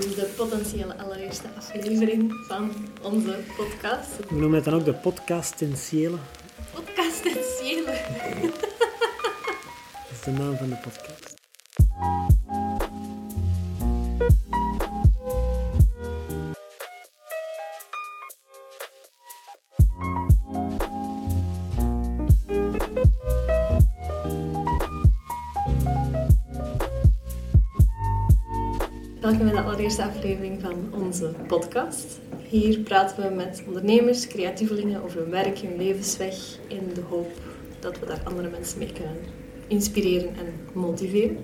De 0.00 0.32
potentiële 0.36 0.98
allereerste 0.98 1.48
aflevering 1.56 2.32
van 2.46 2.70
onze 3.02 3.38
podcast. 3.56 4.16
We 4.28 4.34
noemen 4.34 4.54
het 4.54 4.64
dan 4.64 4.74
ook 4.74 4.84
de 4.84 4.94
podcastentiële. 4.94 6.16
Podcastentiële. 6.74 7.98
Dat 9.92 10.10
is 10.12 10.20
de 10.24 10.30
naam 10.30 10.56
van 10.56 10.68
de 10.68 10.76
podcast. 10.76 11.34
Welkom 29.32 29.50
bij 29.50 29.62
de 29.62 29.68
allereerste 29.68 30.04
aflevering 30.04 30.60
van 30.60 31.00
onze 31.00 31.30
podcast. 31.46 32.06
Hier 32.48 32.78
praten 32.78 33.28
we 33.28 33.34
met 33.34 33.62
ondernemers, 33.66 34.26
creatievelingen 34.26 35.02
over 35.02 35.20
hun 35.20 35.30
werk, 35.30 35.58
hun 35.58 35.76
levensweg 35.76 36.34
in 36.68 36.90
de 36.94 37.00
hoop 37.08 37.30
dat 37.80 37.98
we 37.98 38.06
daar 38.06 38.20
andere 38.24 38.48
mensen 38.50 38.78
mee 38.78 38.92
kunnen 38.92 39.16
inspireren 39.66 40.28
en 40.28 40.54
motiveren. 40.72 41.38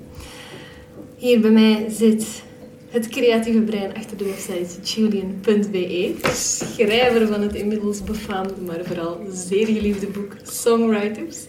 Hier 1.17 1.41
bij 1.41 1.51
mij 1.51 1.87
zit 1.91 2.43
het 2.89 3.09
creatieve 3.09 3.61
brein 3.61 3.95
achter 3.95 4.17
de 4.17 4.25
website 4.25 4.81
julian.be, 4.83 6.15
schrijver 6.33 7.27
van 7.27 7.43
het 7.43 7.55
inmiddels 7.55 8.05
befaamde, 8.05 8.55
maar 8.67 8.85
vooral 8.85 9.21
zeer 9.31 9.67
geliefde 9.67 10.07
boek 10.07 10.37
Songwriters. 10.43 11.47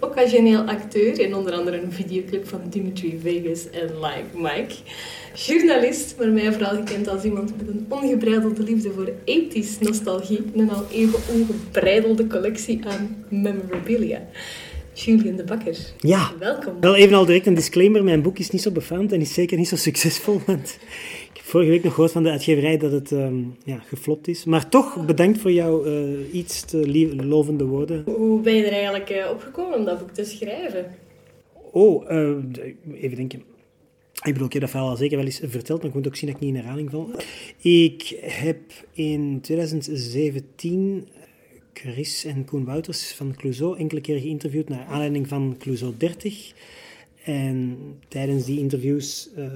Occasioneel 0.00 0.62
acteur 0.62 1.20
in 1.20 1.34
onder 1.34 1.52
andere 1.52 1.82
een 1.82 1.92
videoclip 1.92 2.48
van 2.48 2.60
Dimitri 2.70 3.18
Vegas 3.22 3.70
en 3.70 4.00
Like 4.00 4.38
Mike. 4.38 4.74
Journalist, 5.36 6.14
maar 6.18 6.28
mij 6.28 6.52
vooral 6.52 6.74
gekend 6.76 7.08
als 7.08 7.24
iemand 7.24 7.56
met 7.56 7.68
een 7.68 7.86
ongebreidelde 7.88 8.62
liefde 8.62 8.90
voor 8.90 9.08
80s 9.10 9.78
nostalgie 9.80 10.42
en 10.54 10.60
een 10.60 10.70
al 10.70 10.84
even 10.92 11.18
ongebreidelde 11.34 12.26
collectie 12.26 12.80
aan 12.86 13.24
memorabilia. 13.28 14.22
Julian 14.94 15.36
de 15.36 15.44
Bakker. 15.44 15.76
Ja. 15.98 16.32
Welkom. 16.38 16.80
Wel 16.80 16.94
even 16.94 17.16
al 17.16 17.24
direct 17.24 17.46
een 17.46 17.54
disclaimer. 17.54 18.04
Mijn 18.04 18.22
boek 18.22 18.38
is 18.38 18.50
niet 18.50 18.62
zo 18.62 18.70
befaamd 18.70 19.12
en 19.12 19.20
is 19.20 19.34
zeker 19.34 19.58
niet 19.58 19.68
zo 19.68 19.76
succesvol. 19.76 20.40
Want 20.46 20.78
ik 21.32 21.36
heb 21.36 21.44
vorige 21.44 21.70
week 21.70 21.82
nog 21.82 21.92
gehoord 21.94 22.12
van 22.12 22.22
de 22.22 22.30
uitgeverij 22.30 22.76
dat 22.76 22.92
het 22.92 23.12
ehm, 23.12 23.36
ja, 23.64 23.78
geflopt 23.86 24.28
is. 24.28 24.44
Maar 24.44 24.68
toch, 24.68 25.06
bedankt 25.06 25.38
voor 25.40 25.52
jouw 25.52 25.84
eh, 25.84 26.02
iets 26.32 26.60
te 26.64 26.76
lief- 26.76 27.12
lovende 27.22 27.64
woorden. 27.64 28.02
Hoe 28.04 28.40
ben 28.40 28.54
je 28.54 28.64
er 28.64 28.72
eigenlijk 28.72 29.10
eh, 29.10 29.30
opgekomen 29.30 29.78
om 29.78 29.84
dat 29.84 29.98
boek 29.98 30.10
te 30.10 30.24
schrijven? 30.24 30.86
Oh, 31.72 32.10
eh, 32.10 32.30
even 33.02 33.16
denken. 33.16 33.42
Ik 34.24 34.32
bedoel, 34.32 34.46
ik 34.46 34.52
heb 34.52 34.62
dat 34.62 34.70
verhaal 34.70 34.88
al 34.88 34.96
zeker 34.96 35.16
wel 35.16 35.26
eens 35.26 35.40
verteld, 35.44 35.78
maar 35.78 35.88
ik 35.88 35.94
moet 35.94 36.06
ook 36.06 36.16
zien 36.16 36.26
dat 36.28 36.40
ik 36.40 36.46
niet 36.46 36.54
in 36.54 36.60
herhaling 36.60 36.90
val. 36.90 37.10
Ik 37.58 38.18
heb 38.20 38.60
in 38.92 39.40
2017 39.40 41.08
Chris 41.72 42.24
en 42.24 42.44
Koen 42.44 42.64
Wouters 42.64 43.12
van 43.12 43.34
Clouseau 43.34 43.78
enkele 43.78 44.00
keer 44.00 44.20
geïnterviewd 44.20 44.68
naar 44.68 44.84
aanleiding 44.84 45.28
van 45.28 45.54
Clouseau 45.58 45.94
30. 45.96 46.52
En 47.24 47.78
tijdens 48.08 48.44
die 48.44 48.58
interviews 48.58 49.30
eh, 49.36 49.46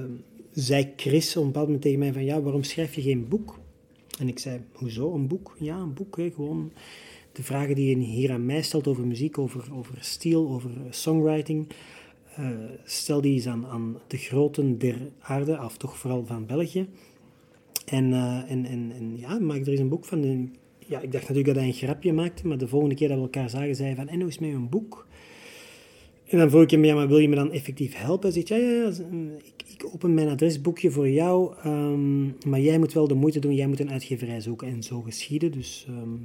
zei 0.53 0.93
Chris 0.95 1.35
op 1.35 1.41
een 1.41 1.47
bepaald 1.47 1.65
moment 1.65 1.83
tegen 1.83 1.99
mij 1.99 2.13
van 2.13 2.23
ja, 2.23 2.41
waarom 2.41 2.63
schrijf 2.63 2.95
je 2.95 3.01
geen 3.01 3.27
boek? 3.27 3.59
En 4.19 4.27
ik 4.27 4.39
zei, 4.39 4.59
hoezo 4.71 5.13
een 5.13 5.27
boek? 5.27 5.55
Ja, 5.59 5.77
een 5.77 5.93
boek, 5.93 6.17
hè, 6.17 6.31
gewoon 6.31 6.71
de 7.31 7.43
vragen 7.43 7.75
die 7.75 7.97
je 7.97 8.03
hier 8.03 8.31
aan 8.31 8.45
mij 8.45 8.61
stelt 8.61 8.87
over 8.87 9.07
muziek, 9.07 9.37
over, 9.37 9.67
over 9.73 9.97
stijl, 9.99 10.49
over 10.49 10.71
songwriting. 10.89 11.67
Eh, 12.35 12.49
stel 12.83 13.21
die 13.21 13.33
eens 13.33 13.47
aan, 13.47 13.65
aan 13.65 13.97
de 14.07 14.17
groten 14.17 14.77
der 14.77 14.95
aarde, 15.19 15.59
of 15.63 15.77
toch 15.77 15.97
vooral 15.97 16.25
van 16.25 16.45
België. 16.45 16.87
En, 17.85 18.13
eh, 18.13 18.51
en, 18.51 19.13
ja, 19.17 19.39
maak 19.39 19.59
er 19.59 19.67
eens 19.67 19.79
een 19.79 19.89
boek 19.89 20.05
van. 20.05 20.51
Ja, 20.79 20.99
ik 20.99 21.11
dacht 21.11 21.27
natuurlijk 21.27 21.47
dat 21.47 21.55
hij 21.55 21.67
een 21.67 21.73
grapje 21.73 22.13
maakte, 22.13 22.47
maar 22.47 22.57
de 22.57 22.67
volgende 22.67 22.95
keer 22.95 23.07
dat 23.07 23.17
we 23.17 23.23
elkaar 23.23 23.49
zagen, 23.49 23.75
zei 23.75 23.87
hij 23.87 23.97
van, 23.97 24.07
en 24.07 24.19
hoe 24.19 24.29
is 24.29 24.39
met 24.39 24.53
een 24.53 24.69
boek? 24.69 25.07
En 26.27 26.37
dan 26.37 26.49
vroeg 26.49 26.63
ik 26.63 26.71
hem, 26.71 26.85
ja, 26.85 26.95
maar 26.95 27.07
wil 27.07 27.17
je 27.17 27.29
me 27.29 27.35
dan 27.35 27.51
effectief 27.51 27.95
helpen? 27.95 28.31
Hij 28.31 28.31
zegt, 28.31 28.47
ja, 28.47 28.55
ja, 28.55 28.71
ja, 28.71 28.87
ik, 29.37 29.63
ik 29.67 29.85
open 29.93 30.13
mijn 30.13 30.27
adresboekje 30.27 30.91
voor 30.91 31.09
jou, 31.09 31.53
ehm, 31.63 32.25
maar 32.49 32.59
jij 32.59 32.79
moet 32.79 32.93
wel 32.93 33.07
de 33.07 33.13
moeite 33.13 33.39
doen, 33.39 33.55
jij 33.55 33.67
moet 33.67 33.79
een 33.79 33.91
uitgeverij 33.91 34.41
zoeken. 34.41 34.67
En 34.67 34.83
zo 34.83 35.01
geschieden, 35.01 35.51
dus 35.51 35.85
ehm, 35.87 36.17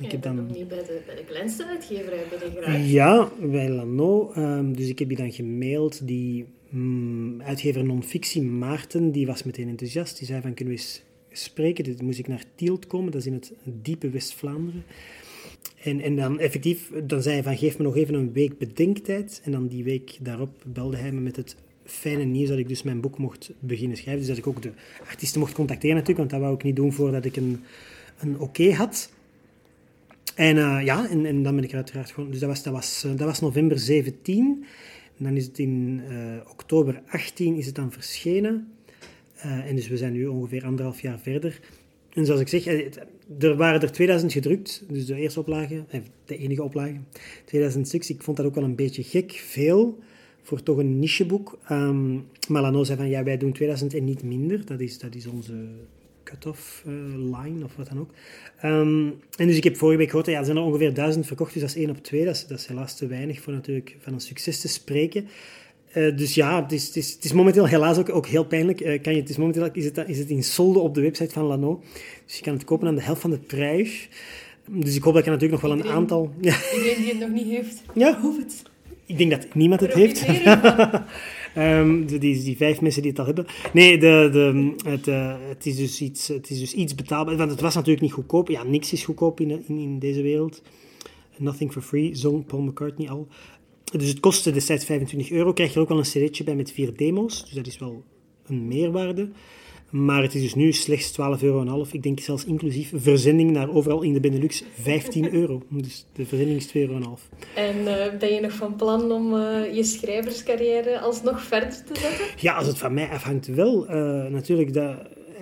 ik 0.00 0.10
heb 0.10 0.20
ben 0.20 0.36
dan... 0.36 0.46
nog 0.46 0.56
niet 0.56 0.68
bij 0.68 0.78
de, 0.78 1.00
bij 1.06 1.14
de 1.14 1.24
kleinste 1.24 1.66
uitgeverij 1.66 2.24
graag. 2.56 2.86
Ja, 2.86 3.30
bij 3.40 3.68
Lano. 3.68 4.32
ehm, 4.32 4.72
dus 4.72 4.88
ik 4.88 4.98
heb 4.98 5.08
die 5.08 5.16
dan 5.16 5.32
gemaild. 5.32 6.06
Die 6.06 6.46
mm, 6.68 7.42
uitgever 7.42 7.84
non-fictie, 7.84 8.42
Maarten, 8.42 9.12
die 9.12 9.26
was 9.26 9.42
meteen 9.42 9.68
enthousiast. 9.68 10.18
Die 10.18 10.26
zei 10.26 10.40
van, 10.40 10.54
kunnen 10.54 10.74
we 10.74 10.80
eens 10.80 11.02
spreken? 11.32 11.84
Dit 11.84 12.02
moest 12.02 12.18
ik 12.18 12.28
naar 12.28 12.44
Tielt 12.54 12.86
komen, 12.86 13.12
dat 13.12 13.20
is 13.20 13.26
in 13.26 13.32
het 13.32 13.52
diepe 13.64 14.10
West-Vlaanderen. 14.10 14.84
En, 15.82 16.00
en 16.00 16.16
dan 16.16 16.38
effectief, 16.38 16.90
dan 17.04 17.22
zei 17.22 17.34
hij 17.34 17.42
van, 17.42 17.58
geef 17.58 17.78
me 17.78 17.84
nog 17.84 17.96
even 17.96 18.14
een 18.14 18.32
week 18.32 18.58
bedenktijd. 18.58 19.40
En 19.44 19.52
dan 19.52 19.66
die 19.66 19.84
week 19.84 20.18
daarop 20.20 20.50
belde 20.66 20.96
hij 20.96 21.12
me 21.12 21.20
met 21.20 21.36
het 21.36 21.56
fijne 21.84 22.24
nieuws 22.24 22.48
dat 22.48 22.58
ik 22.58 22.68
dus 22.68 22.82
mijn 22.82 23.00
boek 23.00 23.18
mocht 23.18 23.50
beginnen 23.58 23.96
schrijven. 23.96 24.18
Dus 24.18 24.28
dat 24.28 24.38
ik 24.38 24.46
ook 24.46 24.62
de 24.62 24.72
artiesten 25.08 25.40
mocht 25.40 25.52
contacteren 25.52 25.96
natuurlijk, 25.96 26.18
want 26.18 26.30
dat 26.30 26.40
wou 26.40 26.54
ik 26.54 26.62
niet 26.62 26.76
doen 26.76 26.92
voordat 26.92 27.24
ik 27.24 27.36
een, 27.36 27.62
een 28.18 28.40
oké 28.40 28.72
had. 28.72 29.10
En 30.34 30.58
eh, 30.58 30.84
ja, 30.84 31.08
en, 31.08 31.42
dan 31.42 31.54
ben 31.54 31.64
ik 31.64 31.70
er 31.70 31.76
uiteraard 31.76 32.10
gewoon... 32.10 32.30
Dus 32.30 32.40
dat 32.40 32.48
was, 32.48 32.62
dat 32.62 32.72
was, 32.72 33.04
eh, 33.04 33.10
dat 33.10 33.26
was 33.26 33.40
november 33.40 33.78
17. 33.78 34.64
En 35.18 35.24
dan 35.24 35.36
is 35.36 35.44
het 35.44 35.58
in 35.58 36.02
eh, 36.08 36.16
oktober 36.50 37.02
18 37.06 37.56
is 37.56 37.66
het 37.66 37.74
dan 37.74 37.92
verschenen. 37.92 38.68
En 39.40 39.76
dus 39.76 39.88
we 39.88 39.96
zijn 39.96 40.12
nu 40.12 40.26
ongeveer 40.26 40.64
anderhalf 40.64 41.00
jaar 41.00 41.18
verder. 41.18 41.60
En 42.12 42.26
zoals 42.26 42.40
ik 42.40 42.48
zeg, 42.48 42.66
er 43.38 43.56
waren 43.56 43.80
er 43.80 43.92
2000 43.92 44.32
gedrukt. 44.32 44.84
Dus 44.88 45.06
de 45.06 45.14
eerste 45.14 45.40
oplage, 45.40 45.84
de 46.24 46.36
enige 46.36 46.62
oplage. 46.62 46.96
2000 47.44 47.88
stuks. 47.88 48.10
Ik 48.10 48.22
vond 48.22 48.36
dat 48.36 48.46
ook 48.46 48.54
wel 48.54 48.64
een 48.64 48.74
beetje 48.74 49.02
gek. 49.02 49.32
Veel 49.32 49.98
voor 50.42 50.62
toch 50.62 50.76
een 50.76 50.98
nicheboek. 50.98 51.58
Ehm 51.68 52.18
maar 52.50 52.62
Lano 52.62 52.84
zei 52.84 52.98
van, 52.98 53.08
ja, 53.08 53.22
wij 53.22 53.36
doen 53.36 53.52
2000 53.52 53.94
en 53.94 54.04
niet 54.04 54.22
minder. 54.22 54.66
Dat 54.66 54.80
is, 54.80 54.98
dat 54.98 55.14
is 55.14 55.26
onze 55.26 55.54
cut-off 56.30 56.82
eh, 56.86 56.92
line 57.14 57.64
of 57.64 57.76
wat 57.76 57.88
dan 57.88 57.98
ook. 58.00 58.10
Ehm, 58.60 59.06
en 59.36 59.46
dus 59.46 59.56
ik 59.56 59.64
heb 59.64 59.76
vorige 59.76 59.98
week 59.98 60.08
gehoord, 60.08 60.26
ja, 60.26 60.38
er 60.38 60.44
zijn 60.44 60.56
er 60.56 60.62
ongeveer 60.62 60.94
duizend 60.94 61.26
verkocht, 61.26 61.52
dus 61.52 61.62
dat 61.62 61.70
is 61.70 61.76
één 61.76 61.90
op 61.90 62.02
twee. 62.02 62.24
Dat 62.24 62.34
is, 62.34 62.46
dat 62.46 62.58
is 62.58 62.66
helaas 62.66 62.96
te 62.96 63.06
weinig 63.06 63.40
voor 63.40 63.52
natuurlijk 63.52 63.96
van 64.00 64.12
een 64.12 64.20
succes 64.20 64.60
te 64.60 64.68
spreken. 64.68 65.28
Eh, 65.92 66.16
dus 66.16 66.34
ja, 66.34 66.62
het 66.62 66.72
is, 66.72 66.86
het, 66.86 66.96
is, 66.96 67.12
het 67.12 67.24
is 67.24 67.32
momenteel 67.32 67.66
helaas 67.66 67.98
ook, 67.98 68.08
ook 68.14 68.26
heel 68.26 68.44
pijnlijk. 68.44 68.80
Eh, 68.80 69.02
kan 69.02 69.14
je, 69.14 69.20
het 69.20 69.28
is 69.30 69.36
momenteel 69.36 69.68
is 69.72 69.84
het, 69.84 70.02
is 70.06 70.18
het 70.18 70.30
in 70.30 70.42
solde 70.42 70.78
op 70.78 70.94
de 70.94 71.00
website 71.00 71.32
van 71.32 71.44
Lano. 71.44 71.82
Dus 72.26 72.36
je 72.36 72.42
kan 72.42 72.52
het 72.52 72.64
kopen 72.64 72.88
aan 72.88 72.94
de 72.94 73.02
helft 73.02 73.20
van 73.20 73.30
de 73.30 73.38
prijs. 73.38 74.08
Dus 74.68 74.96
ik 74.96 75.02
hoop 75.02 75.14
dat 75.14 75.24
je 75.24 75.30
natuurlijk 75.30 75.62
nog 75.62 75.70
wel 75.70 75.80
een 75.80 75.90
aantal... 75.92 76.30
Ja, 76.40 76.56
Iedereen 76.76 76.96
die 77.02 77.08
het 77.10 77.18
nog 77.18 77.30
niet 77.30 77.46
heeft, 77.48 77.82
Ja. 77.94 78.20
hoeft 78.20 78.38
het. 78.38 78.62
ik 79.06 79.18
denk 79.18 79.30
dat 79.30 79.54
niemand 79.54 79.80
het 79.80 79.92
heeft. 79.92 80.26
De- 81.54 82.18
die, 82.18 82.42
die 82.42 82.56
vijf 82.56 82.80
mensen 82.80 83.02
die 83.02 83.10
het 83.10 83.20
al 83.20 83.26
hebben. 83.26 83.46
Nee, 83.72 83.98
de, 83.98 84.28
de, 84.32 84.74
het, 84.90 85.08
eh, 85.08 85.34
het, 85.48 85.66
is 85.66 85.76
dus 85.76 86.00
iets, 86.00 86.28
het 86.28 86.50
is 86.50 86.58
dus 86.58 86.72
iets 86.72 86.94
betaalbaar. 86.94 87.36
Want 87.36 87.50
het 87.50 87.60
was 87.60 87.74
natuurlijk 87.74 88.02
niet 88.02 88.12
goedkoop. 88.12 88.48
Ja, 88.48 88.62
niks 88.62 88.92
is 88.92 89.04
goedkoop 89.04 89.40
in, 89.40 89.50
in, 89.50 89.78
in 89.78 89.98
deze 89.98 90.22
wereld. 90.22 90.62
Nothing 91.38 91.72
for 91.72 91.82
free, 91.82 92.14
zong 92.14 92.46
Paul 92.46 92.62
McCartney 92.62 93.08
al. 93.10 93.28
Dus 93.92 94.08
het 94.08 94.20
kostte 94.20 94.50
destijds 94.50 94.84
25 94.84 95.30
euro. 95.30 95.52
Krijg 95.52 95.70
je 95.70 95.76
er 95.76 95.82
ook 95.82 95.88
wel 95.88 95.98
een 95.98 96.04
cd'tje 96.04 96.44
bij 96.44 96.56
met 96.56 96.72
vier 96.72 96.96
demo's. 96.96 97.44
Dus 97.44 97.52
dat 97.52 97.66
is 97.66 97.78
wel 97.78 98.04
een 98.46 98.68
meerwaarde. 98.68 99.28
Maar 99.90 100.22
het 100.22 100.34
is 100.34 100.42
dus 100.42 100.54
nu 100.54 100.72
slechts 100.72 101.12
12,5 101.38 101.42
euro. 101.42 101.86
Ik 101.92 102.02
denk 102.02 102.20
zelfs 102.20 102.44
inclusief 102.44 102.92
verzending 102.94 103.50
naar 103.50 103.70
overal 103.70 104.02
in 104.02 104.12
de 104.12 104.20
Benelux 104.20 104.64
15 104.80 105.32
euro. 105.40 105.62
Dus 105.68 106.06
de 106.12 106.26
verzending 106.26 106.58
is 106.58 106.66
2,5 106.68 106.72
euro. 106.72 107.16
En 107.54 107.86
eh, 107.86 108.18
ben 108.18 108.34
je 108.34 108.40
nog 108.40 108.52
van 108.52 108.76
plan 108.76 109.12
om 109.12 109.34
eh, 109.34 109.74
je 109.74 109.84
schrijverscarrière 109.84 111.00
alsnog 111.00 111.42
verder 111.42 111.68
te 111.84 112.00
zetten? 112.00 112.26
Ja, 112.36 112.54
als 112.54 112.66
het 112.66 112.78
van 112.78 112.94
mij 112.94 113.08
afhangt 113.08 113.46
wel. 113.46 113.86
Eh, 113.86 114.26
natuurlijk, 114.30 114.74
dat, 114.74 114.96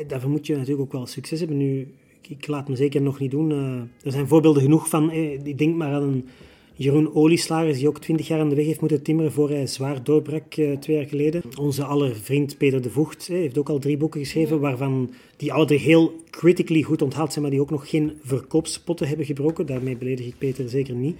daarvoor 0.06 0.30
moet 0.30 0.46
je 0.46 0.52
natuurlijk 0.54 0.80
ook 0.82 0.92
wel 0.92 1.06
succes 1.06 1.38
hebben. 1.38 1.56
Nu, 1.56 1.80
ik, 2.22 2.28
ik 2.28 2.46
laat 2.46 2.68
me 2.68 2.76
zeker 2.76 3.02
nog 3.02 3.18
niet 3.18 3.30
doen. 3.30 3.50
Er 4.02 4.12
zijn 4.12 4.28
voorbeelden 4.28 4.62
genoeg 4.62 4.88
van. 4.88 5.10
eh, 5.10 5.32
ik 5.32 5.58
denk 5.58 5.74
maar 5.76 5.92
aan 5.92 6.02
een 6.02 6.28
Jeroen 6.78 7.14
Olieslagers, 7.14 7.78
die 7.78 7.88
ook 7.88 8.00
twintig 8.00 8.28
jaar 8.28 8.40
aan 8.40 8.48
de 8.48 8.54
weg 8.54 8.64
heeft 8.64 8.80
moeten 8.80 9.02
timmeren 9.02 9.32
voor 9.32 9.50
hij 9.50 9.66
zwaar 9.66 10.04
doorbrak 10.04 10.54
eh, 10.54 10.72
twee 10.72 10.96
jaar 10.96 11.06
geleden. 11.06 11.42
Onze 11.60 11.84
aller 11.84 12.16
vriend 12.16 12.58
Peter 12.58 12.82
de 12.82 12.90
Voegt 12.90 13.28
eh, 13.28 13.36
heeft 13.36 13.58
ook 13.58 13.68
al 13.68 13.78
drie 13.78 13.96
boeken 13.96 14.20
geschreven, 14.20 14.60
waarvan 14.60 15.10
die 15.36 15.52
alle 15.52 15.64
drie 15.64 15.78
heel 15.78 16.12
critically 16.30 16.82
goed 16.82 17.02
onthaald 17.02 17.30
zijn, 17.30 17.42
maar 17.42 17.52
die 17.52 17.60
ook 17.60 17.70
nog 17.70 17.88
geen 17.88 18.12
verkoopspotten 18.22 19.08
hebben 19.08 19.26
gebroken. 19.26 19.66
Daarmee 19.66 19.96
beledig 19.96 20.26
ik 20.26 20.38
Peter 20.38 20.68
zeker 20.68 20.94
niet. 20.94 21.16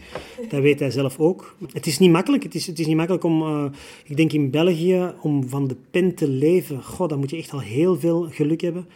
Dat 0.49 0.61
weet 0.61 0.81
hij 0.81 0.91
zelf 0.91 1.19
ook. 1.19 1.57
Het 1.73 1.87
is 1.87 1.99
niet 1.99 2.11
makkelijk. 2.11 2.43
Het 2.43 2.55
is, 2.55 2.67
het 2.67 2.79
is 2.79 2.87
niet 2.87 2.97
makkelijk 2.97 3.25
om, 3.25 3.43
eh, 3.43 3.65
ik 4.05 4.17
denk 4.17 4.33
in 4.33 4.51
België, 4.51 5.13
om 5.21 5.49
van 5.49 5.69
de 5.69 5.77
pen 5.91 6.15
te 6.15 6.29
leven. 6.29 6.83
Goh, 6.83 7.09
dan 7.09 7.19
moet 7.19 7.31
je 7.31 7.37
echt 7.37 7.53
al 7.53 7.61
heel 7.61 7.99
veel 7.99 8.29
geluk 8.31 8.61
hebben. 8.61 8.87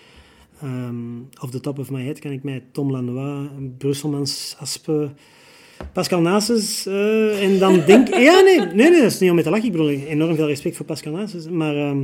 Ehm 0.61 1.21
off 1.41 1.51
the 1.51 1.61
top 1.61 1.79
of 1.79 1.91
my 1.91 2.03
head 2.03 2.19
kan 2.19 2.33
ik 2.33 2.43
mij 2.43 2.63
Tom 2.73 2.91
Lanois, 2.91 3.49
Brusselmans, 3.79 4.57
Aspe, 4.59 5.11
Pascal 5.93 6.21
Nasus 6.21 6.87
eh, 6.87 7.45
en 7.45 7.59
dan 7.59 7.83
denk 7.87 8.09
Ja, 8.29 8.41
nee, 8.41 8.59
nee, 8.59 8.91
nee, 8.91 9.01
dat 9.01 9.11
is 9.11 9.19
niet 9.19 9.29
om 9.29 9.35
mee 9.35 9.45
te 9.45 9.51
lachen. 9.51 9.67
Ik 9.67 9.73
bedoel, 9.73 9.89
enorm 9.89 10.35
veel 10.35 10.47
respect 10.47 10.77
voor 10.77 10.87
Pascal 10.87 11.13
Nasus. 11.13 11.49
Maar 11.49 11.77
ehm, 11.77 12.03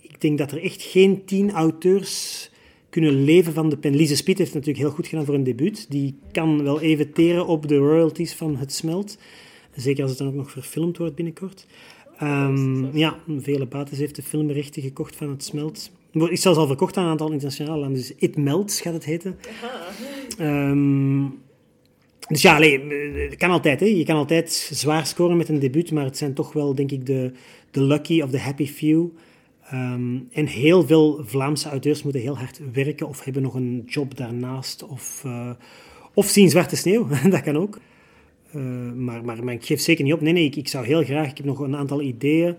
ik 0.00 0.18
ik 0.18 0.24
denk 0.24 0.38
dat 0.38 0.52
er 0.52 0.62
echt 0.64 0.82
geen 0.82 1.24
tien 1.24 1.50
auteurs 1.50 2.50
kunnen 2.90 3.24
leven 3.24 3.52
van 3.52 3.68
de 3.68 3.76
pen. 3.76 3.96
Lise 3.96 4.16
Spiet 4.16 4.38
heeft 4.38 4.54
natuurlijk 4.54 4.78
heel 4.78 4.90
goed 4.90 5.06
gedaan 5.06 5.24
voor 5.24 5.34
een 5.34 5.44
debuut. 5.44 5.86
Die 5.90 6.18
kan 6.32 6.62
wel 6.62 6.80
even 6.80 7.12
teren 7.12 7.46
op 7.46 7.68
de 7.68 7.76
royalties 7.76 8.34
van 8.34 8.56
Het 8.56 8.72
Smelt. 8.72 9.18
Zeker 9.76 10.02
als 10.02 10.10
het 10.10 10.18
dan 10.18 10.28
ook 10.28 10.34
nog 10.34 10.50
verfilmd 10.50 10.98
wordt 10.98 11.14
binnenkort. 11.14 11.66
Um, 12.22 12.96
ja, 12.96 13.18
Vele 13.38 13.66
Bates 13.66 13.98
heeft 13.98 14.16
de 14.16 14.22
filmrechten 14.22 14.82
gekocht 14.82 15.16
van 15.16 15.30
Het 15.30 15.44
Smelt. 15.44 15.90
Is 16.12 16.42
zelfs 16.42 16.58
al 16.58 16.66
verkocht 16.66 16.96
aan 16.96 17.04
een 17.04 17.10
aantal 17.10 17.30
internationale 17.30 17.78
landen. 17.78 17.98
Dus 17.98 18.12
It 18.16 18.36
Melts 18.36 18.80
gaat 18.80 18.92
het 18.92 19.04
heten. 19.04 19.38
Um, 20.40 21.38
dus 22.28 22.42
ja, 22.42 22.54
allee, 22.54 22.80
het 23.28 23.36
kan 23.36 23.50
altijd. 23.50 23.80
Hè. 23.80 23.86
Je 23.86 24.04
kan 24.04 24.16
altijd 24.16 24.50
zwaar 24.72 25.06
scoren 25.06 25.36
met 25.36 25.48
een 25.48 25.58
debuut, 25.58 25.90
maar 25.90 26.04
het 26.04 26.16
zijn 26.16 26.34
toch 26.34 26.52
wel, 26.52 26.74
denk 26.74 26.90
ik, 26.90 27.06
de, 27.06 27.32
de 27.70 27.82
lucky 27.82 28.20
of 28.20 28.30
the 28.30 28.38
happy 28.38 28.66
few. 28.66 29.06
Um, 29.72 30.28
en 30.32 30.46
heel 30.46 30.86
veel 30.86 31.22
Vlaamse 31.24 31.68
auteurs 31.68 32.02
moeten 32.02 32.20
heel 32.20 32.38
hard 32.38 32.60
werken 32.72 33.08
of 33.08 33.24
hebben 33.24 33.42
nog 33.42 33.54
een 33.54 33.82
job 33.86 34.16
daarnaast. 34.16 34.86
Of, 34.86 35.22
uh, 35.26 35.50
of 36.14 36.26
zien 36.26 36.50
Zwarte 36.50 36.76
Sneeuw, 36.76 37.08
dat 37.30 37.42
kan 37.42 37.56
ook. 37.56 37.78
Uh, 38.54 38.92
maar, 38.92 39.24
maar, 39.24 39.44
maar 39.44 39.54
ik 39.54 39.64
geef 39.64 39.80
zeker 39.80 40.04
niet 40.04 40.12
op. 40.12 40.20
Nee, 40.20 40.32
nee, 40.32 40.44
ik, 40.44 40.56
ik 40.56 40.68
zou 40.68 40.86
heel 40.86 41.04
graag... 41.04 41.30
Ik 41.30 41.36
heb 41.36 41.46
nog 41.46 41.58
een 41.58 41.76
aantal 41.76 42.00
ideeën 42.02 42.56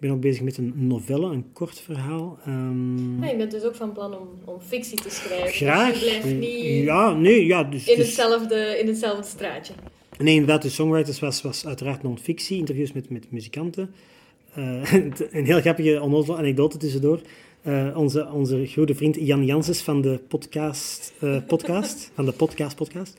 ben 0.00 0.10
ook 0.10 0.20
bezig 0.20 0.42
met 0.42 0.56
een 0.56 0.72
novelle, 0.76 1.26
een 1.26 1.52
kort 1.52 1.80
verhaal. 1.80 2.38
Um... 2.46 3.22
Ja, 3.24 3.30
je 3.30 3.36
bent 3.36 3.50
dus 3.50 3.62
ook 3.62 3.74
van 3.74 3.92
plan 3.92 4.18
om, 4.18 4.28
om 4.44 4.60
fictie 4.60 5.00
te 5.00 5.10
schrijven. 5.10 5.52
Graag. 5.52 5.92
Dus 5.92 6.02
je 6.02 6.06
blijft 6.06 6.38
niet 6.38 6.84
ja, 6.84 7.14
nee, 7.14 7.46
ja, 7.46 7.64
dus, 7.64 7.88
in, 7.88 7.98
hetzelfde, 7.98 8.78
in 8.80 8.86
hetzelfde 8.86 9.22
straatje. 9.22 9.74
Nee, 10.18 10.34
inderdaad, 10.34 10.62
de 10.62 10.68
Songwriters 10.68 11.20
was, 11.20 11.42
was 11.42 11.66
uiteraard 11.66 12.02
non-fictie, 12.02 12.58
interviews 12.58 12.92
met, 12.92 13.10
met 13.10 13.30
muzikanten. 13.30 13.94
Uh, 14.58 14.92
een 15.30 15.44
heel 15.44 15.60
grappige 15.60 16.00
onnozele 16.02 16.36
anekdote 16.36 16.76
tussendoor. 16.76 17.20
Uh, 17.66 17.96
onze, 17.96 18.28
onze 18.32 18.66
goede 18.72 18.94
vriend 18.94 19.16
Jan 19.20 19.44
Janssens 19.44 19.82
van 19.82 20.00
de 20.00 20.20
podcast, 20.28 21.12
uh, 21.20 21.36
podcast 21.46 22.10
van 22.14 22.24
de 22.24 22.32
podcast 22.32 22.76
podcast, 22.76 23.16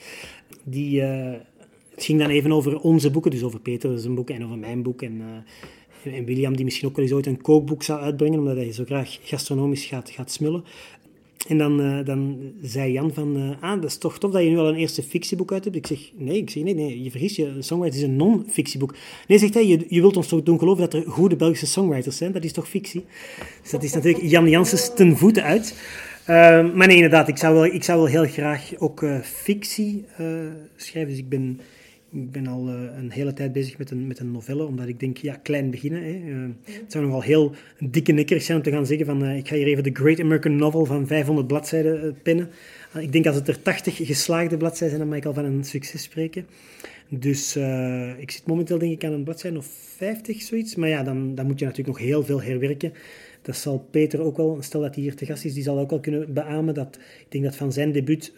die, 0.64 1.02
het 1.02 2.04
ging 2.04 2.20
dan 2.20 2.30
even 2.30 2.52
over 2.52 2.80
onze 2.80 3.12
boeken, 3.12 3.32
dus 3.32 3.44
over 3.44 3.60
Peter 3.60 4.00
zijn 4.00 4.16
boek 4.16 4.30
en 4.30 4.46
over 4.46 4.58
mijn 4.58 4.84
boek 4.84 5.02
en 5.02 5.22
en 6.14 6.26
William, 6.26 6.56
die 6.56 6.66
misschien 6.66 6.88
ook 6.88 6.96
wel 6.96 7.06
eens 7.06 7.14
ooit 7.14 7.26
een 7.26 7.42
kookboek 7.42 7.84
zou 7.84 8.02
uitbrengen, 8.02 8.40
omdat 8.40 8.56
hij 8.56 8.74
zo 8.74 8.84
graag 8.86 9.18
gastronomisch 9.24 9.86
gaat, 9.86 10.10
gaat 10.10 10.32
smullen. 10.32 10.64
En 11.48 11.58
dan, 11.58 11.82
uh, 11.82 12.06
dan 12.06 12.38
zei 12.62 12.92
Jan 12.92 13.14
van, 13.14 13.58
uh, 13.62 13.76
dat 13.76 13.84
is 13.84 13.98
toch 13.98 14.18
tof 14.18 14.32
dat 14.32 14.44
je 14.44 14.50
nu 14.50 14.58
al 14.58 14.68
een 14.68 14.76
eerste 14.76 15.04
fictieboek 15.04 15.52
uit 15.52 15.64
hebt. 15.64 15.76
Ik 15.76 15.88
zeg, 15.88 16.12
nee, 16.18 16.38
ik 16.38 16.50
zeg, 16.50 16.64
nee, 16.64 16.76
nee, 16.76 17.04
je 17.04 17.12
vergis 17.12 17.36
je, 17.36 17.56
Songwriters 17.60 18.02
is 18.02 18.08
een 18.08 18.16
non-fictieboek. 18.16 18.96
Nee, 19.28 19.38
zegt 19.38 19.54
hij, 19.54 19.68
je, 19.68 19.86
je 19.88 20.02
wilt 20.02 20.18
ons 20.18 20.28
toch 20.28 20.44
doen 20.44 20.60
geloven 20.60 20.82
dat 20.82 20.94
er 20.94 21.12
goede 21.12 21.36
Belgische 21.36 21.66
songwriters 21.66 22.18
zijn? 22.18 22.32
Dat 22.32 22.44
is 22.44 22.52
toch 22.52 22.70
fictie? 22.70 23.06
Dus 23.62 23.72
dat 23.72 23.84
is 23.84 23.94
natuurlijk 23.94 24.24
Jan 24.24 24.50
Janssens 24.50 24.94
ten 24.96 25.18
voeten 25.18 25.44
uit. 25.44 25.76
Uh, 26.22 26.28
maar 26.74 26.88
nee, 26.88 26.96
inderdaad, 26.96 27.28
ik 27.28 27.38
zou 27.38 27.54
wel, 27.54 27.66
ik 27.66 27.84
zou 27.84 27.98
wel 28.00 28.08
heel 28.08 28.32
graag 28.32 28.72
ook 28.78 29.02
uh, 29.02 29.20
fictie 29.22 30.06
schrijven. 30.76 31.12
Dus 31.12 31.20
ik 31.20 31.30
ben 31.30 31.60
ik 32.16 32.32
ben 32.32 32.48
al 32.48 32.70
uh, 32.70 32.98
een 32.98 33.12
hele 33.12 33.34
tijd 33.34 33.54
bezig 33.54 33.78
met 33.78 33.92
een, 33.92 34.08
met 34.08 34.20
een 34.20 34.32
novelle, 34.32 34.66
omdat 34.66 34.88
ik 34.88 35.00
denk, 35.00 35.18
ja, 35.18 35.36
klein 35.36 35.70
beginnen. 35.72 36.04
Hè. 36.04 36.14
Uh, 36.14 36.50
het 36.64 36.92
zou 36.92 37.06
nogal 37.06 37.22
heel 37.22 37.52
dikke 37.80 38.12
nikkerig 38.12 38.44
zijn 38.44 38.58
om 38.58 38.64
te 38.64 38.72
gaan 38.72 38.86
zeggen 38.86 39.06
van, 39.06 39.24
uh, 39.24 39.38
ik 39.38 39.48
ga 39.48 39.56
hier 39.56 39.68
even 39.68 39.84
de 39.84 39.90
Great 39.94 40.20
American 40.20 40.56
Novel 40.56 40.86
van 40.86 41.08
500 41.08 41.48
bladzijden 41.48 42.18
pennen. 42.24 42.50
ik 43.00 43.12
denk 43.12 43.26
als 43.26 43.36
het 43.36 43.48
er 43.48 43.62
80 43.62 43.96
geslaagde 43.96 44.58
bladzijden 44.58 44.90
zijn, 44.90 45.00
dan 45.00 45.08
mag 45.08 45.18
ik 45.18 45.26
al 45.26 45.34
van 45.34 45.46
een 45.46 45.64
succes 45.64 46.02
spreken. 46.02 46.46
Dus 47.10 47.56
ik 48.18 48.32
zit 48.32 48.46
momenteel 48.46 48.78
denk 48.78 48.92
ik 48.92 49.04
aan 49.04 49.14
een 49.14 49.24
bladzijde 49.24 49.58
of 49.58 49.66
50, 49.98 50.42
zoiets. 50.42 50.76
Maar 50.76 50.90
ja, 50.90 51.04
dan, 51.04 51.36
dan 51.36 51.46
moet 51.46 51.60
je 51.60 51.66
natuurlijk 51.66 51.98
nog 51.98 52.08
heel 52.08 52.24
veel 52.24 52.42
herwerken. 52.42 52.94
Dat 53.42 53.56
zal 53.56 53.88
Peter 53.92 54.22
ook 54.22 54.38
wel, 54.38 54.58
stel 54.62 54.82
dat 54.82 54.96
hij 54.96 55.04
hier 55.04 55.16
te 55.16 55.26
gast 55.26 55.46
is, 55.46 55.54
die 55.54 55.64
zal 55.64 55.80
ook 55.80 55.90
wel 55.90 56.00
kunnen 56.00 56.34
beamen 56.34 56.74
dat, 56.74 57.00
ik 57.20 57.26
denk 57.30 57.44
dat 57.44 57.56
van 57.56 57.74
zijn 57.74 57.92
debuut 57.92 58.34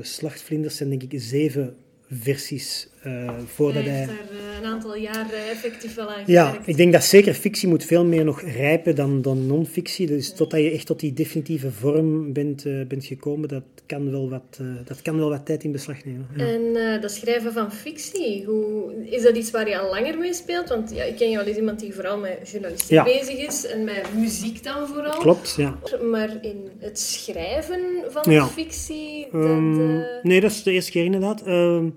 Slachtvlinders 0.00 0.76
zijn 0.76 0.88
denk 0.88 1.02
ik 1.02 1.20
zeven 1.20 1.74
versies 2.10 2.88
uh, 3.06 3.30
voordat 3.46 3.84
hij... 3.84 3.92
heeft 3.92 4.08
daar 4.08 4.16
uh, 4.32 4.58
een 4.58 4.64
aantal 4.64 4.96
jaar 4.96 5.32
effectief 5.32 5.94
wel 5.94 6.10
aan 6.10 6.22
Ja, 6.26 6.58
ik 6.64 6.76
denk 6.76 6.92
dat 6.92 7.04
zeker 7.04 7.34
fictie 7.34 7.68
moet 7.68 7.84
veel 7.84 8.04
meer 8.04 8.24
nog 8.24 8.42
rijpen 8.42 8.94
dan, 8.94 9.22
dan 9.22 9.46
non-fictie. 9.46 10.06
Dus 10.06 10.34
totdat 10.34 10.60
je 10.60 10.70
echt 10.70 10.86
tot 10.86 11.00
die 11.00 11.12
definitieve 11.12 11.70
vorm 11.70 12.32
bent, 12.32 12.64
uh, 12.64 12.86
bent 12.86 13.04
gekomen, 13.04 13.48
dat 13.48 13.62
kan, 13.86 14.10
wel 14.10 14.30
wat, 14.30 14.60
dat 14.84 15.02
kan 15.02 15.16
wel 15.16 15.28
wat 15.28 15.46
tijd 15.46 15.64
in 15.64 15.72
beslag 15.72 16.04
nemen. 16.04 16.26
Ja. 16.36 16.46
En 16.46 17.00
dat 17.00 17.10
schrijven 17.10 17.52
van 17.52 17.72
fictie, 17.72 18.44
hoe, 18.44 18.92
is 19.04 19.22
dat 19.22 19.36
iets 19.36 19.50
waar 19.50 19.68
je 19.68 19.78
al 19.78 19.90
langer 19.90 20.18
mee 20.18 20.34
speelt? 20.34 20.68
Want 20.68 20.94
ja, 20.94 21.02
ik 21.02 21.16
ken 21.16 21.30
jou 21.30 21.46
als 21.46 21.56
iemand 21.56 21.80
die 21.80 21.94
vooral 21.94 22.18
met 22.18 22.50
journalistiek 22.50 22.90
ja. 22.90 23.04
bezig 23.04 23.46
is 23.46 23.66
en 23.66 23.84
met 23.84 24.08
muziek 24.16 24.64
dan 24.64 24.88
vooral. 24.88 25.18
Klopt, 25.18 25.54
ja. 25.56 25.78
Maar 26.10 26.38
in 26.40 26.70
het 26.78 26.98
schrijven 26.98 27.80
van 28.08 28.48
fictie... 28.48 29.28
Dat, 29.32 29.40
um, 29.40 30.04
nee, 30.22 30.40
dat 30.40 30.50
is 30.50 30.62
de 30.62 30.72
eerste 30.72 30.90
keer 30.90 31.04
inderdaad. 31.04 31.42
Ehm, 31.42 31.88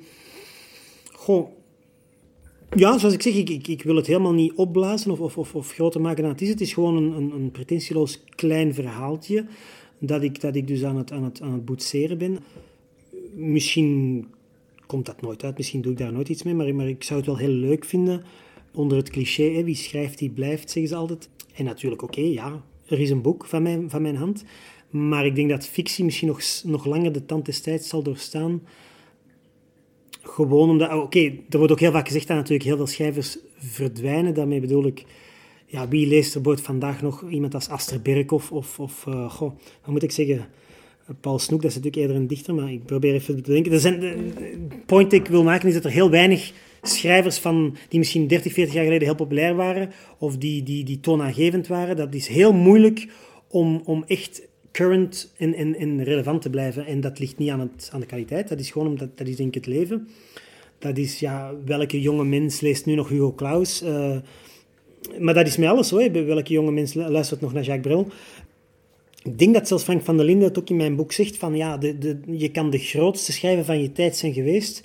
Goh, 1.23 1.49
ja, 2.75 2.97
zoals 2.97 3.13
ik 3.13 3.21
zeg, 3.21 3.35
ik, 3.35 3.67
ik, 3.67 3.83
wil 3.83 3.95
het 3.95 4.07
helemaal 4.07 4.33
niet 4.33 4.53
opblazen 4.53 5.11
of, 5.11 5.19
of, 5.19 5.37
of, 5.37 5.55
of 5.55 5.71
groter 5.71 6.01
maken 6.01 6.21
dan 6.21 6.31
het 6.31 6.41
is. 6.41 6.49
Het 6.49 6.61
is 6.61 6.73
gewoon 6.73 6.95
een, 6.95 7.11
een, 7.11 7.31
een 7.31 7.51
pretentieloos 7.51 8.23
klein 8.35 8.73
verhaaltje 8.73 9.45
dat 9.99 10.23
ik, 10.23 10.41
dat 10.41 10.55
ik 10.55 10.67
dus 10.67 10.83
aan 10.83 10.97
het, 10.97 11.11
aan, 11.11 11.23
het, 11.23 11.41
aan 11.41 11.51
het 11.51 11.65
boetseren 11.65 12.17
ben. 12.17 12.39
Misschien 13.35 14.25
komt 14.85 15.05
dat 15.05 15.21
nooit 15.21 15.43
uit, 15.43 15.57
misschien 15.57 15.81
doe 15.81 15.91
ik 15.91 15.97
daar 15.97 16.13
nooit 16.13 16.29
iets 16.29 16.43
mee, 16.43 16.53
maar, 16.53 16.75
maar 16.75 16.87
ik 16.87 17.03
zou 17.03 17.19
het 17.19 17.27
wel 17.27 17.37
heel 17.37 17.49
leuk 17.49 17.85
vinden 17.85 18.23
onder 18.73 18.97
het 18.97 19.09
cliché, 19.09 19.43
hè, 19.43 19.63
wie 19.63 19.75
schrijft, 19.75 20.17
die 20.17 20.29
blijft, 20.29 20.69
zeggen 20.69 20.91
ze 20.91 20.95
altijd. 20.95 21.29
En 21.53 21.65
natuurlijk, 21.65 22.01
oké, 22.01 22.21
ja, 22.21 22.63
er 22.85 22.99
is 22.99 23.09
een 23.09 23.21
boek 23.21 23.45
van 23.45 23.61
mijn, 23.61 23.89
van 23.89 24.01
mijn 24.01 24.15
hand, 24.15 24.43
maar 24.89 25.25
ik 25.25 25.35
denk 25.35 25.49
dat 25.49 25.67
fictie 25.67 26.05
misschien 26.05 26.27
nog, 26.27 26.41
nog 26.63 26.85
langer 26.85 27.11
de 27.11 27.25
tand 27.25 27.45
des 27.45 27.61
tijds 27.61 27.89
zal 27.89 28.03
doorstaan 28.03 28.61
gewoon 30.23 30.69
omdat... 30.69 30.93
Oké, 30.93 31.33
er 31.49 31.57
wordt 31.57 31.71
ook 31.71 31.79
heel 31.79 31.91
vaak 31.91 32.07
gezegd 32.07 32.27
dat 32.27 32.37
natuurlijk 32.37 32.63
heel 32.63 32.77
veel 32.77 32.87
schrijvers 32.87 33.37
verdwijnen. 33.57 34.33
Daarmee 34.33 34.59
bedoel 34.59 34.85
ik... 34.85 35.03
Ja, 35.65 35.87
wie 35.87 36.07
leest 36.07 36.35
er 36.35 36.41
bijvoorbeeld 36.41 36.65
vandaag 36.65 37.01
nog 37.01 37.29
iemand 37.29 37.53
als 37.53 37.69
Aster 37.69 38.01
Birkhoff 38.01 38.51
of... 38.51 38.79
of 38.79 39.05
uh, 39.07 39.29
goh, 39.29 39.51
moet 39.85 40.03
ik 40.03 40.11
zeggen? 40.11 40.47
Paul 41.21 41.39
Snoek, 41.39 41.61
dat 41.61 41.69
is 41.69 41.75
natuurlijk 41.75 42.01
eerder 42.01 42.21
een 42.21 42.27
dichter, 42.27 42.53
maar 42.53 42.71
ik 42.71 42.85
probeer 42.85 43.13
even 43.13 43.43
te 43.43 43.51
denken. 43.51 43.71
Er 43.71 43.79
zijn, 43.79 43.99
de 43.99 44.25
point 44.85 45.13
ik 45.13 45.27
wil 45.27 45.43
maken 45.43 45.67
is 45.67 45.73
dat 45.73 45.85
er 45.85 45.91
heel 45.91 46.09
weinig 46.09 46.51
schrijvers 46.81 47.37
van, 47.37 47.75
die 47.89 47.99
misschien 47.99 48.27
30, 48.27 48.53
40 48.53 48.73
jaar 48.73 48.83
geleden 48.83 49.07
heel 49.07 49.15
populair 49.15 49.55
waren, 49.55 49.91
of 50.17 50.37
die, 50.37 50.63
die, 50.63 50.83
die 50.83 50.99
toonaangevend 50.99 51.67
waren. 51.67 51.95
Dat 51.95 52.13
is 52.13 52.27
heel 52.27 52.53
moeilijk 52.53 53.07
om, 53.47 53.81
om 53.85 54.03
echt 54.07 54.47
current 54.73 55.33
en, 55.37 56.03
relevant 56.03 56.41
te 56.41 56.49
blijven. 56.49 56.85
En 56.85 57.01
dat 57.01 57.19
ligt 57.19 57.37
niet 57.37 57.49
aan, 57.49 57.59
het, 57.59 57.89
aan 57.93 57.99
de 57.99 58.05
kwaliteit, 58.05 58.47
dat 58.47 58.59
is 58.59 58.71
gewoon 58.71 58.87
omdat, 58.87 59.17
dat 59.17 59.27
is 59.27 59.35
denk 59.35 59.55
ik 59.55 59.65
het 59.65 59.73
leven. 59.73 60.07
Dat 60.79 60.97
is, 60.97 61.19
ja, 61.19 61.53
welke 61.65 62.01
jonge 62.01 62.23
mens 62.23 62.59
leest 62.59 62.85
nu 62.85 62.95
nog 62.95 63.09
Hugo 63.09 63.33
Claus? 63.33 63.83
Uh, 63.83 64.17
maar 65.19 65.33
dat 65.33 65.47
is 65.47 65.57
mij 65.57 65.69
alles 65.69 65.89
hoor. 65.89 66.11
Welke 66.11 66.53
jonge 66.53 66.71
mens 66.71 66.93
luistert 66.93 67.41
nog 67.41 67.53
naar 67.53 67.63
Jacques 67.63 67.93
Brel? 67.93 68.11
Ik 69.23 69.39
denk 69.39 69.53
dat 69.53 69.67
zelfs 69.67 69.83
Frank 69.83 70.03
van 70.03 70.17
der 70.17 70.25
Linden 70.25 70.47
het 70.47 70.59
ook 70.59 70.69
in 70.69 70.75
mijn 70.75 70.95
boek 70.95 71.11
zegt 71.11 71.37
van 71.37 71.55
ja, 71.55 71.77
de, 71.77 71.97
de, 71.97 72.17
je 72.25 72.51
kan 72.51 72.69
de 72.69 72.77
grootste 72.77 73.31
schrijver 73.31 73.65
van 73.65 73.81
je 73.81 73.91
tijd 73.91 74.15
zijn 74.15 74.33
geweest, 74.33 74.83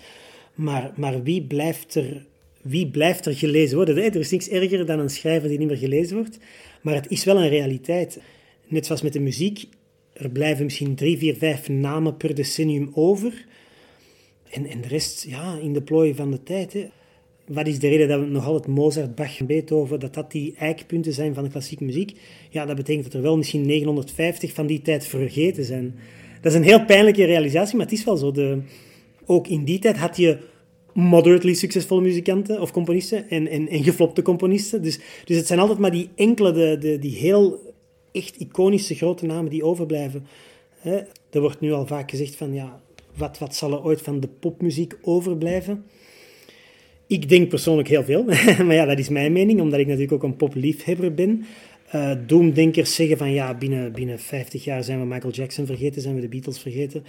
maar, 0.55 0.93
maar 0.97 1.23
wie, 1.23 1.43
blijft 1.43 1.95
er, 1.95 2.27
wie 2.63 2.87
blijft 2.87 3.27
er 3.27 3.35
gelezen 3.35 3.77
worden? 3.77 3.97
Er 3.97 4.17
is 4.17 4.31
niks 4.31 4.49
erger 4.49 4.87
dan 4.87 4.99
een 4.99 5.11
schrijver 5.11 5.49
die 5.49 5.59
niet 5.59 5.69
meer 5.69 5.77
gelezen 5.77 6.17
wordt, 6.17 6.39
maar 6.83 6.95
het 6.95 7.11
is 7.11 7.25
wel 7.25 7.37
een 7.37 7.49
realiteit. 7.49 8.21
Net 8.67 8.87
zoals 8.87 9.03
met 9.03 9.13
de 9.13 9.21
muziek, 9.21 9.69
er 10.19 10.31
blijven 10.31 10.65
misschien 10.65 10.95
drie, 10.95 11.19
vier, 11.19 11.37
vijf 11.37 11.69
namen 11.69 12.17
per 12.17 12.35
decennium 12.35 12.91
over. 12.95 13.47
En, 14.51 14.67
en 14.67 14.81
de 14.81 14.89
rest, 14.89 15.25
ja, 15.29 15.59
in 15.63 15.73
de 15.73 15.83
plooi 15.83 16.15
van 16.15 16.31
de 16.31 16.43
tijd. 16.43 16.73
Hè. 16.73 16.89
Wat 17.47 17.67
is 17.67 17.79
de 17.79 17.89
reden 17.89 18.09
dat 18.09 18.21
we 18.21 18.27
nog 18.27 18.47
altijd 18.47 18.67
Mozart, 18.67 19.15
Bach 19.15 19.39
en 19.39 19.47
Beethoven, 19.47 20.01
dat 20.01 20.15
dat 20.15 20.31
die 20.31 20.55
eikpunten 20.59 21.13
zijn 21.13 21.35
van 21.35 21.45
de 21.45 21.51
klassieke 21.51 21.85
muziek? 21.85 22.19
Ja, 22.51 22.67
dat 22.67 22.77
betekent 22.77 23.05
dat 23.05 23.15
er 23.15 23.23
wel 23.23 23.37
misschien 23.37 23.67
950 23.67 24.53
van 24.53 24.67
die 24.67 24.83
tijd 24.83 25.07
vergeten 25.07 25.65
zijn. 25.65 25.95
Dat 26.41 26.53
is 26.53 26.59
een 26.59 26.65
heel 26.65 26.85
pijnlijke 26.85 27.25
realisatie, 27.25 27.77
maar 27.77 27.87
het 27.87 27.95
is 27.95 28.05
wel 28.05 28.17
zo. 28.17 28.31
De, 28.31 28.59
ook 29.27 29.49
in 29.49 29.65
die 29.65 29.79
tijd 29.79 29.97
had 29.97 30.17
je 30.17 30.39
moderately 30.93 31.55
succesvolle 31.55 32.01
muzikanten 32.01 32.61
of 32.61 32.73
componisten 32.73 33.31
en, 33.31 33.47
en, 33.47 33.69
en 33.69 33.83
geflopte 33.83 34.23
componisten. 34.23 34.83
Dus, 34.83 34.99
dus 35.25 35.37
het 35.37 35.47
zijn 35.47 35.59
altijd 35.59 35.79
maar 35.79 35.91
die 35.91 36.09
enkele, 36.15 36.53
de, 36.53 36.77
de, 36.81 36.99
die 36.99 37.17
heel 37.17 37.68
echt 38.13 38.37
iconische 38.37 38.95
grote 38.95 39.27
namen 39.27 39.51
die 39.51 39.65
overblijven. 39.65 40.27
Hè. 40.79 40.97
Er 41.31 41.41
wordt 41.41 41.61
nu 41.61 41.73
al 41.73 41.87
vaak 41.87 42.11
gezegd 42.11 42.37
van, 42.37 42.53
ja, 42.53 42.81
wat, 43.17 43.39
wat 43.39 43.55
zal 43.55 43.73
er 43.73 43.85
ooit 43.85 44.03
van 44.03 44.21
de 44.21 44.29
popmuziek 44.29 44.99
overblijven? 45.03 45.85
Ik 47.07 47.29
denk 47.29 47.49
persoonlijk 47.49 47.89
heel 47.89 48.05
veel, 48.05 48.25
maar 48.67 48.75
ja, 48.75 48.85
dat 48.85 48.99
is 48.99 49.09
mijn 49.09 49.33
mening, 49.33 49.61
omdat 49.61 49.81
ik 49.81 49.87
natuurlijk 49.87 50.13
ook 50.13 50.23
een 50.23 50.37
popliefhebber 50.37 51.15
ben. 51.15 51.45
Uh, 51.95 52.13
doemdenkers 52.27 52.95
zeggen 52.95 53.19
van 53.19 53.33
ja, 53.33 53.55
binnen, 53.55 53.93
binnen 53.93 54.19
50 54.19 54.65
jaar 54.65 54.85
zijn 54.85 55.01
we 55.01 55.07
Michael 55.07 55.33
Jackson 55.33 55.67
vergeten, 55.67 56.03
zijn 56.03 56.15
we 56.15 56.21
de 56.21 56.29
Beatles 56.29 56.59
vergeten. 56.59 57.05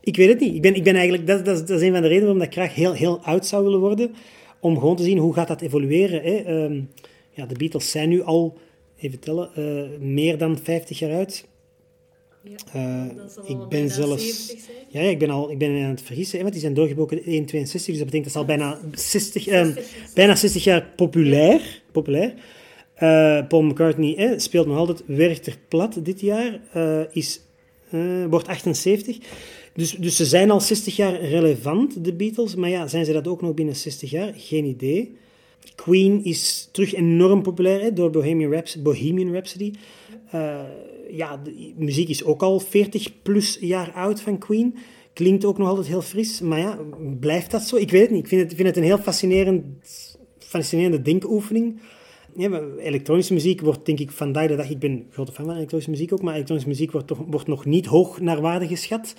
Ik 0.00 0.16
weet 0.16 0.28
het 0.28 0.40
niet. 0.40 0.54
Ik 0.54 0.62
ben, 0.62 0.74
ik 0.74 0.82
ben 0.84 0.94
eigenlijk, 0.94 1.26
dat, 1.26 1.44
dat, 1.44 1.70
is 1.70 1.82
een 1.82 1.92
van 1.92 2.02
de 2.02 2.08
redenen 2.08 2.26
waarom 2.26 2.42
ik 2.42 2.52
graag 2.52 2.74
heel, 2.74 2.92
heel 2.92 3.20
oud 3.22 3.46
zou 3.46 3.64
willen 3.64 3.80
worden. 3.80 4.14
Om 4.60 4.78
gewoon 4.78 4.96
te 4.96 5.02
zien 5.02 5.18
hoe 5.18 5.34
gaat 5.34 5.48
dat 5.48 5.60
evolueren. 5.60 6.22
Hè? 6.22 6.64
Um, 6.64 6.88
ja, 7.30 7.46
de 7.46 7.54
Beatles 7.54 7.90
zijn 7.90 8.08
nu 8.08 8.22
al 8.22 8.58
even 9.00 9.18
tellen, 9.18 9.50
eh, 9.54 9.98
meer 10.00 10.38
dan 10.38 10.58
50 10.62 10.98
jaar 10.98 11.12
uit. 11.12 11.48
Ja, 12.44 12.56
Eh, 12.72 13.16
dat 13.16 13.32
zal 13.32 13.50
ik 13.62 13.68
ben 13.68 13.90
zelfs- 13.90 14.22
70 14.46 14.60
zijn. 14.64 14.76
Ja, 14.88 15.00
ja, 15.00 15.10
ik 15.10 15.18
ben 15.18 15.30
al 15.30 15.50
ik 15.50 15.58
ben 15.58 15.82
aan 15.82 15.90
het 15.90 16.02
vergissen, 16.02 16.34
hè, 16.36 16.40
want 16.42 16.52
die 16.52 16.62
zijn 16.62 16.74
doorgebroken 16.74 17.24
in 17.26 17.32
1,62, 17.32 17.94
dus 17.94 18.02
dat 18.02 18.10
betekent 18.10 18.24
dat 18.24 18.32
ze 18.32 18.38
al 18.38 18.44
bijna 18.56 18.78
60, 18.94 19.46
ehm, 19.46 19.64
60 19.72 19.94
jaar. 19.96 20.10
bijna 20.14 20.34
60 20.36 20.64
jaar 20.64 20.92
populair. 20.96 21.82
populair. 21.92 22.34
Eh, 22.94 23.46
Paul 23.48 23.62
McCartney 23.62 24.14
hè, 24.16 24.38
speelt 24.38 24.66
nog 24.66 24.76
altijd 24.76 25.02
Werchter 25.06 25.56
plat 25.68 25.98
dit 26.04 26.20
jaar, 26.20 26.60
eh, 26.72 27.00
is, 27.12 27.40
eh, 27.90 28.24
wordt 28.30 28.48
78. 28.48 29.18
Dus, 29.74 29.90
dus 29.90 30.16
ze 30.16 30.24
zijn 30.24 30.50
al 30.50 30.60
60 30.60 30.96
jaar 30.96 31.20
relevant, 31.20 32.04
de 32.04 32.12
Beatles. 32.14 32.54
Maar 32.54 32.68
ja, 32.70 32.86
zijn 32.86 33.04
ze 33.04 33.12
dat 33.12 33.28
ook 33.28 33.40
nog 33.42 33.54
binnen 33.54 33.76
60 33.76 34.10
jaar? 34.10 34.32
Geen 34.36 34.64
idee. 34.64 35.12
Queen 35.74 36.24
is 36.24 36.68
terug 36.72 36.94
enorm 36.94 37.42
populair 37.42 37.94
door 37.94 38.10
Bohemian, 38.10 38.52
Raps 38.52 38.82
Bohemian 38.82 39.32
Rhapsody. 39.32 39.72
Eh, 40.30 40.60
ja, 41.10 41.36
de 41.36 41.72
muziek 41.76 42.08
is 42.08 42.24
ook 42.24 42.42
al 42.42 42.60
40 42.60 43.22
plus 43.22 43.58
jaar 43.60 43.92
oud 43.92 44.20
van 44.20 44.38
Queen. 44.38 44.74
Klinkt 45.12 45.44
ook 45.44 45.58
nog 45.58 45.68
altijd 45.68 45.86
heel 45.86 46.02
fris. 46.02 46.40
Maar 46.40 46.58
ja, 46.58 46.78
blijft 47.20 47.50
dat 47.50 47.62
zo? 47.62 47.76
Ik 47.76 47.90
weet 47.90 48.00
het 48.00 48.10
niet. 48.10 48.22
Ik 48.22 48.28
vind 48.28 48.42
het, 48.42 48.54
vind 48.54 48.68
het 48.68 48.76
een 48.76 48.82
heel 48.82 48.98
fascinerend, 48.98 49.64
fascinerende 50.38 51.02
denkoefening. 51.02 51.80
Ja, 52.36 52.60
elektronische 52.78 53.32
muziek 53.32 53.60
wordt 53.60 53.86
denk 53.86 53.98
ik 53.98 54.10
vandaag 54.10 54.48
de 54.48 54.56
dag... 54.56 54.70
Ik 54.70 54.78
ben 54.78 55.06
grote 55.10 55.32
fan 55.32 55.44
van 55.44 55.54
elektronische 55.54 55.90
muziek 55.90 56.12
ook, 56.12 56.22
maar 56.22 56.34
elektronische 56.34 56.68
muziek 56.68 56.92
wordt, 56.92 57.06
toch, 57.06 57.18
wordt 57.26 57.46
nog 57.46 57.64
niet 57.64 57.86
hoog 57.86 58.20
naar 58.20 58.40
waarde 58.40 58.66
geschat. 58.66 59.14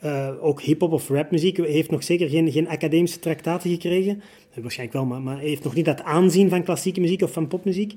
Eh, 0.00 0.30
ook 0.40 0.62
hip-hop 0.62 0.92
of 0.92 1.08
rapmuziek 1.08 1.56
heeft 1.56 1.90
nog 1.90 2.02
zeker 2.02 2.28
geen, 2.28 2.52
geen 2.52 2.68
academische 2.68 3.18
traktaten 3.18 3.70
gekregen. 3.70 4.22
Eh, 4.54 4.62
waarschijnlijk 4.62 4.98
wel, 4.98 5.06
maar, 5.08 5.20
maar 5.22 5.38
heeft 5.38 5.64
nog 5.64 5.74
niet 5.74 5.84
dat 5.84 6.02
aanzien 6.02 6.48
van 6.48 6.62
klassieke 6.62 7.00
muziek 7.00 7.22
of 7.22 7.32
van 7.32 7.48
popmuziek. 7.48 7.94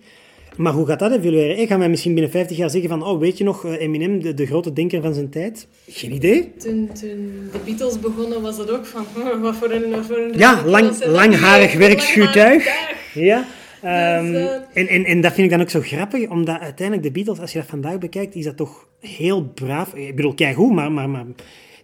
Maar 0.57 0.73
hoe 0.73 0.85
gaat 0.85 0.99
dat 0.99 1.11
evolueren? 1.11 1.55
Eh, 1.57 1.67
Gaan 1.67 1.79
wij 1.79 1.89
misschien 1.89 2.13
binnen 2.13 2.31
50 2.31 2.57
jaar 2.57 2.69
zeggen 2.69 2.89
van, 2.89 3.03
oh, 3.03 3.19
weet 3.19 3.37
je 3.37 3.43
nog, 3.43 3.65
eh, 3.65 3.81
Eminem, 3.81 4.21
de, 4.21 4.33
de 4.33 4.45
grote 4.45 4.73
denker 4.73 5.01
van 5.01 5.13
zijn 5.13 5.29
tijd? 5.29 5.67
Geen 5.89 6.11
idee. 6.13 6.51
Toen, 6.57 6.89
toen 6.99 7.49
de 7.51 7.59
Beatles 7.65 7.99
begonnen 7.99 8.41
was 8.41 8.57
dat 8.57 8.71
ook 8.71 8.85
van, 8.85 9.05
wat 9.41 9.55
voor 9.55 9.71
een... 9.71 9.89
Wat 9.91 10.05
voor 10.05 10.17
een 10.17 10.37
Ja, 10.37 10.65
lang- 10.65 11.05
langharig. 11.05 11.73
Langharig 11.73 12.65
Ja. 13.13 13.45
ehm, 13.81 14.35
eh, 14.35 14.53
en, 14.73 14.87
en, 14.87 15.05
en 15.05 15.21
dat 15.21 15.33
vind 15.33 15.45
ik 15.45 15.49
dan 15.57 15.61
ook 15.61 15.69
zo 15.69 15.79
grappig, 15.81 16.29
omdat 16.29 16.59
uiteindelijk 16.59 17.07
de 17.07 17.13
Beatles, 17.13 17.39
als 17.39 17.51
je 17.51 17.59
dat 17.59 17.67
vandaag 17.67 17.97
bekijkt, 17.97 18.35
is 18.35 18.43
dat 18.45 18.57
toch 18.57 18.87
heel 18.99 19.43
braaf. 19.53 19.93
Ik 19.95 20.15
bedoel, 20.15 20.33
kijk 20.33 20.55
hoe, 20.55 20.73
maar, 20.73 20.91
maar, 20.91 21.09
maar 21.09 21.25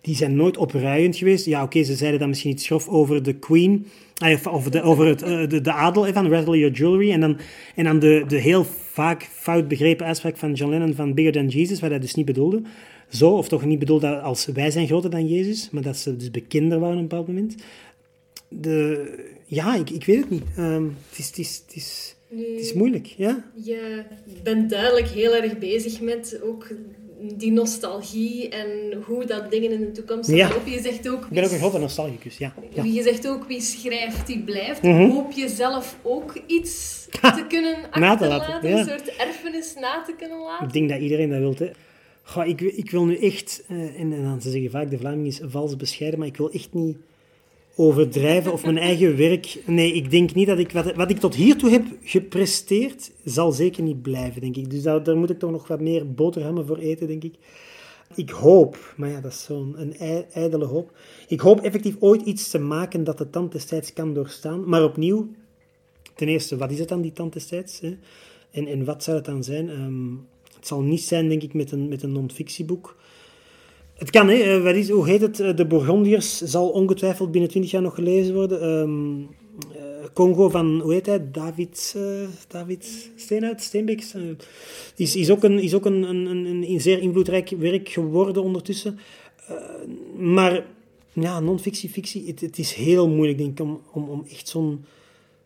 die 0.02 0.16
zijn 0.16 0.36
nooit 0.36 0.58
opruiend 0.58 1.16
geweest. 1.18 1.46
Ja, 1.46 1.64
oké, 1.64 1.84
ze 1.84 1.96
zeiden 1.96 2.20
dan 2.20 2.30
misschien 2.30 2.52
iets 2.52 2.66
schrof 2.66 2.88
over 2.88 3.24
de 3.24 3.34
Queen, 3.34 3.86
over 4.50 4.72
de, 4.72 4.82
over 4.82 5.06
het, 5.06 5.22
eh, 5.22 5.48
de, 5.48 5.62
de 5.62 5.72
adel 5.72 6.14
van 6.14 6.30
Rattle 6.30 6.58
Your 6.58 6.76
Jewelry. 6.76 7.12
En 7.12 7.20
dan, 7.20 7.38
en 7.76 7.84
dan 7.84 8.00
de, 8.00 8.24
de 8.28 8.38
heel 8.38 8.66
vaak 8.92 9.24
fout 9.24 9.68
begrepen 9.68 10.06
uitspraak 10.06 10.38
van 10.38 10.54
John 10.54 10.72
Lennon 10.72 10.94
van 10.94 11.14
Bigger 11.14 11.34
Than 11.34 11.48
Jesus, 11.48 11.80
wat 11.80 11.90
hij 11.90 12.00
dus 12.00 12.16
niet 12.16 12.26
bedoelde. 12.26 12.62
Zo, 13.10 13.32
of 13.32 13.48
toch 13.48 13.66
niet 13.66 13.80
bedoelde 13.80 14.20
als 14.20 14.46
wij 14.46 14.72
zijn 14.72 14.88
groter 14.88 15.10
dan 15.10 15.28
Jezus, 15.28 15.70
maar 15.70 15.84
dat 15.84 15.98
ze 15.98 16.16
dus 16.16 16.32
bekender 16.32 16.80
waren 16.80 16.96
op 16.96 17.02
een 17.02 17.08
bepaald 17.08 17.28
moment. 17.28 17.56
De, 18.48 19.10
ja, 19.46 19.76
ik, 19.76 19.90
ik 19.90 20.06
weet 20.06 20.20
het 20.20 20.30
niet. 20.30 20.44
Ehm, 20.56 20.84
het, 21.10 21.18
is, 21.18 21.28
het, 21.28 21.38
is, 21.38 21.64
het, 21.66 21.76
is, 21.76 22.16
het 22.30 22.60
is 22.60 22.74
moeilijk, 22.74 23.06
ja. 23.06 23.46
Je 23.64 24.04
bent 24.44 24.70
duidelijk 24.70 25.08
heel 25.08 25.36
erg 25.36 25.58
bezig 25.58 26.02
met 26.02 26.40
ook 26.44 26.68
die 27.22 27.52
nostalgie 27.52 28.50
en 28.50 28.70
hoe 29.06 29.26
dat 29.26 29.52
dingen 29.52 29.72
in 29.72 29.80
de 29.80 29.92
toekomst 29.92 30.30
Ja. 30.30 30.50
lopen. 30.50 30.72
Je 30.72 30.82
zegt 30.82 31.10
ook, 31.10 31.24
Ik 31.24 31.30
ben 31.30 31.44
ook 31.44 31.52
een 31.52 31.58
grote 31.58 31.78
nostalgicus, 31.80 32.38
ja. 32.38 32.54
ja. 32.74 32.82
Wie 32.82 32.94
je 32.94 33.04
zegt 33.04 33.28
ook 33.28 33.46
wie 33.48 33.62
schrijft, 33.62 34.28
die 34.28 34.40
blijft. 34.40 34.82
Mhm. 34.82 35.10
Hoop 35.10 35.32
je 35.32 35.50
zelf 35.50 35.98
ook 36.02 36.34
iets 36.48 36.98
Ha, 37.22 37.32
te 37.32 37.46
kunnen 37.48 37.76
achterlaten, 37.92 38.70
ja. 38.70 38.80
een 38.80 38.86
soort 38.88 39.16
erfenis 39.16 39.74
na 39.80 40.04
te 40.06 40.14
kunnen 40.18 40.40
laten? 40.40 40.68
Ik 40.68 40.74
denk 40.74 40.90
dat 40.90 41.00
iedereen 41.00 41.30
dat 41.30 41.40
wil. 41.40 41.56
Hè. 41.58 41.70
Goh, 42.24 42.48
ik, 42.48 42.62
ik 42.62 42.92
wil 42.92 43.06
nu 43.06 43.18
echt, 43.18 43.64
eh, 43.68 43.78
en, 44.00 44.14
en 44.14 44.24
dan 44.24 44.42
ze 44.42 44.50
zeggen 44.50 44.72
vaak 44.72 44.90
de 44.90 44.98
Vlaming 44.98 45.28
is 45.28 45.40
vals 45.44 45.76
bescheiden, 45.76 46.20
maar 46.20 46.28
ik 46.28 46.38
wil 46.38 46.52
echt 46.52 46.74
niet 46.74 46.98
overdrijven 47.80 48.52
of 48.52 48.64
mijn 48.64 48.78
eigen 48.78 49.18
werk. 49.18 49.62
Nee, 49.66 49.94
ik 49.94 50.12
denk 50.12 50.34
niet 50.34 50.48
dat 50.48 50.60
ik 50.60 50.72
wat, 50.72 50.96
wat 50.96 51.10
ik 51.10 51.20
tot 51.20 51.36
hiertoe 51.36 51.70
heb 51.70 51.86
gepresteerd, 52.04 53.12
zal 53.24 53.52
zeker 53.52 53.84
niet 53.84 54.02
blijven, 54.02 54.42
denk 54.42 54.56
ik. 54.56 54.70
Dus 54.70 54.82
daar, 54.82 55.18
moet 55.18 55.30
ik 55.30 55.40
toch 55.40 55.52
nog 55.52 55.68
wat 55.68 55.80
meer 55.80 56.14
boterhammen 56.14 56.66
voor 56.66 56.78
eten, 56.78 57.08
denk 57.08 57.24
ik. 57.24 57.34
Ik 58.16 58.30
hoop, 58.30 58.94
maar 58.98 59.10
ja, 59.10 59.22
dat 59.22 59.32
is 59.32 59.44
zo'n 59.44 59.96
ijdele 60.32 60.66
hoop. 60.66 60.92
Ik 61.28 61.40
hoop 61.40 61.62
effectief 61.62 61.96
ooit 62.00 62.22
iets 62.22 62.50
te 62.50 62.60
maken 62.60 63.04
dat 63.04 63.18
de 63.18 63.30
tand 63.30 63.94
kan 63.94 64.14
doorstaan. 64.14 64.70
Maar 64.70 64.84
opnieuw, 64.84 65.30
ten 66.16 66.28
eerste, 66.28 66.58
wat 66.58 66.72
is 66.72 66.80
het 66.80 66.90
dan, 66.90 67.02
die 67.02 67.14
tand? 67.14 67.52
En, 68.52 68.68
en 68.68 68.86
wat 68.86 69.04
zou 69.04 69.18
het 69.18 69.26
dan 69.26 69.44
zijn? 69.44 69.70
Ehm, 69.70 70.12
het 70.56 70.68
zal 70.68 70.82
niet 70.82 71.02
zijn, 71.02 71.30
denk 71.30 71.44
ik, 71.44 71.54
met 71.54 71.72
een, 71.72 71.88
met 71.88 72.04
een 72.04 72.12
non-fictieboek. 72.12 72.96
Het 74.00 74.10
kan, 74.10 74.28
hè. 74.30 74.36
eh, 74.36 74.64
Wat 74.64 74.76
is, 74.76 74.90
hoe 74.90 75.08
heet 75.10 75.22
het? 75.22 75.40
Eh, 75.40 75.56
De 75.56 75.66
Bourgondiërs 75.66 76.38
zal 76.42 76.70
ongetwijfeld 76.70 77.32
binnen 77.32 77.50
20 77.50 77.72
jaar 77.72 77.82
nog 77.82 77.96
gelezen 77.96 78.34
worden. 78.34 78.62
Ehm, 78.62 79.20
eh, 79.78 80.06
Congo 80.14 80.50
van, 80.50 80.80
hoe 80.82 80.94
heet 80.94 81.06
hij? 81.06 81.32
David, 81.32 81.94
eh, 81.98 82.02
David 82.48 83.12
Steenbeek? 83.56 84.02
eh, 84.14 84.22
is, 84.96 85.16
is 85.16 85.30
ook, 85.30 85.44
een, 85.44 85.60
is 85.60 85.74
ook 85.74 85.86
een, 85.86 86.04
een, 86.04 86.26
een, 86.26 86.46
een 86.70 86.82
zeer 86.82 87.00
invloedrijk 87.00 87.50
werk 87.50 87.90
geworden 87.90 88.44
ondertussen. 88.44 89.00
Maar 90.18 90.66
ja, 91.14 91.40
non-fictie, 91.40 91.90
fictie, 91.90 92.28
het, 92.28 92.42
het 92.42 92.58
is 92.58 92.74
heel 92.74 93.10
moeilijk, 93.10 93.38
denk 93.38 93.60
ik, 93.60 93.66
om, 93.66 93.82
om, 93.92 94.10
om 94.10 94.26
echt 94.32 94.48
zo'n... 94.48 94.86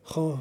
goh, 0.01 0.37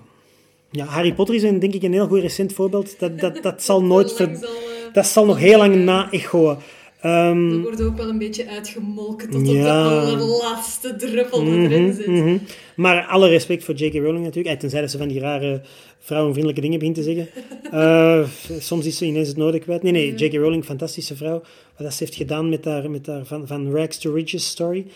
ja, 0.70 0.84
Harry 0.84 1.14
Potter 1.14 1.34
is 1.34 1.42
een, 1.42 1.58
denk 1.58 1.74
ik 1.74 1.82
een 1.82 1.92
heel 1.92 2.06
goed 2.06 2.20
recent 2.20 2.52
voorbeeld. 2.52 2.98
Dat, 2.98 3.20
dat, 3.20 3.42
dat 3.42 3.62
zal 3.62 3.82
nooit... 3.92 4.12
Ver- 4.12 4.48
dat 4.92 5.06
zal 5.06 5.24
nog 5.26 5.38
heel 5.38 5.58
lang 5.58 5.74
na-echoen. 5.84 6.56
Ehm, 7.02 7.48
Dat 7.50 7.60
wordt 7.60 7.82
ook 7.82 7.96
wel 7.96 8.08
een 8.08 8.18
beetje 8.18 8.48
uitgemolken 8.48 9.30
tot 9.30 9.48
op 9.48 9.54
Ja. 9.54 9.62
de 9.62 10.10
allerlaatste 10.16 10.96
druppel 10.96 11.44
die 11.44 11.52
erin 11.60 11.82
Mhm, 11.82 11.92
zit. 11.94 12.06
mhm. 12.06 12.36
Maar 12.76 13.04
alle 13.06 13.28
respect 13.28 13.64
voor 13.64 13.74
J.K. 13.74 13.94
Rowling 13.94 14.24
natuurlijk. 14.24 14.58
Tenzij 14.60 14.80
dat 14.80 14.90
ze 14.90 14.98
van 14.98 15.08
die 15.08 15.20
rare 15.20 15.60
vrouwenvriendelijke 15.98 16.60
dingen 16.62 16.78
begint 16.78 16.96
te 16.96 17.02
zeggen. 17.02 17.28
Eh, 17.72 18.24
soms 18.58 18.86
is 18.86 18.96
ze 18.98 19.04
ineens 19.06 19.28
het 19.28 19.36
nodig 19.36 19.60
kwijt. 19.62 19.82
Nee, 19.82 19.92
nee, 19.92 20.14
J.K. 20.14 20.34
Rowling, 20.34 20.64
fantastische 20.64 21.16
vrouw. 21.16 21.38
Wat 21.76 21.86
dat 21.86 21.92
ze 21.94 22.04
heeft 22.04 22.16
gedaan 22.16 22.48
met 22.48 22.64
haar, 22.64 22.90
met 22.90 23.06
haar 23.06 23.24
van, 23.24 23.46
van 23.46 23.74
Rags 23.74 23.98
to 23.98 24.12
Riches 24.12 24.46
story. 24.48 24.86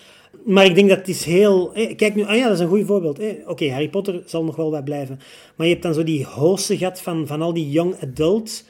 Maar 0.44 0.64
ik 0.64 0.74
denk 0.74 0.88
dat 0.88 0.98
het 0.98 1.08
is 1.08 1.24
heel... 1.24 1.74
eh, 1.74 1.96
kijk 1.96 2.14
nu, 2.14 2.24
ah 2.24 2.36
ja, 2.36 2.42
dat 2.44 2.52
is 2.52 2.58
een 2.60 2.68
goed 2.68 2.86
voorbeeld. 2.86 3.18
eh. 3.18 3.28
Oké, 3.46 3.70
Harry 3.70 3.88
Potter 3.88 4.22
zal 4.26 4.44
nog 4.44 4.56
wel 4.56 4.70
wat 4.70 4.84
blijven. 4.84 5.20
Maar 5.56 5.66
je 5.66 5.72
hebt 5.72 5.84
dan 5.84 5.94
zo 5.94 6.04
die 6.04 6.24
hoogste 6.24 6.76
gat 6.76 7.00
van, 7.00 7.26
van 7.26 7.42
al 7.42 7.52
die 7.52 7.70
young 7.70 7.94
adult 8.02 8.64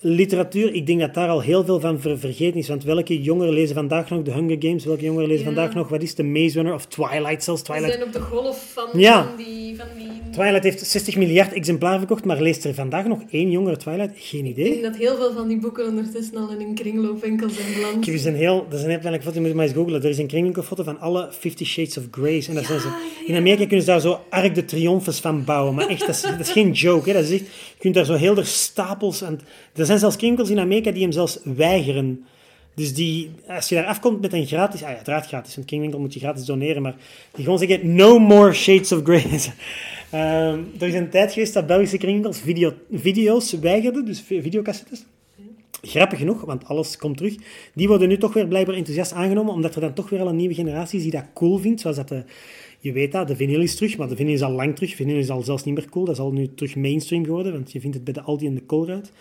literatuur. 0.00 0.74
Ik 0.74 0.86
denk 0.86 1.00
dat 1.00 1.14
daar 1.14 1.28
al 1.28 1.40
heel 1.40 1.64
veel 1.64 1.80
van 1.80 2.00
ver- 2.00 2.18
vergeten 2.18 2.58
is. 2.60 2.68
Want 2.68 2.84
welke 2.84 3.22
jongeren 3.22 3.52
lezen 3.52 3.74
vandaag 3.74 4.10
nog 4.10 4.22
de 4.22 4.32
Hunger 4.32 4.56
Games? 4.58 4.84
Welke 4.84 5.04
jongeren 5.04 5.28
lezen 5.28 5.44
Ja. 5.46 5.52
vandaag 5.54 5.74
nog, 5.74 5.88
wat 5.88 6.02
is 6.02 6.14
de 6.14 6.22
Maze 6.24 6.54
Runner 6.54 6.74
of 6.74 6.86
Twilight 6.86 7.44
zelfs? 7.44 7.62
Twilight 7.62 7.92
zijn 7.92 8.04
op 8.06 8.12
de 8.12 8.20
golf 8.20 8.72
van, 8.72 9.00
Ja. 9.00 9.24
van 9.24 9.36
die... 9.36 9.76
Van 9.76 9.86
die... 9.98 10.04
Twilight 10.30 10.62
heeft 10.64 10.86
60 10.86 11.16
miljard 11.16 11.52
exemplaren 11.52 11.98
verkocht, 11.98 12.24
maar 12.24 12.40
leest 12.40 12.64
er 12.64 12.74
vandaag 12.74 13.06
nog 13.06 13.18
één 13.30 13.50
jongere 13.50 13.76
Twilight? 13.76 14.10
Geen 14.16 14.46
Ik 14.46 14.54
denk 14.56 14.68
idee. 14.68 14.82
dat 14.82 14.96
heel 14.96 15.16
veel 15.16 15.32
van 15.32 15.48
die 15.48 15.58
boeken 15.58 15.86
ondertussen 15.86 16.36
al 16.36 16.50
in 16.50 16.60
een 16.66 16.74
kringloopwinkel 16.74 17.48
zijn 17.50 17.66
beland. 17.74 18.06
Ik 18.06 18.14
heb 18.14 18.24
een 18.24 18.34
heel, 18.34 18.66
dat 18.68 18.78
is 18.78 18.84
een 18.84 18.90
heel 19.00 19.18
foto, 19.20 19.32
je 19.34 19.40
moet 19.40 19.54
maar 19.54 19.64
eens 19.64 19.74
googlen. 19.74 20.02
Er 20.02 20.08
is 20.08 20.18
een 20.18 20.26
kringwinkelfoto 20.26 20.82
van 20.82 20.98
alle 21.00 21.28
Fifty 21.38 21.64
Shades 21.64 21.96
of 21.98 22.04
Grey's. 22.10 22.48
En 22.48 22.64
zijn 22.64 22.80
ze, 22.80 22.88
in 23.26 23.36
Amerika 23.36 23.66
kunnen 23.66 23.80
ze 23.84 23.90
daar 23.90 24.00
zo 24.00 24.20
Arc 24.30 24.54
de 24.54 24.64
Triomphes 24.64 25.18
van 25.20 25.44
bouwen. 25.44 25.74
Maar 25.74 25.88
echt, 25.88 26.00
dat 26.00 26.08
is, 26.08 26.20
dat 26.22 26.40
is 26.40 26.50
geen 26.50 26.72
joke. 26.72 27.08
Hè. 27.08 27.14
Dat 27.14 27.24
is 27.24 27.30
echt, 27.32 27.40
je 27.46 27.78
kunt 27.78 27.94
daar 27.94 28.04
zo 28.04 28.14
heel 28.14 28.34
de 28.34 28.44
stapels... 28.44 29.22
En, 29.22 29.40
er 29.86 29.92
zijn 29.92 29.98
zelfs 29.98 30.16
kringwinkels 30.16 30.56
in 30.56 30.62
Amerika 30.62 30.90
die 30.90 31.02
hem 31.02 31.12
zelfs 31.12 31.38
weigeren. 31.44 32.24
Dus 32.74 32.94
die, 32.94 33.30
als 33.48 33.68
je 33.68 33.74
daar 33.74 33.86
afkomt 33.86 34.20
met 34.20 34.32
een 34.32 34.46
gratis... 34.46 34.82
Ah 34.82 34.88
uiteraard 34.88 35.26
gratis, 35.26 35.54
want 35.54 35.66
kringwinkel 35.66 36.00
moet 36.00 36.14
je 36.14 36.20
gratis 36.20 36.44
doneren. 36.44 36.82
Maar 36.82 36.96
die 37.34 37.44
gewoon 37.44 37.58
zeggen, 37.58 37.94
no 37.94 38.18
more 38.18 38.52
Shades 38.52 38.92
of 38.92 39.02
Grey. 39.02 39.24
Ehm, 40.10 40.60
er 40.78 40.88
is 40.88 40.94
een 40.94 41.10
tijd 41.10 41.32
geweest 41.32 41.54
dat 41.54 41.66
Belgische 41.66 41.96
kringwinkels 41.96 42.40
video, 42.40 42.72
video's 42.90 43.52
weigerden, 43.52 44.04
dus 44.04 44.20
vi- 44.20 44.42
videocassettes. 44.42 45.04
Grappig 45.82 46.18
genoeg, 46.18 46.44
want 46.44 46.64
alles 46.64 46.96
komt 46.96 47.16
terug. 47.16 47.34
Die 47.74 47.88
worden 47.88 48.08
nu 48.08 48.18
toch 48.18 48.32
weer 48.32 48.46
blijkbaar 48.48 48.74
enthousiast 48.74 49.12
aangenomen, 49.12 49.52
omdat 49.52 49.74
er 49.74 49.80
dan 49.80 49.92
toch 49.92 50.10
weer 50.10 50.20
al 50.20 50.28
een 50.28 50.36
nieuwe 50.36 50.54
generatie 50.54 50.96
is 50.96 51.02
die 51.02 51.12
dat 51.12 51.24
cool 51.34 51.58
vindt. 51.58 51.80
Zoals 51.80 51.96
dat 51.96 52.08
de, 52.08 52.24
je 52.78 52.92
weet 52.92 53.12
dat, 53.12 53.28
de 53.28 53.36
vinyl 53.36 53.60
is 53.60 53.76
terug, 53.76 53.96
maar 53.96 54.08
de 54.08 54.16
vinyl 54.16 54.34
is 54.34 54.42
al 54.42 54.52
lang 54.52 54.74
terug. 54.74 54.94
Vinyl 54.94 55.18
is 55.18 55.30
al 55.30 55.42
zelfs 55.42 55.64
niet 55.64 55.74
meer 55.74 55.88
cool, 55.88 56.04
dat 56.04 56.14
is 56.14 56.20
al 56.20 56.32
nu 56.32 56.54
terug 56.54 56.76
mainstream 56.76 57.24
geworden, 57.24 57.52
want 57.52 57.72
je 57.72 57.80
vindt 57.80 57.96
het 57.96 58.04
bij 58.04 58.12
de 58.12 58.22
Aldi 58.22 58.46
en 58.46 58.54
de 58.54 58.66
Colruyt. 58.66 59.12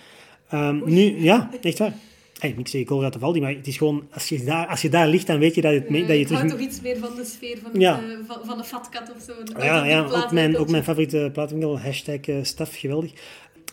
Ehm, 0.50 0.82
nu, 0.86 1.24
ja, 1.24 1.50
echt 1.62 1.78
waar. 1.80 1.94
Hey, 2.40 2.56
ik 2.58 2.68
zeg 2.68 2.84
Colruyt 2.84 3.16
of 3.16 3.24
Aldi, 3.24 3.42
maar 3.42 3.54
het 3.54 3.68
is 3.68 3.78
gewoon, 3.78 4.08
als 4.14 4.30
je 4.30 4.44
daar, 4.44 4.68
als 4.68 4.82
je 4.82 4.90
daar 4.90 5.08
ligt, 5.08 5.28
dan 5.28 5.40
weet 5.40 5.56
je 5.56 5.62
dat, 5.62 5.74
het, 5.74 5.90
dat 6.08 6.18
je 6.18 6.25
terug... 6.25 6.50
toch 6.50 6.60
iets 6.60 6.82
meer 6.82 6.98
van 6.98 7.16
de 7.16 7.25
sfeer 7.25 7.58
van, 7.64 7.80
Ja. 7.80 7.96
het, 7.96 8.20
eh, 8.20 8.25
van, 8.28 8.38
van 8.46 8.58
de 8.58 8.64
fatkat 8.64 9.12
of 9.16 9.24
zo. 9.24 9.34
Ja, 9.66 9.86
ja 9.86 10.06
ook, 10.06 10.32
mijn, 10.32 10.58
ook 10.58 10.70
mijn 10.70 10.84
favoriete 10.84 11.30
plaatwinkel, 11.34 11.80
hashtag 11.80 12.20
eh, 12.20 12.36
staf, 12.42 12.75
geweldig. 12.75 13.12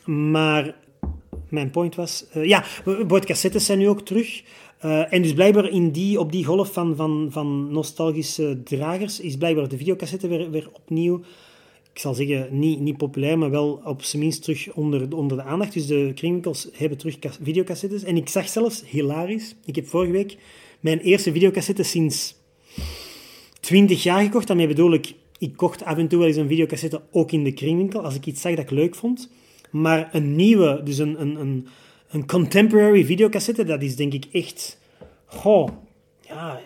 Maar 0.05 0.75
mijn 1.49 1.71
point 1.71 1.95
was... 1.95 2.25
eh, 2.33 2.45
ja, 2.45 2.64
cassettes 3.25 3.67
zijn 3.67 3.79
nu 3.79 3.88
ook 3.88 4.02
terug. 4.02 4.43
En 5.11 5.23
dus 5.23 5.33
blijkbaar 5.33 5.69
in 5.69 5.91
die, 5.91 6.21
op 6.21 6.33
die 6.33 6.45
golf 6.45 6.73
van, 6.73 6.97
van, 6.97 7.29
van 7.31 7.73
nostalgische 7.73 8.62
dragers 8.62 9.21
is 9.21 9.37
blijkbaar 9.37 9.69
de 9.69 9.76
videocassette 9.76 10.29
weer, 10.29 10.50
weer 10.50 10.69
opnieuw 10.73 11.21
ik 11.92 11.99
zal 11.99 12.14
zeggen, 12.14 12.58
niet, 12.58 12.80
niet 12.80 12.96
populair, 12.96 13.38
maar 13.38 13.50
wel 13.50 13.80
op 13.84 14.02
zijn 14.02 14.22
minst 14.22 14.42
terug 14.42 14.72
onder, 14.72 15.16
onder 15.16 15.37
de 15.37 15.42
aandacht. 15.42 15.72
Dus 15.72 15.87
de 15.87 16.12
kringwinkels 16.14 16.68
hebben 16.72 16.99
terug 16.99 17.18
videocassettes. 17.42 18.02
En 18.02 18.16
ik 18.16 18.28
zag 18.28 18.49
zelfs, 18.49 18.82
hilarisch, 18.87 19.54
ik 19.64 19.76
heb 19.76 19.87
vorige 19.87 20.12
week 20.12 20.37
mijn 20.80 20.99
eerste 20.99 21.32
videocassette 21.32 21.82
sinds 21.82 22.34
20 23.61 24.02
jaar 24.02 24.22
gekocht. 24.22 24.46
Daarmee 24.46 24.66
bedoel 24.66 24.92
ik, 24.92 25.14
ik 25.38 25.56
kocht 25.56 25.84
af 25.84 25.96
en 25.96 26.08
toe 26.08 26.18
wel 26.18 26.28
eens 26.28 26.37
een 26.37 26.49
videocassette 26.49 27.02
ook 27.11 27.32
in 27.32 27.44
de 27.44 27.52
kringwinkel, 27.52 28.04
als 28.04 28.14
ik 28.14 28.26
iets 28.26 28.40
zag 28.40 28.54
dat 28.54 28.64
ik 28.64 28.70
leuk 28.70 28.94
vond. 28.94 29.30
Maar 29.70 30.08
een 30.12 30.37
nieuwe, 30.37 30.80
dus 30.84 30.99
een, 30.99 31.20
een, 31.20 31.37
een, 31.37 31.66
een 32.08 32.26
contemporary 32.26 33.04
videocassette, 33.04 33.64
dat 33.64 33.82
is 33.82 33.96
denk 33.96 34.12
ik 34.12 34.26
echt... 34.32 34.80
Goh, 35.25 35.68
ja, 36.20 36.61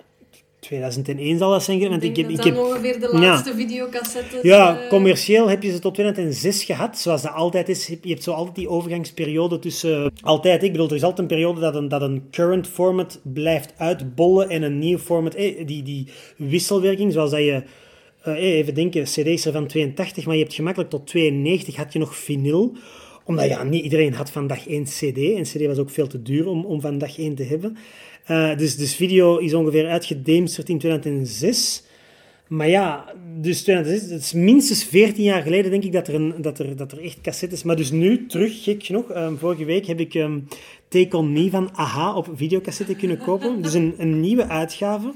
2001 0.67 1.39
zal 1.39 1.51
dat 1.51 1.63
zijn. 1.63 1.89
Want 1.89 2.03
ik, 2.03 2.17
heb, 2.17 2.29
ik 2.29 2.45
heb 2.45 2.57
ongeveer 2.57 3.01
de 3.01 3.09
laatste 3.13 3.51
ja, 3.51 3.57
videocassettes. 3.57 4.43
Ja, 4.43 4.83
uh... 4.83 4.89
commercieel 4.89 5.49
heb 5.49 5.63
je 5.63 5.71
ze 5.71 5.79
tot 5.79 5.95
2006 5.95 6.65
gehad, 6.65 6.99
zoals 6.99 7.23
dat 7.23 7.33
altijd 7.33 7.69
is. 7.69 7.87
Je 7.87 7.99
hebt 8.03 8.23
zo 8.23 8.33
altijd 8.33 8.57
die 8.57 8.69
overgangsperiode 8.69 9.59
tussen. 9.59 10.03
Uh, 10.03 10.07
altijd, 10.21 10.63
ik 10.63 10.73
bedoel, 10.73 10.89
er 10.89 10.95
is 10.95 11.03
altijd 11.03 11.21
een 11.21 11.37
periode 11.37 11.61
dat 11.61 11.75
een, 11.75 11.89
dat 11.89 12.03
een 12.03 12.23
current 12.31 12.67
format 12.67 13.21
blijft 13.23 13.73
uitbollen 13.77 14.49
en 14.49 14.63
een 14.63 14.79
nieuw 14.79 14.99
format. 14.99 15.35
Eh, 15.35 15.67
die, 15.67 15.83
die 15.83 16.09
wisselwerking, 16.37 17.13
zoals 17.13 17.31
dat 17.31 17.41
je. 17.41 17.63
Uh, 18.27 18.35
even 18.35 18.75
denken, 18.75 19.03
CD's 19.03 19.45
er 19.45 19.53
van 19.53 19.67
82, 19.67 20.27
maar 20.27 20.35
je 20.35 20.43
hebt 20.43 20.55
gemakkelijk 20.55 20.91
tot 20.91 21.07
92 21.07 21.77
had 21.77 21.93
je 21.93 21.99
nog 21.99 22.17
vinyl 22.17 22.77
omdat 23.27 23.49
ja, 23.49 23.63
niet 23.63 23.85
iedereen 23.85 24.15
had 24.15 24.31
van 24.31 24.47
dag 24.47 24.69
één 24.69 24.85
CD. 24.85 25.17
En 25.17 25.43
CD 25.43 25.67
was 25.67 25.79
ook 25.79 25.91
veel 25.91 26.07
te 26.07 26.23
duur 26.23 26.47
om, 26.47 26.65
om 26.65 26.81
van 26.81 26.99
dag 26.99 27.19
één 27.19 27.35
te 27.35 27.43
hebben. 27.43 27.77
Uh, 28.31 28.57
dus, 28.57 28.77
dus 28.77 28.95
video 28.95 29.37
is 29.37 29.55
ongeveer 29.55 29.89
uitgedemsterd 29.89 30.69
in 30.69 30.79
2006. 30.79 31.83
Maar 32.47 32.69
ja, 32.69 33.15
dus 33.41 33.63
2006, 33.63 34.11
het 34.11 34.23
is 34.23 34.33
minstens 34.33 34.85
14 34.85 35.25
jaar 35.25 35.43
geleden 35.43 35.71
denk 35.71 35.85
ik 35.85 35.93
dat 35.93 36.09
er, 36.09 36.15
een, 36.15 36.35
dat 36.39 36.59
er, 36.59 36.77
dat 36.77 36.93
er 36.93 37.03
echt 37.03 37.21
cassettes... 37.21 37.63
Maar 37.63 37.77
dus 37.77 37.91
nu, 37.91 38.27
terug, 38.27 38.63
gek 38.63 38.85
genoeg, 38.85 39.17
um, 39.17 39.39
vorige 39.39 39.65
week 39.65 39.87
heb 39.87 40.01
ik 40.01 40.15
um, 40.15 40.49
Take 40.89 41.17
On 41.17 41.33
Me 41.33 41.51
van 41.51 41.75
AHA 41.75 42.17
op 42.17 42.29
videocassette 42.35 42.95
kunnen 42.95 43.19
kopen. 43.19 43.63
Dus 43.63 43.75
een, 43.75 43.95
een 43.99 44.21
nieuwe 44.21 44.49
uitgave. 44.49 45.13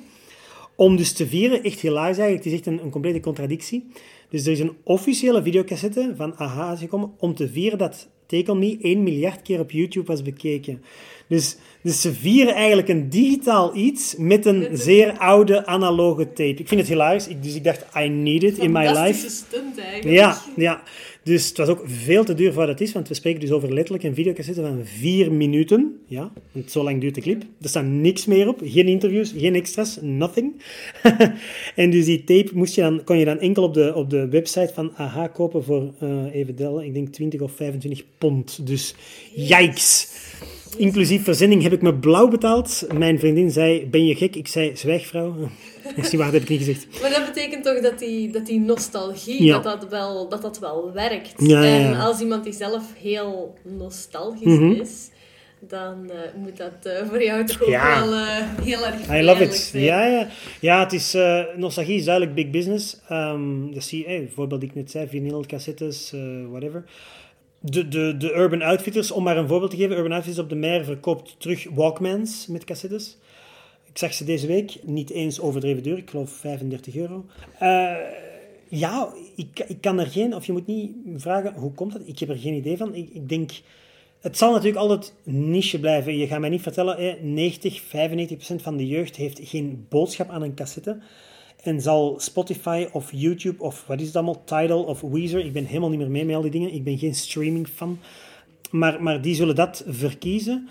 Om 0.75 0.97
dus 0.97 1.13
te 1.13 1.27
vieren, 1.27 1.63
echt 1.63 1.81
helaas 1.81 2.19
eigenlijk, 2.19 2.45
het 2.45 2.47
is 2.47 2.53
echt 2.53 2.67
een, 2.67 2.83
een 2.83 2.91
complete 2.91 3.21
contradictie. 3.21 3.87
Dus 4.29 4.47
er 4.47 4.53
is 4.53 4.61
een 4.61 4.77
officiële 4.83 5.43
videocassette 5.43 6.13
van 6.17 6.37
AHA 6.37 6.69
uitgekomen 6.69 7.13
om 7.19 7.35
te 7.35 7.49
vieren 7.49 7.79
dat 7.79 8.09
Take 8.27 8.51
On 8.51 8.59
Me 8.59 8.79
1 8.81 9.03
miljard 9.03 9.43
keer 9.43 9.61
op 9.61 9.71
YouTube 9.71 10.07
was 10.07 10.23
bekeken. 10.23 10.83
Dus, 11.29 11.57
dus 11.83 12.01
ze 12.01 12.15
vieren 12.15 12.55
eigenlijk 12.55 12.89
een 12.89 13.09
digitaal 13.09 13.77
iets 13.77 14.15
met 14.19 14.47
een 14.47 14.69
zeer 14.73 15.19
oude 15.19 15.67
analoge 15.67 16.27
tape. 16.27 16.61
Ik 16.61 16.69
vind 16.69 16.81
het 16.81 16.89
hilarisch, 16.89 17.29
ik, 17.29 17.43
dus 17.43 17.55
ik 17.55 17.65
dacht, 17.65 17.87
I 17.97 18.09
need 18.09 18.43
it 18.43 18.59
in 18.59 18.73
my 18.73 18.87
life. 18.87 19.29
stunt 19.29 19.79
eigenlijk. 19.79 20.17
Ja, 20.17 20.39
ja. 20.57 20.83
Dus 21.23 21.49
het 21.49 21.57
was 21.57 21.69
ook 21.69 21.83
veel 21.85 22.25
te 22.25 22.35
duur 22.35 22.53
voor 22.53 22.61
wat 22.61 22.69
het 22.69 22.81
is, 22.81 22.93
want 22.93 23.09
we 23.09 23.15
spreken 23.15 23.41
dus 23.41 23.51
over 23.51 23.73
letterlijk 23.73 24.05
een 24.05 24.15
videocassette 24.15 24.61
van 24.61 24.81
vier 24.85 25.33
minuten. 25.33 26.01
Ja, 26.07 26.33
want 26.53 26.71
zo 26.71 26.83
lang 26.83 27.01
duurt 27.01 27.15
de 27.15 27.21
clip. 27.21 27.43
Er 27.61 27.69
staat 27.69 27.85
niks 27.85 28.27
meer 28.27 28.49
op, 28.49 28.61
geen 28.65 28.87
interviews, 28.87 29.33
geen 29.37 29.55
extras, 29.55 29.99
nothing. 30.01 30.63
en 31.77 31.91
dus 31.91 32.05
die 32.05 32.25
tape 32.25 32.51
moest 32.53 32.75
je 32.75 32.81
dan, 32.81 33.05
kon 33.05 33.19
je 33.19 33.25
dan 33.25 33.39
enkel 33.39 33.63
op 33.63 33.75
de, 33.75 33.95
op 33.95 34.11
de 34.11 34.29
website 34.29 34.71
van 34.75 34.95
AHA 34.95 35.27
kopen 35.27 35.65
voor, 35.65 35.93
uh, 36.03 36.35
even 36.35 36.57
delen, 36.57 36.85
ik 36.85 36.95
denk 36.95 37.09
20 37.09 37.41
of 37.41 37.53
25 37.53 38.05
pond. 38.19 38.67
Dus 38.67 38.95
yikes! 39.35 40.09
Inclusief 40.77 41.25
verzending 41.25 41.63
heb 41.63 41.73
ik 41.73 41.83
me 41.83 41.95
blauw 41.95 42.29
betaald. 42.29 42.87
Mijn 42.95 43.19
vriendin 43.19 43.51
zei, 43.51 43.87
ben 43.87 44.07
je 44.07 44.15
gek? 44.15 44.37
Ik 44.37 44.49
zei, 44.49 44.77
zwijgvrouw. 44.77 45.35
Dat 45.97 46.05
is 46.05 46.11
niet 46.11 46.21
waar, 46.21 46.31
dat 46.31 46.41
heb 46.41 46.43
ik 46.43 46.49
niet 46.49 46.59
gezegd. 46.59 47.01
Maar 47.01 47.11
dat 47.11 47.27
betekent 47.27 47.65
toch 47.65 47.81
dat 47.81 47.99
die, 47.99 48.33
dat 48.33 48.47
die 48.47 48.61
nostalgie, 48.61 49.53
dat, 49.53 49.63
dat, 49.63 49.89
wel, 49.89 50.29
dat 50.29 50.43
dat 50.43 50.59
wel 50.59 50.93
werkt. 50.93 51.49
en 51.49 51.97
als 51.97 52.21
iemand 52.21 52.45
die 52.45 52.53
zelf 52.53 52.83
heel 53.03 53.55
nostalgisch 53.63 54.59
mhm. 54.59 54.71
is, 54.71 55.09
dan 55.61 56.11
uh, 56.11 56.15
moet 56.37 56.57
dat 56.57 56.73
uh, 56.87 57.09
voor 57.09 57.23
jou 57.23 57.45
toch 57.45 57.63
ook 57.63 57.69
wel 57.69 58.13
uh, 58.13 58.37
heel 58.63 58.87
erg 58.87 59.19
I 59.19 59.23
love 59.23 59.43
it. 59.43 59.55
Zijn. 59.55 59.83
Ja, 59.83 60.07
ja. 60.07 60.29
ja, 60.61 60.81
het 60.83 60.93
is, 60.93 61.17
nostalgie 61.57 61.97
is 61.97 62.05
duidelijk 62.05 62.35
big 62.35 62.51
business. 62.51 63.01
Um, 63.11 63.75
dat 63.75 63.83
zie 63.83 63.99
je, 63.99 64.05
hey, 64.05 64.19
bijvoorbeeld 64.19 64.63
ik 64.63 64.75
net 64.75 64.91
zei, 64.91 65.09
vinyl, 65.09 65.45
cassettes, 65.47 66.13
whatever 66.51 66.85
de, 67.61 67.89
de, 67.89 68.17
de 68.17 68.35
Urban 68.35 68.63
Outfitters, 68.63 69.11
om 69.11 69.23
maar 69.23 69.37
een 69.37 69.49
voorbeeld 69.49 69.71
te 69.71 69.77
geven, 69.77 69.97
Urban 69.97 70.13
Outfitters 70.13 70.45
op 70.45 70.49
de 70.49 70.57
Mer 70.57 70.85
verkoopt 70.85 71.35
terug 71.39 71.67
Walkmans 71.71 72.47
met 72.47 72.65
cassettes. 72.65 73.17
Ik 73.85 73.99
zag 73.99 74.15
ze 74.15 74.25
deze 74.25 74.47
week, 74.47 74.79
niet 74.83 75.11
eens 75.11 75.41
overdreven 75.41 75.83
duur, 75.83 75.97
ik 75.97 76.11
geloof 76.11 76.31
35 76.31 76.97
euro. 76.97 77.25
Uh, 77.63 77.95
ja, 78.69 79.13
ik, 79.37 79.65
ik 79.69 79.81
kan 79.81 79.99
er 79.99 80.07
geen, 80.07 80.35
of 80.35 80.47
je 80.47 80.53
moet 80.53 80.67
niet 80.67 80.93
vragen 81.17 81.55
hoe 81.55 81.73
komt 81.73 81.93
dat, 81.93 82.03
ik 82.05 82.19
heb 82.19 82.29
er 82.29 82.39
geen 82.39 82.55
idee 82.55 82.77
van. 82.77 82.95
Ik, 82.95 83.09
ik 83.13 83.29
denk, 83.29 83.51
het 84.21 84.39
zal 84.39 84.51
natuurlijk 84.53 84.79
altijd 84.79 85.15
niche 85.23 85.81
blijven. 85.81 86.17
Je 86.17 86.27
gaat 86.27 86.41
mij 86.41 86.49
niet 86.49 86.63
vertellen, 86.63 87.35
90, 87.35 87.83
95% 87.83 87.87
van 88.57 88.77
de 88.77 88.87
jeugd 88.87 89.17
heeft 89.17 89.41
geen 89.43 89.87
boodschap 89.89 90.31
aan 90.31 90.43
een 90.43 90.55
cassette. 90.55 90.99
En 91.63 91.81
zal 91.81 92.15
Spotify 92.19 92.87
of 92.93 93.11
YouTube 93.13 93.63
of 93.63 93.85
wat 93.87 94.01
is 94.01 94.07
het 94.07 94.17
allemaal, 94.17 94.45
Tidal 94.45 94.83
of 94.83 95.01
Weezer, 95.01 95.45
ik 95.45 95.53
ben 95.53 95.65
helemaal 95.65 95.89
niet 95.89 95.99
meer 95.99 96.11
mee 96.11 96.25
met 96.25 96.37
al 96.37 96.43
die 96.43 96.51
dingen, 96.51 96.75
ik 96.75 96.85
ben 96.85 96.99
geen 96.99 97.15
streaming 97.15 97.69
fan, 97.69 97.99
maar, 98.71 99.03
maar 99.03 99.23
die 99.23 99.35
zullen 99.35 99.55
dat 99.55 99.85
verkiezen. 99.87 100.69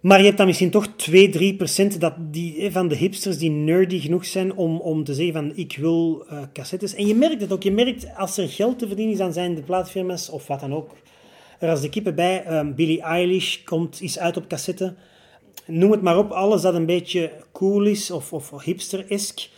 Maar 0.00 0.18
je 0.18 0.24
hebt 0.24 0.36
dan 0.36 0.46
misschien 0.46 0.70
toch 0.70 0.86
2, 0.96 1.56
3% 1.92 1.98
dat 1.98 2.14
die, 2.18 2.70
van 2.70 2.88
de 2.88 2.96
hipsters 2.96 3.38
die 3.38 3.50
nerdy 3.50 4.00
genoeg 4.00 4.26
zijn 4.26 4.54
om, 4.54 4.80
om 4.80 5.04
te 5.04 5.14
zeggen 5.14 5.34
van 5.34 5.52
ik 5.54 5.76
wil 5.76 6.26
uh, 6.30 6.42
cassettes. 6.52 6.94
En 6.94 7.06
je 7.06 7.14
merkt 7.14 7.40
het 7.40 7.52
ook. 7.52 7.62
Je 7.62 7.72
merkt 7.72 8.16
als 8.16 8.36
er 8.36 8.48
geld 8.48 8.78
te 8.78 8.86
verdienen 8.86 9.12
is, 9.12 9.18
dan 9.18 9.32
zijn 9.32 9.54
de 9.54 9.62
plaatfirma's 9.62 10.28
of 10.28 10.46
wat 10.46 10.60
dan 10.60 10.74
ook. 10.74 10.90
Er 11.58 11.70
als 11.70 11.80
de 11.80 11.88
kippen 11.88 12.14
bij. 12.14 12.58
Um, 12.58 12.74
Billie 12.74 13.02
Eilish 13.02 13.62
komt, 13.62 14.02
is 14.02 14.18
uit 14.18 14.36
op 14.36 14.48
cassette. 14.48 14.94
Noem 15.66 15.90
het 15.90 16.02
maar 16.02 16.18
op. 16.18 16.30
Alles 16.30 16.62
dat 16.62 16.74
een 16.74 16.86
beetje 16.86 17.32
cool 17.52 17.84
is 17.84 18.10
of, 18.10 18.32
of 18.32 18.62
hipster-esk 18.64 19.48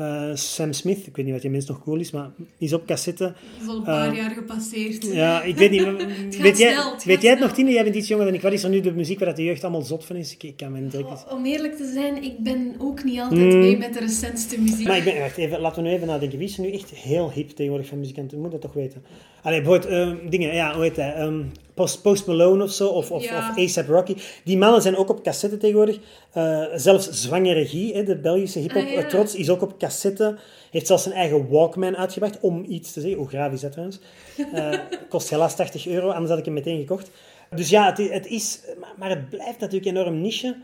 uh, 0.00 0.30
Sam 0.34 0.72
Smith, 0.72 1.06
ik 1.06 1.16
weet 1.16 1.24
niet 1.24 1.34
wat 1.34 1.42
je 1.42 1.50
mens 1.50 1.66
nog 1.66 1.82
cool 1.82 1.98
is, 1.98 2.10
maar 2.10 2.30
is 2.58 2.72
op 2.72 2.86
cassette. 2.86 3.24
Dat 3.24 3.62
is 3.62 3.68
al 3.68 3.76
een 3.76 3.82
paar 3.82 4.10
uh, 4.10 4.16
jaar 4.16 4.30
gepasseerd. 4.30 5.06
Ja, 5.06 5.42
ik 5.42 5.56
weet 5.56 5.70
niet. 5.70 5.82
weet 6.42 6.58
jij, 6.58 6.74
het 6.74 7.04
weet 7.04 7.22
jij 7.22 7.30
het 7.30 7.40
nog, 7.40 7.52
Tine? 7.52 7.70
Jij 7.70 7.82
bent 7.84 7.94
iets 7.94 8.08
jonger 8.08 8.24
dan 8.24 8.34
ik. 8.34 8.42
Wat 8.42 8.52
is 8.52 8.62
er 8.62 8.70
nu 8.70 8.80
de 8.80 8.92
muziek 8.92 9.18
waar 9.18 9.34
de 9.34 9.44
jeugd 9.44 9.62
allemaal 9.62 9.82
zot 9.82 10.04
van 10.04 10.16
is? 10.16 10.32
Ik, 10.32 10.42
ik 10.42 10.56
kan 10.56 10.72
mijn 10.72 10.88
direct... 10.88 11.24
Oh, 11.24 11.32
om 11.32 11.44
eerlijk 11.44 11.76
te 11.76 11.90
zijn, 11.92 12.22
ik 12.22 12.38
ben 12.38 12.74
ook 12.78 13.04
niet 13.04 13.20
altijd 13.20 13.52
mm. 13.52 13.58
mee 13.58 13.78
met 13.78 13.92
de 13.92 14.00
recentste 14.00 14.60
muziek. 14.60 14.86
Maar 14.86 14.96
ik 14.96 15.04
ben, 15.04 15.18
wacht, 15.18 15.36
even, 15.36 15.60
laten 15.60 15.82
we 15.82 15.88
nu 15.88 15.94
even 15.94 16.06
nadenken. 16.06 16.38
Wie 16.38 16.48
is 16.48 16.56
er 16.58 16.64
nu 16.64 16.72
echt 16.72 16.90
heel 16.90 17.30
hip 17.30 17.50
tegenwoordig 17.50 17.88
van 17.88 17.98
muzikanten? 17.98 18.36
Je 18.36 18.42
moet 18.42 18.52
dat 18.52 18.60
toch 18.60 18.72
weten. 18.72 19.02
Allee, 19.42 19.62
bijvoorbeeld 19.62 19.92
uh, 19.92 20.30
dingen, 20.30 20.54
ja, 20.54 20.74
hoe 20.74 20.82
heet 20.82 20.96
hij? 20.96 21.20
Um, 21.20 21.52
Post, 21.74 22.02
Post 22.02 22.26
Malone 22.26 22.62
of 22.62 22.70
zo, 22.70 22.88
of, 22.88 23.10
of, 23.10 23.24
ja. 23.24 23.38
of 23.38 23.58
ASAP 23.58 23.88
Rocky. 23.88 24.16
Die 24.44 24.58
mannen 24.58 24.82
zijn 24.82 24.96
ook 24.96 25.08
op 25.08 25.22
cassette 25.22 25.56
tegenwoordig. 25.56 25.98
Uh, 26.36 26.64
zelfs 26.74 27.10
Zwangere 27.10 27.54
Regie, 27.54 27.94
hè, 27.94 28.04
de 28.04 28.16
Belgische 28.16 28.58
hip-hop 28.58 28.82
ah, 28.82 28.90
ja. 28.90 29.06
trots, 29.06 29.34
is 29.34 29.50
ook 29.50 29.62
op 29.62 29.78
cassette. 29.78 30.38
Heeft 30.70 30.86
zelfs 30.86 31.02
zijn 31.02 31.14
eigen 31.14 31.48
Walkman 31.48 31.96
uitgebracht, 31.96 32.40
om 32.40 32.64
iets 32.68 32.92
te 32.92 33.00
zeggen. 33.00 33.18
Hoe 33.18 33.28
graaf 33.28 33.52
is 33.52 33.60
dat 33.60 33.72
trouwens? 33.72 33.98
Uh, 34.36 34.78
kost 35.08 35.30
helaas 35.30 35.56
80 35.56 35.86
euro, 35.86 36.10
anders 36.10 36.30
had 36.30 36.38
ik 36.38 36.44
hem 36.44 36.54
meteen 36.54 36.80
gekocht. 36.80 37.10
Dus 37.50 37.68
ja, 37.68 37.86
het, 37.86 38.10
het 38.10 38.26
is... 38.26 38.60
Maar, 38.96 39.08
het 39.08 39.30
blijft 39.30 39.58
natuurlijk 39.58 39.96
enorm 39.96 40.20
niche. 40.20 40.56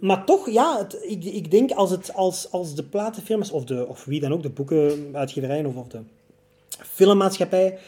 Maar 0.00 0.24
toch, 0.24 0.50
ja, 0.50 0.78
het, 0.78 0.98
ik, 1.02 1.24
ik 1.24 1.50
denk 1.50 1.70
als, 1.70 1.90
het, 1.90 2.14
als, 2.14 2.50
als 2.50 2.74
de 2.74 2.82
platenfirma's, 2.82 3.50
of, 3.50 3.64
de, 3.64 3.86
of 3.86 4.04
wie 4.04 4.20
dan 4.20 4.32
ook, 4.32 4.42
de 4.42 4.50
boekenuitgeverijen 4.50 5.66
of, 5.66 5.76
of 5.76 5.88
de 5.88 6.00
filmmaatschappij 6.68 7.78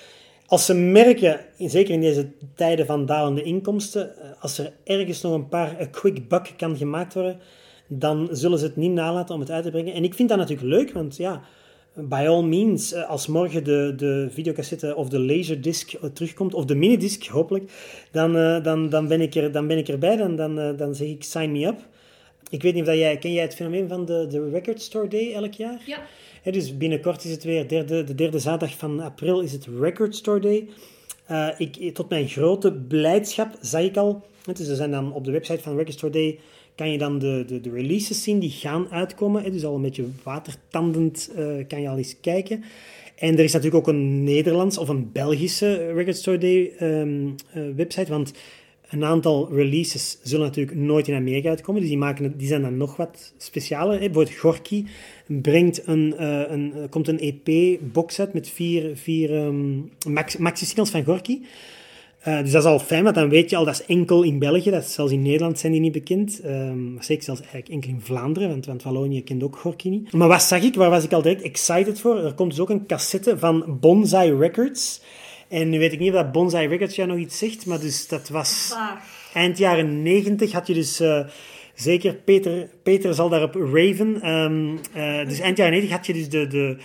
als 0.48 0.66
ze 0.66 0.74
merken, 0.74 1.40
zeker 1.58 1.94
in 1.94 2.00
deze 2.00 2.28
tijden 2.54 2.86
van 2.86 3.06
dalende 3.06 3.42
inkomsten, 3.42 4.16
eh, 4.16 4.30
als 4.40 4.58
er 4.58 4.72
ergens 4.84 5.22
nog 5.22 5.32
een 5.32 5.48
paar 5.48 5.80
een 5.80 5.90
quick 5.90 6.28
buck 6.28 6.52
kan 6.56 6.76
gemaakt 6.76 7.14
worden, 7.14 7.38
dan 7.86 8.28
zullen 8.30 8.58
ze 8.58 8.64
het 8.64 8.76
niet 8.76 8.92
nalaten 8.92 9.34
om 9.34 9.40
het 9.40 9.50
uit 9.50 9.64
te 9.64 9.70
brengen. 9.70 9.94
En 9.94 10.04
ik 10.04 10.14
vind 10.14 10.28
dat 10.28 10.38
natuurlijk 10.38 10.68
leuk, 10.68 10.92
want 10.92 11.16
ja, 11.16 11.42
by 11.94 12.24
all 12.28 12.42
means, 12.42 12.92
eh, 12.92 13.08
als 13.08 13.26
morgen 13.26 13.64
de, 13.64 13.92
de 13.96 14.28
videocassette 14.30 14.96
of 14.96 15.08
de 15.08 15.20
laserdisc 15.20 15.92
eh, 15.92 16.10
terugkomt, 16.10 16.54
of 16.54 16.64
de 16.64 16.74
minidisc 16.74 17.26
hopelijk, 17.26 17.70
dan, 18.10 18.32
dan, 18.62 18.88
dan, 18.88 19.08
ben, 19.08 19.20
ik 19.20 19.34
er, 19.34 19.52
dan 19.52 19.66
ben 19.66 19.78
ik 19.78 19.88
erbij, 19.88 20.16
dan, 20.16 20.36
dan, 20.36 20.76
dan 20.76 20.94
zeg 20.94 21.08
ik 21.08 21.24
sign 21.24 21.50
me 21.50 21.66
up. 21.66 21.78
Ik 22.50 22.62
weet 22.62 22.72
niet 22.72 22.82
of 22.82 22.88
dat 22.88 22.98
jij, 22.98 23.18
ken 23.18 23.32
jij 23.32 23.42
het 23.42 23.54
fenomeen 23.54 23.88
van 23.88 24.04
de, 24.04 24.26
de 24.30 24.50
Record 24.50 24.82
Store 24.82 25.08
Day 25.08 25.32
elk 25.32 25.52
jaar? 25.52 25.82
Ja 25.86 26.00
dus 26.52 26.76
binnenkort 26.76 27.24
is 27.24 27.30
het 27.30 27.44
weer, 27.44 27.68
derde, 27.68 28.04
de 28.04 28.14
derde 28.14 28.38
zaterdag 28.38 28.78
van 28.78 29.00
april 29.00 29.40
is 29.40 29.52
het 29.52 29.66
Record 29.80 30.16
Store 30.16 30.40
Day. 30.40 30.68
Uh, 31.30 31.48
ik, 31.58 31.94
tot 31.94 32.08
mijn 32.08 32.28
grote 32.28 32.72
blijdschap 32.72 33.56
zag 33.60 33.82
ik 33.82 33.96
al, 33.96 34.22
dus 34.52 34.68
er 34.68 34.76
zijn 34.76 34.90
dan 34.90 35.12
op 35.12 35.24
de 35.24 35.30
website 35.30 35.62
van 35.62 35.76
Record 35.76 35.94
Store 35.94 36.12
Day, 36.12 36.38
kan 36.74 36.90
je 36.90 36.98
dan 36.98 37.18
de, 37.18 37.44
de, 37.46 37.60
de 37.60 37.70
releases 37.70 38.22
zien 38.22 38.38
die 38.38 38.50
gaan 38.50 38.88
uitkomen. 38.90 39.52
dus 39.52 39.64
al 39.64 39.74
een 39.74 39.82
beetje 39.82 40.06
watertandend 40.22 41.30
uh, 41.36 41.66
kan 41.68 41.80
je 41.80 41.88
al 41.88 41.96
eens 41.96 42.20
kijken. 42.20 42.64
En 43.16 43.32
er 43.38 43.44
is 43.44 43.52
natuurlijk 43.52 43.86
ook 43.86 43.94
een 43.94 44.24
Nederlands 44.24 44.78
of 44.78 44.88
een 44.88 45.12
Belgische 45.12 45.92
Record 45.92 46.16
Store 46.16 46.38
Day 46.38 46.72
um, 46.80 47.34
uh, 47.56 47.62
website, 47.76 48.10
want 48.10 48.32
een 48.90 49.04
aantal 49.04 49.48
releases 49.52 50.18
zullen 50.22 50.46
natuurlijk 50.46 50.76
nooit 50.76 51.08
in 51.08 51.14
Amerika 51.14 51.48
uitkomen, 51.48 51.80
dus 51.80 51.90
die, 51.90 51.98
maken 51.98 52.38
die 52.38 52.48
zijn 52.48 52.62
dan 52.62 52.76
nog 52.76 52.96
wat 52.96 53.32
specialer. 53.36 53.92
Hè. 53.92 53.98
Bijvoorbeeld 53.98 54.36
Gorky 54.36 54.84
brengt 55.26 55.86
een, 55.86 56.14
uh, 56.20 56.42
een, 56.48 56.72
komt 56.90 57.08
een 57.08 57.20
EP-box 57.20 58.20
uit 58.20 58.32
met 58.32 58.48
vier, 58.48 58.96
vier 58.96 59.34
um, 59.34 59.90
maxi-singles 60.38 60.90
van 60.90 61.04
Gorky. 61.04 61.40
Uh, 62.28 62.40
dus 62.42 62.50
dat 62.50 62.62
is 62.62 62.68
al 62.68 62.78
fijn, 62.78 63.02
want 63.02 63.14
dan 63.14 63.28
weet 63.28 63.50
je 63.50 63.56
al, 63.56 63.64
dat 63.64 63.74
is 63.74 63.86
enkel 63.86 64.22
in 64.22 64.38
België, 64.38 64.70
dat 64.70 64.84
zelfs 64.84 65.12
in 65.12 65.22
Nederland 65.22 65.58
zijn 65.58 65.72
die 65.72 65.80
niet 65.80 65.92
bekend. 65.92 66.40
Um, 66.44 66.96
zeker 67.00 67.24
zelfs 67.24 67.40
eigenlijk 67.40 67.70
enkel 67.70 67.90
in 67.90 68.00
Vlaanderen, 68.00 68.48
want, 68.48 68.66
want 68.66 68.82
Wallonië 68.82 69.24
kent 69.24 69.42
ook 69.42 69.56
Gorky 69.56 69.88
niet. 69.88 70.12
Maar 70.12 70.28
wat 70.28 70.42
zag 70.42 70.62
ik, 70.62 70.74
waar 70.74 70.90
was 70.90 71.04
ik 71.04 71.12
al 71.12 71.22
direct 71.22 71.42
excited 71.42 72.00
voor? 72.00 72.24
Er 72.24 72.34
komt 72.34 72.50
dus 72.50 72.60
ook 72.60 72.70
een 72.70 72.86
cassette 72.86 73.38
van 73.38 73.78
Bonsai 73.80 74.34
Records. 74.34 75.00
En 75.48 75.68
nu 75.68 75.78
weet 75.78 75.92
ik 75.92 75.98
niet 75.98 76.08
of 76.08 76.14
dat 76.14 76.32
Bonsai 76.32 76.68
Records 76.68 76.96
jou 76.96 77.08
nog 77.08 77.18
iets 77.18 77.38
zegt, 77.38 77.66
maar 77.66 77.80
dus 77.80 78.08
dat 78.08 78.28
was... 78.28 78.74
Eind 79.32 79.58
jaren 79.58 80.02
negentig 80.02 80.52
had 80.52 80.66
je 80.66 80.74
dus... 80.74 81.00
Uh, 81.00 81.20
zeker 81.74 82.14
Peter, 82.14 82.68
Peter 82.82 83.14
zal 83.14 83.28
daarop 83.28 83.54
raven. 83.54 84.30
Um, 84.30 84.78
uh, 84.96 85.28
dus 85.28 85.38
eind 85.38 85.56
jaren 85.56 85.72
90 85.72 85.90
had 85.90 86.06
je 86.06 86.12
dus 86.12 86.28
de, 86.28 86.46
de, 86.46 86.76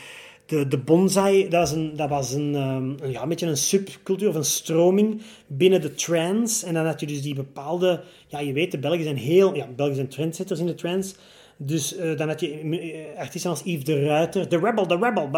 de, 0.46 0.68
de 0.68 0.78
bonsai. 0.78 1.50
Dat 1.50 1.60
was, 1.60 1.72
een, 1.72 1.96
dat 1.96 2.10
was 2.10 2.34
een, 2.34 2.56
um, 2.56 2.98
ja, 3.12 3.22
een 3.22 3.30
beetje 3.30 3.48
een 3.48 3.58
subcultuur 3.58 4.30
of 4.30 4.36
een 4.36 4.46
stroming 4.46 5.22
binnen 5.48 5.82
de 5.82 5.94
trance. 5.94 6.66
En 6.66 6.74
dan 6.74 6.86
had 6.86 7.00
je 7.00 7.06
dus 7.06 7.22
die 7.22 7.36
bepaalde... 7.36 8.04
Ja, 8.28 8.40
je 8.40 8.54
weet, 8.54 8.72
de 8.72 8.80
Belgen 8.80 9.04
zijn 9.04 9.18
heel... 9.18 9.56
Ja, 9.56 9.68
Belgen 9.76 9.96
zijn 9.96 10.08
trendsetters 10.10 10.60
in 10.60 10.66
de 10.66 10.76
trance. 10.76 11.16
Dus 11.58 11.98
uh, 11.98 12.18
dan 12.18 12.28
had 12.28 12.40
je 12.40 13.14
artiesten 13.18 13.50
als 13.50 13.62
Yves 13.64 13.84
de 13.84 14.06
Ruiter, 14.06 14.48
The 14.48 14.60
Rebel, 14.60 14.86
The 14.86 14.98
Rebel. 14.98 15.30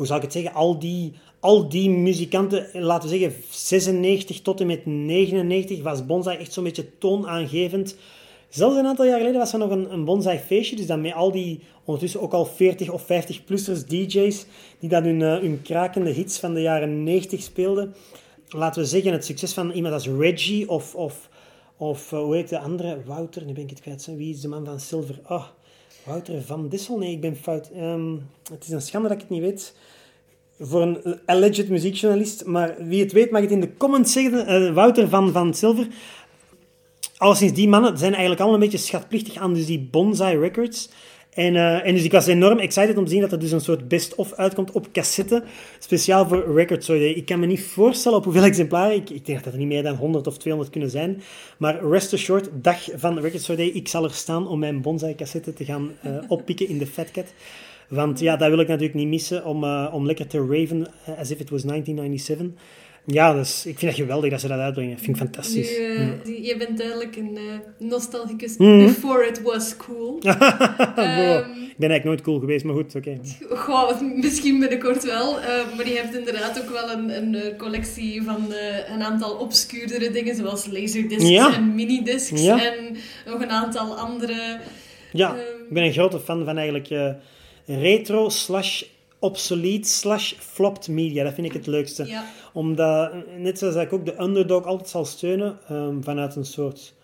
Hoe 0.00 0.08
zou 0.08 0.20
ik 0.20 0.24
het 0.24 0.34
zeggen? 0.34 0.54
Al 0.54 0.78
die, 0.78 1.12
al 1.40 1.68
die 1.68 1.90
muzikanten, 1.90 2.68
laten 2.72 3.08
we 3.08 3.18
zeggen 3.18 3.42
96 3.50 4.40
tot 4.40 4.60
en 4.60 4.66
met 4.66 4.86
99, 4.86 5.82
was 5.82 6.06
bonsai 6.06 6.38
echt 6.38 6.52
zo'n 6.52 6.64
beetje 6.64 6.98
toonaangevend. 6.98 7.96
Zelfs 8.48 8.76
een 8.76 8.86
aantal 8.86 9.04
jaar 9.04 9.18
geleden 9.18 9.38
was 9.38 9.52
er 9.52 9.58
nog 9.58 9.70
een, 9.70 9.92
een 9.92 10.04
bonsai 10.04 10.38
feestje, 10.38 10.76
dus 10.76 10.86
dan 10.86 11.00
met 11.00 11.12
al 11.12 11.30
die 11.30 11.60
ondertussen 11.84 12.20
ook 12.20 12.32
al 12.32 12.44
40 12.44 12.90
of 12.90 13.02
50-plussers 13.02 13.86
DJ's, 13.86 14.46
die 14.78 14.88
dan 14.88 15.04
hun, 15.04 15.20
uh, 15.20 15.38
hun 15.38 15.62
krakende 15.62 16.10
hits 16.10 16.38
van 16.38 16.54
de 16.54 16.60
jaren 16.60 17.02
90 17.02 17.42
speelden. 17.42 17.94
Laten 18.48 18.82
we 18.82 18.88
zeggen, 18.88 19.12
het 19.12 19.24
succes 19.24 19.52
van 19.52 19.70
iemand 19.70 19.94
als 19.94 20.08
Reggie 20.08 20.68
of, 20.68 20.94
of, 20.94 21.28
of 21.76 22.12
uh, 22.12 22.20
hoe 22.20 22.34
heet 22.34 22.48
de 22.48 22.58
andere? 22.58 23.02
Wouter, 23.04 23.44
nu 23.44 23.52
ben 23.52 23.62
ik 23.62 23.70
het 23.70 23.80
kwijt. 23.80 24.06
Wie 24.16 24.34
is 24.34 24.40
de 24.40 24.48
man 24.48 24.64
van 24.64 24.80
Silver? 24.80 25.20
Oh, 25.28 25.44
Wouter 26.04 26.42
van 26.42 26.68
Dissel? 26.68 26.98
Nee, 26.98 27.12
ik 27.12 27.20
ben 27.20 27.36
fout. 27.36 27.70
Um, 27.76 28.28
het 28.52 28.64
is 28.64 28.70
een 28.70 28.80
schande 28.80 29.08
dat 29.08 29.16
ik 29.16 29.22
het 29.22 29.30
niet 29.30 29.42
weet 29.42 29.74
voor 30.60 30.82
een 30.82 31.20
alleged 31.26 31.68
muziekjournalist. 31.68 32.44
Maar 32.44 32.74
wie 32.78 33.02
het 33.02 33.12
weet 33.12 33.30
mag 33.30 33.40
het 33.40 33.50
in 33.50 33.60
de 33.60 33.76
comments 33.76 34.12
zeggen. 34.12 34.62
Uh, 34.62 34.74
Wouter 34.74 35.08
van, 35.08 35.32
van 35.32 35.54
Silver. 35.54 35.86
Alleszins, 37.16 37.52
die 37.52 37.68
mannen 37.68 37.98
zijn 37.98 38.10
eigenlijk 38.10 38.40
allemaal 38.40 38.60
een 38.60 38.70
beetje 38.70 38.86
schatplichtig 38.86 39.36
aan 39.36 39.54
dus 39.54 39.66
die 39.66 39.88
Bonsai 39.90 40.38
Records. 40.38 40.88
En, 41.30 41.54
uh, 41.54 41.86
en 41.86 41.94
dus 41.94 42.04
ik 42.04 42.12
was 42.12 42.26
enorm 42.26 42.58
excited 42.58 42.96
om 42.96 43.04
te 43.04 43.10
zien 43.10 43.20
dat 43.20 43.32
er 43.32 43.38
dus 43.38 43.52
een 43.52 43.60
soort 43.60 43.88
best-of 43.88 44.32
uitkomt 44.32 44.70
op 44.70 44.92
cassette. 44.92 45.42
Speciaal 45.78 46.28
voor 46.28 46.54
Record 46.54 46.86
Day. 46.86 46.98
Ik 46.98 47.26
kan 47.26 47.40
me 47.40 47.46
niet 47.46 47.62
voorstellen 47.62 48.18
op 48.18 48.24
hoeveel 48.24 48.42
exemplaren. 48.42 48.96
Ik, 48.96 49.10
ik 49.10 49.26
denk 49.26 49.44
dat 49.44 49.52
er 49.52 49.58
niet 49.58 49.68
meer 49.68 49.82
dan 49.82 49.94
100 49.94 50.26
of 50.26 50.38
200 50.38 50.72
kunnen 50.72 50.90
zijn. 50.90 51.22
Maar 51.58 51.84
rest 51.84 52.12
assured, 52.12 52.50
dag 52.52 52.88
van 52.94 53.18
Record 53.18 53.46
Day. 53.46 53.66
Ik 53.66 53.88
zal 53.88 54.04
er 54.04 54.12
staan 54.12 54.48
om 54.48 54.58
mijn 54.58 54.80
Bonsai 54.80 55.14
cassette 55.14 55.52
te 55.52 55.64
gaan 55.64 55.90
uh, 56.06 56.18
oppikken 56.28 56.68
in 56.68 56.78
de 56.78 56.86
Fat 56.86 57.10
Cat. 57.10 57.32
Want 57.88 58.20
ja, 58.20 58.36
dat 58.36 58.48
wil 58.48 58.58
ik 58.58 58.68
natuurlijk 58.68 58.94
niet 58.94 59.08
missen 59.08 59.44
om, 59.44 59.64
uh, 59.64 59.90
om 59.92 60.06
lekker 60.06 60.26
te 60.26 60.38
raven 60.38 60.86
as 61.18 61.30
if 61.30 61.40
it 61.40 61.50
was 61.50 61.62
1997. 61.62 62.46
Ja, 63.04 63.34
dus 63.34 63.66
ik 63.66 63.78
vind 63.78 63.92
het 63.92 64.00
geweldig 64.00 64.30
dat 64.30 64.40
ze 64.40 64.48
dat 64.48 64.58
uitbrengen. 64.58 64.92
Ik 64.92 64.98
vind 64.98 65.18
het 65.18 65.26
fantastisch. 65.26 65.78
Nu, 65.78 65.84
uh, 65.84 66.08
die, 66.24 66.42
je 66.42 66.56
bent 66.56 66.78
duidelijk 66.78 67.16
een 67.16 67.34
uh, 67.34 67.88
nostalgicus 67.88 68.56
mm. 68.56 68.86
before 68.86 69.26
it 69.26 69.42
was 69.42 69.76
cool. 69.76 70.14
um, 70.14 70.28
ik 71.70 71.76
ben 71.76 71.90
eigenlijk 71.90 72.04
nooit 72.04 72.20
cool 72.20 72.38
geweest, 72.38 72.64
maar 72.64 72.74
goed, 72.74 72.94
oké. 72.94 73.18
Okay. 73.50 74.08
misschien 74.14 74.58
binnenkort 74.58 75.04
wel. 75.04 75.38
Uh, 75.38 75.46
maar 75.76 75.88
je 75.88 75.96
hebt 75.96 76.16
inderdaad 76.16 76.62
ook 76.62 76.70
wel 76.70 76.90
een, 76.90 77.16
een 77.16 77.56
collectie 77.56 78.22
van 78.22 78.52
een 78.92 79.02
aantal 79.02 79.36
obscuurdere 79.36 80.10
dingen, 80.10 80.34
zoals 80.34 80.66
laserdiscs 80.66 81.28
ja. 81.28 81.54
en 81.54 81.74
minidiscs. 81.74 82.42
Ja. 82.42 82.64
En 82.64 82.96
nog 83.26 83.42
een 83.42 83.50
aantal 83.50 83.96
andere... 83.96 84.58
Ja, 85.12 85.34
ik 85.34 85.70
ben 85.70 85.82
een 85.82 85.92
grote 85.92 86.20
fan 86.20 86.44
van 86.44 86.58
eigenlijk 86.58 87.14
retro 87.66 88.28
slash 88.28 88.82
obsolete 89.20 89.88
slash 89.88 90.34
flopped 90.38 90.88
media. 90.88 91.24
Dat 91.24 91.34
vind 91.34 91.46
ik 91.46 91.52
het 91.52 91.66
leukste. 91.66 92.06
Ja. 92.06 92.24
Omdat, 92.52 93.12
net 93.38 93.58
zoals 93.58 93.74
ik 93.74 93.92
ook 93.92 94.04
de 94.04 94.20
underdog 94.20 94.64
altijd 94.64 94.88
zal 94.88 95.04
steunen, 95.04 95.58
um, 95.70 96.04
vanuit 96.04 96.36
een 96.36 96.44
soort... 96.44 96.94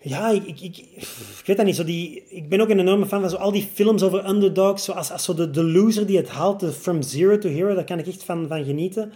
Ja, 0.00 0.28
ik, 0.28 0.46
ik, 0.46 0.60
ik, 0.60 0.76
ik, 0.76 1.42
weet 1.44 1.56
dat 1.56 1.66
niet. 1.66 1.76
Zo 1.76 1.84
die, 1.84 2.24
ik 2.28 2.48
ben 2.48 2.60
ook 2.60 2.68
een 2.68 2.80
enorme 2.80 3.06
fan 3.06 3.20
van 3.20 3.30
zo 3.30 3.36
al 3.36 3.52
die 3.52 3.68
films 3.74 4.02
over 4.02 4.28
underdogs. 4.28 4.84
Zoals 4.84 5.10
als 5.10 5.24
zo 5.24 5.34
de, 5.34 5.50
de 5.50 5.64
loser 5.64 6.06
die 6.06 6.16
het 6.16 6.28
haalt, 6.28 6.60
de 6.60 6.72
From 6.72 7.02
Zero 7.02 7.38
to 7.38 7.48
Hero, 7.48 7.74
daar 7.74 7.84
kan 7.84 7.98
ik 7.98 8.06
echt 8.06 8.24
van, 8.24 8.48
van 8.48 8.64
genieten. 8.64 9.12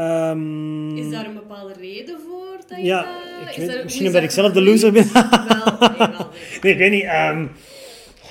Um, 0.00 0.96
is 0.96 1.10
daar 1.10 1.26
een 1.26 1.34
bepaalde 1.34 1.72
reden 1.72 2.18
voor? 2.28 2.56
Dat 2.66 2.78
je 2.78 2.84
ja, 2.84 3.06
ik 3.50 3.56
weet, 3.56 3.84
misschien 3.84 4.06
omdat 4.06 4.22
ik 4.22 4.30
zelf 4.30 4.52
de 4.52 4.62
loser 4.62 4.92
ben. 5.02 5.12
wel, 5.12 5.22
nee, 5.88 5.98
wel, 5.98 6.08
nee. 6.62 6.72
ik 6.72 6.78
weet 6.78 6.90
niet. 6.90 7.04
Um, 7.04 7.50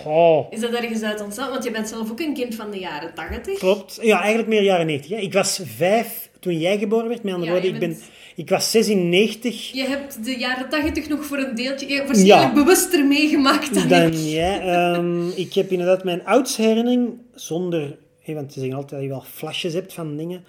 Oh. 0.05 0.51
Is 0.51 0.59
dat 0.59 0.71
ergens 0.71 1.01
uit 1.01 1.21
ontstaan? 1.21 1.49
Want 1.49 1.63
je 1.63 1.71
bent 1.71 1.87
zelf 1.87 2.11
ook 2.11 2.19
een 2.19 2.33
kind 2.33 2.55
van 2.55 2.71
de 2.71 2.79
jaren 2.79 3.13
80. 3.13 3.59
Klopt. 3.59 3.99
Ja, 4.01 4.19
eigenlijk 4.19 4.49
meer 4.49 4.63
jaren 4.63 4.85
90. 4.85 5.11
Hè. 5.11 5.17
Ik 5.17 5.33
was 5.33 5.61
vijf 5.63 6.29
toen 6.39 6.59
jij 6.59 6.77
geboren 6.77 7.07
werd. 7.07 7.23
Met 7.23 7.33
andere 7.33 7.51
ja, 7.51 7.61
woorden, 7.61 7.81
ik, 7.81 7.87
ben, 7.89 7.97
ik 8.35 8.49
was 8.49 8.71
96. 8.71 9.71
Je 9.71 9.83
hebt 9.83 10.25
de 10.25 10.37
jaren 10.37 10.69
80 10.69 11.09
nog 11.09 11.25
voor 11.25 11.37
een 11.37 11.55
deeltje 11.55 11.87
waarschijnlijk 11.87 12.25
ja. 12.25 12.53
bewuster 12.53 13.05
meegemaakt 13.05 13.73
dan, 13.73 13.87
dan 13.87 14.01
ik. 14.01 14.13
Ja, 14.13 14.95
um, 14.95 15.29
ik 15.29 15.53
heb 15.53 15.71
inderdaad 15.71 16.03
mijn 16.03 16.25
oudste 16.25 16.61
herinnering, 16.61 17.13
zonder... 17.35 17.97
Hey, 18.19 18.35
want 18.35 18.53
ze 18.53 18.59
zeggen 18.59 18.77
altijd 18.77 18.91
dat 18.91 19.01
je 19.01 19.15
wel 19.15 19.23
flashes 19.33 19.73
hebt 19.73 19.93
van 19.93 20.17
dingen. 20.17 20.43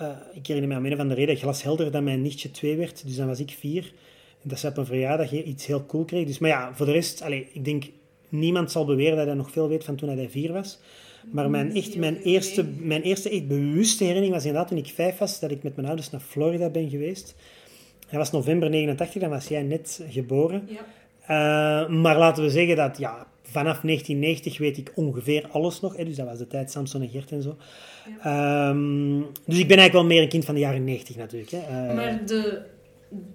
Uh, 0.00 0.08
ik 0.32 0.46
herinner 0.46 0.70
me 0.70 0.74
aan 0.74 0.84
een 0.84 0.96
van 0.96 1.08
de 1.08 1.14
reden 1.14 1.36
glashelder 1.36 1.90
dat 1.90 2.02
mijn 2.02 2.22
nichtje 2.22 2.50
2 2.50 2.76
werd. 2.76 3.06
Dus 3.06 3.16
dan 3.16 3.26
was 3.26 3.40
ik 3.40 3.56
4. 3.58 3.92
En 4.42 4.48
dat 4.48 4.58
ze 4.58 4.66
op 4.66 4.76
een 4.76 4.86
verjaardag 4.86 5.32
iets 5.32 5.66
heel 5.66 5.86
cool 5.86 6.04
kreeg. 6.04 6.26
Dus, 6.26 6.38
maar 6.38 6.50
ja, 6.50 6.70
voor 6.74 6.86
de 6.86 6.92
rest... 6.92 7.22
Allez, 7.22 7.44
ik 7.52 7.64
denk 7.64 7.84
Niemand 8.30 8.70
zal 8.70 8.84
beweren 8.84 9.16
dat 9.16 9.26
hij 9.26 9.34
nog 9.34 9.50
veel 9.50 9.68
weet 9.68 9.84
van 9.84 9.96
toen 9.96 10.08
hij 10.08 10.28
vier 10.28 10.52
was. 10.52 10.78
Maar 11.30 11.50
mijn, 11.50 11.74
echt, 11.74 11.96
mijn, 11.96 12.16
eerste, 12.16 12.64
mijn 12.78 13.02
eerste 13.02 13.30
echt 13.30 13.48
bewuste 13.48 14.04
herinnering 14.04 14.34
was 14.34 14.44
inderdaad 14.44 14.68
toen 14.68 14.78
ik 14.78 14.92
vijf 14.94 15.18
was, 15.18 15.40
dat 15.40 15.50
ik 15.50 15.62
met 15.62 15.76
mijn 15.76 15.86
ouders 15.86 16.10
naar 16.10 16.20
Florida 16.20 16.68
ben 16.68 16.90
geweest. 16.90 17.34
Dat 17.98 18.18
was 18.18 18.30
november 18.30 18.70
89, 18.70 19.20
dan 19.20 19.30
was 19.30 19.48
jij 19.48 19.62
net 19.62 20.04
geboren. 20.08 20.68
Ja. 20.68 20.84
Uh, 21.22 21.88
maar 21.88 22.18
laten 22.18 22.42
we 22.42 22.50
zeggen 22.50 22.76
dat 22.76 22.98
ja, 22.98 23.26
vanaf 23.42 23.80
1990 23.80 24.58
weet 24.58 24.78
ik 24.78 24.92
ongeveer 24.94 25.48
alles 25.50 25.80
nog. 25.80 25.96
Hè, 25.96 26.04
dus 26.04 26.16
dat 26.16 26.26
was 26.26 26.38
de 26.38 26.46
tijd 26.46 26.70
Samson 26.70 27.02
en 27.02 27.08
Gert 27.08 27.32
en 27.32 27.42
zo. 27.42 27.56
Ja. 28.22 28.68
Um, 28.68 29.18
dus 29.20 29.58
ik 29.58 29.68
ben 29.68 29.78
eigenlijk 29.78 29.92
wel 29.92 30.04
meer 30.04 30.22
een 30.22 30.28
kind 30.28 30.44
van 30.44 30.54
de 30.54 30.60
jaren 30.60 30.84
90 30.84 31.16
natuurlijk. 31.16 31.50
Hè. 31.50 31.88
Uh, 31.88 31.94
maar 31.94 32.26
de 32.26 32.62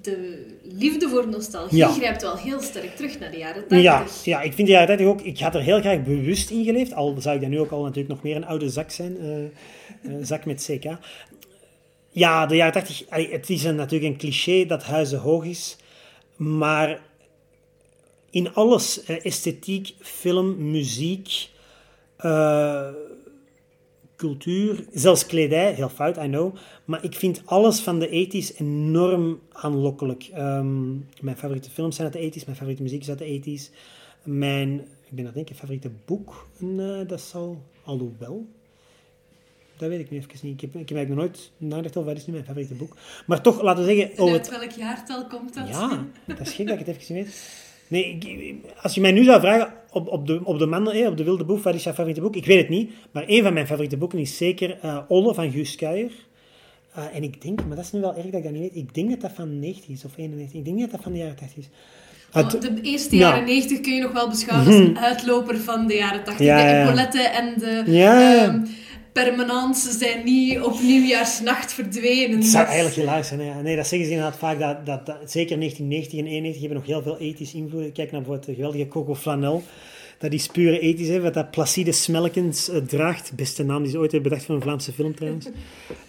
de 0.02 0.46
liefde 0.64 1.10
voor 1.10 1.28
nostalgie 1.28 1.78
ja. 1.78 1.90
grijpt 1.90 2.22
wel 2.22 2.38
heel 2.38 2.62
sterk 2.62 2.96
terug 2.96 3.20
naar 3.20 3.32
de 3.32 3.38
jaren 3.38 3.68
80. 3.68 3.82
Ja, 3.82 4.06
ja, 4.24 4.42
ik 4.42 4.54
vind 4.54 4.68
de 4.68 4.74
jaren 4.74 4.88
80 4.88 5.08
ook... 5.08 5.22
Ik 5.22 5.40
had 5.40 5.56
er 5.56 5.62
heel 5.62 5.80
graag 5.80 6.04
bewust 6.04 6.50
in 6.50 6.64
geleefd. 6.64 6.94
Al 6.94 7.16
zou 7.20 7.36
ik 7.36 7.42
dan 7.42 7.50
nu 7.50 7.60
ook 7.60 7.72
al 7.72 7.82
natuurlijk 7.82 8.10
nog 8.10 8.24
meer 8.24 8.36
een 8.36 8.46
oude 8.46 8.70
zak 8.70 8.92
zijn. 8.92 9.18
Uh, 9.22 9.38
uh, 10.02 10.24
zak 10.26 10.46
met 10.46 10.70
CK. 10.70 10.98
Ja, 12.10 12.46
de 12.46 12.56
jaren 12.56 12.74
80... 12.74 13.04
Het 13.10 13.50
is 13.50 13.64
een, 13.64 13.76
natuurlijk 13.76 14.12
een 14.12 14.20
cliché 14.20 14.66
dat 14.66 14.84
huizen 14.84 15.20
hoog 15.20 15.46
is. 15.46 15.78
Maar 16.36 17.00
in 18.30 18.54
alles, 18.54 19.10
uh, 19.10 19.26
esthetiek, 19.26 19.94
film, 20.02 20.72
muziek 20.72 21.50
cultuur, 24.16 24.86
zelfs 24.94 25.26
kledij, 25.26 25.74
heel 25.74 25.90
fout, 25.90 26.18
I 26.18 26.28
know. 26.28 26.56
Maar 26.86 27.04
ik 27.04 27.16
vind 27.16 27.42
alles 27.46 27.80
van 27.80 28.00
de 28.00 28.28
80s 28.28 28.58
enorm 28.58 29.40
aanlokkelijk. 29.52 30.30
Um, 30.38 31.08
mijn 31.22 31.38
favoriete 31.38 31.70
films 31.70 31.96
zijn 31.96 32.14
uit 32.14 32.34
de 32.34 32.40
80s, 32.40 32.46
mijn 32.46 32.58
favoriete 32.58 32.84
muziek 32.84 33.02
is 33.02 33.10
uit 33.10 33.20
de 33.20 33.42
80s. 33.46 33.76
Mijn, 34.24 34.80
ik 34.80 35.16
ben 35.16 35.36
ik, 35.36 35.52
favoriete 35.56 35.92
boek, 36.06 36.48
uh, 36.60 37.08
dat 37.08 37.22
zal 37.22 37.62
wel. 38.20 38.48
Dat 39.78 39.90
weet 39.90 40.00
ik 40.00 40.10
nu 40.10 40.18
even 40.18 40.30
niet. 40.42 40.54
Ik 40.54 40.62
heb, 40.62 40.82
ik 40.82 40.90
heb 40.90 40.98
eigenlijk 40.98 41.10
nog 41.10 41.18
nooit 41.18 41.52
nagedacht 41.58 41.98
over 41.98 42.10
wat 42.10 42.20
is 42.20 42.26
nu 42.26 42.34
mijn 42.34 42.46
favoriete 42.46 42.74
boek. 42.74 42.96
Maar 43.26 43.42
toch, 43.42 43.62
laten 43.62 43.86
we 43.86 43.96
zeggen... 43.96 44.24
Oh, 44.24 44.32
uit 44.32 44.50
welk 44.50 44.72
jaartal 44.72 45.28
komt 45.28 45.54
dat? 45.54 45.68
Ja, 45.68 46.06
dat 46.28 46.40
is 46.40 46.54
gek 46.54 46.68
dat 46.68 46.80
ik 46.80 46.86
het 46.86 46.96
even 46.96 47.16
niet 47.16 47.26
weet. 47.26 47.64
Nee, 47.88 48.62
als 48.82 48.96
je 48.96 49.02
mij 49.02 49.12
nu 49.12 49.24
zou 49.24 49.40
vragen 49.40 49.74
op, 49.96 50.08
op, 50.08 50.28
de, 50.28 50.42
op, 50.44 50.60
de 50.60 50.66
man, 50.66 50.88
op 50.88 51.18
de 51.18 51.24
wilde 51.24 51.44
boef, 51.44 51.64
wat 51.64 51.76
is 51.76 51.84
jouw 51.84 51.94
favoriete 51.94 52.22
boek? 52.22 52.36
Ik 52.36 52.46
weet 52.46 52.58
het 52.58 52.70
niet, 52.70 52.92
maar 53.12 53.24
een 53.28 53.44
van 53.44 53.54
mijn 53.54 53.68
favoriete 53.68 53.98
boeken 53.98 54.20
is 54.20 54.38
zeker 54.38 54.78
uh, 54.86 54.98
Olle 55.08 55.34
van 55.34 55.52
Guus 55.52 55.76
Kuijer. 55.76 56.12
Uh, 56.98 57.16
en 57.16 57.24
ik 57.24 57.42
denk, 57.42 57.66
maar 57.66 57.76
dat 57.76 57.86
is 57.86 57.92
nu 57.92 58.00
wel 58.00 58.16
erg 58.16 58.26
dat 58.26 58.34
ik 58.34 58.44
dat 58.44 58.52
niet 58.52 58.62
weet, 58.62 58.76
ik 58.76 58.94
denk 58.94 59.10
dat 59.10 59.22
dat 59.22 59.32
van 59.32 59.60
90 59.60 59.90
is 59.90 60.06
of 60.06 60.18
91. 60.18 60.60
Ik 60.60 60.66
denk 60.66 60.80
dat 60.80 60.92
dat 60.92 61.02
van 61.02 61.12
de 61.12 61.18
jaren 61.18 61.36
80 61.36 61.58
is. 61.58 61.70
Oh, 62.34 62.50
de 62.50 62.82
eerste 62.82 63.16
jaren 63.16 63.40
ja. 63.40 63.46
90 63.46 63.80
kun 63.80 63.94
je 63.94 64.02
nog 64.02 64.12
wel 64.12 64.30
beschouwen 64.30 64.68
als 64.72 64.76
een 64.76 65.00
uitloper 65.00 65.58
van 65.58 65.88
de 65.88 65.94
jaren 65.94 66.24
80. 66.24 66.46
Ja, 66.46 66.58
de 66.58 66.80
epauletten 66.82 67.34
en 67.34 67.54
de... 67.58 67.84
Um, 68.48 68.68
permanent. 69.24 69.78
Ze 69.78 69.92
zijn 69.98 70.24
niet 70.26 70.62
op 70.62 70.82
nieuwjaarsnacht 70.82 71.74
verdwenen. 71.74 72.38
Het 72.38 72.46
zou 72.46 72.64
Dus- 72.66 72.74
eigenlijk 72.74 72.96
hilarisch 72.96 73.28
zijn. 73.28 73.42
Ja. 73.44 73.62
Nee, 73.62 73.76
dat 73.76 73.88
zeggen 73.88 74.08
ze 74.08 74.14
inderdaad 74.14 74.40
vaak. 74.40 74.60
Dat, 74.60 74.86
dat, 74.86 75.06
dat- 75.06 75.32
zeker 75.32 75.58
1990 75.58 76.20
en 76.20 76.26
91 76.26 76.62
hebben 76.62 76.78
nog 76.78 76.88
heel 76.88 77.02
veel 77.02 77.18
ethisch 77.18 77.54
invloed. 77.54 77.82
Kijk 77.92 78.12
naar 78.12 78.22
bijvoorbeeld 78.22 78.46
de 78.46 78.54
geweldige 78.54 78.88
Coco 78.88 79.16
Flanel. 79.16 79.64
Dat 80.20 80.34
is 80.34 80.48
pure 80.48 80.80
ethisch, 80.80 81.08
hè, 81.08 81.22
wat 81.22 81.34
dat 81.34 81.52
Placide 81.52 81.92
Smelkens 81.92 82.70
eh, 82.70 82.78
draagt. 82.78 83.32
Beste 83.36 83.64
naam 83.64 83.82
die 83.84 83.92
ze 83.92 83.98
ooit 84.00 84.12
hebben 84.12 84.30
bedacht 84.30 84.48
voor 84.48 84.56
een 84.56 84.62
Vlaamse 84.62 84.92
film 84.92 85.16
trouwens. 85.16 85.46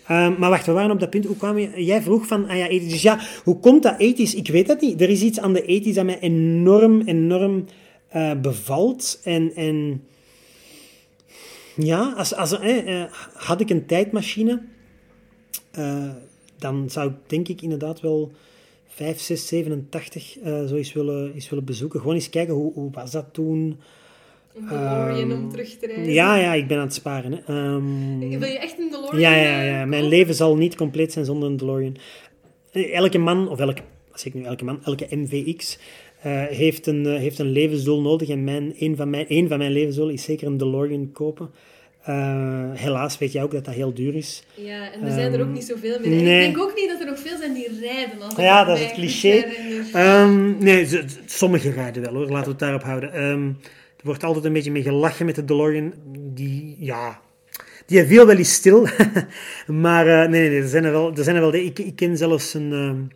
Ehm, 0.06 0.32
maar 0.38 0.50
wacht, 0.50 0.66
we 0.66 0.72
waren 0.72 0.90
op 0.90 1.00
dat 1.00 1.10
punt. 1.10 1.24
Hoe 1.24 1.36
kwam 1.36 1.58
je? 1.58 1.84
Jij 1.84 2.02
vroeg 2.02 2.26
van, 2.26 2.48
ah 2.48 2.56
ja, 2.56 2.68
ethisch. 2.68 2.92
Dus 2.92 3.02
ja, 3.02 3.18
hoe 3.44 3.58
komt 3.58 3.82
dat 3.82 3.98
ethisch? 3.98 4.34
Ik 4.34 4.48
weet 4.48 4.66
dat 4.66 4.80
niet. 4.80 5.00
Er 5.00 5.08
is 5.08 5.20
iets 5.22 5.40
aan 5.40 5.52
de 5.52 5.64
ethisch 5.64 5.94
dat 5.94 6.04
mij 6.04 6.18
enorm, 6.20 7.02
enorm 7.04 7.64
eh, 8.08 8.30
bevalt. 8.42 9.20
En, 9.24 9.52
en 9.54 10.02
ja, 11.76 12.14
als, 12.16 12.34
als, 12.34 12.58
eh, 12.58 13.02
eh, 13.02 13.10
had 13.34 13.60
ik 13.60 13.70
een 13.70 13.86
tijdmachine, 13.86 14.62
eh, 15.70 16.10
dan 16.58 16.90
zou 16.90 17.10
ik 17.10 17.16
denk 17.26 17.48
ik 17.48 17.62
inderdaad 17.62 18.00
wel 18.00 18.32
5, 18.88 19.20
6, 19.20 19.46
87 19.46 20.38
eh 20.38 20.64
zo 20.64 20.74
eens 20.74 20.92
willen, 20.92 21.34
eens 21.34 21.48
willen 21.48 21.64
bezoeken. 21.64 22.00
Gewoon 22.00 22.14
eens 22.14 22.30
kijken, 22.30 22.54
hoe, 22.54 22.72
hoe 22.72 22.90
was 22.90 23.10
dat 23.10 23.26
toen? 23.32 23.78
Een 24.54 24.66
DeLorean 24.68 25.30
Ehm, 25.30 25.32
om 25.32 25.50
terug 25.50 25.76
te 25.76 25.86
reizen. 25.86 26.12
Ja, 26.12 26.36
ja, 26.36 26.52
ik 26.54 26.66
ben 26.68 26.76
aan 26.78 26.84
het 26.84 26.94
sparen. 26.94 27.32
Hè. 27.32 27.38
Ehm, 27.38 28.18
Wil 28.18 28.48
je 28.48 28.58
echt 28.58 28.78
een 28.78 28.90
DeLorean? 28.90 29.20
ja, 29.20 29.34
ja, 29.34 29.60
eh, 29.60 29.66
ja. 29.66 29.84
Mijn 29.84 30.02
kopen? 30.02 30.16
leven 30.18 30.34
zal 30.34 30.56
niet 30.56 30.76
compleet 30.76 31.12
zijn 31.12 31.24
zonder 31.24 31.48
een 31.48 31.56
DeLorean. 31.56 31.96
Eh, 32.72 32.96
Elke 32.96 33.18
man, 33.18 33.48
of 33.48 33.58
elke, 33.58 33.82
als 34.12 34.24
ik 34.24 34.34
nu 34.34 34.42
elke 34.44 34.64
man, 34.64 34.84
elke 34.84 35.06
MVX 35.10 35.76
eh, 35.76 35.82
heeft, 36.30 36.86
een, 36.86 37.06
eh, 37.06 37.14
heeft 37.18 37.38
een 37.38 37.50
levensdoel 37.50 38.00
nodig. 38.00 38.28
En 38.28 38.44
mijn, 38.44 38.74
een, 38.78 38.96
van 38.96 39.10
mijn, 39.10 39.24
een 39.28 39.48
van 39.48 39.58
mijn 39.58 39.72
levensdoelen 39.72 40.14
is 40.14 40.22
zeker 40.22 40.46
een 40.46 40.56
DeLorean 40.56 41.10
kopen. 41.12 41.50
Eh, 42.02 42.70
helaas 42.72 43.18
weet 43.18 43.32
jij 43.32 43.42
ook 43.42 43.50
dat 43.50 43.64
dat 43.64 43.74
heel 43.74 43.94
duur 43.94 44.14
is. 44.14 44.42
Ja, 44.54 44.92
en 44.92 45.02
er 45.02 45.12
zijn 45.12 45.32
er 45.32 45.38
ook 45.40 45.44
Ehm, 45.44 45.52
niet 45.52 45.64
zoveel 45.64 45.98
meer. 46.00 46.08
Nee. 46.10 46.18
ik 46.46 46.52
denk 46.54 46.58
ook 46.58 46.74
niet 46.76 46.88
dat 46.88 47.00
er 47.00 47.06
nog 47.06 47.18
veel 47.18 47.36
zijn 47.38 47.54
die 47.54 47.68
rijden. 47.80 48.22
Als 48.22 48.34
Ja, 48.36 48.64
dat 48.64 48.76
is 48.78 48.82
het 48.84 48.92
cliché. 48.92 49.44
Ehm, 49.92 50.58
nee, 50.58 50.84
ze- 50.84 51.04
ze- 51.08 51.18
sommige 51.26 51.70
rijden 51.70 52.02
wel 52.02 52.14
hoor, 52.14 52.26
laten 52.26 52.44
we 52.44 52.50
het 52.50 52.58
daarop 52.58 52.82
houden. 52.82 53.12
Ehm, 53.12 53.46
er 53.96 54.04
wordt 54.04 54.24
altijd 54.24 54.44
een 54.44 54.52
beetje 54.52 54.70
mee 54.70 54.82
gelachen 54.82 55.26
met 55.26 55.34
de 55.34 55.44
DeLorean. 55.44 55.92
Die, 56.34 56.76
ja, 56.78 57.20
die 57.86 58.04
viel 58.04 58.26
wel 58.26 58.36
eens 58.36 58.52
stil. 58.54 58.86
maar 59.66 60.06
eh, 60.06 60.28
nee, 60.28 60.40
nee, 60.40 60.50
nee, 60.50 60.60
er 60.60 60.68
zijn 60.68 60.84
er 60.84 60.92
wel. 60.92 61.12
Er 61.16 61.24
zijn 61.24 61.36
er 61.36 61.42
wel 61.42 61.54
ik, 61.54 61.78
ik 61.78 61.96
ken 61.96 62.16
zelfs 62.16 62.54
een. 62.54 63.10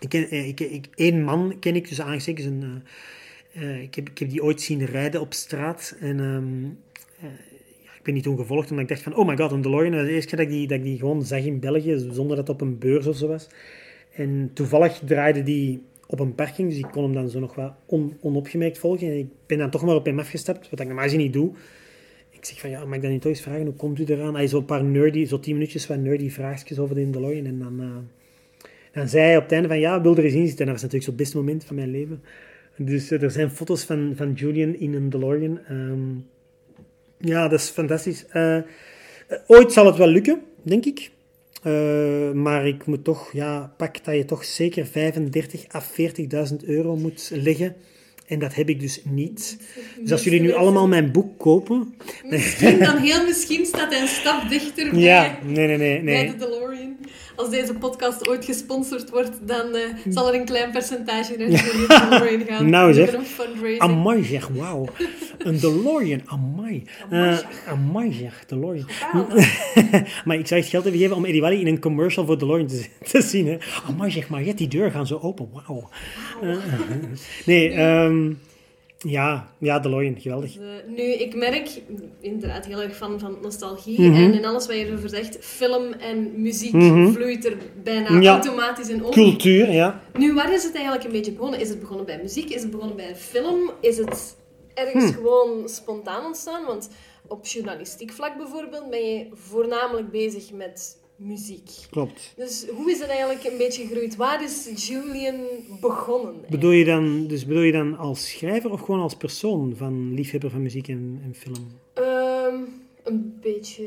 Ik 0.00 0.08
ken, 0.08 0.30
eh, 0.30 0.48
ik, 0.48 0.60
ik, 0.60 0.86
één 0.94 1.24
man 1.24 1.56
ken 1.58 1.76
ik, 1.76 1.88
dus. 1.88 1.98
Een, 1.98 2.62
eh, 2.62 2.68
eh, 3.52 3.82
ik, 3.82 3.94
heb, 3.94 4.08
ik 4.08 4.18
heb 4.18 4.30
die 4.30 4.42
ooit 4.42 4.60
zien 4.60 4.84
rijden 4.84 5.20
op 5.20 5.32
straat. 5.32 5.96
En 6.00 6.20
eh, 6.20 7.28
ja, 7.84 7.90
ik 7.96 8.02
ben 8.02 8.14
niet 8.14 8.22
toen 8.22 8.36
gevolgd, 8.36 8.70
omdat 8.70 8.84
ik 8.84 8.90
dacht 8.90 9.02
van, 9.02 9.14
oh 9.14 9.26
my 9.26 9.36
god, 9.36 9.52
een 9.52 9.62
DeLorean. 9.62 9.90
Dat 9.90 10.00
was 10.00 10.08
de 10.08 10.14
eerste 10.14 10.28
keer 10.28 10.38
dat 10.38 10.46
ik 10.46 10.52
die, 10.52 10.68
dat 10.68 10.78
ik 10.78 10.84
die 10.84 10.98
gewoon 10.98 11.24
zag 11.24 11.44
in 11.44 11.60
België, 11.60 11.98
zonder 11.98 12.36
dat 12.36 12.48
het 12.48 12.48
op 12.48 12.60
een 12.60 12.78
beurs 12.78 13.06
of 13.06 13.16
zo 13.16 13.26
was. 13.26 13.48
En 14.14 14.50
toevallig 14.52 15.00
draaide 15.04 15.42
die 15.42 15.82
op 16.06 16.20
een 16.20 16.34
parking, 16.34 16.68
dus 16.68 16.78
ik 16.78 16.88
kon 16.90 17.02
hem 17.02 17.12
dan 17.12 17.30
zo 17.30 17.38
nog 17.38 17.54
wat 17.54 17.72
on, 17.86 18.16
onopgemerkt 18.20 18.78
volgen. 18.78 19.06
En 19.06 19.18
ik 19.18 19.28
ben 19.46 19.58
dan 19.58 19.70
toch 19.70 19.84
maar 19.84 19.94
op 19.94 20.04
hem 20.04 20.18
afgestapt, 20.18 20.70
wat 20.70 20.80
ik 20.80 20.86
normaal 20.86 21.04
gezien 21.04 21.20
niet 21.20 21.32
doe. 21.32 21.52
Ik 22.30 22.44
zeg 22.44 22.60
van, 22.60 22.70
ja, 22.70 22.84
mag 22.84 22.96
ik 22.96 23.02
dan 23.02 23.10
niet 23.10 23.20
toch 23.20 23.30
eens 23.30 23.40
vragen, 23.40 23.64
hoe 23.64 23.74
komt 23.74 23.98
u 23.98 24.04
eraan? 24.04 24.34
Hij 24.34 24.46
zo 24.46 24.58
een 24.58 24.64
paar 24.64 24.84
nerdy, 24.84 25.24
zo 25.24 25.40
tien 25.40 25.54
minuutjes 25.54 25.86
wat 25.86 25.98
nerdy 25.98 26.30
vraagjes 26.30 26.78
over 26.78 26.94
de 26.94 27.10
DeLorean. 27.10 27.46
En 27.46 27.58
dan, 27.58 28.08
dan 28.98 29.08
zei 29.08 29.36
op 29.36 29.42
het 29.42 29.52
einde 29.52 29.68
van, 29.68 29.78
ja, 29.78 30.00
wil 30.00 30.16
er 30.16 30.24
eens 30.24 30.34
in 30.34 30.46
zitten. 30.46 30.66
En 30.66 30.72
dat 30.72 30.82
was 30.82 30.90
natuurlijk 30.90 31.04
zo 31.04 31.10
het 31.10 31.20
beste 31.20 31.36
moment 31.36 31.64
van 31.64 31.76
mijn 31.76 31.90
leven. 31.90 32.22
Dus 32.76 33.10
eh, 33.10 33.22
er 33.22 33.30
zijn 33.30 33.50
foto's 33.50 33.84
van, 33.84 34.12
van 34.16 34.32
Julian 34.32 34.74
in 34.74 34.94
een 34.94 35.10
DeLorean. 35.10 35.58
Ehm, 35.68 36.14
ja, 37.18 37.48
dat 37.48 37.60
is 37.60 37.68
fantastisch. 37.68 38.26
Eh, 38.26 38.56
eh, 38.56 38.62
ooit 39.46 39.72
zal 39.72 39.86
het 39.86 39.96
wel 39.96 40.08
lukken, 40.08 40.40
denk 40.62 40.84
ik. 40.84 41.10
Maar 42.34 42.66
ik 42.66 42.86
moet 42.86 43.04
toch, 43.04 43.32
ja, 43.32 43.74
pak 43.76 44.04
dat 44.04 44.14
je 44.14 44.24
toch 44.24 44.44
zeker 44.44 44.86
35 44.86 45.74
à 45.74 45.82
40.000 45.82 46.64
euro 46.64 46.96
moet 46.96 47.30
leggen. 47.34 47.76
En 48.26 48.38
dat 48.38 48.54
heb 48.54 48.68
ik 48.68 48.80
dus 48.80 49.00
niet. 49.04 49.58
Dus 50.00 50.12
als 50.12 50.24
jullie 50.24 50.40
nu 50.40 50.52
allemaal 50.52 50.88
mijn 50.88 51.12
boek 51.12 51.38
kopen... 51.38 51.94
Misschien 52.28 52.78
dan 52.78 52.96
heel 52.96 53.24
misschien 53.24 53.66
staat 53.66 53.92
hij 53.92 54.00
een 54.00 54.08
stap 54.08 54.48
dichter 54.48 54.90
bij, 54.90 55.00
Ja, 55.00 55.38
nee, 55.44 55.66
nee, 55.66 55.76
nee. 55.76 56.02
bij 56.02 56.14
nee. 56.14 56.30
de 56.30 56.36
DeLorean. 56.36 56.96
Als 57.38 57.50
deze 57.50 57.74
podcast 57.74 58.28
ooit 58.28 58.44
gesponsord 58.44 59.10
wordt, 59.10 59.30
dan 59.40 59.74
eh, 59.74 59.82
zal 60.08 60.28
er 60.28 60.34
een 60.34 60.44
klein 60.44 60.70
percentage 60.70 61.36
naar 61.36 61.48
de 61.48 61.86
DeLorean 61.88 62.46
gaan. 62.46 62.70
Nou, 62.78 62.92
zeg. 62.92 63.14
Amai 63.78 64.24
zeg, 64.24 64.48
wauw. 64.48 64.86
Een 65.38 65.60
DeLorean, 65.60 66.20
amai. 66.24 66.82
Amai 67.66 68.12
zeg, 68.12 68.44
DeLorean. 68.46 68.86
maar 70.24 70.36
ik 70.38 70.46
zou 70.46 70.60
echt 70.60 70.68
geld 70.68 70.82
hebben 70.82 70.92
gegeven 70.92 71.16
om 71.16 71.24
Eddie 71.24 71.40
Wally 71.40 71.60
in 71.60 71.66
een 71.66 71.80
commercial 71.80 72.26
voor 72.26 72.38
DeLorean 72.38 72.66
te, 72.66 72.86
te 73.10 73.22
zien. 73.22 73.46
Hè. 73.46 73.56
Amai 73.86 74.10
zeg, 74.10 74.28
maar 74.28 74.54
die 74.54 74.68
deur 74.68 74.90
gaan 74.90 75.06
zo 75.06 75.18
open, 75.22 75.48
wauw. 75.52 75.88
Eh, 76.42 76.56
nee, 77.44 77.70
ehm, 77.70 78.32
ja, 78.98 79.48
ja, 79.58 79.78
DeLorean, 79.78 80.20
geweldig. 80.20 80.56
Eh, 80.56 80.62
nu, 80.86 81.02
ik 81.02 81.34
merk 81.34 81.68
inderdaad 82.20 82.66
heel 82.66 82.82
erg 82.82 82.96
van, 82.96 83.18
van 83.20 83.38
nostalgie. 83.42 84.00
Mhm. 84.00 84.14
En 84.14 84.34
in 84.34 84.44
alles 84.44 84.66
wat 84.66 84.76
je 84.76 84.86
erover 84.86 85.08
zegt, 85.08 85.36
film 85.40 85.92
en 85.92 86.40
muziek 86.42 86.72
Mhm. 86.72 87.12
vloeit 87.12 87.44
er 87.44 87.56
bijna 87.82 88.20
Ja. 88.20 88.32
automatisch 88.32 88.88
in 88.88 89.04
om. 89.04 89.10
Cultuur, 89.10 89.70
ja. 89.72 90.00
Nu, 90.18 90.34
waar 90.34 90.52
is 90.52 90.62
het 90.64 90.74
eigenlijk 90.74 91.04
een 91.04 91.12
beetje 91.12 91.32
begonnen? 91.32 91.60
Is 91.60 91.68
het 91.68 91.80
begonnen 91.80 92.06
bij 92.06 92.18
muziek? 92.22 92.50
Is 92.50 92.62
het 92.62 92.70
begonnen 92.70 92.96
bij 92.96 93.16
film? 93.16 93.70
Is 93.80 93.96
het 93.98 94.36
ergens 94.74 95.04
Hm. 95.04 95.12
gewoon 95.12 95.68
spontaan 95.68 96.24
ontstaan? 96.26 96.64
Want 96.64 96.88
op 97.26 97.46
journalistiek 97.46 98.12
vlak 98.12 98.36
bijvoorbeeld 98.36 98.90
ben 98.90 99.04
je 99.14 99.26
voornamelijk 99.32 100.10
bezig 100.10 100.52
met 100.52 100.97
muziek. 101.18 101.70
Klopt. 101.90 102.32
Dus 102.36 102.66
hoe 102.76 102.90
is 102.90 102.98
het 102.98 103.08
eigenlijk 103.08 103.44
een 103.44 103.58
beetje 103.58 103.86
gegroeid? 103.86 104.16
Waar 104.16 104.44
is 104.44 104.86
Julian 104.86 105.36
begonnen? 105.80 106.34
Bedoel 106.48 106.70
je, 106.70 106.84
dan, 106.84 107.26
dus 107.26 107.46
bedoel 107.46 107.62
je 107.62 107.72
dan 107.72 107.96
als 107.96 108.30
schrijver 108.30 108.70
of 108.70 108.80
gewoon 108.80 109.00
als 109.00 109.14
persoon 109.14 109.74
van 109.76 110.14
liefhebber 110.14 110.50
van 110.50 110.62
muziek 110.62 110.88
en, 110.88 111.20
en 111.24 111.34
film? 111.34 111.66
Ehm, 111.94 112.54
een 113.04 113.38
beetje. 113.40 113.82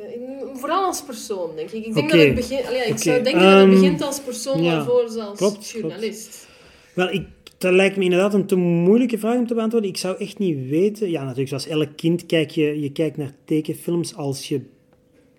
Vooral 0.54 0.86
als 0.86 1.04
persoon, 1.04 1.56
denk 1.56 1.70
ik. 1.70 1.86
Ik 1.86 1.94
denk 1.94 2.10
dat 2.12 2.20
het 2.20 2.36
begint... 2.36 2.66
Allee, 2.66 2.86
ik 2.86 2.98
zou 2.98 3.24
denken 3.24 3.42
dat 3.42 3.52
het 3.52 3.70
ehm, 3.70 3.70
begint 3.70 4.02
als 4.02 4.20
persoon 4.20 4.64
ja. 4.64 4.76
waarvoor 4.76 5.22
als 5.22 5.38
Klopt, 5.38 5.70
journalist. 5.70 6.48
Wel, 6.94 7.12
ik, 7.12 7.28
dat 7.58 7.74
lijkt 7.74 7.98
me 7.98 8.04
inderdaad 8.04 8.34
een 8.34 8.46
te 8.46 8.56
moeilijke 8.56 9.18
vraag 9.18 9.38
om 9.38 9.48
te 9.48 9.54
beantwoorden. 9.54 9.90
Ik 9.90 9.98
zou 9.98 10.18
echt 10.18 10.38
niet 10.38 10.70
weten. 10.70 11.10
Ja, 11.10 11.22
natuurlijk, 11.22 11.48
zoals 11.48 11.68
elk 11.68 11.90
kind 11.96 12.26
kijk 12.26 12.50
je, 12.50 12.80
je 12.80 12.92
kijkt 12.92 13.18
naar 13.18 13.32
tekenfilms 13.46 14.16
als 14.16 14.48
je, 14.48 14.62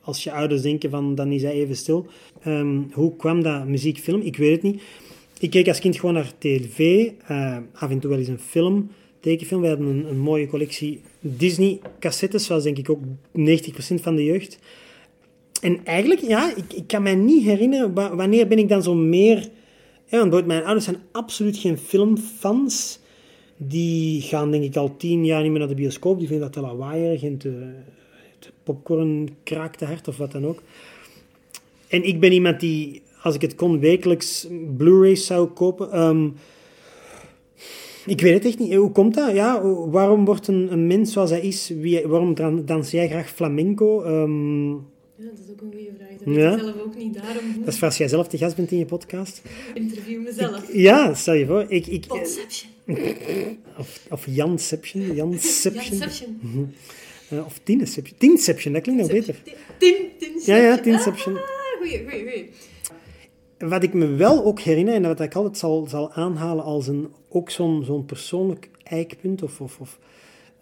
als 0.03 0.25
je 0.25 0.33
ouders 0.33 0.63
denken 0.63 0.91
van 0.91 1.15
dan 1.15 1.33
is 1.33 1.43
hij 1.43 1.53
even 1.53 1.77
stil. 1.77 2.07
Ehm, 2.43 2.81
hoe 2.93 3.17
kwam 3.17 3.43
dat 3.43 3.67
muziekfilm? 3.67 4.21
Ik 4.21 4.37
weet 4.37 4.53
het 4.53 4.63
niet. 4.63 4.83
Ik 5.41 5.51
keek 5.51 5.69
als 5.69 5.79
kind 5.79 5.97
gewoon 5.99 6.15
naar 6.15 6.33
tv, 6.39 7.11
eh, 7.27 7.57
af 7.75 7.91
en 7.91 7.99
toe 7.99 8.11
wel 8.11 8.19
eens 8.19 8.29
een 8.29 8.39
film, 8.39 8.91
tekenfilm. 9.21 9.61
We 9.61 9.69
hadden 9.69 9.87
een, 9.87 10.09
een 10.09 10.19
mooie 10.19 10.47
collectie 10.47 11.01
Disney-cassettes, 11.21 12.45
zoals 12.45 12.63
denk 12.65 12.79
ik 12.79 12.91
ook 12.91 13.01
90% 13.33 14.01
van 14.03 14.17
de 14.17 14.25
jeugd. 14.25 14.59
En 15.61 15.85
eigenlijk, 15.85 16.21
ja, 16.21 16.57
ik, 16.57 16.73
ik 16.73 16.87
kan 16.87 17.03
mij 17.03 17.15
niet 17.15 17.45
herinneren, 17.45 17.95
wa- 17.95 18.17
wanneer 18.17 18.47
ben 18.49 18.59
ik 18.59 18.69
dan 18.69 18.83
zo 18.83 18.95
meer... 18.95 19.49
Want 20.11 20.47
mijn 20.47 20.63
ouders 20.65 20.85
zijn 20.85 21.01
absoluut 21.13 21.57
geen 21.57 21.79
filmfans. 21.79 22.99
Die 23.57 24.21
gaan 24.21 24.51
denk 24.51 24.65
ik 24.65 24.77
al 24.77 24.97
tien 24.97 25.25
jaar 25.25 25.43
niet 25.43 25.51
meer 25.51 25.59
naar 25.59 25.69
de 25.69 25.75
bioscoop. 25.75 26.19
Die 26.19 26.29
vinden 26.29 26.45
dat 26.53 26.63
te 26.63 26.69
lawaaierig 26.69 27.23
en 27.23 27.37
te 27.39 27.73
popcorn 28.63 29.29
kraakt 29.43 29.79
te 29.79 29.85
hard 29.85 30.09
of 30.09 30.17
wat 30.17 30.33
dan 30.33 30.47
ook. 30.47 30.63
En 31.89 32.03
ik 32.05 32.21
ben 32.21 32.33
iemand 32.33 32.61
die, 32.61 33.03
als 33.23 33.35
ik 33.35 33.41
het 33.41 33.55
kon, 33.55 33.81
wekelijks 33.81 34.47
Blu-rays 34.77 35.27
zou 35.27 35.49
kopen. 35.49 35.91
Ehm, 35.93 36.29
ik 38.07 38.21
weet 38.21 38.35
het 38.35 38.45
echt 38.45 38.59
niet. 38.59 38.75
Hoe 38.75 38.91
komt 38.93 39.15
dat? 39.15 39.35
Ja, 39.35 39.63
waarom 39.91 40.25
wordt 40.25 40.49
een, 40.49 40.73
een 40.73 40.87
mens 40.87 41.13
zoals 41.13 41.31
hij 41.31 41.41
is, 41.41 41.69
wie, 41.81 42.07
waarom 42.07 42.35
dan- 42.35 42.65
dans 42.65 42.91
jij 42.91 43.09
graag 43.09 43.31
flamenco? 43.31 44.03
Ehm, 44.03 44.71
Ja, 45.17 45.29
dat 45.29 45.39
is 45.47 45.53
ook 45.53 45.61
een 45.61 45.73
goede 45.73 45.91
vraag. 45.99 46.09
Dat 46.25 46.35
Ja. 46.35 46.53
ik 46.53 46.59
zelf 46.61 46.81
ook 46.81 46.97
niet. 46.97 47.15
Daarom 47.15 47.45
dat 47.59 47.69
is 47.69 47.79
voor 47.79 47.87
als 47.89 47.97
jij 47.97 48.09
zelf 48.09 48.29
te 48.29 48.39
gast 48.39 48.57
bent 48.57 48.71
in 48.71 48.79
je 48.79 48.85
podcast. 48.85 49.43
interview 49.75 50.23
mezelf. 50.23 50.73
Ja, 50.73 51.15
stel 51.15 51.35
je 51.35 51.47
voor. 51.47 51.65
Ik, 51.69 51.87
ik, 51.87 52.07
Conception. 52.09 52.71
of, 53.79 54.07
of 54.11 54.27
Janception. 54.31 55.03
Janception. 55.15 55.85
Janception. 55.99 56.39
Eh, 57.33 57.45
of 57.47 57.61
Tineception. 57.63 58.19
Tinception, 58.19 58.73
dat 58.73 58.83
klinkt 58.83 59.03
nog 59.03 59.11
beter. 59.11 59.43
Tin, 59.79 59.95
Ja, 60.45 60.57
ja, 60.57 60.79
Tinception. 60.79 61.37
Ah, 61.37 61.43
goeie, 61.79 62.05
goeie, 62.09 62.23
goeie. 62.23 62.51
Wat 63.59 63.83
ik 63.83 63.95
me 63.95 64.07
wel 64.07 64.45
ook 64.45 64.61
herinner, 64.61 64.95
en 64.95 65.03
wat 65.03 65.21
ik 65.21 65.35
altijd 65.35 65.59
zal, 65.59 65.87
zal 65.89 66.13
aanhalen 66.13 66.65
als 66.65 66.87
een, 66.87 67.09
ook 67.29 67.51
zo'n 67.51 67.85
zo'n 67.85 68.05
persoonlijk 68.05 68.71
eikpunt 68.83 69.43
of, 69.43 69.61
of, 69.61 69.81
of 69.81 69.99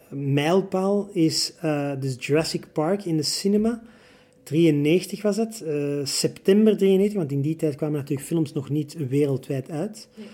mijlpaal, 0.09 1.09
is 1.13 1.55
dus 1.99 2.17
Jurassic 2.19 2.67
Park 2.73 3.05
in 3.05 3.17
de 3.17 3.23
cinema. 3.23 3.83
93 4.43 5.23
was 5.23 5.37
het, 5.37 5.63
eh, 5.63 6.01
september 6.05 6.77
93, 6.77 7.19
want 7.19 7.33
in 7.33 7.41
die 7.41 7.57
tijd 7.57 7.77
kwamen 7.77 7.99
natuurlijk 7.99 8.27
films 8.27 8.53
nog 8.53 8.71
niet 8.71 8.97
wereldwijd 9.09 9.71
uit. 9.71 10.09
Nee. 10.15 10.27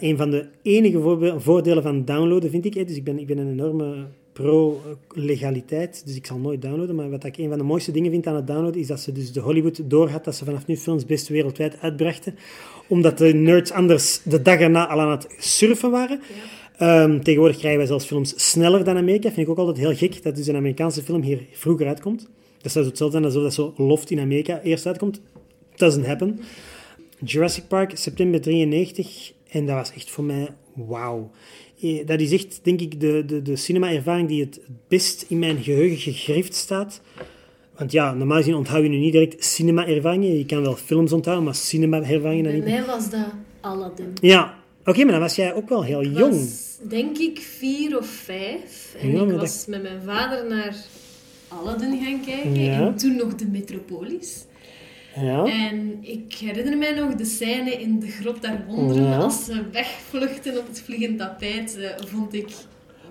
Een 0.00 0.16
van 0.16 0.30
de 0.30 0.46
enige 0.62 1.34
voordelen 1.38 1.82
van 1.82 2.04
downloaden 2.04 2.50
vind 2.50 2.64
ik, 2.64 2.74
hè, 2.74 2.84
dus 2.84 2.96
ik 2.96 3.04
ben, 3.04 3.18
ik 3.18 3.26
ben 3.26 3.38
een 3.38 3.50
enorme 3.50 4.06
pro-legaliteit, 4.36 6.02
dus 6.06 6.16
ik 6.16 6.26
zal 6.26 6.38
nooit 6.38 6.62
downloaden. 6.62 6.94
Maar 6.94 7.10
wat 7.10 7.24
ik 7.24 7.36
een 7.36 7.48
van 7.48 7.58
de 7.58 7.64
mooiste 7.64 7.90
dingen 7.90 8.10
vind 8.10 8.26
aan 8.26 8.34
het 8.34 8.46
downloaden, 8.46 8.80
is 8.80 8.86
dat 8.86 9.00
ze 9.00 9.12
dus 9.12 9.32
de 9.32 9.40
Hollywood 9.40 9.90
doorhad 9.90 10.24
dat 10.24 10.34
ze 10.34 10.44
vanaf 10.44 10.66
nu 10.66 10.76
films 10.76 11.06
best 11.06 11.28
wereldwijd 11.28 11.80
uitbrachten. 11.80 12.34
Omdat 12.86 13.18
de 13.18 13.34
nerds 13.34 13.72
anders 13.72 14.20
de 14.22 14.42
dag 14.42 14.58
erna 14.58 14.86
al 14.88 15.00
aan 15.00 15.10
het 15.10 15.26
surfen 15.38 15.90
waren. 15.90 16.20
Ehm, 16.76 17.20
tegenwoordig 17.20 17.56
krijgen 17.56 17.78
wij 17.78 17.88
zelfs 17.88 18.04
films 18.04 18.50
sneller 18.50 18.84
dan 18.84 18.96
Amerika. 18.96 19.28
Vind 19.28 19.46
ik 19.46 19.48
ook 19.48 19.58
altijd 19.58 19.76
heel 19.76 19.96
gek 19.96 20.22
dat 20.22 20.36
dus 20.36 20.46
een 20.46 20.56
Amerikaanse 20.56 21.02
film 21.02 21.22
hier 21.22 21.46
vroeger 21.52 21.86
uitkomt. 21.86 22.28
Dat 22.60 22.72
zou 22.72 22.86
hetzelfde 22.86 23.18
zijn 23.18 23.30
alsof 23.32 23.42
dat 23.42 23.54
zo 23.54 23.84
Loft 23.84 24.10
in 24.10 24.20
Amerika 24.20 24.60
eerst 24.60 24.86
uitkomt. 24.86 25.20
Doesn't 25.74 26.06
happen. 26.06 26.40
Jurassic 27.24 27.68
Park, 27.68 27.96
september 27.96 28.40
93. 28.40 29.32
En 29.48 29.66
dat 29.66 29.76
was 29.76 29.92
echt 29.92 30.10
voor 30.10 30.24
mij 30.24 30.48
wauw. 30.74 31.30
Eh, 31.82 32.06
Dat 32.06 32.20
is 32.20 32.32
echt, 32.32 32.60
denk 32.62 32.80
ik, 32.80 33.00
de, 33.00 33.22
de, 33.26 33.42
de 33.42 33.56
cinema-ervaring 33.56 34.28
die 34.28 34.40
het 34.40 34.60
best 34.88 35.24
in 35.28 35.38
mijn 35.38 35.62
geheugen 35.62 35.96
gegrift 35.98 36.54
staat. 36.54 37.00
Want 37.76 37.92
ja, 37.92 38.14
normaal 38.14 38.36
gezien 38.36 38.54
onthoud 38.54 38.82
je 38.82 38.88
nu 38.88 38.96
niet 38.98 39.12
direct 39.12 39.44
cinema-ervaringen. 39.44 40.38
Je 40.38 40.46
kan 40.46 40.62
wel 40.62 40.76
films 40.76 41.12
onthouden, 41.12 41.44
maar 41.44 41.54
cinema-ervaringen 41.54 42.44
dan 42.44 42.52
Bij 42.52 42.70
niet. 42.70 42.78
mij 42.86 42.94
was 42.94 43.10
dat 43.10 43.26
Aladdin. 43.60 44.12
Ja, 44.20 44.54
oké, 44.84 45.02
maar 45.02 45.12
dan 45.12 45.20
was 45.20 45.34
jij 45.36 45.54
ook 45.54 45.68
wel 45.68 45.84
heel 45.84 46.02
Ik 46.02 46.18
jong. 46.18 46.32
was, 46.32 46.76
denk 46.88 47.18
ik, 47.18 47.38
vier 47.38 47.98
of 47.98 48.06
vijf. 48.06 48.94
En 49.00 49.10
Ja, 49.12 49.22
ik 49.22 49.30
was 49.30 49.66
met 49.66 49.82
mijn 49.82 50.02
vader 50.04 50.48
naar 50.48 50.76
Aladdin 51.48 52.04
gaan 52.04 52.20
kijken. 52.24 52.54
Ja. 52.64 52.86
En 52.86 52.96
toen 52.96 53.16
nog 53.16 53.34
de 53.34 53.46
Metropolis. 53.46 54.44
Ja. 55.20 55.44
En 55.44 55.98
ik 56.00 56.34
herinner 56.34 56.76
mij 56.78 56.92
nog 56.92 57.14
de 57.14 57.24
scène 57.24 57.70
in 57.70 58.00
de 58.00 58.06
grot 58.10 58.42
daar 58.42 58.64
wonderen. 58.68 59.02
Ja. 59.04 59.16
Als 59.18 59.44
ze 59.44 59.62
wegvluchten 59.72 60.58
op 60.58 60.66
het 60.66 60.80
vliegend 60.80 61.18
tapijt, 61.18 61.76
eh, 61.78 61.90
vond 62.06 62.34
ik 62.34 62.48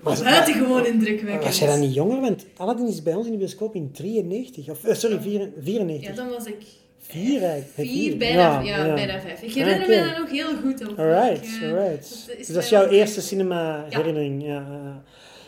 Was- 0.02 0.24
buitengewoon 0.24 0.86
indrukwekkend. 0.86 1.44
Was 1.44 1.60
jij 1.60 1.68
dan 1.68 1.80
niet 1.80 1.94
jonger? 1.94 2.22
Want 2.22 2.46
Aladdin 2.58 2.88
is 2.88 3.04
bij 3.04 3.14
ons 3.14 3.26
in 3.26 3.32
de 3.32 3.38
bioscoop 3.38 3.76
in 3.76 3.92
93. 3.92 4.70
Of, 4.70 4.84
eh, 4.84 4.96
sorry, 4.96 5.20
vier- 5.22 5.50
94. 5.62 6.10
Ja, 6.10 6.16
dan 6.16 6.30
was 6.30 6.46
ik 6.46 6.58
Vier 7.00 7.44
eigenlijk. 7.44 7.90
vier, 7.90 8.10
Vier. 8.10 8.18
bijna, 8.18 8.42
Ja, 8.62 8.78
ja, 8.78 8.86
ja. 8.86 8.94
bijna 8.94 9.20
vijf. 9.20 9.42
Ik 9.42 9.54
herinner 9.54 9.82
Oké. 9.88 10.00
me 10.04 10.10
dat 10.10 10.18
nog 10.18 10.32
heel 10.32 10.56
goed. 10.64 10.90
Ook. 10.90 10.98
Alright, 11.00 11.46
eh, 11.62 11.70
alright. 11.70 12.10
dat 12.28 12.38
is 12.38 12.48
Dus 12.48 12.48
dat 12.56 12.64
is 12.64 12.70
jouw 12.70 12.88
eerste 12.88 13.22
cinema-herinnering. 13.22 14.44
Ja, 14.46 14.54
ja. 14.54 15.04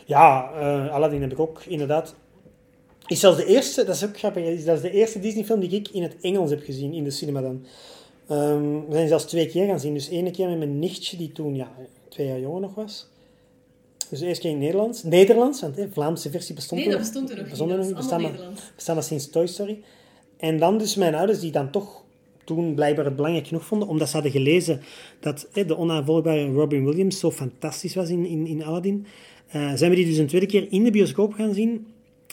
ja 0.06 0.50
eh, 0.60 0.94
Aladdin 0.94 1.20
heb 1.20 1.32
ik 1.32 1.38
ook 1.38 1.62
inderdaad. 1.66 2.14
Is 3.08 3.20
zelfs 3.20 3.36
de 3.36 3.44
eerste, 3.46 3.84
dat 3.84 3.94
is 3.94 4.04
ook 4.04 4.18
grappig, 4.18 4.44
is- 4.44 4.64
dat 4.64 4.76
is 4.76 4.82
de 4.82 4.90
eerste 4.90 5.20
Disney-film 5.20 5.60
die 5.60 5.70
ik 5.70 5.88
in 5.88 6.02
het 6.02 6.16
Engels 6.20 6.50
heb 6.50 6.62
gezien 6.64 6.92
in 6.92 7.04
de 7.04 7.10
cinema 7.10 7.40
dan. 7.40 7.64
Ehm, 8.28 8.62
we 8.88 8.92
zijn 8.92 9.08
zelfs 9.08 9.24
twee 9.24 9.46
keer 9.46 9.66
gaan 9.66 9.80
zien. 9.80 9.94
Dus 9.94 10.08
één 10.08 10.32
keer 10.32 10.48
met 10.48 10.58
mijn 10.58 10.78
nichtje, 10.78 11.16
die 11.16 11.32
toen 11.32 11.54
ja, 11.54 11.72
twee 12.08 12.26
jaar 12.26 12.40
jonger 12.40 12.60
nog 12.60 12.74
was. 12.74 13.08
Dus 14.10 14.18
de 14.18 14.26
eerste 14.26 14.42
keer 14.42 14.50
in 14.52 14.58
Nederlands. 14.58 15.02
Nederlands, 15.02 15.60
want 15.60 15.74
de 15.74 15.88
Vlaamse 15.92 16.30
versie 16.30 16.54
bestond 16.54 16.80
Nee, 16.80 16.90
dat 16.90 16.98
nog- 16.98 17.08
bestond 17.08 17.30
er 17.30 17.36
nog 17.36 17.48
bestond 17.48 17.70
niet. 17.70 17.78
er 17.80 17.86
nog 17.86 17.96
Bestaan 17.96 18.20
maar- 18.20 18.30
Nederlands. 18.30 18.62
bestaan 18.74 18.94
maar 18.94 19.04
sinds 19.04 19.30
Toy 19.30 19.46
Story. 19.46 19.80
En 20.36 20.58
dan 20.58 20.78
dus 20.78 20.94
mijn 20.94 21.14
ouders, 21.14 21.40
die 21.40 21.50
dan 21.50 21.70
toch 21.70 22.02
toen 22.44 22.74
blijkbaar 22.74 23.04
het 23.04 23.16
belangrijk 23.16 23.46
genoeg 23.46 23.64
vonden, 23.64 23.88
omdat 23.88 24.06
ze 24.08 24.14
hadden 24.14 24.32
gelezen 24.32 24.80
dat 25.20 25.48
hè, 25.52 25.64
de 25.64 25.76
onaanvolgbare 25.76 26.46
Robin 26.52 26.84
Williams 26.84 27.18
zo 27.18 27.30
fantastisch 27.30 27.94
was 27.94 28.08
in, 28.08 28.26
in, 28.26 28.46
in 28.46 28.64
Aladdin, 28.64 29.06
eh, 29.48 29.72
zijn 29.74 29.90
we 29.90 29.96
die 29.96 30.06
dus 30.06 30.16
een 30.16 30.26
tweede 30.26 30.46
keer 30.46 30.66
in 30.70 30.84
de 30.84 30.90
bioscoop 30.90 31.32
gaan 31.32 31.54
zien. 31.54 31.86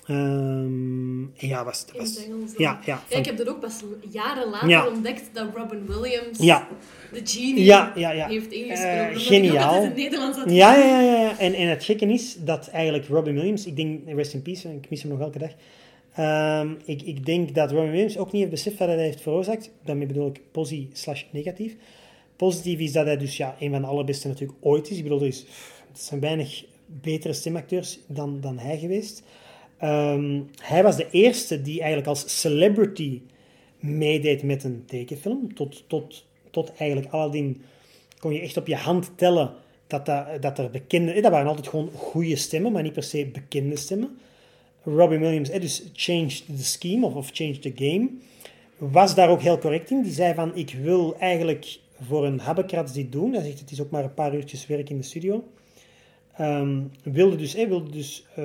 En 0.08 1.32
ja, 1.34 1.64
was, 1.64 1.86
Engels 1.96 2.52
ja, 2.58 2.80
ja, 2.86 3.04
Ja, 3.10 3.18
ik 3.18 3.26
heb 3.26 3.38
dat 3.38 3.48
ook 3.48 3.60
pas 3.60 3.84
jaren 4.12 4.50
later 4.50 4.70
Ja. 4.70 4.88
ontdekt, 4.88 5.30
dat 5.34 5.48
Robin 5.56 5.86
Williams 5.86 6.38
ja, 6.40 6.68
de 7.14 7.22
genie 7.24 7.64
Ja, 7.64 7.92
ja, 7.96 8.12
ja. 8.12 8.28
heeft 8.28 8.52
Eh, 8.52 8.60
ingesproken. 8.60 9.20
geniaal. 9.20 9.84
in 9.84 9.94
Nederlands 9.96 10.38
had 10.38 10.52
Ja, 10.52 10.76
ja, 10.76 11.00
ja. 11.02 11.22
ja. 11.22 11.38
En, 11.40 11.54
en 11.54 11.68
het 11.70 11.84
gekke 11.84 12.06
is 12.06 12.36
dat 12.40 12.68
eigenlijk 12.68 13.08
Robin 13.08 13.34
Williams, 13.34 13.66
ik 13.66 13.76
denk, 13.76 14.00
rest 14.08 14.34
in 14.34 14.42
peace, 14.42 14.74
ik 14.74 14.90
mis 14.90 15.02
hem 15.02 15.12
nog 15.12 15.20
elke 15.20 15.40
dag. 15.40 15.52
Ehm, 16.16 16.74
ik, 16.86 17.02
ik 17.02 17.26
denk 17.26 17.56
dat 17.56 17.72
Robin 17.72 17.92
Williams 17.92 18.18
ook 18.18 18.32
niet 18.32 18.42
heeft 18.42 18.50
beseft 18.54 18.78
wat 18.78 18.88
hij 18.88 18.98
heeft 18.98 19.22
veroorzaakt. 19.22 19.70
Daarmee 19.84 20.08
bedoel 20.08 20.28
ik 20.28 20.42
posi 20.52 20.90
slash 20.94 21.24
negatief. 21.32 21.76
Positief 22.36 22.80
is 22.80 22.92
dat 22.92 23.06
hij 23.06 23.18
dus 23.18 23.38
ja, 23.38 23.56
een 23.60 23.72
van 23.72 23.82
de 23.82 23.88
allerbeste 23.88 24.28
natuurlijk 24.28 24.58
ooit 24.62 24.90
is. 24.92 24.98
Ik 24.98 25.04
bedoel, 25.04 25.20
er, 25.22 25.28
is, 25.28 25.42
er 25.42 25.46
zijn 25.94 26.20
weinig 26.20 26.64
betere 26.86 27.34
stemacteurs 27.34 28.00
dan, 28.08 28.42
dan 28.42 28.58
hij 28.60 28.78
geweest. 28.78 29.24
Ehm, 29.78 30.42
hij 30.62 30.84
was 30.84 30.96
de 30.96 31.08
eerste 31.12 31.62
die 31.62 31.80
eigenlijk 31.80 32.08
als 32.08 32.42
celebrity 32.42 33.22
meedeed 33.80 34.44
met 34.44 34.64
een 34.64 34.84
tekenfilm. 34.86 35.54
Tot, 35.54 35.84
tot, 35.88 36.26
tot 36.52 36.72
eigenlijk 36.78 37.12
Aladdin 37.12 37.62
kon 38.20 38.34
je 38.34 38.40
echt 38.40 38.58
op 38.58 38.68
je 38.68 38.76
hand 38.76 39.12
tellen 39.16 39.54
dat, 39.88 40.06
dat, 40.06 40.42
dat 40.42 40.58
er 40.60 40.70
bekende... 40.70 41.22
Dat 41.22 41.32
waren 41.32 41.48
altijd 41.48 41.68
gewoon 41.68 41.90
goede 41.96 42.36
stemmen, 42.36 42.72
maar 42.72 42.84
niet 42.84 42.94
per 42.94 43.04
se 43.04 43.26
bekende 43.26 43.76
stemmen. 43.76 44.18
Robin 44.84 45.20
Williams, 45.20 45.50
eh, 45.50 45.62
dus 45.62 45.84
changed 45.94 46.44
the 46.58 46.64
scheme 46.64 47.06
of, 47.06 47.16
of 47.16 47.30
changed 47.34 47.62
the 47.62 47.72
game, 47.76 48.10
was 48.78 49.16
daar 49.16 49.30
ook 49.30 49.42
heel 49.42 49.58
correct 49.58 49.92
in. 49.92 50.02
Die 50.02 50.14
zei 50.14 50.34
van, 50.34 50.56
ik 50.56 50.76
wil 50.82 51.16
eigenlijk 51.20 51.80
voor 52.02 52.26
een 52.26 52.40
habbekrats 52.40 52.94
dit 52.94 53.12
doen. 53.12 53.34
Hij 53.34 53.44
zegt, 53.44 53.60
het 53.60 53.72
is 53.72 53.82
ook 53.82 53.90
maar 53.90 54.04
een 54.04 54.14
paar 54.14 54.36
uurtjes 54.36 54.68
werk 54.68 54.90
in 54.90 54.98
de 54.98 55.04
studio. 55.04 55.44
Ehm, 56.38 56.82
wilde 57.04 57.36
dus, 57.36 57.56
eh, 57.56 57.68
wilde 57.68 57.92
dus 57.92 58.26
eh, 58.36 58.44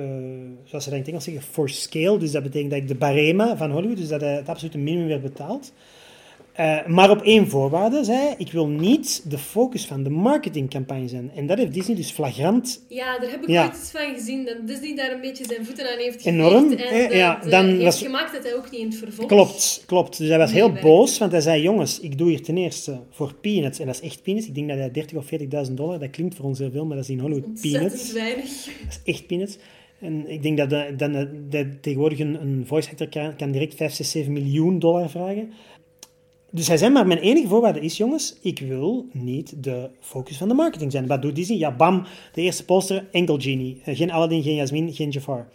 zoals 0.63 0.83
ze 0.83 0.89
dat 0.89 0.91
in 0.91 0.97
het 0.97 1.07
Engels 1.07 1.23
zeggen, 1.23 1.43
for 1.43 1.69
scale. 1.69 2.17
Dus 2.17 2.31
dat 2.31 2.43
betekent 2.43 2.71
dat 2.71 2.79
ik 2.79 2.87
de 2.87 2.95
barema 2.95 3.57
van 3.57 3.71
Hollywood, 3.71 3.97
dus 3.97 4.07
dat 4.07 4.21
hij 4.21 4.35
het 4.35 4.49
absolute 4.49 4.77
minimum 4.77 5.07
werd 5.07 5.21
betaald. 5.21 5.73
Eh, 6.53 6.85
maar 6.87 7.09
op 7.09 7.21
één 7.21 7.47
voorwaarde, 7.49 8.03
zei 8.03 8.17
hij, 8.17 8.33
ik 8.37 8.51
wil 8.51 8.67
niet 8.67 9.23
de 9.29 9.37
focus 9.37 9.85
van 9.85 10.03
de 10.03 10.09
marketingcampagne 10.09 11.07
zijn. 11.07 11.31
En 11.35 11.47
dat 11.47 11.57
heeft 11.57 11.73
Disney 11.73 11.95
dus 11.95 12.11
flagrant 12.11 12.85
Ja, 12.87 13.19
daar 13.19 13.29
heb 13.29 13.41
ik 13.43 13.49
Ja. 13.49 13.63
ooit 13.65 13.75
iets 13.77 13.91
van 13.91 14.13
gezien, 14.15 14.45
dat 14.45 14.67
Disney 14.67 14.95
daar 14.95 15.11
een 15.11 15.21
beetje 15.21 15.45
zijn 15.47 15.65
voeten 15.65 15.91
aan 15.91 15.97
heeft 15.97 16.25
Enorm, 16.25 16.69
geveegd 16.69 16.89
En 16.91 16.97
eh, 16.97 17.03
dat, 17.07 17.13
ja, 17.17 17.43
eh, 17.43 17.49
dan 17.51 17.65
heeft 17.67 17.83
was- 17.83 18.01
gemaakt 18.01 18.33
dat 18.33 18.43
hij 18.43 18.55
ook 18.55 18.71
niet 18.71 18.79
in 18.81 18.85
het 18.87 18.95
vervolg... 18.95 19.27
Klopt, 19.27 19.83
klopt. 19.85 20.17
Dus 20.17 20.27
hij 20.29 20.37
was 20.37 20.51
heel 20.51 20.71
boos, 20.71 21.17
want 21.17 21.31
hij 21.31 21.41
zei, 21.41 21.61
jongens, 21.61 21.99
ik 21.99 22.17
doe 22.17 22.29
hier 22.29 22.41
ten 22.43 22.57
eerste 22.57 22.99
voor 23.09 23.33
peanuts, 23.41 23.79
en 23.79 23.85
dat 23.85 23.95
is 23.95 24.01
echt 24.09 24.23
peanuts, 24.23 24.47
ik 24.47 24.55
denk 24.55 24.67
dat 24.67 24.77
hij 24.77 24.91
30 24.91 25.17
of 25.17 25.25
40.000 25.67 25.73
dollar, 25.77 25.99
dat 25.99 26.09
klinkt 26.09 26.35
voor 26.35 26.45
ons 26.45 26.59
heel 26.59 26.71
veel, 26.71 26.85
maar 26.85 26.95
dat 26.95 27.05
is 27.05 27.11
in 27.11 27.19
Hollywood 27.19 27.45
Ontzettend 27.45 27.81
peanuts. 27.91 28.13
weinig. 28.13 28.43
Dat 28.85 28.99
is 29.03 29.13
echt 29.13 29.27
peanuts. 29.27 29.57
En 29.99 30.29
ik 30.29 30.43
denk 30.43 30.57
dat, 30.57 30.69
de, 30.69 30.93
dat, 30.97 31.27
dat 31.51 31.65
tegenwoordig 31.81 32.19
een, 32.19 32.41
een 32.41 32.63
voice 32.67 32.89
actor 32.89 33.07
kan, 33.09 33.35
kan 33.35 33.51
direct 33.51 33.75
5, 33.75 33.93
6, 33.93 34.11
7 34.11 34.33
miljoen 34.33 34.79
dollar 34.79 35.09
vragen. 35.09 35.51
Dus 36.53 36.67
hij 36.67 36.77
zei, 36.77 36.91
maar 36.91 37.07
mijn 37.07 37.19
enige 37.19 37.47
voorwaarde 37.47 37.79
is, 37.79 37.97
jongens, 37.97 38.37
ik 38.41 38.59
wil 38.59 39.05
niet 39.11 39.63
de 39.63 39.89
focus 39.99 40.37
van 40.37 40.47
de 40.47 40.53
marketing 40.53 40.91
zijn. 40.91 41.07
Wat 41.07 41.21
doet 41.21 41.35
Disney? 41.35 41.57
Ja, 41.57 41.75
bam, 41.75 42.03
de 42.33 42.41
eerste 42.41 42.65
poster, 42.65 43.07
enkel 43.11 43.39
Genie. 43.39 43.81
Eh, 43.83 43.97
geen 43.97 44.11
Aladdin, 44.11 44.43
geen 44.43 44.55
Jasmine, 44.55 44.93
geen 44.93 45.09
Jafar. 45.09 45.49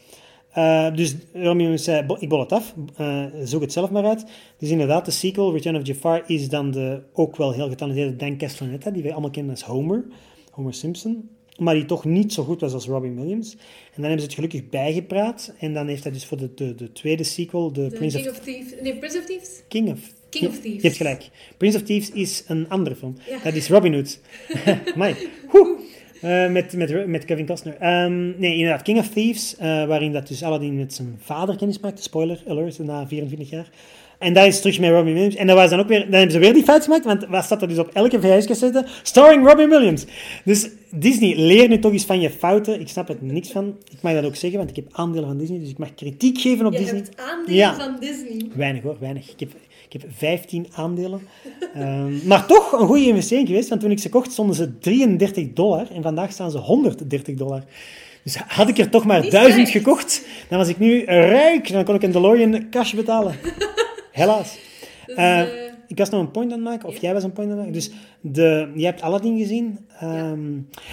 Eh, 0.50 0.94
dus 0.94 1.16
Romeo 1.32 1.76
zei, 1.76 2.06
"Bo- 2.06 2.16
ik 2.20 2.28
bol 2.28 2.40
het 2.40 2.52
af, 2.52 2.74
eh, 2.96 3.24
zoek 3.44 3.61
het 3.61 3.72
zelf 3.72 3.90
maar 3.90 4.04
uit. 4.04 4.24
Dus 4.59 4.70
inderdaad, 4.70 5.04
de 5.04 5.11
sequel, 5.11 5.52
Return 5.52 5.76
of 5.76 5.87
Jafar, 5.87 6.22
is 6.26 6.48
dan 6.48 6.70
de 6.70 7.02
ook 7.12 7.37
wel 7.37 7.52
heel 7.52 7.68
getalenteerde 7.68 8.16
Dan 8.16 8.37
Castellaneta, 8.38 8.90
die 8.90 9.02
wij 9.02 9.12
allemaal 9.12 9.30
kennen 9.30 9.52
als 9.52 9.62
Homer, 9.62 10.04
Homer 10.50 10.74
Simpson. 10.74 11.28
Maar 11.59 11.75
die 11.75 11.85
toch 11.85 12.05
niet 12.05 12.33
zo 12.33 12.45
goed 12.45 12.61
was 12.61 12.73
als 12.73 12.87
Robin 12.87 13.16
Williams. 13.16 13.53
En 13.53 14.03
dan 14.03 14.05
hebben 14.05 14.21
ze 14.21 14.27
het 14.27 14.35
gelukkig 14.35 14.69
bijgepraat. 14.69 15.55
En 15.59 15.75
dan 15.75 15.87
heeft 15.88 16.03
hij 16.03 16.12
dus 16.12 16.25
voor 16.25 16.37
de, 16.37 16.55
de, 16.55 16.75
de 16.75 16.92
tweede 16.92 17.25
sequel, 17.25 17.73
de, 17.73 17.88
De 17.88 17.97
Prince 17.97 18.16
King 18.16 18.31
of 18.31 18.37
of 18.38 18.45
Thieves... 18.45 18.73
Nee, 18.81 18.97
Prince 18.97 19.19
of 19.19 19.25
Thieves? 19.25 19.62
King 19.69 19.90
of... 19.90 19.99
King 20.29 20.47
of 20.47 20.61
Thieves. 20.61 20.83
Je 20.83 20.87
hebt 20.87 20.97
gelijk. 20.97 21.29
Prince 21.57 21.77
of 21.77 21.83
Thieves 21.83 22.11
is 22.11 22.45
een 22.47 22.69
andere 22.69 22.97
film. 22.97 23.16
Ja. 23.29 23.38
Dat 23.45 23.55
is 23.55 23.69
Robin 23.69 23.92
Hood. 23.95 24.21
Amai. 24.95 25.14
Woe. 25.53 25.79
Eh, 26.21 26.51
met, 26.51 26.73
met, 26.73 27.07
met 27.07 27.25
Kevin 27.25 27.47
Costner. 27.47 27.77
Ehm, 27.77 28.40
nee, 28.40 28.57
inderdaad. 28.57 28.83
King 28.83 28.99
of 28.99 29.09
Thieves, 29.09 29.57
eh, 29.57 29.87
waarin 29.87 30.12
dat 30.12 30.29
dus 30.29 30.42
Aladdin 30.42 30.77
met 30.77 30.95
zijn 30.95 31.19
vader 31.19 31.57
kennis 31.57 31.79
maakte. 31.79 32.03
Spoiler 32.03 32.42
alert, 32.47 32.79
na 32.79 33.07
24 33.07 33.51
jaar. 33.51 33.71
En 34.18 34.33
dat 34.33 34.46
is 34.46 34.61
terug 34.61 34.79
met 34.81 34.90
Robin 34.90 35.12
Williams. 35.12 35.35
En 35.35 35.46
dat 35.46 35.57
was 35.57 35.70
dan 35.70 35.81
ook 35.81 35.88
weer, 35.88 36.00
dan 36.00 36.12
hebben 36.12 36.31
ze 36.31 36.38
weer 36.38 36.52
die 36.52 36.62
fout 36.64 36.85
gemaakt, 36.85 37.05
want 37.05 37.26
wat 37.29 37.44
staat 37.44 37.62
er 37.62 37.68
dus 37.68 37.79
op 37.79 37.90
elke 37.92 38.20
VHS-cassette? 38.20 38.85
Starring 39.02 39.46
Robin 39.48 39.68
Williams. 39.68 40.05
Dus 40.44 40.68
Disney, 40.90 41.35
leer 41.37 41.68
nu 41.68 41.79
toch 41.79 41.92
eens 41.92 42.05
van 42.05 42.20
je 42.20 42.31
fouten. 42.31 42.81
Ik 42.81 42.88
snap 42.88 43.09
er 43.09 43.16
niks 43.20 43.50
van. 43.50 43.76
Ik 43.92 44.02
mag 44.02 44.12
dat 44.12 44.24
ook 44.24 44.37
zeggen, 44.37 44.59
want 44.59 44.70
ik 44.70 44.76
heb 44.76 44.87
aandelen 44.92 45.29
van 45.29 45.38
Disney, 45.38 45.59
dus 45.59 45.70
ik 45.70 45.79
mag 45.79 45.94
kritiek 45.94 46.38
geven 46.40 46.66
op 46.66 46.72
Je 46.72 46.79
Disney. 46.79 46.96
hebt 47.00 47.20
aandelen 47.20 47.55
Ja. 47.57 47.74
van 47.74 47.96
Disney. 48.00 48.46
Weinig 48.55 48.83
hoor, 48.83 48.96
weinig. 49.00 49.31
Ik 49.31 49.40
heb, 49.40 49.48
ik 49.88 49.92
heb 50.00 50.11
15 50.16 50.66
aandelen. 50.74 51.20
Ehm, 51.74 52.26
maar 52.26 52.46
toch 52.46 52.72
een 52.72 52.87
goede 52.87 53.07
investering 53.07 53.48
geweest, 53.48 53.68
want 53.68 53.81
toen 53.81 53.90
ik 53.90 53.98
ze 53.98 54.09
kocht 54.09 54.33
stonden 54.33 54.57
ze 54.57 54.79
33 54.79 55.52
dollar 55.52 55.87
en 55.94 56.02
vandaag 56.02 56.33
staan 56.33 56.50
ze 56.50 56.59
130 56.59 57.35
dollar. 57.35 57.62
Dus 58.22 58.37
had 58.37 58.68
ik 58.68 58.79
er 58.79 58.88
toch 58.90 59.05
maar 59.05 59.20
Niet 59.20 59.31
1000 59.31 59.68
slecht. 59.68 59.85
gekocht, 59.85 60.22
dan 60.48 60.59
was 60.59 60.68
ik 60.68 60.79
nu 60.79 61.05
rijk. 61.05 61.72
Dan 61.72 61.85
kon 61.85 61.94
ik 61.94 62.02
een 62.02 62.12
DeLorean 62.12 62.70
cash 62.70 62.93
betalen. 62.93 63.34
Helaas. 64.17 64.59
Dus, 65.07 65.17
Eh, 65.17 65.41
eh, 65.41 65.73
ik 65.89 65.99
was 65.99 66.11
nog 66.11 66.21
een 66.21 66.31
point 66.31 66.53
aan 66.53 66.59
het 66.59 66.69
maken, 66.69 66.89
of 66.89 66.95
Ja. 66.95 67.01
jij 67.01 67.12
was 67.12 67.23
een 67.25 67.33
point 67.33 67.51
aan 67.51 67.57
het 67.59 67.67
maken. 67.67 67.81
Dus 67.81 67.91
de, 68.21 68.71
je 68.75 68.85
hebt 68.85 69.03
Aladdin 69.03 69.39
gezien. 69.39 69.79
Ehm, 70.01 70.39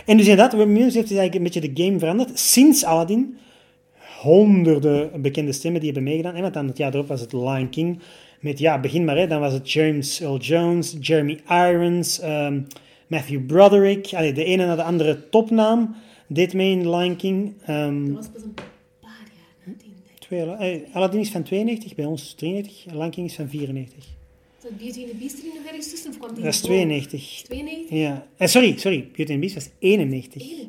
En 0.06 0.18
dus 0.18 0.28
inderdaad, 0.28 0.52
Robin 0.54 0.68
Williams 0.74 0.94
heeft 0.94 1.12
eigenlijk 1.12 1.36
een 1.36 1.44
beetje 1.44 1.74
de 1.74 1.84
game 1.84 2.00
veranderd. 2.00 2.40
Sinds 2.40 2.84
Aladdin, 2.86 3.38
honderden 4.22 5.22
bekende 5.22 5.52
stemmen 5.52 5.82
die 5.82 5.92
hebben 5.92 6.10
meegedaan. 6.10 6.36
En 6.36 6.42
want 6.42 6.54
dan 6.54 6.68
het 6.68 6.78
jaar 6.78 6.94
erop 6.94 7.08
was 7.08 7.22
het 7.22 7.34
Lion 7.34 7.70
King. 7.70 8.00
Met, 8.40 8.60
ja, 8.60 8.80
begin 8.80 9.06
maar, 9.06 9.18
hè, 9.18 9.28
dan 9.28 9.40
was 9.40 9.54
het 9.54 9.72
James 9.72 10.22
Earl 10.22 10.38
Jones, 10.38 10.96
Jeremy 11.00 11.40
Irons, 11.50 12.20
ehm, 12.20 12.60
Matthew 13.08 13.46
Broderick. 13.46 14.14
Allee, 14.14 14.34
de 14.34 14.44
ene 14.44 14.66
na 14.66 14.76
de 14.76 14.84
andere 14.84 15.30
topnaam. 15.30 15.96
deed 16.28 16.54
mee 16.54 16.72
in 16.72 16.90
Lion 16.96 17.16
King. 17.16 17.54
Ehm, 17.66 18.06
Dat 18.06 18.16
was 18.16 18.28
pas 18.30 18.42
een 18.44 18.54
eh, 20.36 20.80
Aladdin 20.94 21.20
is 21.20 21.30
van 21.30 21.44
92, 21.44 21.96
bij 21.96 22.06
ons 22.06 22.34
93. 22.34 22.86
Lion 22.94 23.10
King 23.10 23.28
is 23.28 23.36
van 23.36 23.50
94. 23.50 24.06
Zat 24.62 24.78
Beauty 24.78 25.00
and 25.02 25.10
the 25.10 25.16
Beast 25.16 25.38
er 25.38 25.46
nog 25.56 25.66
ergens 25.66 25.90
tussen? 25.90 26.10
Of 26.10 26.18
kwam 26.18 26.34
die 26.34 26.44
Dat 26.44 26.54
is 26.54 26.60
ervoor? 26.62 26.76
92. 26.76 27.42
92? 27.44 27.98
Ja. 27.98 28.28
Eh, 28.38 28.48
sorry, 28.48 28.78
sorry. 28.78 29.00
Beauty 29.00 29.20
and 29.20 29.28
the 29.28 29.38
Beast 29.40 29.54
was 29.56 29.70
91. 29.80 30.42
91. 30.42 30.68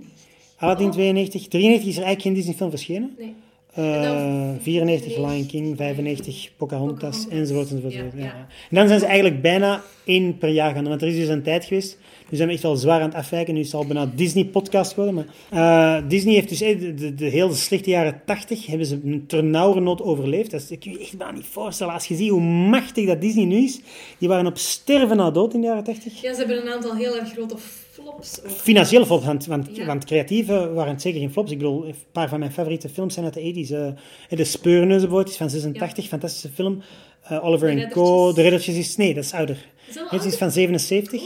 Aladdin 0.56 0.86
Oh. 0.86 0.92
92. 0.92 1.48
93 1.48 1.88
is 1.88 1.96
er 1.96 2.02
eigenlijk 2.02 2.22
geen 2.22 2.34
Disney 2.34 2.54
film 2.54 2.70
verschenen. 2.70 3.14
Nee. 3.18 3.34
Eh, 3.74 4.02
dan 4.02 4.58
94 4.60 5.16
Lion 5.16 5.46
King, 5.46 5.76
95 5.76 6.50
Pocahontas, 6.56 7.28
enzovoort 7.28 7.70
enzovoort. 7.70 7.94
Ja, 7.94 8.02
Ja. 8.16 8.46
En 8.70 8.76
dan 8.76 8.88
zijn 8.88 9.00
ze 9.00 9.06
eigenlijk 9.06 9.42
bijna 9.42 9.82
één 10.04 10.38
per 10.38 10.48
jaar 10.48 10.72
gaan 10.72 10.80
doen, 10.80 10.88
want 10.88 11.02
er 11.02 11.08
is 11.08 11.16
dus 11.16 11.28
een 11.28 11.42
tijd 11.42 11.64
geweest. 11.64 11.98
Nu 12.30 12.36
zijn 12.36 12.48
we 12.48 12.54
echt 12.54 12.62
wel 12.62 12.76
zwaar 12.76 13.00
aan 13.00 13.08
het 13.08 13.16
afwijken, 13.16 13.54
nu 13.54 13.64
zal 13.64 13.80
het 13.80 13.88
bijna 13.88 14.10
Disney-podcast 14.14 14.94
worden. 14.94 15.14
Maar, 15.14 15.26
eh, 15.50 16.08
Disney 16.08 16.34
heeft 16.34 16.48
dus 16.48 16.60
eh, 16.60 16.80
de, 16.80 16.94
de, 16.94 17.14
de 17.14 17.24
hele 17.24 17.54
slechte 17.54 17.90
jaren 17.90 18.22
80 18.26 18.66
hebben 18.66 18.86
ze 18.86 19.00
een 19.04 19.24
ternauwernood 19.26 20.02
overleefd. 20.02 20.50
Dat 20.50 20.60
is, 20.60 20.70
ik 20.70 20.80
kan 20.80 20.92
je 20.92 20.98
echt 20.98 21.16
bijna 21.16 21.32
niet 21.32 21.46
voorstellen. 21.50 21.92
Als 21.92 22.06
je 22.06 22.14
ziet 22.14 22.30
hoe 22.30 22.40
machtig 22.40 23.06
dat 23.06 23.20
Disney 23.20 23.44
nu 23.44 23.56
is, 23.56 23.80
die 24.18 24.28
waren 24.28 24.46
op 24.46 24.58
sterven 24.58 25.16
na 25.16 25.30
dood 25.30 25.54
in 25.54 25.60
de 25.60 25.66
jaren 25.66 25.84
80. 25.84 26.20
Ja, 26.20 26.32
ze 26.32 26.38
hebben 26.38 26.66
een 26.66 26.72
aantal 26.72 26.94
heel 26.94 27.16
erg 27.16 27.32
grote 27.32 27.56
flops. 28.04 28.40
Financieel 28.62 29.04
flops, 29.06 29.24
want, 29.26 29.46
want, 29.46 29.68
Ja. 29.72 29.86
want 29.86 30.04
creatieve 30.04 30.72
waren 30.72 30.92
het 30.92 31.02
zeker 31.02 31.20
geen 31.20 31.32
flops. 31.32 31.50
Ik 31.50 31.58
bedoel, 31.58 31.86
een 31.86 31.94
paar 32.12 32.28
van 32.28 32.38
mijn 32.38 32.52
favoriete 32.52 32.88
films 32.88 33.14
zijn 33.14 33.24
uit 33.24 33.34
de 33.34 33.40
80s. 33.40 33.70
eh, 33.70 34.38
de 34.38 34.44
Speurneuzen 34.44 35.00
bijvoorbeeld 35.08 35.28
is 35.28 35.36
van 35.36 35.50
86, 35.50 36.06
fantastische 36.08 36.48
film. 36.54 36.82
Eh, 37.22 37.44
Oliver 37.44 37.76
De 37.76 37.88
Co. 37.88 38.32
De 38.32 38.42
Riddertjes 38.42 38.76
is... 38.76 38.96
Nee, 38.96 39.14
dat 39.14 39.24
is 39.24 39.32
ouder. 39.32 39.66
Is 39.88 39.94
dat 39.94 40.10
Het 40.10 40.24
is 40.24 40.36
van 40.36 40.50
77. 40.50 41.22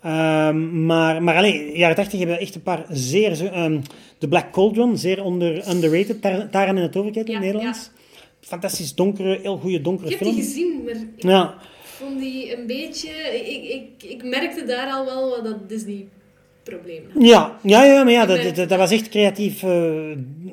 Ehm, 0.00 0.86
maar, 0.86 1.22
maar 1.22 1.36
alleen, 1.36 1.76
jaren 1.76 1.96
80 1.96 2.18
hebben 2.18 2.38
echt 2.38 2.54
een 2.54 2.62
paar 2.62 2.86
zeer... 2.90 3.46
ehm, 3.52 3.80
de 4.18 4.28
Black 4.28 4.52
Cauldron, 4.52 4.98
zeer 4.98 5.24
onder, 5.24 5.68
underrated. 5.70 6.22
Tar- 6.22 6.48
Taran 6.50 6.76
in 6.76 6.82
het 6.82 6.96
overkijken 6.96 7.34
in 7.34 7.40
Ja, 7.40 7.46
het 7.46 7.52
Nederlands. 7.54 7.90
Fantastisch 8.40 8.94
donkere, 8.94 9.38
heel 9.42 9.56
goede 9.56 9.80
donkere 9.80 10.10
Ik 10.10 10.18
heb 10.18 10.22
film. 10.22 10.34
die 10.34 10.44
gezien, 10.44 10.82
maar 10.84 10.94
Ja, 11.32 11.54
vond 12.02 12.20
die 12.20 12.58
een 12.58 12.66
beetje... 12.66 13.10
Ik, 13.44 13.64
ik, 13.70 14.10
ik 14.10 14.24
merkte 14.24 14.64
daar 14.64 14.90
al 14.90 15.04
wel 15.04 15.30
wat 15.30 15.44
dat 15.44 15.68
Disney-probleem 15.68 17.02
had. 17.12 17.22
Ja, 17.22 17.58
ja, 17.62 17.84
ja, 17.84 18.04
maar 18.04 18.12
ja, 18.12 18.26
dat, 18.26 18.54
dat, 18.54 18.68
dat 18.68 18.78
was 18.78 18.90
echt 18.90 19.08
creatief. 19.08 19.62
eh, 19.62 20.10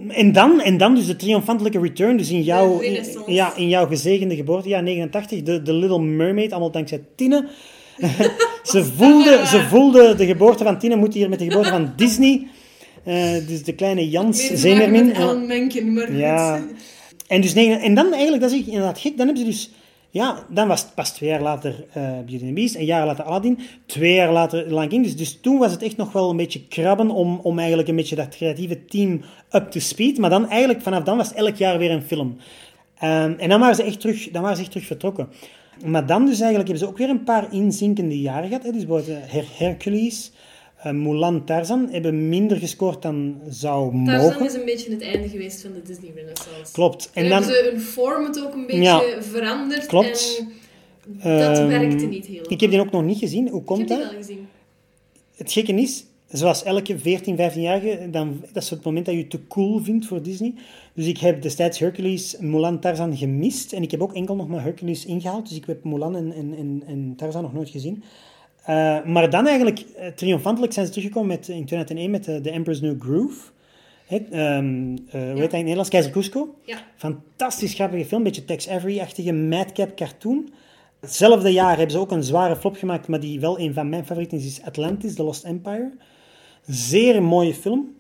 en, 0.08 0.32
dan, 0.32 0.62
en 0.62 0.78
dan 0.78 0.95
dus 0.95 1.06
de 1.06 1.16
triomfantelijke 1.16 1.80
return, 1.80 2.18
dus 2.18 2.30
in 2.30 2.41
jouw, 2.41 2.80
in, 2.80 3.04
ja, 3.26 3.56
in 3.56 3.70
jouw 3.70 3.88
gezegende 3.88 4.36
geboorte, 4.36 4.70
ja, 4.70 4.82
89, 4.82 5.41
de, 5.41 5.62
de 5.62 5.74
Little 5.74 6.02
Mermaid, 6.02 6.52
allemaal 6.52 6.72
dankzij 6.72 7.02
Tine. 7.16 7.47
ze, 8.72 8.84
voelde, 8.84 9.41
ze 9.45 9.62
voelde 9.70 10.16
de 10.16 10.26
geboorte 10.26 10.64
van 10.64 10.80
Tine, 10.80 10.95
moet 10.95 11.14
hier 11.14 11.30
met 11.30 11.39
de 11.39 11.45
geboorte 11.45 11.70
van 11.70 11.93
Disney. 11.95 12.47
Eh, 13.04 13.47
dus 13.47 13.64
de 13.64 13.74
kleine 13.74 14.10
Jans 14.10 14.47
Zemermin. 14.54 15.06
met 15.93 16.08
ja. 16.12 16.60
En, 17.28 17.41
dus, 17.41 17.54
en 17.54 17.93
dan 17.93 18.14
eigenlijk, 18.14 18.41
dat 18.41 18.52
is 18.52 18.66
inderdaad 18.66 19.00
gek, 19.00 19.18
dan 19.18 19.26
hebben 19.26 19.45
ze 19.45 19.52
dus... 19.52 19.72
Ja, 20.12 20.45
dan 20.49 20.68
was 20.68 20.82
het 20.82 20.93
pas 20.95 21.12
twee 21.12 21.30
jaar 21.30 21.41
later 21.41 21.86
eh 21.93 22.03
Beauty 22.26 22.45
and 22.45 22.53
Beast, 22.53 22.76
een 22.76 22.86
jaar 22.86 23.05
later 23.05 23.24
Aladdin, 23.24 23.60
twee 23.86 24.14
jaar 24.14 24.32
later 24.32 24.80
Lion. 24.80 25.01
Dus, 25.03 25.16
dus 25.18 25.39
toen 25.41 25.57
was 25.57 25.72
het 25.72 25.82
echt 25.84 25.97
nog 25.97 26.12
wel 26.12 26.30
een 26.30 26.38
beetje 26.38 26.68
krabben 26.68 27.10
om, 27.10 27.39
om 27.43 27.57
eigenlijk 27.57 27.89
een 27.89 27.95
beetje 27.95 28.16
dat 28.16 28.30
creatieve 28.30 28.86
team 28.86 29.22
up 29.51 29.72
to 29.72 29.80
speed. 29.80 30.18
Maar 30.18 30.30
dan 30.30 30.49
eigenlijk, 30.49 30.82
vanaf 30.82 31.03
dan 31.03 31.18
was 31.18 31.34
elk 31.34 31.55
jaar 31.55 31.78
weer 31.78 31.91
een 31.91 32.01
film. 32.01 32.38
Ehm, 32.99 33.34
en 33.38 33.49
dan 33.49 33.60
waren, 33.60 33.76
ze 33.76 33.84
echt 33.84 33.99
terug, 33.99 34.30
dan 34.32 34.41
waren 34.41 34.55
ze 34.57 34.62
echt 34.64 34.72
terug 34.72 34.88
vertrokken. 34.88 35.30
Maar 35.86 36.05
dan 36.05 36.26
dus 36.26 36.39
eigenlijk 36.39 36.70
hebben 36.70 36.88
ze 36.88 36.88
ook 36.88 36.97
weer 36.97 37.10
een 37.10 37.24
paar 37.24 37.53
inzinkende 37.53 38.20
jaren 38.22 38.47
gehad. 38.47 38.64
Hè. 38.64 38.72
Dus 38.72 38.86
bijvoorbeeld 38.86 39.18
eh, 39.24 39.32
Her- 39.34 39.47
Hercules, 39.57 40.32
eh, 40.84 40.92
Mulan, 40.92 41.46
Tarzan 41.46 41.88
hebben 41.92 42.30
minder 42.30 42.58
gescoord 42.58 43.02
dan 43.02 43.42
zou 43.50 43.94
mogen. 43.96 44.20
Tarzan 44.30 44.46
is 44.46 44.54
een 44.54 44.66
beetje 44.66 44.92
het 44.92 45.02
einde 45.02 45.30
geweest 45.30 45.62
van 45.62 45.72
de 45.74 45.82
Disney 45.82 46.12
Renaissance. 46.16 46.74
Klopt. 46.74 47.10
En 47.14 47.24
En 47.24 47.30
dan, 47.30 47.42
hebben 47.44 47.58
ze 47.64 47.70
hun 47.72 47.80
format 47.82 48.42
ook 48.46 48.54
een 48.54 48.66
beetje 48.66 48.82
Ja. 48.82 49.02
veranderd. 49.22 49.86
Klopt. 49.86 50.46
En 51.20 51.38
dat 51.40 51.58
Ehm, 51.58 51.68
werkte 51.68 52.06
niet 52.06 52.26
heel 52.26 52.44
Ik 52.48 52.62
heb 52.62 52.70
die 52.72 52.80
ook 52.80 52.92
nog 52.92 53.04
niet 53.04 53.18
gezien. 53.18 53.50
Hoe 53.50 53.60
Ik 53.60 53.66
komt 53.66 53.80
heb 53.80 53.88
die 53.88 53.98
dat? 53.98 54.10
wel 54.10 54.18
gezien. 54.20 54.48
Het 55.36 55.52
gekke 55.52 55.74
is, 55.74 56.06
zoals 56.28 56.64
elke 56.64 57.00
14, 57.00 57.36
15-jarige, 57.38 58.10
dan, 58.12 58.42
dat 58.54 58.64
is 58.64 58.70
het 58.70 58.84
moment 58.84 59.06
dat 59.06 59.16
je 59.16 59.28
te 59.28 59.48
cool 59.48 59.80
vindt 59.84 60.06
voor 60.06 60.22
Disney. 60.22 60.54
Dus 60.94 61.06
ik 61.08 61.18
heb 61.18 61.42
destijds 61.42 61.80
Hercules, 61.80 62.36
Mulan, 62.40 62.80
Tarzan 62.80 63.18
gemist. 63.18 63.74
En 63.74 63.82
ik 63.84 63.92
heb 63.92 64.02
ook 64.02 64.14
enkel 64.14 64.36
nog 64.36 64.48
maar 64.48 64.64
Hercules 64.64 65.06
ingehaald. 65.06 65.48
Dus 65.50 65.58
ik 65.58 65.66
heb 65.66 65.84
Mulan 65.84 66.16
en, 66.16 66.32
en, 66.32 66.54
en, 66.58 66.84
en 66.88 67.14
Tarzan 67.18 67.42
nog 67.42 67.54
nooit 67.54 67.70
gezien. 67.70 68.04
Eh, 68.70 69.04
maar 69.04 69.30
dan 69.30 69.48
eigenlijk, 69.48 69.80
eh, 69.80 70.08
triomfantelijk 70.08 70.74
zijn 70.74 70.86
ze 70.86 70.92
teruggekomen 70.92 71.30
met, 71.30 71.48
in 71.48 71.66
2001 71.66 72.12
met 72.12 72.28
eh, 72.28 72.36
The 72.36 72.52
Emperor's 72.52 72.82
New 72.82 73.02
Groove. 73.02 73.50
Hè, 74.06 74.18
ehm, 74.18 74.98
eh, 75.08 75.12
hoe 75.12 75.22
heet 75.22 75.36
dat 75.36 75.38
in 75.38 75.42
het 75.42 75.52
Nederlands? 75.52 75.90
Keizer 75.90 76.12
Cusco. 76.12 76.56
Ja. 76.66 76.78
Fantastisch 76.96 77.74
grappige 77.74 78.06
film, 78.06 78.24
beetje 78.24 78.46
Tex 78.46 78.70
Avery-achtige 78.70 79.34
madcap 79.34 79.96
cartoon. 79.96 80.50
Hetzelfde 81.00 81.52
jaar 81.52 81.76
hebben 81.78 81.92
ze 81.92 81.98
ook 81.98 82.12
een 82.12 82.24
zware 82.24 82.56
flop 82.56 82.76
gemaakt, 82.76 83.08
maar 83.08 83.20
die 83.20 83.40
wel 83.40 83.60
een 83.60 83.74
van 83.74 83.90
mijn 83.90 84.06
favorieten 84.06 84.38
is, 84.38 84.46
is 84.46 84.62
Atlantis, 84.62 85.16
The 85.16 85.24
Lost 85.24 85.44
Empire. 85.44 85.92
Zeer 86.68 87.24
mooie 87.24 87.54
film. 87.54 87.96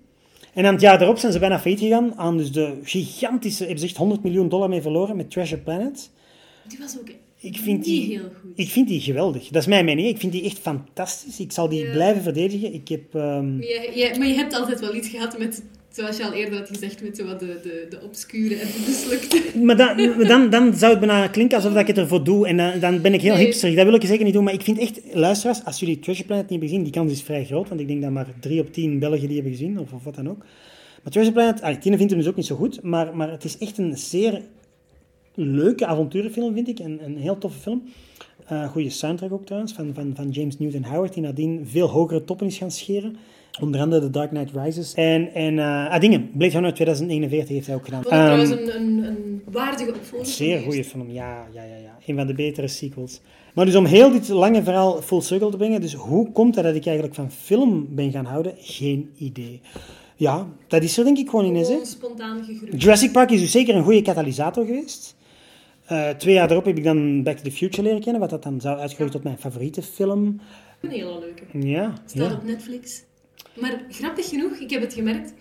En 0.53 0.65
aan 0.65 0.73
het 0.73 0.81
jaar 0.81 0.97
daarop 0.97 1.17
zijn 1.17 1.31
ze 1.31 1.39
bijna 1.39 1.59
failliet 1.59 1.81
gegaan 1.81 2.15
aan 2.15 2.37
dus 2.37 2.51
de 2.51 2.79
gigantische, 2.83 3.63
hebben 3.63 3.79
ze 3.79 3.85
echt 3.85 3.97
100 3.97 4.23
miljoen 4.23 4.49
dollar 4.49 4.69
mee 4.69 4.81
verloren 4.81 5.15
met 5.15 5.31
Treasure 5.31 5.61
Planet. 5.61 6.09
Die 6.67 6.79
was 6.79 6.99
ook 6.99 7.09
Ik 7.41 7.57
vind 7.57 7.83
die, 7.83 8.05
heel 8.09 8.29
goed. 8.41 8.51
ik 8.55 8.69
vind 8.69 8.87
die 8.87 8.99
geweldig. 8.99 9.47
Dat 9.47 9.61
is 9.61 9.67
mijn 9.67 9.85
mening. 9.85 10.07
Ik 10.07 10.17
vind 10.17 10.31
die 10.31 10.43
echt 10.43 10.59
fantastisch. 10.59 11.39
Ik 11.39 11.51
zal 11.51 11.69
die 11.69 11.85
Ja. 11.85 11.91
blijven 11.91 12.21
verdedigen. 12.21 12.73
Ik 12.73 12.87
heb... 12.87 13.15
ehm, 13.15 13.55
Maar 13.57 13.65
je, 13.65 13.91
je- 13.95 14.15
maar 14.19 14.27
je 14.27 14.33
hebt 14.33 14.53
altijd 14.53 14.79
wel 14.79 14.95
iets 14.95 15.07
gehad 15.09 15.37
met, 15.37 15.63
zoals 15.91 16.17
je 16.17 16.23
al 16.25 16.33
eerder 16.33 16.59
had 16.59 16.67
gezegd, 16.67 17.03
met 17.03 17.17
zo 17.17 17.25
wat 17.25 17.39
de, 17.39 17.59
de, 17.63 17.85
de 17.89 17.99
obscure 18.03 18.55
en 18.55 18.67
de 18.67 18.83
mislukte. 18.87 19.59
Maar 19.63 19.77
dan, 19.77 20.27
dan, 20.27 20.49
dan 20.49 20.73
zou 20.77 20.91
het 20.91 20.99
bijna 20.99 21.27
klinken 21.27 21.57
alsof 21.57 21.71
dat 21.71 21.81
ik 21.81 21.87
het 21.87 21.97
ervoor 21.97 22.23
doe. 22.23 22.47
En 22.47 22.57
dan, 22.57 22.79
dan 22.79 23.01
ben 23.01 23.13
ik 23.13 23.21
heel 23.21 23.35
Nee. 23.35 23.43
hipster. 23.45 23.75
Dat 23.75 23.85
wil 23.85 23.93
ik 23.95 24.03
zeker 24.05 24.25
niet 24.25 24.33
doen. 24.33 24.43
Maar 24.43 24.53
ik 24.53 24.61
vind 24.61 24.77
echt, 24.77 25.01
luisteraars, 25.13 25.63
als 25.65 25.79
jullie 25.79 25.99
Treasure 25.99 26.25
Planet 26.27 26.43
niet 26.49 26.51
hebben 26.59 26.69
gezien, 26.69 26.83
die 26.83 26.93
kans 26.93 27.11
is 27.11 27.21
vrij 27.21 27.45
groot. 27.45 27.69
Want 27.69 27.81
ik 27.81 27.87
denk 27.87 28.01
dat 28.01 28.11
maar 28.11 28.27
drie 28.39 28.59
op 28.61 28.73
tien 28.73 28.99
Belgen 28.99 29.25
die 29.27 29.33
hebben 29.35 29.51
gezien, 29.51 29.79
of, 29.79 29.91
of 29.93 30.03
wat 30.03 30.15
dan 30.15 30.29
ook. 30.29 30.45
Maar 31.03 31.11
Treasure 31.11 31.35
Planet, 31.35 31.61
ah, 31.61 31.75
Tine 31.81 31.97
vindt 31.97 32.11
hem 32.11 32.21
dus 32.21 32.29
ook 32.29 32.35
niet 32.35 32.45
zo 32.45 32.55
goed. 32.55 32.81
Maar, 32.83 33.15
maar 33.15 33.31
het 33.31 33.43
is 33.43 33.57
echt 33.57 33.77
een 33.77 33.97
zeer 33.97 34.41
leuke 35.33 35.85
avonturenfilm, 35.85 36.53
vind 36.53 36.67
ik. 36.67 36.79
Een, 36.79 36.99
een 37.03 37.17
heel 37.17 37.37
toffe 37.37 37.59
film. 37.59 37.83
Eh 38.45 38.69
goede 38.69 38.89
soundtrack 38.89 39.31
ook 39.31 39.45
trouwens, 39.45 39.73
van, 39.73 39.91
van, 39.93 40.11
van 40.15 40.29
James 40.29 40.57
Newton 40.59 40.83
Howard, 40.85 41.13
die 41.13 41.23
nadien 41.23 41.67
veel 41.67 41.87
hogere 41.87 42.23
toppen 42.23 42.47
is 42.47 42.57
gaan 42.57 42.71
scheren. 42.71 43.15
Onder 43.61 43.81
andere 43.81 44.01
The 44.01 44.09
Dark 44.09 44.29
Knight 44.29 44.51
Rises. 44.55 44.93
En, 44.93 45.33
en 45.33 45.59
eh 45.59 45.89
ah, 45.89 45.99
dingen, 45.99 46.29
Blade 46.33 46.53
Runner 46.53 46.73
2049 46.73 47.55
heeft 47.55 47.67
hij 47.67 47.75
ook 47.75 47.85
gedaan. 47.85 48.03
Vond 48.03 48.13
ik 48.13 48.19
Ehm, 48.19 48.25
trouwens 48.25 48.75
een, 48.75 48.81
een, 48.81 49.03
een 49.03 49.41
waardige 49.51 49.93
opvolger. 49.93 50.27
Zeer 50.27 50.57
de 50.57 50.63
goede 50.63 50.83
film, 50.83 51.11
ja, 51.11 51.47
ja, 51.53 51.63
ja, 51.63 51.75
ja. 51.75 51.97
Een 52.05 52.15
van 52.15 52.27
de 52.27 52.33
betere 52.33 52.67
sequels. 52.67 53.21
Maar 53.53 53.65
dus 53.65 53.75
om 53.75 53.85
heel 53.85 54.11
dit 54.11 54.27
lange 54.27 54.63
verhaal 54.63 55.01
full 55.01 55.21
circle 55.21 55.49
te 55.49 55.57
brengen, 55.57 55.81
dus 55.81 55.93
hoe 55.93 56.31
komt 56.31 56.55
het 56.55 56.63
dat 56.63 56.75
ik 56.75 56.85
eigenlijk 56.85 57.15
van 57.15 57.31
film 57.31 57.87
ben 57.89 58.11
gaan 58.11 58.25
houden? 58.25 58.53
Geen 58.57 59.09
idee. 59.17 59.61
Ja, 60.15 60.47
dat 60.67 60.83
is 60.83 60.97
er 60.97 61.03
denk 61.03 61.17
ik 61.17 61.29
gewoon. 61.29 61.55
Hè. 61.55 61.63
Gewoon 61.65 61.85
spontaan 61.85 62.43
gegroeid. 62.43 62.81
Jurassic 62.81 63.11
Park 63.11 63.31
is 63.31 63.39
dus 63.39 63.51
zeker 63.51 63.75
een 63.75 63.83
goede 63.83 64.01
katalysator 64.01 64.65
geweest. 64.65 65.15
Eh, 65.89 66.09
twee 66.09 66.33
jaar 66.33 66.47
daarop 66.47 66.65
heb 66.65 66.77
ik 66.77 66.83
dan 66.83 67.23
Back 67.23 67.37
to 67.37 67.43
the 67.43 67.51
Future 67.51 67.81
leren 67.83 68.01
kennen, 68.01 68.21
wat 68.21 68.29
dat 68.29 68.43
dan 68.43 68.61
zou 68.61 68.79
uitgroeien 68.79 69.11
tot 69.11 69.23
mijn 69.23 69.37
favoriete 69.37 69.81
film. 69.81 70.41
Een 70.81 70.89
hele 70.89 71.19
leuke. 71.19 71.67
Ja, 71.67 71.93
Staat 72.05 72.29
ja. 72.31 72.35
op 72.35 72.43
Netflix. 72.43 73.03
Maar 73.59 73.81
grappig 73.89 74.29
genoeg, 74.29 74.51
ik 74.57 74.69
heb 74.69 74.81
het 74.81 74.93
gemerkt. 74.93 75.33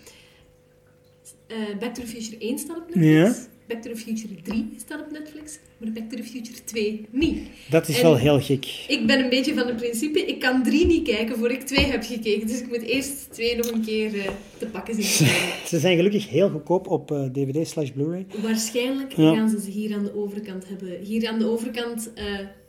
eh, 1.47 1.57
Back 1.79 1.95
to 1.95 2.03
the 2.03 2.07
Future 2.09 2.39
1 2.39 2.59
staat 2.59 2.77
op 2.77 2.95
Netflix. 2.95 3.49
Back 3.69 3.83
to 3.83 3.91
the 3.91 3.97
Future 3.97 4.35
3 4.43 4.69
staat 4.77 5.01
op 5.01 5.11
Netflix. 5.11 5.59
Maar 5.79 5.93
Back 5.93 6.11
to 6.11 6.17
the 6.17 6.23
Future 6.23 6.65
2 6.65 7.07
niet. 7.11 7.39
dat 7.71 7.89
is 7.89 7.97
En- 7.97 8.03
wel 8.03 8.17
heel 8.17 8.41
gek. 8.41 8.85
Ik 8.89 9.07
ben 9.07 9.23
een 9.25 9.29
beetje 9.29 9.55
van 9.55 9.67
het 9.67 9.77
principe, 9.77 10.21
ik 10.27 10.41
kan 10.41 10.63
3 10.63 10.87
niet 10.87 11.09
kijken 11.09 11.37
voor 11.39 11.51
ik 11.51 11.61
2 11.63 11.85
heb 11.85 12.03
gekeken. 12.05 12.47
Dus 12.47 12.61
ik 12.61 12.69
moet 12.69 12.83
eerst 12.83 13.33
2 13.33 13.57
nog 13.57 13.71
een 13.71 13.85
keer 13.85 14.19
eh, 14.19 14.29
te 14.59 14.67
pakken 14.67 14.95
zien. 14.95 15.27
Ze 15.67 15.79
zijn 15.79 15.97
gelukkig 15.97 16.29
heel 16.29 16.51
goedkoop 16.51 16.87
op 16.87 17.11
eh, 17.11 17.25
DVD 17.33 17.69
slash 17.69 17.91
Blu-ray. 17.91 18.27
Waarschijnlijk 18.43 19.13
Ja. 19.17 19.35
gaan 19.35 19.49
ze 19.51 19.61
ze 19.61 19.71
hier 19.71 19.95
aan 19.95 20.05
de 20.05 20.17
overkant 20.17 20.69
hebben. 20.69 21.01
Hier 21.03 21.29
aan 21.29 21.39
de 21.39 21.47
overkant 21.47 22.11
eh, 22.15 22.25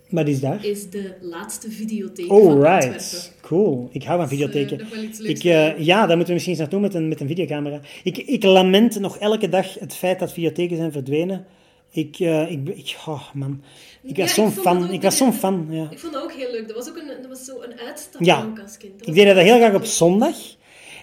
Maar 0.09 0.25
die 0.25 0.33
is 0.33 0.39
daar. 0.39 0.65
is 0.65 0.89
de 0.89 1.13
laatste 1.21 1.71
videotheek 1.71 2.27
van 2.27 2.37
Alright, 2.37 2.83
Antwerpen. 2.85 3.41
cool. 3.41 3.89
Ik 3.91 4.03
hou 4.03 4.19
van 4.19 4.29
Dus, 4.29 4.39
eh, 4.39 4.45
videotheken. 4.47 4.77
nog 4.77 4.95
wel 4.95 5.03
iets 5.03 5.19
Ik, 5.19 5.43
eh, 5.43 5.77
ja, 5.77 5.97
daar 5.97 6.07
moeten 6.07 6.25
we 6.25 6.33
misschien 6.33 6.51
eens 6.51 6.59
naartoe 6.61 6.79
met 6.79 6.93
een, 6.93 7.07
met 7.07 7.19
een 7.21 7.27
videocamera. 7.27 7.79
Ik, 8.03 8.17
ik 8.17 8.43
lament 8.43 8.99
nog 8.99 9.17
elke 9.17 9.49
dag 9.49 9.79
het 9.79 9.93
feit 9.95 10.19
dat 10.19 10.33
videotheken 10.33 10.77
zijn 10.77 10.91
verdwenen. 10.91 11.45
Ik, 11.91 12.19
eh, 12.19 12.51
ik, 12.51 12.69
ik 12.69 12.97
oh 13.07 13.33
man, 13.33 13.61
ik 14.03 14.15
Ja, 14.17 14.23
was 14.23 14.33
zo'n 14.33 14.45
dat 14.55 14.63
fan. 14.63 14.83
ook 14.83 14.89
Ik 14.91 15.01
was 15.01 15.17
zo'n 15.17 15.33
fan, 15.33 15.67
ja. 15.69 15.87
Ik 15.91 15.99
vond 15.99 16.13
dat 16.13 16.23
ook 16.23 16.33
heel 16.33 16.51
leuk. 16.51 16.67
Dat 16.67 16.75
was 16.75 16.89
ook 16.89 16.97
een, 16.97 17.07
dat 17.21 17.27
was 17.29 17.45
zo 17.45 17.61
een 17.61 17.79
uitstapje 17.79 18.25
Ja. 18.25 18.53
als 18.63 18.77
kind. 18.77 18.99
Dat 18.99 19.07
Ik 19.07 19.13
deed 19.13 19.25
dat 19.25 19.35
heel 19.43 19.57
graag 19.57 19.73
op 19.75 19.85
zondag. 19.85 20.35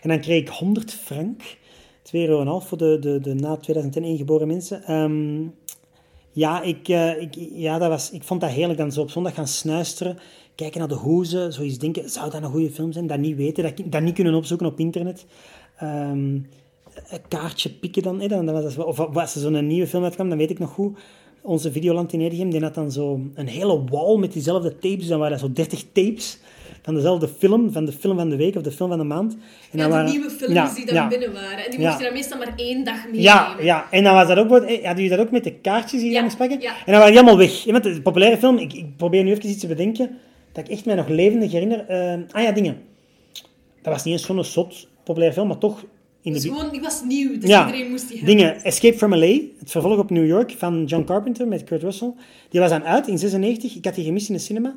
En 0.03 0.09
dan 0.09 0.21
kreeg 0.21 0.41
ik 0.41 0.49
100 0.49 0.93
frank. 0.93 1.43
2,5 2.03 2.13
euro 2.13 2.61
voor 2.61 2.79
de, 2.79 2.99
de, 3.01 3.21
de 3.21 3.35
na 3.35 3.57
2001 3.57 4.17
geboren 4.17 4.47
mensen. 4.47 4.83
Ehm, 4.85 5.43
ja, 6.37 6.63
ik, 6.63 6.89
eh, 6.89 7.21
ik, 7.21 7.35
ja 7.53 7.79
dat 7.79 7.89
was, 7.89 8.11
ik 8.11 8.23
vond 8.23 8.41
dat 8.41 8.51
heerlijk. 8.51 8.79
Dan 8.79 8.93
zo 8.93 9.01
op 9.01 9.11
zondag 9.11 9.35
gaan 9.35 9.49
snuisteren. 9.49 10.19
Kijken 10.55 10.79
naar 10.79 10.89
de 10.89 10.95
hoezen. 10.95 11.53
Zoiets 11.53 11.79
denken, 11.79 12.11
zou 12.11 12.31
dat 12.31 12.43
een 12.43 12.51
goede 12.51 12.71
film 12.71 12.93
zijn? 12.93 13.07
Dat 13.07 13.19
niet 13.19 13.37
weten. 13.37 13.63
Dat, 13.63 13.73
dat 13.85 14.03
niet 14.03 14.15
kunnen 14.15 14.35
opzoeken 14.35 14.67
op 14.67 14.79
internet. 14.79 15.27
ehm, 15.77 16.35
een 17.09 17.29
kaartje 17.29 17.71
pikken 17.71 18.03
dan. 18.03 18.21
Hè, 18.21 18.29
dan, 18.29 18.53
was 18.53 18.75
dat, 18.75 18.85
of 18.85 18.99
als 18.99 19.35
er 19.35 19.41
zo'n 19.41 19.67
nieuwe 19.67 19.87
film 19.87 20.05
uitkwam, 20.05 20.29
dan 20.29 20.39
weet 20.39 20.51
ik 20.51 20.59
nog 20.59 20.71
goed. 20.71 20.99
Onze 21.43 21.73
Videoland 21.73 22.13
in 22.13 22.21
Edegem, 22.21 22.51
die 22.51 22.63
had 22.63 22.75
dan 22.75 22.93
zo 22.93 23.21
een 23.35 23.49
hele 23.49 23.85
wall 23.85 24.17
met 24.17 24.33
diezelfde 24.33 24.79
tapes. 24.79 25.07
Dan 25.07 25.19
waren 25.19 25.39
dat 25.39 25.47
zo 25.47 25.53
30 25.53 25.85
tapes 25.93 26.39
van 26.87 26.95
dezelfde 26.95 27.29
film, 27.39 27.73
van 27.73 27.85
de 27.85 27.93
film 27.93 28.17
van 28.17 28.29
de 28.29 28.37
week 28.37 28.57
of 28.57 28.63
de 28.63 28.71
film 28.73 28.89
van 28.89 28.99
de 28.99 29.05
maand. 29.05 29.33
En 29.33 29.39
Ja, 29.71 29.79
dan 29.79 29.89
de 29.91 29.95
waren- 29.97 30.11
nieuwe 30.11 30.31
films 30.31 30.55
ja, 30.55 30.75
die 30.75 30.87
dan 30.87 30.95
ja. 30.95 31.09
binnen 31.09 31.33
waren. 31.33 31.65
En 31.65 31.71
die 31.71 31.81
je 31.81 31.97
dan 31.99 32.13
meestal 32.13 32.39
maar 32.39 32.53
één 32.57 32.85
dag 32.85 32.97
meenemen. 33.05 33.23
Ja, 33.23 33.57
ja, 33.61 33.87
en 33.91 34.05
dan 34.05 34.15
was 34.15 34.29
dat 34.29 34.39
ook, 34.39 34.51
eh, 34.51 34.59
hadden 34.85 34.95
jullie 34.95 35.09
dat 35.09 35.19
ook 35.19 35.31
met 35.31 35.45
de 35.45 35.53
kaartjes 35.53 36.01
die 36.01 36.11
je 36.11 36.23
moest 36.23 36.37
pakken? 36.37 36.61
ja. 36.61 36.71
En 36.71 36.85
dan 36.93 36.95
waren 36.95 37.11
die 37.11 37.17
allemaal 37.21 37.39
weg. 37.39 37.67
Met 37.67 37.83
de 37.83 38.03
populaire 38.03 38.37
film, 38.39 38.59
ik, 38.59 38.73
ik 38.73 38.97
probeer 38.97 39.23
nu 39.25 39.31
even 39.31 39.49
iets 39.49 39.61
te 39.61 39.67
bedenken, 39.67 40.19
dat 40.53 40.65
ik 40.65 40.71
echt 40.71 40.85
mij 40.85 40.95
nog 40.95 41.09
levendig 41.09 41.53
herinner. 41.53 41.87
Eh, 41.87 42.13
ah 42.31 42.43
ja, 42.43 42.53
dingen. 42.53 42.77
Dat 43.83 43.93
was 43.95 44.05
niet 44.05 44.15
eens 44.15 44.27
zo'n 44.27 44.45
zot 44.45 44.89
populaire 45.05 45.35
film, 45.35 45.49
maar 45.49 45.59
toch 45.59 45.85
in 46.23 46.33
de... 46.33 46.41
Dus 46.41 46.49
gewoon, 46.51 46.71
die 46.71 46.81
was 46.81 47.03
nieuw, 47.05 47.39
dus 47.39 47.49
Ja, 47.51 47.67
iedereen 47.67 47.91
moest 47.91 48.09
die 48.09 48.17
hebben. 48.19 48.37
Dingen. 48.37 48.65
Escape 48.65 48.97
from 48.97 49.15
L.A., 49.15 49.39
het 49.59 49.71
vervolg 49.71 49.99
op 49.99 50.11
New 50.11 50.27
York 50.27 50.55
van 50.59 50.85
John 50.85 51.05
Carpenter 51.05 51.49
met 51.49 51.65
Kurt 51.65 51.83
Russell. 51.83 52.13
Die 52.51 52.61
was 52.61 52.71
dan 52.71 52.85
uit 52.85 53.09
in 53.09 53.19
96. 53.19 53.75
Ik 53.77 53.85
had 53.85 53.95
die 53.95 54.05
gemist 54.05 54.29
in 54.29 54.35
de 54.35 54.41
cinema. 54.41 54.77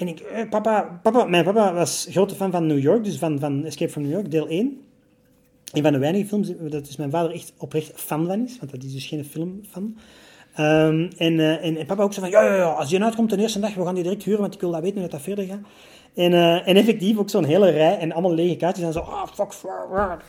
En 0.00 0.08
ik, 0.08 0.20
eh, 0.20 0.48
papa, 0.48 1.00
papa, 1.02 1.24
mijn 1.24 1.44
papa 1.44 1.72
was 1.72 2.06
grote 2.10 2.34
fan 2.34 2.50
van 2.50 2.66
New 2.66 2.78
York, 2.78 3.04
dus 3.04 3.18
van, 3.18 3.38
van 3.38 3.64
Escape 3.64 3.90
from 3.90 4.02
New 4.02 4.12
York, 4.12 4.30
deel 4.30 4.48
1. 4.48 4.80
Een 5.72 5.82
van 5.82 5.92
de 5.92 5.98
weinige 5.98 6.26
films 6.26 6.52
dat 6.60 6.84
dus 6.84 6.96
mijn 6.96 7.10
vader 7.10 7.32
echt 7.32 7.52
oprecht 7.56 7.92
fan 7.94 8.26
van 8.26 8.44
is, 8.44 8.58
want 8.58 8.70
dat 8.70 8.82
is 8.82 8.92
dus 8.92 9.06
geen 9.06 9.24
filmfan. 9.24 9.96
Ehm 10.54 11.08
en, 11.16 11.40
eh, 11.40 11.64
en, 11.64 11.86
papa 11.86 12.02
ook 12.02 12.12
zo 12.12 12.20
van, 12.20 12.30
ja, 12.30 12.44
ja, 12.44 12.54
ja, 12.54 12.70
als 12.70 12.88
die 12.88 13.02
uitkomt 13.02 13.30
de 13.30 13.36
eerste 13.36 13.60
dag, 13.60 13.74
we 13.74 13.84
gaan 13.84 13.94
die 13.94 14.02
direct 14.02 14.22
huren, 14.22 14.40
want 14.40 14.54
ik 14.54 14.60
wil 14.60 14.70
dat 14.70 14.80
weten 14.80 15.00
hoe 15.00 15.08
dat 15.08 15.20
verder 15.20 15.44
gaat. 15.44 15.60
En, 16.14 16.32
eh, 16.32 16.68
en 16.68 16.76
effectief 16.76 17.18
ook 17.18 17.30
zo'n 17.30 17.44
hele 17.44 17.70
rij 17.70 17.98
en 17.98 18.12
allemaal 18.12 18.34
lege 18.34 18.56
kaartjes 18.56 18.86
en 18.86 18.92
zo, 18.92 18.98
ah, 18.98 19.26
fuck, 19.34 19.52
fuck. 19.52 20.24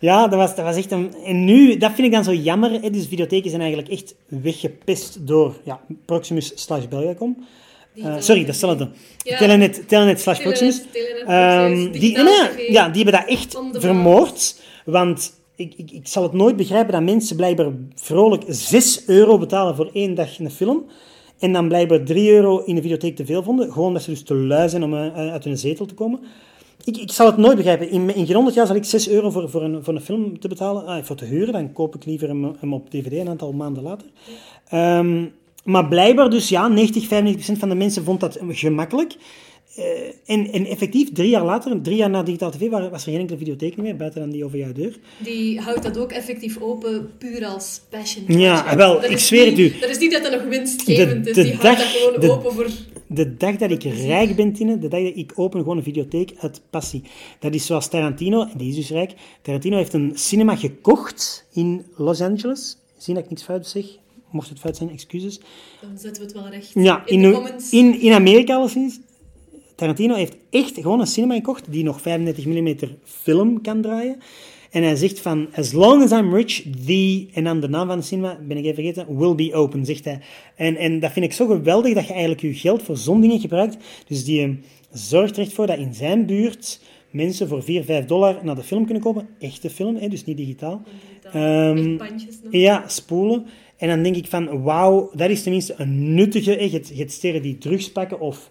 Ja, 0.00 0.28
dat 0.28 0.38
was, 0.38 0.54
dat 0.54 0.64
was 0.64 0.76
echt 0.76 0.90
een... 0.90 1.14
En 1.24 1.44
nu, 1.44 1.76
dat 1.76 1.92
vind 1.92 2.06
ik 2.06 2.12
dan 2.12 2.24
zo 2.24 2.32
jammer, 2.32 2.70
hè, 2.70 2.90
dus 2.90 3.06
videotheken 3.06 3.50
zijn 3.50 3.62
eigenlijk 3.62 3.92
echt 3.92 4.14
weggepest 4.26 5.26
door 5.26 5.54
ja, 5.64 5.80
Proximus 6.04 6.52
slash 6.54 6.88
Belgacom. 6.88 7.46
Eh, 7.94 8.04
sorry, 8.18 8.44
dat 8.44 8.54
is 8.54 8.60
hetzelfde. 8.60 8.88
Ja. 9.22 9.38
Telenet, 9.38 9.88
Telenet 9.88 10.20
slash 10.20 10.40
Proximus. 10.40 10.80
Proximus, 10.80 12.00
die, 12.00 12.16
nee, 12.16 12.72
ja, 12.72 12.88
die 12.88 13.04
hebben 13.04 13.20
dat 13.20 13.30
echt 13.30 13.58
vermoord. 13.72 14.60
Want 14.84 15.32
ik, 15.56 15.74
ik, 15.76 15.90
ik 15.90 16.06
zal 16.06 16.22
het 16.22 16.32
nooit 16.32 16.56
begrijpen 16.56 16.92
dat 16.92 17.02
mensen 17.02 17.36
blijkbaar 17.36 17.70
vrolijk 17.94 18.42
6 18.46 19.06
euro 19.06 19.38
betalen 19.38 19.76
voor 19.76 19.90
één 19.92 20.14
dag 20.14 20.38
een 20.38 20.50
film. 20.50 20.84
En 21.38 21.52
dan 21.52 21.68
blijkbaar 21.68 22.02
3 22.02 22.30
euro 22.30 22.58
in 22.58 22.74
de 22.74 22.80
videotheek 22.80 23.16
te 23.16 23.26
veel 23.26 23.42
vonden. 23.42 23.72
Gewoon 23.72 23.92
dat 23.92 24.02
ze 24.02 24.10
dus 24.10 24.22
te 24.22 24.34
lui 24.34 24.68
zijn 24.68 24.82
om 24.82 24.94
eh, 24.94 25.30
uit 25.30 25.44
hun 25.44 25.58
zetel 25.58 25.86
te 25.86 25.94
komen. 25.94 26.20
Ik, 26.84 26.96
ik 26.96 27.12
zal 27.12 27.26
het 27.26 27.36
nooit 27.36 27.56
begrijpen. 27.56 27.90
In, 27.90 28.14
in 28.14 28.26
geen 28.26 28.34
100 28.34 28.56
jaar 28.56 28.66
zal 28.66 28.76
ik 28.76 28.84
6 28.84 29.08
euro 29.08 29.30
voor, 29.30 29.50
voor, 29.50 29.62
een, 29.62 29.84
voor 29.84 29.94
een 29.94 30.00
film 30.00 30.40
te 30.40 30.48
betalen, 30.48 30.86
ah, 30.86 31.02
voor 31.02 31.16
te 31.16 31.24
huren. 31.24 31.52
Dan 31.52 31.72
koop 31.72 31.94
ik 31.94 32.04
liever 32.04 32.28
hem, 32.28 32.54
hem 32.58 32.74
op 32.74 32.90
DVD 32.90 33.12
een 33.12 33.28
aantal 33.28 33.52
maanden 33.52 33.82
later. 33.82 34.06
Ehm, 34.68 35.24
maar 35.70 35.88
blijkbaar 35.88 36.30
dus, 36.30 36.48
ja, 36.48 36.68
90, 36.68 37.04
95% 37.54 37.58
van 37.58 37.68
de 37.68 37.74
mensen 37.74 38.04
vond 38.04 38.20
dat 38.20 38.38
gemakkelijk. 38.48 39.14
Eh, 39.76 39.84
en, 40.26 40.52
en 40.52 40.66
effectief, 40.66 41.12
drie 41.12 41.28
jaar 41.30 41.44
later, 41.44 41.82
drie 41.82 41.96
jaar 41.96 42.10
na 42.10 42.22
digitaal 42.22 42.50
tv, 42.50 42.68
wa- 42.70 42.90
was 42.90 43.04
er 43.06 43.10
geen 43.10 43.20
enkele 43.20 43.38
videotheek 43.38 43.76
meer, 43.76 43.96
buiten 43.96 44.20
dan 44.20 44.30
die 44.30 44.44
over 44.44 44.58
jouw 44.58 44.72
deur. 44.72 44.98
Die 45.18 45.60
houdt 45.60 45.82
dat 45.82 45.98
ook 45.98 46.12
effectief 46.12 46.60
open, 46.60 47.10
puur 47.18 47.44
als 47.46 47.80
passion. 47.90 48.24
Ja, 48.40 48.76
wel, 48.76 49.00
Dat 49.00 49.10
ik 49.10 49.18
zweer 49.18 49.46
het 49.46 49.58
u. 49.58 49.72
Dat 49.80 49.90
is 49.90 49.98
niet 49.98 50.12
dat 50.12 50.22
dat 50.22 50.32
nog 50.32 50.42
winstgevend 50.44 51.24
De- 51.24 51.30
is, 51.30 51.36
de 51.36 51.42
die 51.42 51.54
houdt 51.54 51.78
dat 51.78 51.86
gewoon 51.86 52.20
de- 52.20 52.30
open 52.30 52.52
voor... 52.52 52.66
De 53.10 53.36
dag 53.36 53.56
dat 53.56 53.70
ik 53.70 53.82
rijk 53.82 54.36
ben, 54.36 54.52
Tine, 54.52 54.78
de 54.78 54.88
dag 54.88 55.02
dat 55.02 55.12
ik 55.16 55.32
open 55.34 55.60
gewoon 55.60 55.76
een 55.76 55.82
videotheek 55.82 56.32
uit 56.38 56.60
passie. 56.70 57.02
Dat 57.40 57.54
is 57.54 57.66
zoals 57.66 57.88
Tarantino, 57.88 58.42
en 58.42 58.58
die 58.58 58.68
is 58.68 58.74
dus 58.76 58.90
rijk. 58.90 59.12
Tarantino 59.42 59.76
heeft 59.76 59.92
een 59.92 60.12
cinema 60.14 60.56
gekocht 60.56 61.44
in 61.52 61.84
Los 61.96 62.20
Angeles. 62.20 62.76
Zie 62.96 63.14
dat 63.14 63.22
ik 63.24 63.30
niks 63.30 63.42
fout 63.42 63.66
zeg. 63.66 63.84
Mocht 64.30 64.48
het 64.48 64.58
fout 64.58 64.76
zijn, 64.76 64.90
excuses. 64.90 65.40
Dan 65.80 65.98
zetten 65.98 66.22
we 66.22 66.28
het 66.28 66.32
wel 66.32 66.48
recht. 66.48 66.70
Ja, 66.74 67.06
in, 67.06 67.14
in, 67.14 67.22
de 67.22 67.34
comments. 67.34 67.72
in, 67.72 68.00
in 68.00 68.12
Amerika 68.12 68.54
alleszins. 68.54 69.00
Tarantino 69.74 70.14
heeft 70.14 70.36
echt 70.50 70.74
gewoon 70.74 71.00
een 71.00 71.06
cinema 71.06 71.34
gekocht 71.34 71.72
die 71.72 71.84
nog 71.84 72.00
35 72.00 72.46
mm 72.46 72.76
film 73.04 73.60
kan 73.60 73.80
draaien. 73.80 74.18
En 74.70 74.82
hij 74.82 74.96
zegt 74.96 75.20
van, 75.20 75.48
as 75.54 75.72
long 75.72 76.02
as 76.02 76.10
I'm 76.10 76.34
rich, 76.34 76.62
the... 76.86 77.26
En 77.32 77.44
dan 77.44 77.60
de 77.60 77.68
naam 77.68 77.86
van 77.86 77.98
de 77.98 78.04
cinema, 78.04 78.38
ben 78.46 78.56
ik 78.56 78.64
even 78.64 78.74
vergeten, 78.74 79.18
will 79.18 79.34
be 79.34 79.54
open, 79.54 79.84
zegt 79.84 80.04
hij. 80.04 80.20
En, 80.56 80.76
en 80.76 81.00
dat 81.00 81.12
vind 81.12 81.24
ik 81.24 81.32
zo 81.32 81.46
geweldig, 81.46 81.94
dat 81.94 82.06
je 82.06 82.12
eigenlijk 82.12 82.40
je 82.40 82.54
geld 82.54 82.82
voor 82.82 82.96
zo'n 82.96 83.20
dingen 83.20 83.40
gebruikt. 83.40 83.76
Dus 84.06 84.24
die 84.24 84.42
eh, 84.42 84.50
zorgt 84.92 85.36
er 85.36 85.42
echt 85.42 85.52
voor 85.52 85.66
dat 85.66 85.78
in 85.78 85.94
zijn 85.94 86.26
buurt 86.26 86.80
mensen 87.10 87.48
voor 87.48 87.62
4, 87.62 87.84
5 87.84 88.04
dollar 88.04 88.38
naar 88.42 88.54
de 88.54 88.62
film 88.62 88.84
kunnen 88.84 89.02
kopen. 89.02 89.28
Echte 89.38 89.70
film, 89.70 89.96
hè, 89.96 90.08
dus 90.08 90.24
niet 90.24 90.36
digitaal. 90.36 90.82
Ehm, 91.32 91.76
Echt 91.76 91.96
bandjes 91.96 92.38
nog. 92.42 92.52
Ja, 92.52 92.84
spoelen. 92.88 93.46
En 93.78 93.88
dan 93.88 94.02
denk 94.02 94.16
ik 94.16 94.26
van, 94.26 94.62
wauw, 94.62 95.10
dat 95.14 95.30
is 95.30 95.42
tenminste 95.42 95.74
een 95.76 96.14
nuttige... 96.14 96.70
Je 96.70 96.70
je 97.32 97.40
die 97.40 97.58
drugs 97.58 97.92
pakken 97.92 98.20
of 98.20 98.50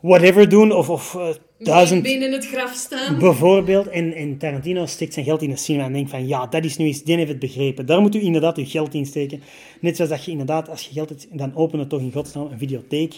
whatever 0.00 0.48
doen, 0.48 0.72
of, 0.72 0.90
of 0.90 1.14
eh, 1.14 1.28
duizend 1.64 2.02
Been 2.02 2.22
in 2.22 2.32
het 2.32 2.46
graf 2.46 2.74
staan. 2.74 3.18
bijvoorbeeld. 3.18 3.88
En, 3.88 4.12
en 4.14 4.38
Tarantino 4.38 4.86
steekt 4.86 5.12
zijn 5.12 5.24
geld 5.24 5.42
in 5.42 5.50
de 5.50 5.56
cinema 5.56 5.84
en 5.84 5.92
denkt 5.92 6.10
van, 6.10 6.26
ja, 6.26 6.46
dat 6.46 6.64
is 6.64 6.76
nu 6.76 6.86
eens, 6.86 7.02
die 7.02 7.16
heeft 7.16 7.28
het 7.28 7.38
begrepen. 7.38 7.86
Daar 7.86 8.00
moet 8.00 8.14
u 8.14 8.20
inderdaad 8.20 8.56
uw 8.56 8.66
geld 8.66 8.94
in 8.94 9.06
steken. 9.06 9.42
Net 9.80 9.96
zoals 9.96 10.10
dat 10.10 10.24
je 10.24 10.30
inderdaad, 10.30 10.68
als 10.68 10.82
je 10.82 10.92
geld 10.92 11.08
hebt, 11.08 11.26
dan 11.30 11.54
open 11.54 11.78
het 11.78 11.88
toch 11.88 12.00
in 12.00 12.12
godsnaam 12.12 12.48
een 12.50 12.58
videotheek. 12.58 13.10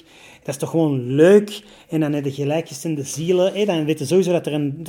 Dat 0.42 0.54
is 0.54 0.56
toch 0.56 0.70
gewoon 0.70 1.14
leuk. 1.14 1.62
En 1.88 2.00
dan 2.00 2.12
heb 2.12 2.24
je 2.24 2.32
gelijkgestemde 2.32 3.02
zielen. 3.02 3.66
Dan 3.66 3.84
weten 3.84 4.06
sowieso 4.06 4.32
dat 4.32 4.46
er 4.46 4.52
een... 4.52 4.86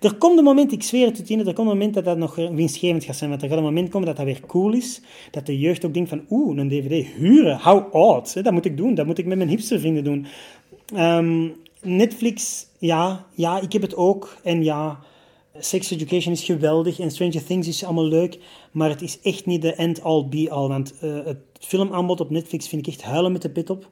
Er 0.00 0.14
komt 0.14 0.38
een 0.38 0.44
moment, 0.44 0.72
ik 0.72 0.82
zweer 0.82 1.06
het 1.06 1.30
u, 1.30 1.34
er 1.34 1.44
komt 1.44 1.58
een 1.58 1.64
moment 1.64 1.94
dat 1.94 2.04
dat 2.04 2.18
nog 2.18 2.34
winstgevend 2.34 3.04
gaat 3.04 3.16
zijn. 3.16 3.30
Want 3.30 3.42
er 3.42 3.48
gaat 3.48 3.58
een 3.58 3.64
moment 3.64 3.88
komen 3.88 4.06
dat 4.06 4.16
dat 4.16 4.24
weer 4.26 4.40
cool 4.46 4.72
is. 4.72 5.00
Dat 5.30 5.46
de 5.46 5.58
jeugd 5.58 5.84
ook 5.84 5.94
denkt 5.94 6.08
van, 6.08 6.24
oeh, 6.30 6.58
een 6.58 6.68
dvd 6.68 7.06
huren, 7.16 7.58
how 7.58 7.94
odd. 7.94 8.44
Dat 8.44 8.52
moet 8.52 8.64
ik 8.64 8.76
doen, 8.76 8.94
dat 8.94 9.06
moet 9.06 9.18
ik 9.18 9.26
met 9.26 9.36
mijn 9.36 9.48
hipstervrienden 9.48 10.04
doen. 10.04 10.26
Ehm, 10.94 11.48
Netflix, 11.82 12.66
ja, 12.78 13.26
ja, 13.34 13.60
ik 13.60 13.72
heb 13.72 13.82
het 13.82 13.96
ook. 13.96 14.36
En 14.42 14.64
ja, 14.64 14.98
Sex 15.58 15.90
Education 15.90 16.32
is 16.32 16.44
geweldig 16.44 16.98
en 16.98 17.10
Stranger 17.10 17.44
Things 17.44 17.68
is 17.68 17.84
allemaal 17.84 18.08
leuk. 18.08 18.38
Maar 18.70 18.88
het 18.88 19.02
is 19.02 19.18
echt 19.22 19.46
niet 19.46 19.62
de 19.62 19.74
end-all 19.74 20.26
be-all. 20.28 20.68
Want 20.68 20.94
eh, 21.00 21.10
het 21.24 21.38
filmaanbod 21.60 22.20
op 22.20 22.30
Netflix 22.30 22.68
vind 22.68 22.86
ik 22.86 22.92
echt 22.92 23.02
huilen 23.02 23.32
met 23.32 23.42
de 23.42 23.50
pit 23.50 23.70
op. 23.70 23.88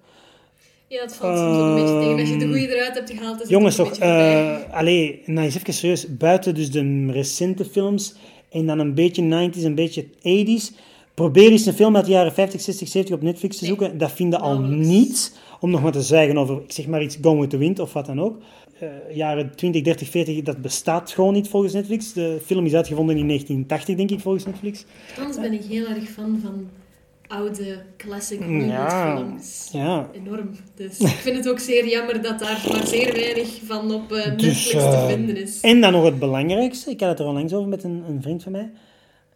Ja, 0.89 1.01
het 1.01 1.15
valt 1.15 1.37
soms 1.39 1.57
ook 1.57 1.65
een 1.65 1.75
beetje 1.75 1.99
tegen. 1.99 2.21
Als 2.21 2.29
je 2.29 2.37
de 2.37 2.47
goede 2.47 2.77
eruit 2.77 2.95
hebt 2.95 3.11
gehaald, 3.11 3.43
is 3.43 3.49
Jongens, 3.49 3.77
toch, 3.77 3.93
eh 3.93 4.57
allee, 4.71 5.23
nou 5.25 5.45
eens 5.47 5.57
even 5.57 5.75
serieus. 5.75 6.17
Buiten 6.17 6.55
dus 6.55 6.71
de 6.71 7.07
recente 7.11 7.65
films 7.65 8.15
en 8.51 8.67
dan 8.67 8.79
een 8.79 8.95
beetje 8.95 9.51
90s, 9.51 9.63
een 9.65 9.75
beetje 9.75 10.05
80s. 10.05 10.77
Probeer 11.15 11.51
eens 11.51 11.67
een 11.67 11.73
film 11.73 11.97
uit 11.97 12.05
de 12.05 12.11
jaren 12.11 12.33
50, 12.33 12.61
60, 12.61 12.89
70 12.89 13.17
op 13.17 13.23
Netflix 13.23 13.57
te 13.57 13.65
Nee, 13.65 13.77
zoeken. 13.77 13.99
Dat 13.99 14.13
vinden 14.13 14.41
al 14.41 14.59
nauwelijks. 14.59 15.33
Om 15.61 15.71
nog 15.71 15.83
maar 15.83 15.93
te 15.93 16.03
zeggen 16.03 16.39
over, 16.39 16.63
ik 16.63 16.73
zeg 16.73 16.87
maar 16.87 17.03
iets, 17.03 17.19
Gone 17.21 17.41
with 17.41 17.51
the 17.51 17.57
Wind 17.57 17.79
of 17.79 17.93
wat 17.93 18.07
dan 18.07 18.21
ook. 18.21 18.39
Eh, 18.79 18.89
jaren 19.17 19.53
20, 19.57 19.83
30, 19.83 20.09
40, 20.09 20.43
dat 20.43 20.63
bestaat 20.63 21.11
gewoon 21.11 21.33
niet 21.33 21.49
volgens 21.49 21.73
Netflix. 21.73 22.13
De 22.13 22.39
film 22.45 22.67
is 22.67 22.75
uitgevonden 22.75 23.17
in 23.17 23.27
1980, 23.27 23.97
denk 23.97 24.11
ik, 24.11 24.21
volgens 24.21 24.45
Netflix. 24.45 24.85
Trouwens 25.13 25.41
ben 25.41 25.53
ik 25.53 25.63
heel 25.65 25.87
erg 25.87 26.09
fan 26.09 26.39
van 26.43 26.69
oude 27.27 27.79
classic 27.97 28.41
Ja, 28.41 28.47
Hollywood-films. 28.47 29.69
ja. 29.73 30.11
Enorm. 30.13 30.51
Dus 30.75 30.99
ik 31.01 31.07
vind 31.09 31.37
het 31.37 31.49
ook 31.49 31.59
zeer 31.59 31.89
jammer 31.89 32.23
dat 32.23 32.39
daar 32.39 32.65
maar 32.73 32.87
zeer 32.87 33.13
weinig 33.13 33.61
van 33.65 33.93
op 33.95 34.13
eh, 34.13 34.25
Dus, 34.37 34.43
Netflix 34.47 34.71
te 34.71 34.77
eh, 34.79 35.07
vinden 35.07 35.37
is. 35.37 35.61
En 35.61 35.81
dan 35.81 35.93
nog 35.93 36.05
het 36.05 36.19
belangrijkste, 36.19 36.91
ik 36.91 37.01
had 37.01 37.09
het 37.09 37.19
er 37.19 37.27
onlangs 37.27 37.53
over 37.53 37.69
met 37.69 37.85
een, 37.85 38.05
een 38.09 38.23
vriend 38.23 38.43
van 38.43 38.53
mij. 38.53 38.71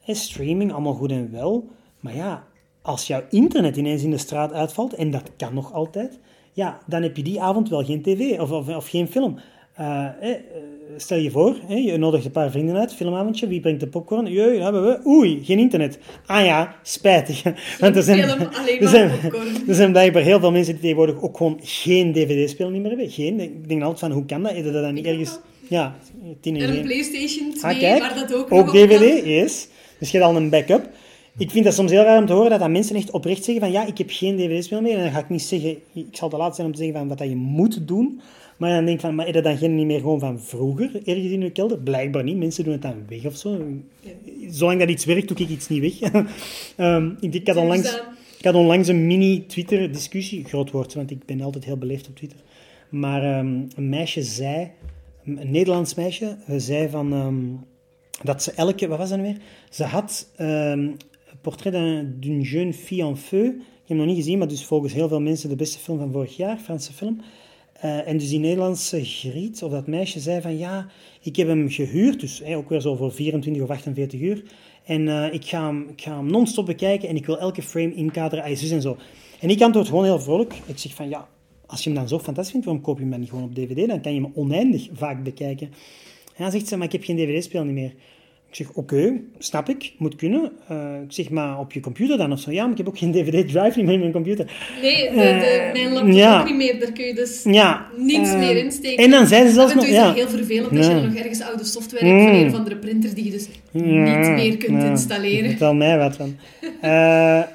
Hè, 0.01 0.15
streaming, 0.15 0.73
allemaal 0.73 0.95
goed 0.95 1.11
en 1.11 1.29
wel. 1.33 1.69
Maar 2.01 2.17
ja, 2.17 2.45
als 2.83 3.07
jouw 3.07 3.23
internet 3.31 3.77
ineens 3.77 4.03
in 4.03 4.11
de 4.11 4.19
straat 4.19 4.53
uitvalt, 4.53 4.95
en 4.95 5.11
dat 5.11 5.31
kan 5.37 5.55
nog 5.55 5.73
altijd, 5.73 6.19
ja, 6.53 6.79
dan 6.87 7.03
heb 7.03 7.17
je 7.17 7.23
die 7.23 7.41
avond 7.41 7.69
wel 7.69 7.85
geen 7.85 8.03
tv 8.03 8.39
of, 8.41 8.51
of, 8.51 8.69
of 8.69 8.89
geen 8.89 9.09
film. 9.09 9.39
Eh, 9.75 10.05
eh, 10.21 10.37
stel 10.97 11.19
je 11.19 11.31
voor, 11.31 11.57
je 11.69 11.97
nodigt 11.97 12.25
een 12.25 12.31
paar 12.31 12.51
vrienden 12.51 12.77
uit, 12.77 12.95
filmavondje, 12.95 13.47
wie 13.47 13.61
brengt 13.61 13.81
de 13.81 13.87
popcorn? 13.87 14.27
Jee, 14.27 14.61
hebben 14.63 14.85
we. 14.85 15.01
Oei, 15.07 15.45
geen 15.45 15.59
internet. 15.59 15.99
Ah 16.27 16.45
ja, 16.45 16.75
spijtig. 16.83 17.43
Want 17.81 17.97
er 17.97 18.03
zijn, 18.03 18.19
er 18.81 18.89
zijn, 18.89 19.11
er 19.69 19.75
zijn 19.75 19.91
blijkbaar 19.91 20.23
heel 20.23 20.41
veel 20.41 20.53
mensen 20.53 20.73
die 20.73 20.83
tegenwoordig 20.83 21.23
ook 21.23 21.37
gewoon 21.37 21.61
geen 21.63 22.13
dvd-speel 22.13 22.71
niet 22.71 22.81
meer 22.81 22.91
hebben. 22.91 23.11
Geen. 23.11 23.41
Ik 23.41 23.69
denk 23.69 23.83
altijd 23.83 24.01
van, 24.01 24.11
hoe 24.11 24.27
kan 24.27 24.43
dat? 24.43 24.53
Is 24.53 24.65
dat 24.65 24.73
dan 24.73 24.95
niet 24.95 25.07
ergens... 25.07 25.39
Ja, 25.69 25.97
tien 26.41 26.57
en 26.57 26.63
En 26.63 26.77
een 26.77 26.83
PlayStation 26.83 27.55
2, 27.55 27.75
Ah, 27.75 27.81
kijk, 27.81 28.01
waar 28.01 28.15
dat 28.15 28.35
ook, 28.35 28.41
ook 28.43 28.51
nog 28.51 28.61
op 28.61 28.67
kan. 28.67 28.75
DVD, 28.75 29.25
yes. 29.25 29.69
Dus 29.99 30.11
je 30.11 30.19
hebt 30.19 30.31
al 30.31 30.37
een 30.37 30.51
backup. 30.51 30.89
Ik 31.39 31.51
vind 31.51 31.65
dat 31.65 31.75
soms 31.75 31.91
heel 31.91 32.03
raar 32.03 32.19
om 32.19 32.27
te 32.27 32.33
horen 32.33 32.51
dat, 32.51 32.61
dat 32.61 32.71
mensen 32.71 32.97
echt 32.97 33.11
oprecht 33.11 33.45
zeggen 33.45 33.65
van 33.65 33.73
ja, 33.73 33.87
ik 33.87 33.99
heb 33.99 34.11
geen 34.11 34.37
dvd-speel 34.37 34.81
meer. 34.81 34.97
En 34.97 35.03
dan 35.03 35.13
ga 35.13 35.19
ik 35.19 35.29
niet 35.29 35.43
zeggen, 35.43 35.77
ik 35.93 36.07
zal 36.11 36.29
te 36.29 36.37
laat 36.37 36.55
zijn 36.55 36.67
om 36.67 36.73
te 36.73 36.79
zeggen 36.79 36.99
van 36.99 37.09
wat 37.09 37.19
dat 37.19 37.29
je 37.29 37.37
moet 37.37 37.89
doen. 37.89 38.21
Maar 38.57 38.71
dan 38.71 38.85
denk 38.85 38.97
ik 38.97 39.05
van, 39.05 39.15
maar 39.15 39.27
is 39.27 39.33
dat 39.33 39.45
dan 39.45 39.57
geen 39.57 39.75
niet 39.75 39.87
meer 39.87 40.01
gewoon 40.01 40.21
van 40.21 40.41
vroeger, 40.41 40.91
ergens 40.95 41.31
in 41.31 41.41
je 41.41 41.51
kelder? 41.51 41.79
Blijkbaar 41.79 42.25
niet, 42.25 42.37
mensen 42.37 42.65
doen 42.65 42.73
het 42.73 42.83
dan 42.83 43.05
weg 43.09 43.27
of 43.27 43.37
zo. 43.37 43.63
Zolang 44.51 44.79
dat 44.81 44.89
iets 44.89 45.05
werkt, 45.05 45.29
doe 45.29 45.37
ik 45.37 45.49
iets 45.49 45.69
niet 45.69 46.01
weg. 46.01 46.13
Ehm, 46.77 47.11
ik, 47.21 47.35
ik, 47.35 47.47
had 47.47 47.57
onlangs, 47.57 48.03
ik 48.39 48.45
had 48.45 48.55
onlangs 48.55 48.89
een 48.89 49.07
mini-Twitter-discussie, 49.07 50.45
groot 50.45 50.71
woord, 50.71 50.95
want 50.95 51.11
ik 51.11 51.25
ben 51.25 51.41
altijd 51.41 51.65
heel 51.65 51.77
beleefd 51.77 52.09
op 52.09 52.17
Twitter. 52.17 52.39
Maar 52.89 53.23
ehm, 53.23 53.63
een 53.77 53.89
meisje 53.89 54.23
zei, 54.23 54.71
een 55.25 55.51
Nederlands 55.51 55.95
meisje, 55.95 56.37
eh, 56.47 56.55
zei 56.59 56.89
van... 56.89 57.13
ehm, 57.13 57.69
dat 58.23 58.43
ze 58.43 58.53
elke, 58.53 58.89
wat 58.89 58.99
was 58.99 59.09
dat 59.09 59.19
nu 59.19 59.25
weer? 59.25 59.39
Ze 59.71 59.85
had 59.85 60.29
Portrait 61.41 61.73
d'un- 61.73 62.17
d'une 62.21 62.43
jeune 62.43 62.73
fille 62.73 63.03
en 63.05 63.17
feu. 63.17 63.45
Ik 63.47 63.53
heb 63.87 63.89
hem 63.89 63.97
nog 63.97 64.07
niet 64.07 64.17
gezien, 64.17 64.39
maar 64.39 64.49
dus 64.49 64.65
volgens 64.65 64.93
heel 64.93 65.09
veel 65.09 65.21
mensen 65.21 65.49
de 65.49 65.57
beste 65.57 65.79
film 65.79 65.99
van 65.99 66.13
vorig 66.13 66.37
jaar, 66.37 66.59
Franse 66.59 66.93
film. 66.93 67.21
Eh, 67.73 68.09
en 68.09 68.19
dus 68.19 68.29
die 68.29 68.39
Nederlandse 68.39 69.05
griet, 69.05 69.63
of 69.63 69.71
dat 69.71 69.87
meisje, 69.87 70.21
zei 70.21 70.41
van 70.41 70.59
ja, 70.59 70.87
ik 71.23 71.37
heb 71.37 71.47
hem 71.47 71.71
gehuurd, 71.71 72.21
dus 72.21 72.41
hè, 72.45 72.57
ook 72.57 72.69
weer 72.69 72.81
zo 72.81 72.95
voor 72.97 73.13
24 73.13 73.63
of 73.63 73.69
48 73.69 74.21
uur. 74.21 74.43
En 74.85 75.09
eh, 75.09 75.33
ik 75.35 75.45
ga 75.45 75.67
hem, 75.67 75.89
ik 75.89 76.03
ga 76.03 76.17
hem 76.17 76.31
non-stop 76.31 76.67
bekijken 76.67 77.09
en 77.09 77.17
ik 77.17 77.27
wil 77.27 77.39
elke 77.39 77.63
frame 77.63 77.95
inkaderen, 77.95 78.57
zus 78.57 78.71
en 78.71 78.83
zo. 78.83 78.97
En 79.41 79.51
ik 79.51 79.63
antwoord 79.63 79.89
gewoon 79.89 80.05
heel 80.05 80.21
vrolijk. 80.21 80.55
Ik 80.67 80.79
zeg 80.79 80.95
van 80.95 81.09
ja, 81.09 81.29
als 81.67 81.85
je 81.85 81.91
hem 81.91 81.99
dan 81.99 82.09
zo 82.09 82.19
fantastisch 82.19 82.51
vindt, 82.53 82.67
waarom 82.67 82.85
koop 82.85 82.97
je 82.97 83.03
hem 83.03 83.11
dan 83.11 83.21
niet 83.21 83.29
gewoon 83.29 83.45
op 83.45 83.55
DVD? 83.55 83.89
Dan 83.89 84.01
kan 84.01 84.15
je 84.15 84.21
hem 84.21 84.31
oneindig 84.35 84.89
vaak 84.93 85.25
bekijken. 85.25 85.73
En 86.37 86.51
zegt 86.51 86.69
ze, 86.69 86.77
maar 86.77 86.87
ik 86.87 86.93
heb 86.93 87.05
geen 87.05 87.17
dvd-speel 87.17 87.65
niet 87.65 87.75
meer. 87.75 87.95
Ik 88.51 88.57
zeg, 88.57 88.71
oké, 88.73 89.13
snap 89.39 89.69
ik, 89.69 89.93
moet 89.99 90.17
kunnen. 90.17 90.53
Eh, 90.69 90.77
ik 91.05 91.13
zeg, 91.13 91.31
maar 91.31 91.59
op 91.59 91.73
je 91.73 91.81
computer 91.81 92.19
dan 92.19 92.33
of 92.33 92.41
zo? 92.41 92.51
Ja, 92.51 92.63
maar 92.63 92.71
ik 92.71 92.77
heb 92.79 92.89
ook 92.89 92.99
geen 92.99 93.13
dvd-drive 93.13 93.83
meer 93.83 93.93
in 93.93 94.01
mijn 94.01 94.13
computer. 94.13 94.53
Nee, 94.83 95.09
de, 95.11 95.15
de, 95.15 95.21
Eh, 95.23 95.73
mijn 95.73 95.93
laptop 95.93 96.13
ja. 96.15 96.41
ook 96.41 96.47
niet 96.47 96.57
meer. 96.57 96.81
Daar 96.81 96.93
kun 96.93 97.05
je 97.05 97.15
dus 97.15 97.43
Ja. 97.45 97.87
niets 97.97 98.31
eh, 98.31 98.39
meer 98.39 98.57
insteken. 98.57 99.05
En 99.05 99.11
dan 99.11 99.27
zei 99.27 99.47
ze 99.47 99.53
zelfs 99.53 99.75
nog, 99.75 99.85
is 99.85 99.91
ja. 99.91 100.05
dat 100.07 100.15
heel 100.15 100.29
vervelend 100.29 100.77
als 100.77 100.87
je 100.87 100.95
nog 100.95 101.15
ergens 101.15 101.43
oude 101.43 101.65
software 101.65 102.07
hebt 102.07 102.23
van 102.23 102.33
Mm. 102.33 102.41
een 102.41 102.47
of 102.49 102.55
andere 102.55 102.77
printer 102.77 103.15
die 103.15 103.25
je 103.25 103.31
dus 103.31 103.49
niet 103.73 103.85
meer 104.35 104.57
kunt 104.57 104.83
installeren. 104.83 105.49
Vertel 105.51 105.75
mij 105.75 105.99
wat 105.99 106.17
van. 106.17 106.37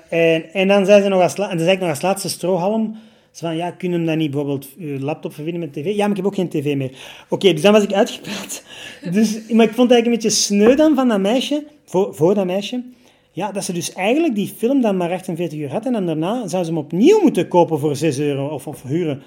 En, 0.10 0.44
en 0.54 0.68
dan 0.68 0.86
zei 0.86 1.02
ze 1.02 1.08
nog 1.08 1.22
als, 1.22 1.34
en 1.36 1.48
dan 1.50 1.60
zei 1.60 1.72
ik 1.72 1.80
nog 1.80 1.90
als 1.90 2.02
laatste 2.02 2.30
strohalm. 2.30 2.96
Ze 3.36 3.46
van, 3.46 3.56
ja, 3.56 3.72
kunnen 3.72 3.98
hem 3.98 4.08
dan 4.08 4.18
niet 4.18 4.32
bijvoorbeeld 4.32 4.68
je 4.78 5.00
laptop 5.00 5.34
verbinden 5.34 5.62
met 5.62 5.74
tv? 5.74 5.96
Ja, 5.96 6.02
maar 6.02 6.10
ik 6.10 6.16
heb 6.16 6.26
ook 6.26 6.36
geen 6.36 6.50
tv 6.50 6.76
meer. 6.76 6.92
Oké, 7.30 7.54
dus 7.54 7.62
dan 7.62 7.74
was 7.74 7.84
ik 7.84 7.94
uitgepraat. 7.94 8.64
Dus, 9.12 9.34
maar 9.34 9.66
ik 9.66 9.74
vond 9.74 9.90
het 9.90 9.92
eigenlijk 9.92 10.06
een 10.06 10.12
beetje 10.12 10.30
sneu 10.30 10.76
dan 10.76 10.96
van 10.96 11.08
dat 11.08 11.20
meisje, 11.20 11.64
voor, 11.86 12.16
voor 12.16 12.36
dat 12.36 12.46
meisje. 12.46 12.84
Ja, 13.32 13.52
dat 13.52 13.64
ze 13.64 13.74
dus 13.74 13.94
eigenlijk 13.94 14.36
die 14.36 14.48
film 14.48 14.82
dan 14.82 14.98
maar 14.98 15.12
48 15.12 15.60
uur 15.60 15.72
had 15.72 15.86
en 15.86 15.92
dan 15.94 16.06
daarna 16.06 16.48
zou 16.48 16.64
ze 16.64 16.70
hem 16.70 16.80
opnieuw 16.80 17.22
moeten 17.22 17.48
kopen 17.48 17.80
voor 17.80 17.96
6 17.96 18.20
euro 18.20 18.48
of, 18.48 18.68
of 18.68 18.84
huren. 18.84 19.22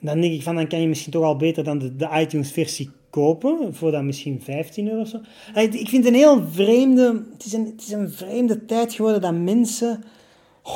Dan 0.00 0.20
denk 0.20 0.32
ik 0.32 0.42
van, 0.42 0.54
dan 0.54 0.66
kan 0.66 0.80
je 0.80 0.88
misschien 0.88 1.12
toch 1.12 1.24
al 1.24 1.36
beter 1.36 1.64
dan 1.64 1.78
de, 1.78 1.96
de 1.96 2.08
iTunes-versie 2.12 2.90
kopen, 3.10 3.74
voor 3.74 3.90
dan 3.90 4.06
misschien 4.06 4.40
15 4.42 4.88
euro 4.88 5.00
of 5.00 5.08
zo. 5.08 5.20
Ik 5.54 5.88
vind 5.88 6.04
het 6.04 6.06
een 6.06 6.20
heel 6.20 6.42
vreemde, 6.50 7.22
het 7.32 7.44
is 7.44 7.52
een, 7.52 7.64
het 7.64 7.80
is 7.80 7.92
een 7.92 8.10
vreemde 8.10 8.64
tijd 8.64 8.94
geworden 8.94 9.20
dat 9.20 9.34
mensen... 9.34 10.04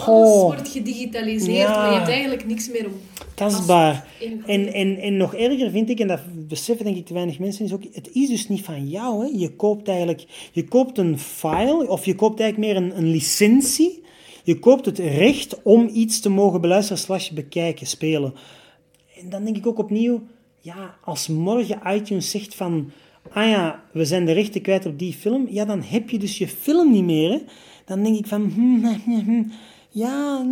Alles 0.07 0.43
wordt 0.43 0.69
gedigitaliseerd, 0.69 1.69
Ja. 1.69 1.77
maar 1.77 1.91
je 1.91 1.97
hebt 1.97 2.09
eigenlijk 2.09 2.47
niks 2.47 2.71
meer 2.71 2.87
om 2.87 2.93
tastbaar. 3.35 4.07
En, 4.47 4.73
en, 4.73 4.97
en 4.97 5.17
nog 5.17 5.35
erger 5.35 5.71
vind 5.71 5.91
ik, 5.91 6.01
en 6.01 6.07
dat 6.09 6.21
beseffen 6.49 6.85
denk 6.85 6.97
ik 6.97 7.07
te 7.07 7.15
weinig 7.15 7.39
mensen, 7.39 7.65
is 7.65 7.73
ook, 7.73 7.83
het 7.93 8.11
is 8.13 8.29
dus 8.29 8.49
niet 8.49 8.65
van 8.65 8.89
jou. 8.89 9.25
Hè. 9.25 9.39
Je 9.39 9.57
koopt 9.57 9.89
eigenlijk, 9.89 10.25
je 10.53 10.65
koopt 10.65 10.99
een 10.99 11.19
file, 11.19 11.89
of 11.89 12.05
je 12.05 12.15
koopt 12.15 12.41
eigenlijk 12.41 12.73
meer 12.73 12.83
een, 12.83 12.99
een 12.99 13.11
licentie. 13.11 14.03
Je 14.45 14.59
koopt 14.59 14.87
het 14.87 14.99
recht 14.99 15.63
om 15.63 15.91
iets 15.93 16.21
te 16.21 16.29
mogen 16.29 16.61
beluisteren 16.61 17.03
slash 17.03 17.31
bekijken, 17.31 17.87
spelen. 17.87 18.35
En 19.21 19.31
dan 19.31 19.45
denk 19.45 19.57
ik 19.57 19.67
ook 19.67 19.79
opnieuw, 19.79 20.23
ja, 20.61 20.95
als 21.05 21.29
morgen 21.29 21.81
iTunes 21.87 22.31
zegt 22.31 22.55
van, 22.55 22.91
ah 23.31 23.49
ja, 23.49 23.83
we 23.93 24.05
zijn 24.05 24.25
de 24.25 24.33
rechten 24.33 24.63
kwijt 24.63 24.87
op 24.87 24.99
die 24.99 25.13
film, 25.13 25.47
ja, 25.51 25.65
dan 25.65 25.83
heb 25.83 26.11
je 26.11 26.19
dus 26.19 26.39
je 26.39 26.49
film 26.49 26.93
niet 26.93 27.05
meer. 27.05 27.31
Hè. 27.31 27.39
Dan 27.85 28.03
denk 28.03 28.17
ik 28.17 28.27
van, 28.27 28.51
hmm, 28.55 28.85
hmm, 29.05 29.21
hmm, 29.25 29.53
ja, 29.95 30.47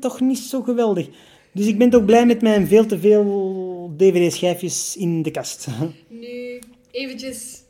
toch 0.00 0.20
niet 0.20 0.38
zo 0.38 0.62
geweldig. 0.62 1.06
Dus 1.52 1.66
ik 1.66 1.78
ben 1.78 1.90
toch 1.90 2.04
blij 2.04 2.26
met 2.26 2.42
mijn 2.42 2.66
veel 2.66 2.86
te 2.86 2.98
veel 2.98 3.94
dvd-schijfjes 3.96 4.96
in 4.96 5.22
de 5.22 5.30
kast. 5.30 5.66
Nu, 6.08 6.58
eventjes, 6.90 7.62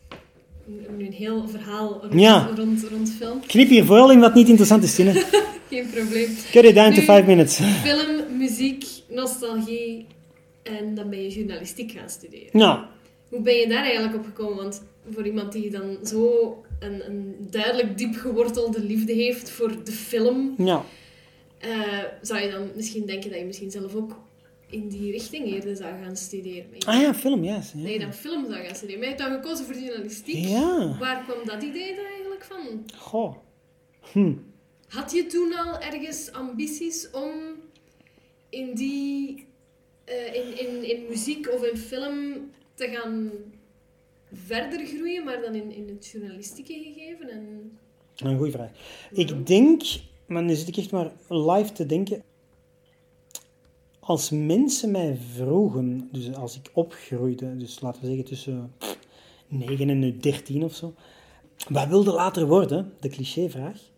een 0.98 1.12
heel 1.12 1.48
verhaal 1.48 1.98
rond, 2.02 2.20
Ja. 2.20 2.50
rond, 2.56 2.84
rond 2.90 3.10
film. 3.18 3.40
Knip 3.46 3.68
hier 3.68 3.84
vooral 3.84 4.12
in 4.12 4.20
wat 4.20 4.34
niet 4.34 4.48
interessant 4.48 4.82
is, 4.82 4.94
Tine. 4.94 5.12
Geen 5.70 5.90
probleem. 5.90 6.28
Cut 6.50 6.64
it 6.64 6.74
down 6.74 6.94
to 6.94 7.00
five 7.00 7.22
minutes. 7.26 7.56
Film, 7.84 8.36
muziek, 8.38 8.84
nostalgie 9.08 10.06
en 10.62 10.94
dan 10.94 11.10
ben 11.10 11.22
je 11.22 11.28
journalistiek 11.28 11.90
gaan 11.92 12.08
studeren. 12.08 12.48
Nou, 12.52 12.78
Hoe 13.28 13.40
ben 13.40 13.54
je 13.54 13.68
daar 13.68 13.82
eigenlijk 13.84 14.14
op 14.14 14.24
gekomen? 14.24 14.56
Want 14.56 14.82
voor 15.14 15.26
iemand 15.26 15.52
die 15.52 15.70
dan 15.70 15.96
zo 16.04 16.56
een, 16.80 17.06
een 17.06 17.34
duidelijk 17.50 17.98
diep 17.98 18.14
gewortelde 18.14 18.82
liefde 18.84 19.12
heeft 19.12 19.50
voor 19.50 19.72
de 19.84 19.92
film, 19.92 20.54
nou. 20.56 20.82
Eh, 21.64 22.04
zou 22.20 22.40
je 22.40 22.50
dan 22.50 22.70
misschien 22.74 23.06
denken 23.06 23.30
dat 23.30 23.38
je 23.38 23.44
misschien 23.44 23.70
zelf 23.70 23.94
ook 23.94 24.22
in 24.66 24.88
die 24.88 25.10
richting 25.10 25.46
eerder 25.46 25.76
zou 25.76 26.02
gaan 26.02 26.16
studeren. 26.16 26.66
Ah 26.86 27.00
ja, 27.00 27.14
film, 27.14 27.44
ja. 27.44 27.62
Je 27.74 27.98
dan 27.98 28.12
film 28.12 28.46
zou 28.50 28.64
gaan 28.64 28.74
studeren. 28.74 29.00
Maar 29.00 29.08
je 29.08 29.14
hebt 29.14 29.30
dan 29.30 29.40
gekozen 29.40 29.66
voor 29.66 29.74
journalistiek. 29.74 30.44
Ja. 30.48 30.96
Waar 30.98 31.24
kwam 31.24 31.46
dat 31.46 31.62
idee 31.62 31.94
dan 31.96 32.04
eigenlijk 32.04 32.44
van? 32.44 32.84
Goh. 32.96 33.36
Hm. 34.12 34.34
Had 34.88 35.12
je 35.12 35.26
toen 35.26 35.52
al 35.52 35.80
ergens 35.80 36.32
ambities 36.32 37.10
om 37.10 37.32
in 38.48 38.74
die... 38.74 39.46
eh, 40.04 40.34
in, 40.34 40.58
in, 40.58 40.90
in 40.90 41.06
muziek 41.08 41.48
of 41.48 41.64
in 41.64 41.76
film 41.76 42.50
te 42.74 42.88
gaan 42.88 43.30
verder 44.32 44.86
groeien, 44.86 45.24
maar 45.24 45.40
dan 45.40 45.54
in, 45.54 45.72
in 45.72 45.88
het 45.88 46.06
journalistieke 46.06 46.72
gegeven? 46.72 47.28
En... 47.28 47.72
Een 48.16 48.36
goede 48.36 48.52
vraag. 48.52 48.70
Ik 49.12 49.46
denk, 49.46 49.82
maar 50.26 50.42
nu 50.42 50.54
zit 50.54 50.68
ik 50.68 50.76
echt 50.76 50.90
maar 50.90 51.12
live 51.28 51.72
te 51.72 51.86
denken. 51.86 52.22
Als 54.00 54.30
mensen 54.30 54.90
mij 54.90 55.18
vroegen, 55.34 56.08
dus 56.12 56.34
als 56.34 56.56
ik 56.56 56.70
opgroeide, 56.72 57.56
dus 57.56 57.80
laten 57.80 58.00
we 58.00 58.06
zeggen 58.06 58.24
tussen 58.24 58.72
9 59.48 59.90
en 59.90 59.98
nu 59.98 60.16
13 60.16 60.64
of 60.64 60.74
zo, 60.74 60.94
wat 61.68 61.88
wilde 61.88 62.12
later 62.12 62.46
worden? 62.46 62.92
De 63.00 63.08
clichévraag. 63.08 63.92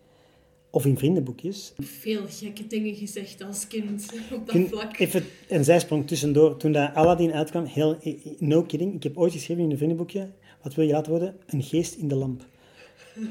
Of 0.69 0.85
in 0.85 0.97
vriendenboekjes. 0.97 1.73
Veel 1.77 2.21
gekke 2.27 2.67
dingen 2.67 2.95
gezegd 2.95 3.43
als 3.43 3.67
kind 3.67 4.05
op 4.35 4.51
dat 4.51 4.67
vlak. 4.67 4.97
Even 4.97 5.23
een 5.47 5.63
zijsprong 5.63 6.07
tussendoor. 6.07 6.57
Toen 6.57 6.71
dat 6.71 6.93
Aladdin 6.93 7.33
uitkwam, 7.33 7.65
heel, 7.65 7.97
no 8.39 8.63
kidding, 8.63 8.93
ik 8.93 9.03
heb 9.03 9.17
ooit 9.17 9.31
geschreven 9.31 9.63
in 9.63 9.71
een 9.71 9.77
vriendenboekje, 9.77 10.29
wat 10.61 10.75
wil 10.75 10.85
je 10.85 10.91
laten 10.91 11.11
worden? 11.11 11.35
Een 11.45 11.63
geest 11.63 11.95
in 11.95 12.07
de 12.07 12.15
lamp. 12.15 12.45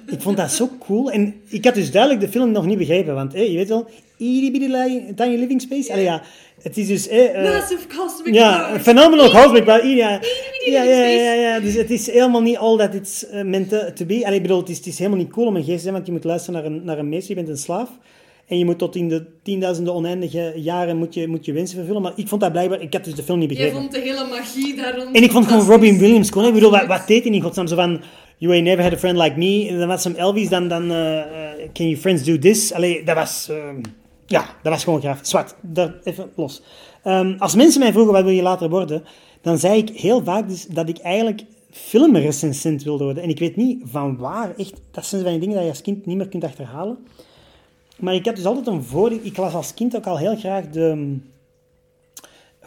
Ik 0.06 0.20
vond 0.20 0.36
dat 0.36 0.50
zo 0.50 0.68
cool. 0.78 1.10
En 1.10 1.34
ik 1.48 1.64
had 1.64 1.74
dus 1.74 1.90
duidelijk 1.90 2.22
de 2.22 2.28
film 2.28 2.50
nog 2.50 2.66
niet 2.66 2.78
begrepen, 2.78 3.14
want 3.14 3.32
hé, 3.32 3.40
je 3.40 3.56
weet 3.56 3.68
wel, 3.68 3.88
itty 4.16 4.50
bitty 4.50 4.68
tiny 5.14 5.36
living 5.36 5.60
space. 5.60 5.92
Allee, 5.92 6.04
ja, 6.04 6.22
het 6.62 6.76
is 6.76 6.86
dus... 6.86 7.08
eh, 7.08 7.46
eh, 7.46 7.52
Massive 7.54 7.86
cosmic 7.96 8.34
ja, 8.34 8.78
phenomenal 8.80 9.30
cosmic 9.30 9.64
power. 9.64 9.86
Ja, 9.86 10.20
ja, 10.66 10.82
ja, 10.82 10.82
living 10.82 11.40
ja, 11.40 11.60
Dus 11.60 11.74
het 11.74 11.90
is 11.90 12.10
helemaal 12.10 12.42
niet 12.42 12.56
all 12.56 12.76
that 12.76 12.94
it's 12.94 13.24
uh, 13.32 13.42
meant 13.42 13.68
to, 13.96 14.04
be. 14.06 14.22
Allee, 14.24 14.36
ik 14.36 14.42
bedoel, 14.42 14.58
het 14.58 14.68
is, 14.68 14.76
het 14.76 14.86
is 14.86 14.98
helemaal 14.98 15.18
niet 15.18 15.30
cool 15.30 15.46
om 15.46 15.56
een 15.56 15.64
geest 15.64 15.76
te 15.76 15.82
zijn, 15.82 15.94
want 15.94 16.06
je 16.06 16.12
moet 16.12 16.24
luisteren 16.24 16.62
naar 16.62 16.72
een, 16.72 16.84
naar 16.84 16.98
een 16.98 17.08
meester, 17.08 17.28
je 17.28 17.34
bent 17.34 17.48
een 17.48 17.62
slaaf. 17.62 17.90
En 18.46 18.58
je 18.58 18.64
moet 18.64 18.78
tot 18.78 18.96
in 18.96 19.08
de 19.08 19.24
tienduizenden 19.42 19.94
oneindige 19.94 20.52
jaren 20.56 20.96
moet 20.96 21.14
je, 21.14 21.28
moet 21.28 21.44
je 21.44 21.52
wensen 21.52 21.76
vervullen. 21.76 22.02
Maar 22.02 22.12
ik 22.16 22.28
vond 22.28 22.40
dat 22.40 22.52
blijkbaar... 22.52 22.80
Ik 22.80 22.92
had 22.92 23.04
dus 23.04 23.14
de 23.14 23.22
film 23.22 23.38
niet 23.38 23.48
begrepen. 23.48 23.80
vond 23.80 23.92
de 23.92 24.00
hele 24.00 24.26
magie 24.30 24.76
daar 24.76 24.96
rond 24.96 25.16
En 25.16 25.22
ik 25.22 25.30
vond 25.30 25.46
gewoon. 25.46 25.66
Robin 25.66 25.98
Williams 25.98 26.30
cool. 26.30 26.46
Ik 26.46 26.52
bedoel, 26.52 26.70
wat, 26.70 26.86
wat 26.86 27.06
deed 27.06 27.24
hij 27.24 27.32
in 27.32 27.42
godsnaam? 27.42 27.66
Zo 27.66 27.74
van... 27.74 28.00
You 28.38 28.52
ain't 28.52 28.64
never 28.64 28.82
had 28.82 28.92
a 28.92 28.96
friend 28.96 29.18
like 29.18 29.38
me. 29.38 29.68
En 29.68 29.78
dan 29.78 29.88
was 29.88 30.04
hem 30.04 30.14
Elvis, 30.14 30.48
dan... 30.48 30.68
dan 30.68 30.90
eh, 30.90 31.22
can 31.72 31.86
your 31.86 31.96
friends 31.96 32.24
do 32.24 32.38
this? 32.38 32.72
Allee, 32.72 33.04
dat 33.04 33.16
was... 33.16 33.48
eh, 33.48 33.56
ja, 34.26 34.44
dat 34.62 34.72
was 34.72 34.84
gewoon 34.84 35.00
graaf. 35.00 35.18
Zwart, 35.22 35.54
daar 35.60 35.94
even 36.04 36.30
los. 36.34 36.62
Ehm, 37.02 37.34
als 37.38 37.54
mensen 37.54 37.80
mij 37.80 37.92
vroegen, 37.92 38.12
wat 38.12 38.22
wil 38.22 38.32
je 38.32 38.42
later 38.42 38.68
worden? 38.68 39.04
Dan 39.40 39.58
zei 39.58 39.78
ik 39.78 39.88
heel 39.88 40.24
vaak 40.24 40.48
dus 40.48 40.66
dat 40.66 40.88
ik 40.88 40.98
eigenlijk 40.98 41.44
filmrecensent 41.70 42.82
wilde 42.82 43.04
worden. 43.04 43.22
En 43.22 43.28
ik 43.28 43.38
weet 43.38 43.56
niet 43.56 43.82
van 43.84 44.16
waar. 44.16 44.54
Echt, 44.56 44.80
dat 44.90 45.06
zijn 45.06 45.22
van 45.22 45.38
dingen 45.38 45.54
dat 45.54 45.64
je 45.64 45.70
als 45.70 45.82
kind 45.82 46.06
niet 46.06 46.16
meer 46.16 46.28
kunt 46.28 46.44
achterhalen. 46.44 46.98
Maar 47.98 48.14
ik 48.14 48.26
had 48.26 48.36
dus 48.36 48.44
altijd 48.44 48.66
een 48.66 48.82
voordeel. 48.82 49.18
Ik 49.22 49.36
las 49.36 49.54
als 49.54 49.74
kind 49.74 49.96
ook 49.96 50.06
al 50.06 50.18
heel 50.18 50.36
graag 50.36 50.68
de... 50.68 51.16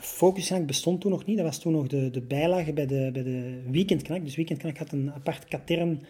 Focus 0.02 0.66
bestond 0.66 1.02
toen 1.02 1.12
nog 1.12 1.26
niet. 1.26 1.38
Dat 1.38 1.46
was 1.46 1.60
toen 1.60 1.72
nog 1.72 1.88
de, 1.88 2.10
de 2.10 2.22
bijlage 2.22 2.74
bij 2.74 2.86
de, 2.86 3.10
bij 3.14 3.24
de 3.24 3.62
Weekendknak. 3.72 4.24
Dus 4.24 4.36
Weekendknak 4.36 4.78
had 4.78 4.92
een 4.92 5.12
apart 5.12 5.46
katern 5.46 6.02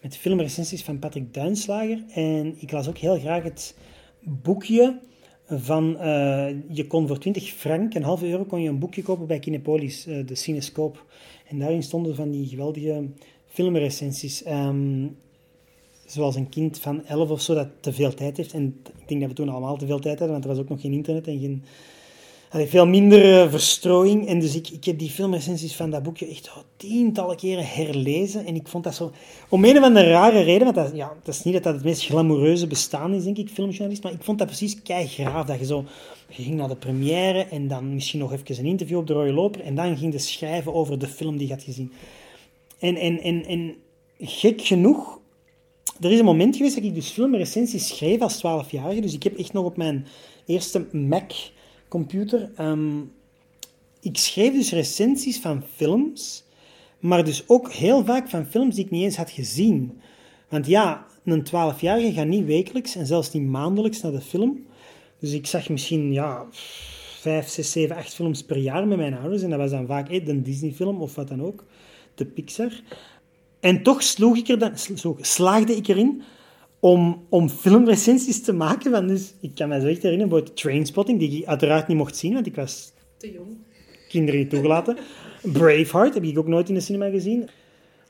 met 0.00 0.16
filmrecensies 0.16 0.82
van 0.82 0.98
Patrick 0.98 1.34
Duinslager. 1.34 2.04
En 2.14 2.54
ik 2.58 2.72
las 2.72 2.88
ook 2.88 2.98
heel 2.98 3.18
graag 3.18 3.42
het 3.42 3.76
boekje 4.22 4.98
van... 5.48 5.98
eh, 5.98 6.48
je 6.68 6.86
kon 6.86 7.06
voor 7.06 7.18
20 7.18 7.48
frank, 7.48 7.94
een 7.94 8.02
halve 8.02 8.28
euro, 8.28 8.44
kon 8.44 8.60
je 8.60 8.68
een 8.68 8.78
boekje 8.78 9.02
kopen 9.02 9.26
bij 9.26 9.38
Kinepolis, 9.38 10.06
eh, 10.06 10.26
de 10.26 10.34
Cinescoop. 10.34 11.04
En 11.48 11.58
daarin 11.58 11.82
stonden 11.82 12.14
van 12.14 12.30
die 12.30 12.46
geweldige 12.46 13.08
filmrecensies. 13.46 14.42
Ehm, 14.42 15.06
zoals 16.06 16.34
een 16.34 16.48
kind 16.48 16.78
van 16.78 17.06
11 17.06 17.30
of 17.30 17.40
zo 17.40 17.54
dat 17.54 17.68
te 17.80 17.92
veel 17.92 18.14
tijd 18.14 18.36
heeft. 18.36 18.52
En 18.52 18.80
ik 18.84 19.08
denk 19.08 19.20
dat 19.20 19.30
we 19.30 19.36
toen 19.36 19.48
allemaal 19.48 19.76
te 19.76 19.86
veel 19.86 19.98
tijd 19.98 20.18
hadden, 20.18 20.30
want 20.30 20.44
er 20.44 20.50
was 20.50 20.60
ook 20.60 20.68
nog 20.68 20.80
geen 20.80 20.92
internet 20.92 21.26
en 21.26 21.38
geen... 21.38 21.64
Allee, 22.50 22.66
veel 22.66 22.86
minder 22.86 23.42
eh, 23.42 23.50
verstrooiing. 23.50 24.26
En 24.26 24.40
dus 24.40 24.54
ik, 24.54 24.68
ik 24.68 24.84
heb 24.84 24.98
die 24.98 25.10
filmrecensies 25.10 25.76
van 25.76 25.90
dat 25.90 26.02
boekje 26.02 26.28
echt 26.28 26.50
al 26.54 26.62
tientallen 26.76 27.36
keren 27.36 27.66
herlezen. 27.66 28.46
En 28.46 28.54
ik 28.54 28.68
vond 28.68 28.84
dat 28.84 28.94
zo... 28.94 29.12
Om 29.48 29.64
een 29.64 29.76
of 29.78 29.82
andere 29.82 30.10
rare 30.10 30.40
reden, 30.40 30.74
want 30.74 30.96
ja, 30.96 31.12
dat 31.22 31.34
is 31.34 31.42
niet 31.42 31.54
dat 31.54 31.62
dat 31.62 31.74
het 31.74 31.84
meest 31.84 32.04
glamoureuze 32.04 32.66
bestaan 32.66 33.14
is, 33.14 33.24
denk 33.24 33.36
ik, 33.36 33.48
filmjournalist. 33.48 34.02
Maar 34.02 34.12
ik 34.12 34.22
vond 34.22 34.38
dat 34.38 34.46
precies 34.46 34.82
keigraaf. 34.82 35.46
Dat 35.46 35.58
je 35.58 35.64
zo... 35.64 35.84
Ging 36.28 36.56
naar 36.56 36.68
de 36.68 36.76
première 36.76 37.44
en 37.44 37.68
dan 37.68 37.94
misschien 37.94 38.20
nog 38.20 38.32
even 38.32 38.58
een 38.58 38.64
interview 38.64 38.98
op 38.98 39.06
de 39.06 39.12
rode 39.12 39.32
loper. 39.32 39.60
En 39.60 39.74
dan 39.74 39.96
ging 39.96 40.12
je 40.12 40.18
schrijven 40.18 40.74
over 40.74 40.98
de 40.98 41.08
film 41.08 41.36
die 41.36 41.46
je 41.46 41.52
had 41.52 41.62
gezien. 41.62 41.92
En, 42.78 42.96
en, 42.96 43.20
en, 43.20 43.44
en 43.46 43.74
gek 44.18 44.60
genoeg, 44.60 45.18
er 46.00 46.12
is 46.12 46.18
een 46.18 46.24
moment 46.24 46.56
geweest 46.56 46.74
dat 46.74 46.84
ik 46.84 46.94
dus 46.94 47.08
filmrecensies 47.08 47.88
schreef 47.88 48.20
als 48.20 48.36
12-jarige. 48.38 49.00
Dus 49.00 49.14
ik 49.14 49.22
heb 49.22 49.38
echt 49.38 49.52
nog 49.52 49.64
op 49.64 49.76
mijn 49.76 50.06
eerste 50.46 50.86
Mac-computer. 51.96 52.50
ehm, 52.56 53.00
ik 54.00 54.16
schreef 54.16 54.52
dus 54.52 54.72
recensies 54.72 55.40
van 55.40 55.62
films, 55.74 56.44
maar 56.98 57.24
dus 57.24 57.48
ook 57.48 57.72
heel 57.72 58.04
vaak 58.04 58.28
van 58.28 58.46
films 58.46 58.74
die 58.74 58.84
ik 58.84 58.90
niet 58.90 59.02
eens 59.02 59.16
had 59.16 59.30
gezien. 59.30 60.00
Want 60.48 60.66
ja, 60.66 61.06
een 61.24 61.44
12-jarige 61.44 62.12
gaat 62.12 62.26
niet 62.26 62.44
wekelijks 62.44 62.96
en 62.96 63.06
zelfs 63.06 63.32
niet 63.32 63.46
maandelijks 63.46 64.00
naar 64.00 64.12
de 64.12 64.20
film. 64.20 64.66
Dus 65.18 65.32
ik 65.32 65.46
zag 65.46 65.68
misschien 65.68 66.12
ja, 66.12 66.46
5, 66.50 67.48
6, 67.48 67.72
7, 67.72 67.96
8 67.96 68.14
films 68.14 68.44
per 68.44 68.56
jaar 68.56 68.86
met 68.86 68.98
mijn 68.98 69.14
ouders. 69.14 69.42
En 69.42 69.50
dat 69.50 69.58
was 69.58 69.70
dan 69.70 69.86
vaak 69.86 70.08
eh, 70.08 70.26
een 70.26 70.42
Disney-film 70.42 71.00
of 71.00 71.14
wat 71.14 71.28
dan 71.28 71.42
ook, 71.42 71.64
de 72.14 72.24
Pixar. 72.24 72.80
En 73.60 73.82
toch 73.82 74.02
ik 74.36 74.48
er 74.48 74.58
dan, 74.58 74.72
slaagde 75.20 75.76
ik 75.76 75.88
erin 75.88 76.22
om, 76.80 77.26
om 77.28 77.48
filmrecensies 77.48 78.42
te 78.42 78.52
maken. 78.52 78.90
Van 78.90 79.06
dus, 79.06 79.34
ik 79.40 79.50
kan 79.54 79.68
me 79.68 79.80
zo 79.80 79.86
echt 79.86 80.02
herinneren, 80.02 80.28
bijvoorbeeld 80.28 80.56
Trainspotting, 80.56 81.18
die 81.18 81.40
ik 81.40 81.46
uiteraard 81.46 81.88
niet 81.88 81.96
mocht 81.96 82.16
zien, 82.16 82.32
want 82.32 82.46
ik 82.46 82.54
was 82.54 82.92
Te 83.16 83.32
jong. 83.32 83.56
kinderen 84.08 84.40
niet 84.40 84.50
toegelaten. 84.50 84.96
Braveheart 85.42 86.14
heb 86.14 86.24
ik 86.24 86.38
ook 86.38 86.46
nooit 86.46 86.68
in 86.68 86.74
de 86.74 86.80
cinema 86.80 87.10
gezien. 87.10 87.48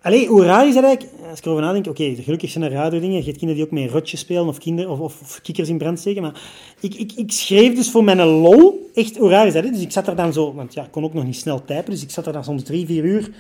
Allee, 0.01 0.27
hoe 0.27 0.45
raar 0.45 0.69
is 0.69 0.75
dat 0.75 0.85
eigenlijk? 0.85 1.23
Als 1.31 1.39
ik 1.39 1.45
erover 1.45 1.65
nadenk, 1.65 1.87
oké, 1.87 2.15
gelukkig 2.15 2.51
zijn 2.51 2.65
er 2.65 2.71
rare 2.71 3.01
dingen. 3.01 3.17
Je 3.19 3.25
hebt 3.25 3.39
kinderen 3.39 3.55
die 3.55 3.65
ook 3.65 3.71
met 3.71 3.91
rotjes 3.91 4.21
spelen 4.21 4.47
of, 4.47 4.59
kinderen, 4.59 4.91
of, 4.91 5.01
of, 5.01 5.21
of 5.21 5.41
kikkers 5.43 5.69
in 5.69 5.79
brand 5.79 5.99
steken. 5.99 6.23
Maar 6.23 6.41
ik, 6.81 6.95
ik, 6.95 7.13
ik 7.13 7.33
schreef 7.33 7.75
dus 7.75 7.91
voor 7.91 8.05
mijn 8.05 8.23
lol, 8.23 8.91
echt, 8.95 9.17
hoe 9.17 9.31
raar 9.31 9.47
is 9.47 9.53
dat? 9.53 9.65
Hè? 9.65 9.71
Dus 9.71 9.81
ik 9.81 9.91
zat 9.91 10.07
er 10.07 10.17
dan 10.17 10.33
zo, 10.33 10.55
want 10.55 10.75
ja, 10.75 10.85
ik 10.85 10.91
kon 10.91 11.05
ook 11.05 11.15
nog 11.15 11.25
niet 11.25 11.37
snel 11.37 11.65
typen, 11.65 11.91
dus 11.91 12.03
ik 12.03 12.11
zat 12.11 12.27
er 12.27 12.33
dan 12.33 12.45
soms 12.45 12.63
drie, 12.63 12.87
vier 12.87 13.05
uur 13.05 13.31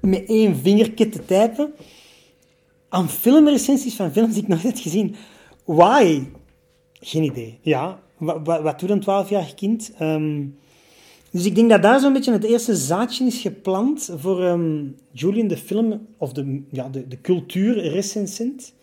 met 0.00 0.24
één 0.26 0.56
vingertje 0.56 1.08
te 1.08 1.24
typen 1.24 1.72
aan 2.92 3.08
filmrecensies 3.08 3.94
van 3.94 4.12
films 4.12 4.34
die 4.34 4.42
ik 4.42 4.48
nog 4.48 4.62
net 4.62 4.80
gezien. 4.80 5.14
Why? 5.64 6.22
Geen 7.00 7.22
idee. 7.22 7.58
Ja, 7.62 8.02
wat, 8.16 8.40
wat, 8.44 8.62
wat 8.62 8.80
doet 8.80 8.90
een 8.90 9.02
12-jarig 9.02 9.54
kind? 9.54 9.92
Ehm, 9.98 10.44
dus 11.30 11.44
ik 11.44 11.54
denk 11.54 11.70
dat 11.70 11.82
daar 11.82 12.00
zo'n 12.00 12.12
beetje 12.12 12.32
het 12.32 12.44
eerste 12.44 12.76
zaadje 12.76 13.24
is 13.24 13.40
geplant 13.40 14.10
voor 14.16 14.44
ehm, 14.44 14.84
Julian, 15.10 15.46
de 15.46 15.56
film, 15.56 16.06
of 16.16 16.32
de, 16.32 16.62
ja, 16.70 16.88
de, 16.88 17.08
de 17.08 17.20
cultuurrecensent. 17.20 18.74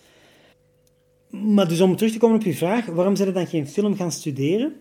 Maar 1.30 1.68
dus 1.68 1.82
om 1.82 1.96
terug 1.96 2.12
te 2.12 2.20
komen 2.20 2.36
op 2.36 2.44
je 2.44 2.56
vraag, 2.56 2.86
waarom 2.86 3.16
zijn 3.16 3.28
er 3.28 3.34
dan 3.34 3.48
geen 3.48 3.68
film 3.68 3.96
gaan 3.96 4.12
studeren? 4.12 4.74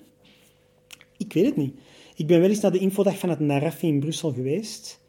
Ik 1.17 1.33
weet 1.33 1.47
het 1.47 1.57
niet. 1.57 1.75
Ik 2.17 2.27
ben 2.27 2.41
wel 2.41 2.49
eens 2.49 2.61
naar 2.61 2.73
de 2.73 2.79
infodag 2.79 3.19
van 3.19 3.29
het 3.29 3.41
Narafi 3.41 3.87
in 3.87 4.01
Brussel 4.01 4.33
geweest. 4.33 5.01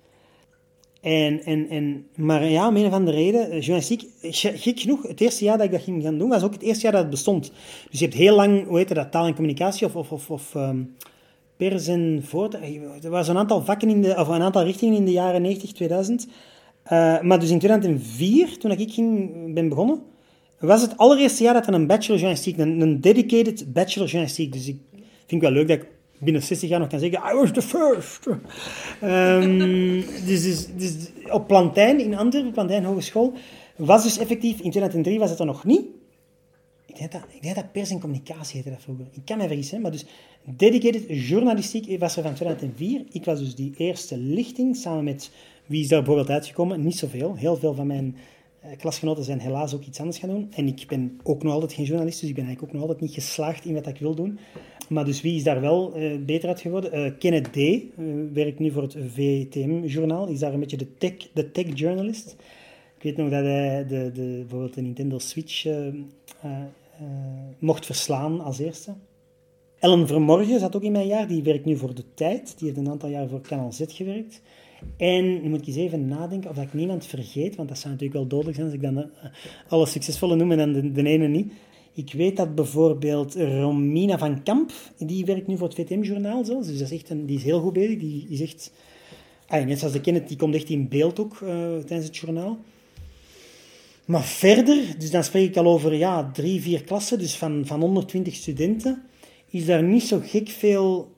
En, 1.02 1.44
en, 1.44 1.70
en, 1.70 2.06
maar 2.16 2.46
ja, 2.46 2.68
om 2.68 2.76
een 2.76 2.86
of 2.86 2.94
andere 2.94 3.18
reden, 3.18 3.46
eh, 3.46 3.60
journalistiek, 3.60 4.04
ge- 4.22 4.58
gek 4.58 4.80
genoeg, 4.80 5.08
het 5.08 5.22
eerste 5.22 5.44
jaar 5.44 5.58
dat 5.58 5.66
ik 5.66 5.72
dat 5.72 5.82
ging 5.82 6.04
gaan 6.04 6.18
doen, 6.18 6.30
was 6.30 6.44
ook 6.44 6.54
het 6.54 6.62
eerste 6.62 6.84
jaar 6.84 6.92
dat 6.92 7.02
het 7.02 7.10
bestond. 7.10 7.52
Dus 7.90 8.00
je 8.00 8.06
hebt 8.06 8.18
heel 8.18 8.36
lang, 8.36 8.68
hoe 8.68 8.78
heet 8.78 8.96
dat, 8.96 9.12
taal 9.12 9.26
en 9.26 9.36
communicatie 9.36 9.88
of, 9.88 9.96
of, 9.96 10.12
of, 10.12 10.30
of 10.30 10.56
ehm, 10.56 10.82
pers 11.58 11.88
en 11.88 12.22
voort. 12.24 12.54
Er 13.04 13.10
was 13.10 13.28
een 13.28 13.38
aantal 13.38 13.62
vakken 13.62 13.90
in 13.90 14.02
de, 14.02 14.16
of 14.16 14.28
een 14.28 14.42
aantal 14.42 14.64
richtingen 14.64 14.96
in 14.96 15.06
de 15.06 15.12
jaren 15.12 15.42
90, 15.42 15.72
2000. 15.72 16.28
Eh, 16.84 17.22
maar 17.22 17.40
dus 17.40 17.50
in 17.50 17.60
2004, 17.60 18.58
toen 18.58 18.72
ik 18.72 18.94
ging, 18.94 19.32
ben 19.54 19.70
begonnen, 19.70 20.02
was 20.60 20.82
het 20.82 20.98
allereerste 20.98 21.44
jaar 21.44 21.54
dat 21.54 21.68
er 21.68 21.74
een 21.74 21.88
bachelor 21.88 22.20
journalistiek, 22.20 22.58
een, 22.58 22.82
een 22.82 23.02
dedicated 23.02 23.74
bachelor 23.74 24.08
journalistiek. 24.08 24.52
Dus 24.54 24.68
ik 24.68 24.78
vind 25.28 25.42
het 25.42 25.52
wel 25.52 25.52
leuk 25.52 25.68
dat 25.68 25.78
ik 25.78 25.88
binnen 26.20 26.44
60 26.44 26.70
jaar 26.70 26.80
nog 26.80 26.90
kan 26.90 27.00
zeggen, 27.00 27.32
I 27.32 27.34
was 27.34 27.52
the 27.52 27.62
first. 27.62 28.28
Ehm, 29.02 30.02
dus, 30.30 30.68
op 31.32 31.48
Plantijn 31.48 32.00
in 32.00 32.18
Antwerpen, 32.18 32.52
Plantijn 32.52 32.84
Hogeschool, 32.84 33.34
was 33.76 34.04
dus 34.04 34.18
effectief, 34.18 34.60
in 34.60 34.72
2003 34.72 35.20
was 35.20 35.30
het 35.30 35.40
er 35.40 35.46
nog 35.46 35.64
niet. 35.64 35.86
Ik 36.86 36.98
denk 36.98 37.12
dat, 37.12 37.22
ik 37.30 37.42
denk 37.42 37.56
dat 37.56 37.72
pers 37.72 37.90
en 37.90 38.00
communicatie 38.00 38.56
heette 38.56 38.70
dat 38.70 38.82
vroeger. 38.82 39.06
Ik 39.12 39.26
kan 39.26 39.38
mij 39.38 39.48
vergissen, 39.48 39.82
maar 39.82 39.92
dus 39.92 40.06
dedicated 40.44 41.04
journalistiek 41.08 42.00
was 42.00 42.16
er 42.16 42.24
van 42.24 42.34
2004. 42.34 43.04
Ik 43.12 43.26
was 43.26 43.40
dus 43.40 43.56
die 43.56 43.74
eerste 43.78 44.18
lichting, 44.18 44.76
samen 44.76 45.04
met 45.04 45.32
wie 45.66 45.82
is 45.82 45.88
daar 45.88 46.00
bijvoorbeeld 46.00 46.30
uitgekomen? 46.30 46.84
Niet 46.84 46.98
zoveel. 46.98 47.36
Heel 47.36 47.56
veel 47.56 47.74
van 47.74 47.88
mijn 47.88 48.16
eh, 48.60 48.78
klasgenoten 48.78 49.24
zijn 49.24 49.40
helaas 49.40 49.74
ook 49.74 49.84
iets 49.84 50.00
anders 50.00 50.18
gaan 50.18 50.30
doen. 50.30 50.52
En 50.56 50.68
ik 50.68 50.86
ben 50.88 51.20
ook 51.24 51.44
nog 51.44 51.54
altijd 51.54 51.74
geen 51.74 51.86
journalist, 51.86 52.20
dus 52.20 52.30
ik 52.30 52.36
ben 52.36 52.46
eigenlijk 52.46 52.74
ook 52.74 52.80
nog 52.80 52.90
altijd 52.90 53.08
niet 53.08 53.24
geslaagd 53.24 53.66
in 53.66 53.74
wat 53.74 53.88
ik 53.88 53.98
wil 53.98 54.16
doen. 54.16 54.40
Maar 54.90 55.06
dus 55.06 55.22
wie 55.22 55.36
is 55.36 55.44
daar 55.44 55.62
wel 55.62 55.94
eh, 55.94 56.18
beter 56.26 56.50
uit 56.50 56.62
geworden? 56.62 56.92
Eh, 56.92 57.12
Kenneth 57.20 57.54
D. 57.54 57.58
eh, 57.58 57.82
werkt 58.34 58.60
nu 58.60 58.72
voor 58.72 58.82
het 58.82 58.98
VTM-journaal. 59.14 60.28
Is 60.28 60.40
daar 60.40 60.54
een 60.54 60.60
beetje 60.60 60.78
de 60.78 60.98
tech, 60.98 61.14
de 61.34 61.52
tech 61.52 61.66
journalist. 61.74 62.36
Ik 62.98 63.04
weet 63.04 63.18
nog 63.18 63.30
dat 63.30 63.44
hij 63.44 63.86
de, 63.88 64.12
de, 64.14 64.22
bijvoorbeeld 64.22 64.74
de 64.74 64.82
Nintendo 64.82 65.20
Switch 65.20 65.68
mocht 67.60 67.86
verslaan 67.86 68.42
als 68.42 68.60
eerste. 68.60 68.94
Ellen 69.80 70.08
Vermorgen 70.08 70.60
zat 70.60 70.76
ook 70.76 70.84
in 70.84 70.92
mijn 70.92 71.08
jaar. 71.08 71.28
Die 71.28 71.44
werkt 71.44 71.66
nu 71.66 71.78
voor 71.78 71.96
De 71.96 72.04
Tijd. 72.14 72.54
Die 72.58 72.68
heeft 72.68 72.80
een 72.80 72.90
aantal 72.90 73.10
jaar 73.10 73.28
voor 73.28 73.42
Kanaal 73.42 73.72
Z 73.72 73.84
gewerkt. 73.88 74.42
En 74.98 75.42
nu 75.42 75.50
moet 75.50 75.62
ik 75.62 75.68
eens 75.68 75.76
even 75.76 76.08
nadenken 76.08 76.50
of 76.50 76.58
ik 76.58 76.74
niemand 76.74 77.06
vergeet, 77.06 77.56
want 77.56 77.70
dat 77.70 77.78
zou 77.78 77.94
natuurlijk 77.94 78.20
wel 78.20 78.28
dodelijk 78.28 78.56
zijn 78.56 78.68
als 78.68 78.76
ik 78.76 78.82
dan 78.82 79.10
alle 79.68 79.86
succesvolle 79.86 80.36
noem 80.36 80.52
en 80.52 80.74
dan 80.74 80.94
de 80.94 81.04
ene 81.04 81.28
niet. 81.28 81.52
Ik 81.94 82.14
weet 82.14 82.38
dat 82.38 82.56
bijvoorbeeld 82.56 83.36
Romina 83.36 84.18
van 84.18 84.44
Kamp, 84.44 84.72
die 84.98 85.26
werkt 85.26 85.48
nu 85.48 85.58
voor 85.58 85.68
het 85.68 85.78
VTM-journaal 85.78 86.44
dus 86.44 86.68
is 86.68 86.92
echt 86.92 87.10
een, 87.10 87.26
die 87.26 87.38
is 87.38 87.44
heel 87.44 87.62
goed 87.62 87.74
bezig. 87.74 87.98
Die 87.98 88.26
is 88.30 88.42
echt, 88.42 88.72
ah, 89.48 89.66
net 89.66 89.80
zoals 89.80 89.94
de 89.94 90.02
Kenneth, 90.02 90.28
die 90.28 90.38
komt 90.38 90.56
echt 90.56 90.70
in 90.70 90.88
beeld 90.88 91.20
ook 91.20 91.34
eh, 91.34 91.78
tijdens 91.86 92.06
het 92.06 92.18
journaal. 92.18 92.58
Maar 94.06 94.24
verder, 94.24 94.96
dus 94.98 95.12
dan 95.12 95.24
spreek 95.24 95.50
ik 95.50 95.58
al 95.58 95.66
over 95.66 95.94
ja, 95.94 96.32
drie, 96.34 96.62
vier 96.62 96.84
klassen, 96.84 97.20
dus 97.20 97.36
van, 97.36 97.66
van 97.66 97.80
120 97.80 98.36
studenten, 98.36 99.04
is 99.50 99.66
daar 99.66 99.84
niet 99.84 100.04
zo 100.04 100.20
gek 100.24 100.50
veel 100.50 101.12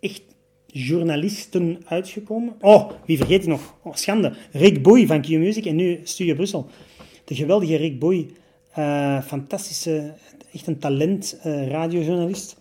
echt 0.00 0.22
journalisten 0.66 1.82
uitgekomen. 1.84 2.54
Oh, 2.60 2.90
wie 3.04 3.16
vergeet 3.16 3.42
ik 3.42 3.48
nog? 3.48 3.74
Oh, 3.82 3.94
schande. 3.94 4.32
Rick 4.52 4.82
Boy 4.82 5.06
van 5.06 5.20
Q-Music 5.20 5.66
en 5.66 5.76
nu 5.76 6.00
Studio 6.02 6.34
Brussel. 6.34 6.66
De 7.24 7.34
geweldige 7.34 7.76
Rick 7.76 7.98
Boy. 7.98 8.26
Eh, 8.76 9.20
fantastische, 9.22 10.12
echt 10.52 10.66
een 10.66 10.78
talent 10.78 11.38
eh, 11.42 11.68
radiojournalist. 11.68 12.56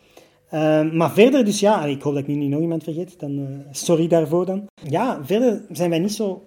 Eh, 0.50 0.92
maar 0.92 1.12
verder, 1.12 1.46
dus 1.46 1.60
ja, 1.60 1.86
ik 1.86 2.02
hoop 2.02 2.14
dat 2.14 2.28
ik 2.28 2.36
nu 2.36 2.48
nog 2.48 2.62
iemand 2.62 2.84
vergeet. 2.84 3.20
Dan, 3.20 3.64
sorry 3.72 4.08
daarvoor 4.08 4.46
dan. 4.46 4.66
Ja, 4.90 5.26
verder 5.26 5.62
zijn 5.72 5.90
wij 5.90 6.00
niet 6.00 6.14
zo... 6.14 6.44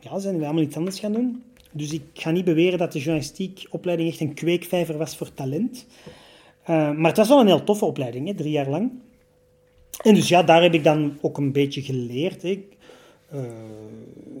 Ja, 0.00 0.18
zijn 0.18 0.36
wij 0.36 0.44
allemaal 0.44 0.62
iets 0.62 0.76
anders 0.76 1.00
gaan 1.00 1.12
doen. 1.12 1.42
Dus 1.72 1.92
ik 1.92 2.02
ga 2.12 2.30
niet 2.30 2.44
beweren 2.44 2.78
dat 2.78 2.92
de 2.92 2.98
journalistiekopleiding 2.98 4.08
echt 4.08 4.20
een 4.20 4.34
kweekvijver 4.34 4.98
was 4.98 5.16
voor 5.16 5.34
talent. 5.34 5.86
Maar 6.66 7.06
het 7.06 7.16
was 7.16 7.28
wel 7.28 7.40
een 7.40 7.46
heel 7.46 7.64
toffe 7.64 7.84
opleiding, 7.84 8.26
hè, 8.26 8.34
drie 8.34 8.50
jaar 8.50 8.68
lang. 8.68 8.90
En 10.02 10.14
dus 10.14 10.28
ja, 10.28 10.42
daar 10.42 10.62
heb 10.62 10.74
ik 10.74 10.84
dan 10.84 11.18
ook 11.20 11.38
een 11.38 11.52
beetje 11.52 11.82
geleerd. 11.82 12.58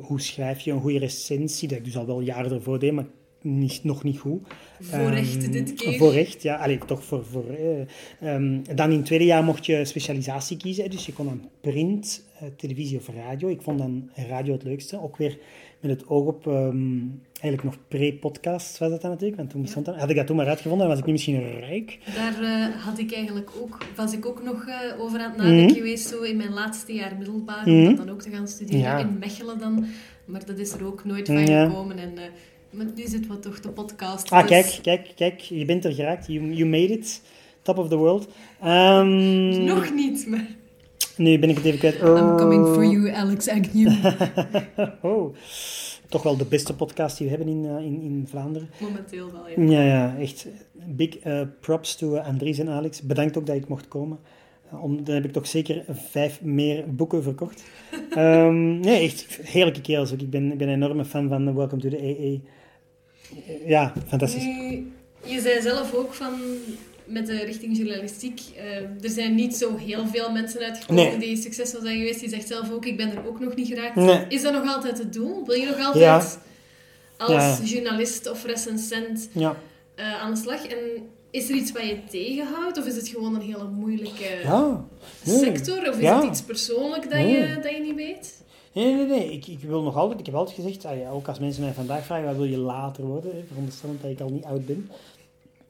Hoe 0.00 0.20
schrijf 0.20 0.60
je 0.60 0.72
een 0.72 0.80
goede 0.80 0.98
recensie? 0.98 1.68
Dat 1.68 1.78
ik 1.78 1.84
dus 1.84 1.96
al 1.96 2.06
wel 2.06 2.20
jaren 2.20 2.52
ervoor 2.52 2.78
deed, 2.78 2.92
maar 2.92 3.06
niet, 3.46 3.80
nog 3.84 4.02
niet 4.02 4.18
goed. 4.18 4.40
Voor 4.80 5.08
recht 5.10 5.42
Ehm, 5.42 5.50
dit 5.52 5.74
keer. 5.74 5.98
Voor 5.98 6.12
recht, 6.12 6.42
ja. 6.42 6.56
Allee, 6.56 6.78
toch 6.86 7.04
voor... 7.04 7.24
voor 7.24 7.44
eh, 7.48 8.34
ehm, 8.34 8.62
dan 8.74 8.90
in 8.90 8.96
het 8.96 9.06
tweede 9.06 9.24
jaar 9.24 9.44
mocht 9.44 9.66
je 9.66 9.84
specialisatie 9.84 10.56
kiezen. 10.56 10.90
Dus 10.90 11.06
je 11.06 11.12
kon 11.12 11.26
dan 11.26 11.48
print, 11.60 12.24
eh, 12.40 12.48
televisie 12.56 12.98
of 12.98 13.08
radio. 13.24 13.48
Ik 13.48 13.62
vond 13.62 13.78
dan 13.78 14.10
radio 14.28 14.52
het 14.52 14.62
leukste. 14.62 15.02
Ook 15.02 15.16
weer 15.16 15.38
met 15.80 15.90
het 15.90 16.08
oog 16.08 16.26
op... 16.26 16.46
ehm, 16.46 16.98
eigenlijk 17.40 17.62
nog 17.62 17.76
pre-podcast 17.88 18.78
was 18.78 18.90
dat 18.90 19.00
dan 19.00 19.10
natuurlijk. 19.10 19.38
Want 19.38 19.50
toen 19.50 19.62
bestond 19.62 19.86
dat. 19.86 19.96
Had 19.96 20.10
ik 20.10 20.16
dat 20.16 20.26
toen 20.26 20.36
maar 20.36 20.46
uitgevonden, 20.48 20.78
dan 20.80 20.88
was 20.88 20.98
ik 20.98 21.06
nu 21.06 21.12
misschien 21.12 21.58
rijk. 21.60 21.98
Daar 22.14 22.42
eh, 22.42 22.84
had 22.84 22.98
ik 22.98 23.12
eigenlijk 23.12 23.50
ook, 23.60 23.78
was 23.96 24.12
ik 24.12 24.26
ook 24.26 24.42
nog 24.42 24.66
eh, 24.66 25.00
over 25.00 25.18
aan 25.20 25.28
het 25.30 25.36
nadenken 25.38 25.64
Mhm. 25.64 25.74
geweest, 25.74 26.08
zo 26.08 26.22
in 26.22 26.36
mijn 26.36 26.52
laatste 26.52 26.92
jaar 26.92 27.16
middelbaar, 27.18 27.68
Mhm. 27.68 27.76
om 27.78 27.84
dat 27.84 27.96
dan 28.06 28.10
ook 28.10 28.22
te 28.22 28.30
gaan 28.30 28.48
studeren 28.48 28.80
Ja. 28.80 28.98
in 28.98 29.18
Mechelen 29.18 29.58
dan. 29.58 29.86
Maar 30.24 30.46
dat 30.46 30.58
is 30.58 30.72
er 30.72 30.86
ook 30.86 31.04
nooit 31.04 31.26
van 31.26 31.46
Ja. 31.46 31.66
gekomen. 31.68 31.98
En, 31.98 32.12
maar 32.76 32.86
nu 32.94 33.06
zit 33.06 33.26
wat 33.26 33.42
toch 33.42 33.60
de 33.60 33.68
podcast. 33.68 34.30
Ah, 34.30 34.40
dus- 34.40 34.48
kijk, 34.48 34.78
kijk, 34.82 35.12
kijk. 35.16 35.40
Je 35.40 35.64
bent 35.64 35.84
er 35.84 35.92
geraakt. 35.92 36.26
You, 36.26 36.52
you 36.52 36.68
made 36.68 36.92
it. 36.92 37.22
Top 37.62 37.78
of 37.78 37.88
the 37.88 37.96
world. 37.96 38.28
Ehm, 38.60 39.64
Nog 39.64 39.94
niet, 39.94 40.26
maar 40.26 40.46
Nu 41.16 41.38
ben 41.38 41.48
ik 41.48 41.56
het 41.56 41.64
even 41.64 41.78
kwijt. 41.78 41.94
I'm 41.94 42.36
coming 42.36 42.66
for 42.66 42.84
you, 42.84 43.10
Alex 43.10 43.48
Agnew. 43.48 43.92
oh. 45.02 45.34
Toch 46.08 46.22
wel 46.22 46.36
de 46.36 46.44
beste 46.44 46.74
podcast 46.74 47.18
die 47.18 47.28
we 47.28 47.36
hebben 47.36 47.52
in, 47.52 47.64
eh, 47.64 47.84
in, 47.84 48.02
in 48.02 48.24
Vlaanderen. 48.28 48.70
Momenteel 48.80 49.32
wel, 49.32 49.68
ja. 49.68 49.80
Ja, 49.80 49.86
ja, 49.86 50.16
echt. 50.18 50.46
Big 50.72 51.18
eh, 51.18 51.40
props 51.60 51.96
to 51.96 52.14
eh, 52.14 52.26
Andries 52.26 52.58
en 52.58 52.68
Alex. 52.68 53.02
Bedankt 53.02 53.38
ook 53.38 53.46
dat 53.46 53.56
ik 53.56 53.68
mocht 53.68 53.88
komen. 53.88 54.18
Om, 54.82 55.04
dan 55.04 55.14
heb 55.14 55.24
ik 55.24 55.32
toch 55.32 55.46
zeker 55.46 55.84
vijf 55.88 56.42
meer 56.42 56.94
boeken 56.94 57.22
verkocht. 57.22 57.64
Ehm, 58.10 58.80
nee, 58.80 59.04
echt 59.04 59.38
heerlijke 59.42 59.80
kerels 59.80 60.12
ook. 60.12 60.20
Ik 60.20 60.30
ben, 60.30 60.52
ik 60.52 60.58
ben 60.58 60.68
een 60.68 60.74
enorme 60.74 61.04
fan 61.04 61.28
van 61.28 61.54
Welcome 61.54 61.82
to 61.82 61.88
the 61.88 61.98
AA. 61.98 62.50
Ja, 63.66 63.92
fantastisch. 64.08 64.42
Nu, 64.44 64.92
je 65.24 65.40
zei 65.40 65.60
zelf 65.62 65.94
ook 65.94 66.14
van 66.14 66.32
met 67.04 67.26
de 67.26 67.44
richting 67.44 67.76
journalistiek. 67.76 68.40
eh, 68.56 68.76
er 69.04 69.10
zijn 69.10 69.34
niet 69.34 69.56
zo 69.56 69.76
heel 69.76 70.06
veel 70.06 70.30
mensen 70.32 70.60
uitgekomen 70.60 71.04
Nee. 71.04 71.18
die 71.18 71.36
succesvol 71.36 71.80
zijn 71.80 71.98
geweest. 71.98 72.20
Je 72.20 72.28
zegt 72.28 72.46
zelf 72.48 72.72
ook, 72.72 72.86
ik 72.86 72.96
ben 72.96 73.10
er 73.16 73.26
ook 73.26 73.40
nog 73.40 73.54
niet 73.54 73.66
geraakt. 73.68 73.94
Nee. 73.94 74.24
Is 74.28 74.42
dat 74.42 74.52
nog 74.52 74.74
altijd 74.74 74.98
het 74.98 75.12
doel? 75.12 75.46
Wil 75.46 75.54
je 75.54 75.66
nog 75.66 75.78
altijd 75.86 76.04
Ja. 76.04 76.16
als 77.18 77.32
Ja. 77.58 77.58
journalist 77.64 78.30
of 78.30 78.44
recensent 78.44 79.28
Ja. 79.32 79.56
eh, 79.94 80.22
aan 80.22 80.34
de 80.34 80.40
slag. 80.40 80.66
En 80.66 80.76
is 81.30 81.48
er 81.48 81.54
iets 81.54 81.72
wat 81.72 81.82
je 81.82 81.98
tegenhoudt? 82.10 82.78
Of 82.78 82.86
is 82.86 82.96
het 82.96 83.08
gewoon 83.08 83.34
een 83.34 83.40
hele 83.40 83.64
moeilijke. 83.68 84.28
Nee. 85.24 85.38
sector? 85.38 85.88
Of 85.88 85.98
is 85.98 86.08
het 86.08 86.24
iets 86.24 86.42
persoonlijk 86.42 87.10
dat, 87.10 87.20
je, 87.20 87.58
dat 87.62 87.70
je 87.70 87.80
niet 87.82 87.94
weet? 87.94 88.42
Nee, 88.76 88.94
nee, 88.94 89.06
nee. 89.06 89.32
Ik, 89.32 89.46
ik 89.46 89.60
wil 89.60 89.82
nog 89.82 89.96
altijd, 89.96 90.20
ik 90.20 90.26
heb 90.26 90.34
altijd 90.34 90.56
gezegd, 90.56 90.84
ah 90.84 90.98
ja, 90.98 91.10
ook 91.10 91.28
als 91.28 91.38
mensen 91.38 91.62
mij 91.62 91.72
vandaag 91.72 92.04
vragen, 92.04 92.24
wat 92.24 92.36
wil 92.36 92.44
je 92.44 92.58
later 92.58 93.04
worden? 93.04 93.30
Hè, 93.30 93.42
veronderstellend 93.46 94.02
dat 94.02 94.10
ik 94.10 94.20
al 94.20 94.28
niet 94.28 94.44
oud 94.44 94.66
ben. 94.66 94.90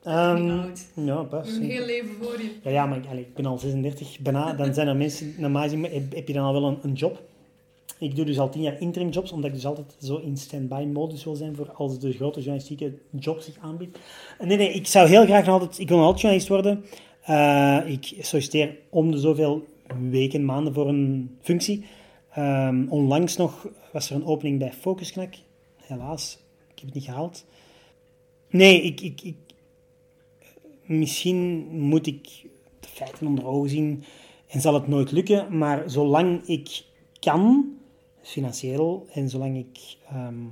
Ehm, 0.03 0.45
Niet 0.45 0.53
oud. 0.53 0.87
Ja, 0.95 1.23
pas. 1.23 1.49
Een 1.57 1.63
heel 1.63 1.87
leven 1.87 2.15
voor 2.23 2.33
je. 2.33 2.51
Ja, 2.63 2.71
ja 2.71 2.87
maar 2.87 2.99
ik, 2.99 3.07
allee, 3.07 3.23
ik 3.23 3.35
ben 3.35 3.47
al 3.47 3.59
36, 3.59 4.19
bijna. 4.19 4.53
Dan 4.53 4.75
zijn 4.75 4.89
er 4.89 4.97
mensen, 4.97 5.35
normaal 5.39 5.63
gezien 5.63 5.83
heb, 5.83 6.15
heb 6.15 6.27
je 6.29 6.33
dan 6.35 6.45
al 6.45 6.53
wel 6.53 6.65
een, 6.65 6.79
een 6.83 6.93
job. 6.93 7.23
Ik 7.99 8.17
doe 8.17 8.25
dus 8.25 8.39
al 8.39 8.49
tien 8.51 8.63
jaar 8.63 8.81
interim 8.81 9.09
jobs, 9.09 9.33
omdat 9.33 9.49
ik 9.49 9.55
dus 9.55 9.67
altijd 9.67 9.97
zo 10.01 10.17
in 10.17 10.37
stand-by 10.37 10.85
modus 10.93 11.25
wil 11.25 11.35
zijn 11.35 11.57
voor 11.57 11.71
als 11.71 11.99
de 11.99 12.13
grote 12.13 12.39
journalistieke 12.39 12.93
job 13.11 13.41
zich 13.41 13.57
aanbiedt. 13.61 13.99
En 14.39 14.49
Nee, 14.49 14.57
nee, 14.57 14.73
ik 14.73 14.87
zou 14.87 15.09
heel 15.09 15.25
graag 15.25 15.45
nog 15.45 15.61
altijd, 15.61 15.79
ik 15.79 15.89
wil 15.89 15.97
nog 15.97 16.07
altijd 16.07 16.23
journalist 16.23 16.49
worden. 16.49 16.85
Eh, 17.23 17.93
ik 17.93 18.15
solliciteer 18.21 18.77
om 18.91 19.11
de 19.11 19.19
zoveel 19.19 19.65
weken, 20.11 20.45
maanden 20.45 20.75
voor 20.75 20.89
een 20.89 21.37
functie. 21.41 21.85
Ehm, 22.37 22.87
onlangs 22.89 23.37
nog 23.37 23.69
was 23.93 24.11
er 24.11 24.17
een 24.17 24.27
opening 24.27 24.59
bij 24.59 24.73
Focusknak. 24.73 25.35
Helaas, 25.77 26.39
ik 26.71 26.79
heb 26.79 26.85
het 26.85 26.95
niet 26.95 27.05
gehaald. 27.05 27.45
Nee, 28.49 28.83
ik, 28.83 29.01
ik, 29.01 29.23
ik, 29.23 29.37
misschien 30.83 31.69
moet 31.69 32.07
ik 32.07 32.25
de 32.81 32.89
feiten 32.89 33.27
onder 33.27 33.47
ogen 33.47 33.71
zien 33.71 34.05
en 34.49 34.61
zal 34.61 34.75
het 34.75 34.89
nooit 34.89 35.13
lukken. 35.13 35.59
Maar 35.59 35.91
zolang 35.91 36.47
ik 36.47 36.85
kan, 37.21 37.73
financieel, 38.23 39.07
en 39.13 39.29
zolang 39.29 39.57
ik... 39.57 39.97
ehm, 40.09 40.45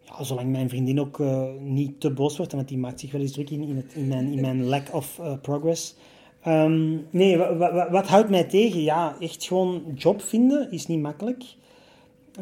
ja, 0.00 0.24
zolang 0.24 0.50
mijn 0.50 0.68
vriendin 0.68 1.00
ook 1.00 1.20
eh, 1.20 1.48
niet 1.60 2.00
te 2.00 2.10
boos 2.10 2.36
wordt, 2.36 2.52
want 2.52 2.68
die 2.68 2.78
maakt 2.78 3.00
zich 3.00 3.12
wel 3.12 3.20
eens 3.20 3.32
druk 3.32 3.50
in, 3.50 3.84
in, 3.94 4.08
mijn, 4.08 4.32
in 4.32 4.40
mijn 4.40 4.64
lack 4.64 4.94
of 4.94 5.18
eh, 5.18 5.38
progress. 5.42 5.94
Ehm, 6.42 6.96
nee, 7.10 7.36
wa- 7.36 7.56
wa- 7.56 7.72
wa- 7.72 7.90
wat 7.90 8.06
houdt 8.06 8.30
mij 8.30 8.44
tegen? 8.44 8.82
Ja, 8.82 9.16
echt 9.20 9.44
gewoon 9.44 9.82
job 9.94 10.22
vinden 10.22 10.70
is 10.72 10.86
niet 10.86 11.00
makkelijk. 11.00 11.44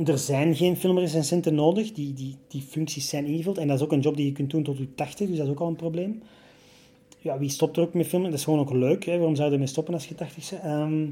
Er 0.05 0.19
zijn 0.19 0.57
geen 0.57 0.77
filmrecensenten 0.77 1.55
nodig, 1.55 1.93
die, 1.93 2.13
die, 2.13 2.37
die 2.49 2.63
functies 2.63 3.09
zijn 3.09 3.27
ingevuld. 3.27 3.59
En 3.59 3.69
dat 3.69 3.77
is 3.77 3.85
ook 3.85 3.93
een 3.93 4.01
job 4.01 4.17
die 4.17 4.27
je 4.27 4.33
kunt 4.33 4.51
doen 4.51 4.63
tot 4.63 4.79
je 4.79 4.95
80, 4.95 5.29
dus 5.29 5.37
dat 5.37 5.47
is 5.47 5.53
ook 5.53 5.61
al 5.61 5.67
een 5.69 5.77
probleem. 5.77 6.23
Ja, 7.21 7.39
wie 7.39 7.49
stopt 7.49 7.77
er 7.77 7.83
ook 7.83 7.95
met 7.95 8.07
filmen? 8.07 8.31
Dat 8.31 8.39
is 8.39 8.45
gewoon 8.45 8.61
ook 8.61 8.73
leuk. 8.73 9.05
Hè? 9.05 9.17
Waarom 9.17 9.35
zou 9.35 9.47
je 9.47 9.53
ermee 9.53 9.69
stoppen 9.69 9.95
als 9.95 10.09
je 10.09 10.15
80 10.15 10.51
bent? 10.51 10.63
Ehm, 10.63 11.09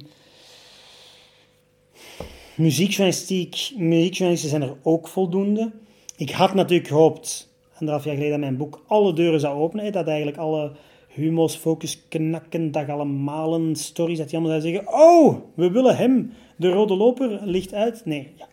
muziekjournalistiek, 2.57 3.71
muziekjournalisten 3.77 4.51
zijn 4.51 4.63
er 4.63 4.77
ook 4.83 5.09
voldoende. 5.09 5.71
Ik 6.17 6.31
had 6.31 6.55
natuurlijk 6.55 6.89
gehoopt, 6.89 7.49
anderhalf 7.73 8.05
jaar 8.05 8.15
geleden, 8.15 8.41
dat 8.41 8.49
mijn 8.49 8.57
boek 8.57 8.85
alle 8.87 9.13
deuren 9.13 9.41
zou 9.41 9.59
openen. 9.61 9.93
Dat 9.93 10.07
eigenlijk 10.07 10.37
alle 10.37 10.73
humo's, 11.15 11.57
focus, 11.57 12.03
knakken, 12.09 12.71
dag 12.71 12.89
allemaal 12.89 13.75
stories, 13.75 14.19
dat 14.19 14.29
die 14.29 14.39
allemaal 14.39 14.61
zouden 14.61 14.83
zeggen, 14.83 15.01
oh, 15.03 15.37
we 15.55 15.71
willen 15.71 15.97
hem. 15.97 16.33
De 16.57 16.69
rode 16.69 16.97
loper 16.97 17.41
ligt 17.43 17.75
uit. 17.75 18.05
Nee, 18.05 18.29
ja, 18.37 18.49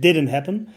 didn't 0.00 0.30
happen. 0.30 0.68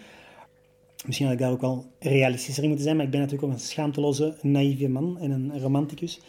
Misschien 1.05 1.25
had 1.25 1.35
ik 1.35 1.41
daar 1.41 1.51
ook 1.51 1.61
wel 1.61 1.85
realistischer 1.99 2.63
in 2.63 2.69
moeten 2.69 2.85
zijn, 2.85 2.97
maar 2.97 3.05
ik 3.05 3.11
ben 3.11 3.19
natuurlijk 3.19 3.47
ook 3.47 3.53
een 3.53 3.63
schaamteloze, 3.63 4.35
naïeve 4.41 4.87
man 4.87 5.17
en 5.19 5.31
een 5.31 5.59
romanticus. 5.59 6.19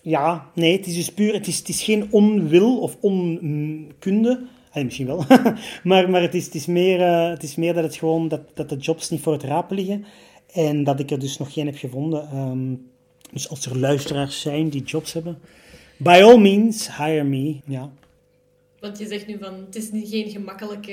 Ja, 0.00 0.50
nee, 0.54 0.76
het 0.76 0.86
is 0.86 0.94
dus 0.94 1.12
puur, 1.12 1.32
het 1.32 1.46
is, 1.46 1.58
het 1.58 1.68
is 1.68 1.82
geen 1.82 2.06
onwil 2.10 2.78
of 2.78 2.96
onkunde. 3.00 4.46
Allee, 4.70 4.84
misschien 4.84 5.06
wel. 5.06 5.24
maar 5.84 6.10
maar 6.10 6.22
het, 6.22 6.34
is, 6.34 6.44
het, 6.44 6.54
is 6.54 6.66
meer, 6.66 7.00
eh, 7.00 7.28
het 7.28 7.42
is 7.42 7.54
meer 7.54 7.74
dat 7.74 7.84
het 7.84 7.96
gewoon, 7.96 8.28
dat, 8.28 8.40
dat 8.54 8.68
de 8.68 8.76
jobs 8.76 9.10
niet 9.10 9.20
voor 9.20 9.32
het 9.32 9.42
rapen 9.42 9.76
liggen. 9.76 10.04
En 10.52 10.84
dat 10.84 11.00
ik 11.00 11.10
er 11.10 11.18
dus 11.18 11.38
nog 11.38 11.52
geen 11.52 11.66
heb 11.66 11.76
gevonden. 11.76 12.28
Ehm, 12.30 12.74
dus 13.32 13.48
als 13.48 13.66
er 13.66 13.78
luisteraars 13.78 14.40
zijn 14.40 14.68
die 14.68 14.82
jobs 14.82 15.12
hebben, 15.12 15.38
by 15.96 16.20
all 16.22 16.38
means, 16.38 16.96
hire 16.96 17.24
me. 17.24 17.56
Ja. 17.64 17.90
Want 18.80 18.98
je 18.98 19.06
zegt 19.06 19.26
nu 19.26 19.36
van, 19.40 19.54
het 19.54 19.76
is 19.76 19.90
niet 19.90 20.08
geen 20.08 20.30
gemakkelijke, 20.30 20.92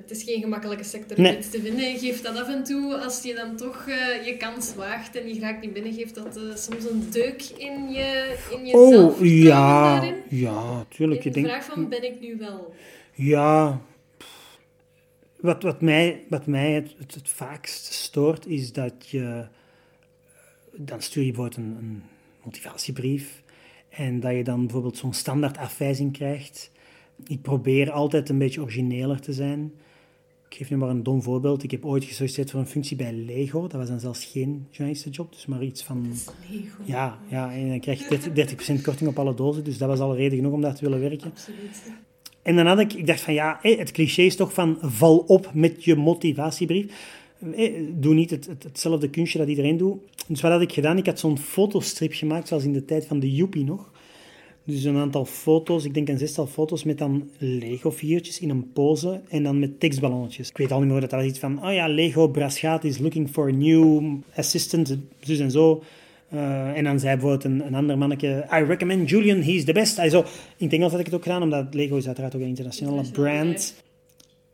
het 0.00 0.10
is 0.10 0.22
geen 0.22 0.40
gemakkelijke 0.40 0.84
sector 0.84 1.20
Nee. 1.20 1.32
om 1.32 1.38
iets 1.38 1.50
te 1.50 1.60
vinden. 1.60 1.90
Je 1.92 1.98
geeft 1.98 2.22
dat 2.22 2.36
af 2.40 2.48
en 2.48 2.64
toe, 2.64 2.96
als 2.96 3.22
je 3.22 3.34
dan 3.34 3.56
toch 3.56 3.86
eh, 3.88 4.26
je 4.26 4.36
kans 4.36 4.74
waagt 4.74 5.16
en 5.16 5.34
je 5.34 5.40
raakt 5.40 5.62
niet 5.62 5.72
binnen, 5.72 5.92
geeft 5.92 6.14
dat 6.14 6.36
eh, 6.36 6.42
soms 6.56 6.84
een 6.90 7.06
deuk 7.10 7.42
in 7.56 7.88
je, 7.92 8.36
in 8.50 8.66
je 8.66 8.72
Oh, 8.74 8.88
zelfvertrouwen 8.88 9.42
ja. 9.42 9.94
daarin. 9.94 10.14
Ja, 10.28 10.84
tuurlijk. 10.88 11.24
In 11.24 11.32
Je 11.34 11.40
de 11.42 11.48
vraag 11.48 11.64
van, 11.64 11.88
ben 11.88 12.04
ik 12.04 12.20
nu 12.20 12.36
wel? 12.38 12.74
Ja, 13.14 13.80
pff. 14.16 14.58
wat, 15.40 15.62
wat 15.62 15.80
mij, 15.80 16.22
wat 16.28 16.46
mij 16.46 16.72
het, 16.72 16.94
het, 16.98 17.14
het 17.14 17.28
vaakst 17.28 17.92
stoort 17.92 18.46
is 18.46 18.72
dat 18.72 18.94
je. 19.06 19.46
Dan 20.76 21.02
stuur 21.02 21.24
je 21.24 21.32
bijvoorbeeld 21.32 21.56
een, 21.56 21.76
een 21.78 22.02
motivatiebrief 22.42 23.42
en 23.88 24.20
dat 24.20 24.32
je 24.32 24.44
dan 24.44 24.60
bijvoorbeeld 24.60 24.96
zo'n 24.96 25.12
standaard 25.12 25.56
afwijzing 25.56 26.12
krijgt. 26.12 26.70
Ik 27.26 27.42
probeer 27.42 27.90
altijd 27.90 28.28
een 28.28 28.38
beetje 28.38 28.60
origineler 28.60 29.20
te 29.20 29.32
zijn. 29.32 29.72
Ik 30.48 30.56
geef 30.56 30.70
nu 30.70 30.76
maar 30.76 30.88
een 30.88 31.02
dom 31.02 31.22
voorbeeld. 31.22 31.62
Ik 31.62 31.70
heb 31.70 31.84
ooit 31.84 32.04
gesolliciteerd 32.04 32.50
voor 32.50 32.60
een 32.60 32.66
functie 32.66 32.96
bij 32.96 33.12
Lego. 33.12 33.60
Dat 33.60 33.72
was 33.72 33.88
dan 33.88 34.00
zelfs 34.00 34.24
geen 34.24 34.66
journalistenjob, 34.70 35.32
dus 35.32 35.46
maar 35.46 35.62
iets 35.62 35.84
van 35.84 36.12
Lego. 36.50 36.76
ja, 36.84 37.18
ja, 37.28 37.52
en 37.52 37.68
dan 37.68 37.80
krijg 37.80 38.08
je 38.08 38.18
30%, 38.18 38.78
30% 38.78 38.82
korting 38.82 39.10
op 39.10 39.18
alle 39.18 39.34
dozen. 39.34 39.64
Dus 39.64 39.78
dat 39.78 39.88
was 39.88 39.98
al 39.98 40.16
reden 40.16 40.36
genoeg 40.36 40.52
om 40.52 40.60
daar 40.60 40.74
te 40.74 40.84
willen 40.84 41.00
werken. 41.00 41.30
Absoluut. 41.30 41.82
En 42.42 42.56
dan 42.56 42.66
had 42.66 42.78
ik, 42.78 42.92
ik 42.92 43.06
dacht 43.06 43.20
van 43.20 43.34
ja, 43.34 43.58
het 43.62 43.90
cliché 43.90 44.22
is 44.22 44.36
toch 44.36 44.52
van 44.52 44.78
val 44.80 45.18
op 45.18 45.50
met 45.54 45.84
je 45.84 45.96
motivatiebrief. 45.96 46.92
Doe 48.00 48.14
niet 48.14 48.30
het, 48.30 48.46
het- 48.46 48.62
hetzelfde 48.62 49.10
kunstje 49.10 49.38
dat 49.38 49.48
iedereen 49.48 49.76
doet. 49.76 49.98
Dus 50.28 50.40
wat 50.40 50.50
had 50.52 50.60
ik 50.60 50.72
gedaan? 50.72 50.98
Ik 50.98 51.06
had 51.06 51.18
zo'n 51.18 51.38
fotostrip 51.38 52.12
gemaakt, 52.12 52.48
zoals 52.48 52.64
in 52.64 52.72
de 52.72 52.84
tijd 52.84 53.06
van 53.06 53.20
de 53.20 53.34
Joepie 53.34 53.64
nog. 53.64 53.92
Dus 54.66 54.84
een 54.84 54.96
aantal 54.96 55.24
foto's, 55.24 55.84
ik 55.84 55.94
denk 55.94 56.08
een 56.08 56.18
zestal 56.18 56.46
foto's 56.46 56.84
met 56.84 56.98
dan 56.98 57.28
Lego-figuurtjes 57.38 58.40
in 58.40 58.50
een 58.50 58.72
pose 58.72 59.20
en 59.28 59.42
dan 59.42 59.58
met 59.58 59.80
tekstballonnetjes. 59.80 60.48
Ik 60.48 60.56
weet 60.56 60.72
al 60.72 60.80
niet 60.80 60.90
meer 60.90 61.00
dat 61.00 61.10
was 61.10 61.24
iets 61.24 61.38
van, 61.38 61.64
oh 61.66 61.72
ja, 61.72 61.88
Lego 61.88 62.28
Braschaat 62.28 62.84
is 62.84 62.98
looking 62.98 63.28
for 63.30 63.48
a 63.48 63.52
new 63.52 64.02
assistant, 64.34 64.96
dus 65.24 65.38
en 65.38 65.50
zo. 65.50 65.82
Eh, 66.28 66.76
en 66.76 66.84
dan 66.84 66.98
zei 67.00 67.12
bijvoorbeeld 67.12 67.44
een, 67.44 67.66
een 67.66 67.74
ander 67.74 67.98
manneke, 67.98 68.46
I 68.52 68.64
recommend 68.64 69.08
Julian, 69.10 69.40
he's 69.40 69.64
the 69.64 69.72
best. 69.72 69.96
Hij 69.96 70.08
zo, 70.10 70.18
in 70.56 70.64
het 70.66 70.72
Engels 70.72 70.90
had 70.90 71.00
ik 71.00 71.06
het 71.06 71.14
ook 71.14 71.22
gedaan, 71.22 71.42
omdat 71.42 71.74
Lego 71.74 71.96
is 71.96 72.06
uiteraard 72.06 72.34
ook 72.34 72.40
een 72.40 72.46
internationale 72.48 73.10
brand. 73.10 73.74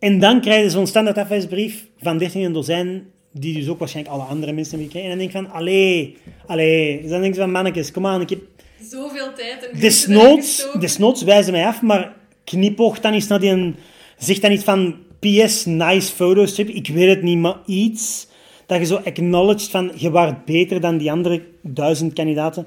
En 0.00 0.18
dan 0.18 0.40
krijg 0.40 0.62
je 0.62 0.70
zo'n 0.70 0.86
standaard 0.86 1.18
afwijsbrief 1.18 1.86
van 1.98 2.18
13 2.18 2.42
een 2.42 2.52
dozijn, 2.52 3.06
die 3.32 3.54
dus 3.54 3.68
ook 3.68 3.78
waarschijnlijk 3.78 4.14
alle 4.16 4.24
andere 4.28 4.52
mensen 4.52 4.78
hebben 4.78 4.92
gekregen. 4.92 5.12
En 5.12 5.18
dan 5.18 5.26
denk 5.28 5.44
ik 5.44 5.50
van, 5.50 5.60
allee, 5.60 6.16
allee. 6.46 7.00
Dus 7.00 7.10
dan 7.10 7.20
denk 7.20 7.34
ik 7.34 7.40
van, 7.40 7.50
mannetjes, 7.50 7.92
kom 7.92 8.06
aan, 8.06 8.20
ik 8.20 8.30
heb 8.30 8.40
Zoveel 8.82 9.32
tijd 9.34 9.68
en 9.68 9.80
Desnoods, 9.80 10.68
desnoods 10.78 11.22
wijzen 11.22 11.52
mij 11.52 11.66
af, 11.66 11.82
maar 11.82 12.16
knipoog 12.44 13.00
dan 13.00 13.12
eens 13.12 13.26
naar 13.26 13.40
die... 13.40 13.74
Zeg 14.18 14.38
dan 14.38 14.52
iets 14.52 14.64
van 14.64 14.96
PS, 15.18 15.64
nice 15.64 16.12
fotostrip. 16.12 16.68
Ik 16.68 16.88
weet 16.88 17.08
het 17.08 17.22
niet, 17.22 17.38
maar 17.38 17.56
iets 17.66 18.26
dat 18.66 18.78
je 18.78 18.84
zo 18.84 18.96
acknowledged 19.04 19.68
van 19.70 19.92
je 19.94 20.10
waart 20.10 20.44
beter 20.44 20.80
dan 20.80 20.98
die 20.98 21.10
andere 21.10 21.42
duizend 21.60 22.12
kandidaten. 22.12 22.66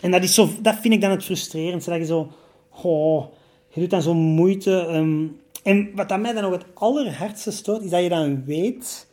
En 0.00 0.10
dat, 0.10 0.22
is 0.22 0.34
zo, 0.34 0.48
dat 0.62 0.76
vind 0.80 0.94
ik 0.94 1.00
dan 1.00 1.10
het 1.10 1.24
frustrerendste. 1.24 1.90
Dat 1.90 1.98
je 1.98 2.06
zo... 2.06 2.32
Oh, 2.82 3.24
je 3.68 3.80
doet 3.80 3.90
dan 3.90 4.02
zo 4.02 4.14
moeite. 4.14 4.86
ehm. 4.88 5.26
En 5.62 5.90
wat 5.94 6.12
aan 6.12 6.20
mij 6.20 6.32
dan 6.32 6.42
nog 6.42 6.52
het 6.52 6.64
allerhardste 6.74 7.50
stoort, 7.50 7.82
is 7.82 7.90
dat 7.90 8.02
je 8.02 8.08
dan 8.08 8.44
weet 8.44 9.08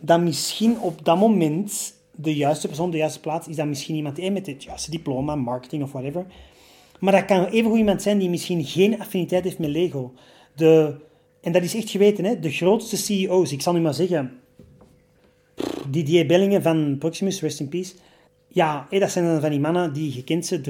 dat 0.00 0.20
misschien 0.20 0.78
op 0.80 1.04
dat 1.04 1.18
moment 1.18 1.94
de 2.14 2.34
juiste 2.34 2.66
persoon, 2.66 2.90
de 2.90 2.96
juiste 2.96 3.20
plaats, 3.20 3.48
is 3.48 3.56
dat 3.56 3.66
misschien 3.66 3.94
iemand 3.94 4.18
eh, 4.18 4.32
met 4.32 4.46
het 4.46 4.64
juiste 4.64 4.90
diploma, 4.90 5.34
marketing 5.34 5.82
of 5.82 5.92
whatever. 5.92 6.26
Maar 7.00 7.12
dat 7.12 7.24
kan 7.24 7.44
evengoed 7.44 7.78
iemand 7.78 8.02
zijn 8.02 8.18
die 8.18 8.30
misschien 8.30 8.64
geen 8.64 9.00
affiniteit 9.00 9.44
heeft 9.44 9.58
met 9.58 9.70
Lego. 9.70 10.12
De, 10.54 10.96
en 11.40 11.52
dat 11.52 11.62
is 11.62 11.74
echt 11.74 11.90
geweten, 11.90 12.24
hè? 12.24 12.38
de 12.38 12.50
grootste 12.50 12.96
CEO's, 12.96 13.52
ik 13.52 13.62
zal 13.62 13.72
nu 13.72 13.80
maar 13.80 13.94
zeggen, 13.94 14.40
Didier 15.90 16.26
Bellingen 16.26 16.62
van 16.62 16.96
Proximus, 16.98 17.40
rest 17.40 17.60
in 17.60 17.68
peace. 17.68 17.94
Ja, 18.48 18.86
hé, 18.90 18.98
dat 18.98 19.10
zijn 19.10 19.24
dan 19.24 19.40
van 19.40 19.50
die 19.50 19.60
mannen 19.60 19.92
die 19.92 20.12
gekend 20.12 20.46
zijn, 20.46 20.64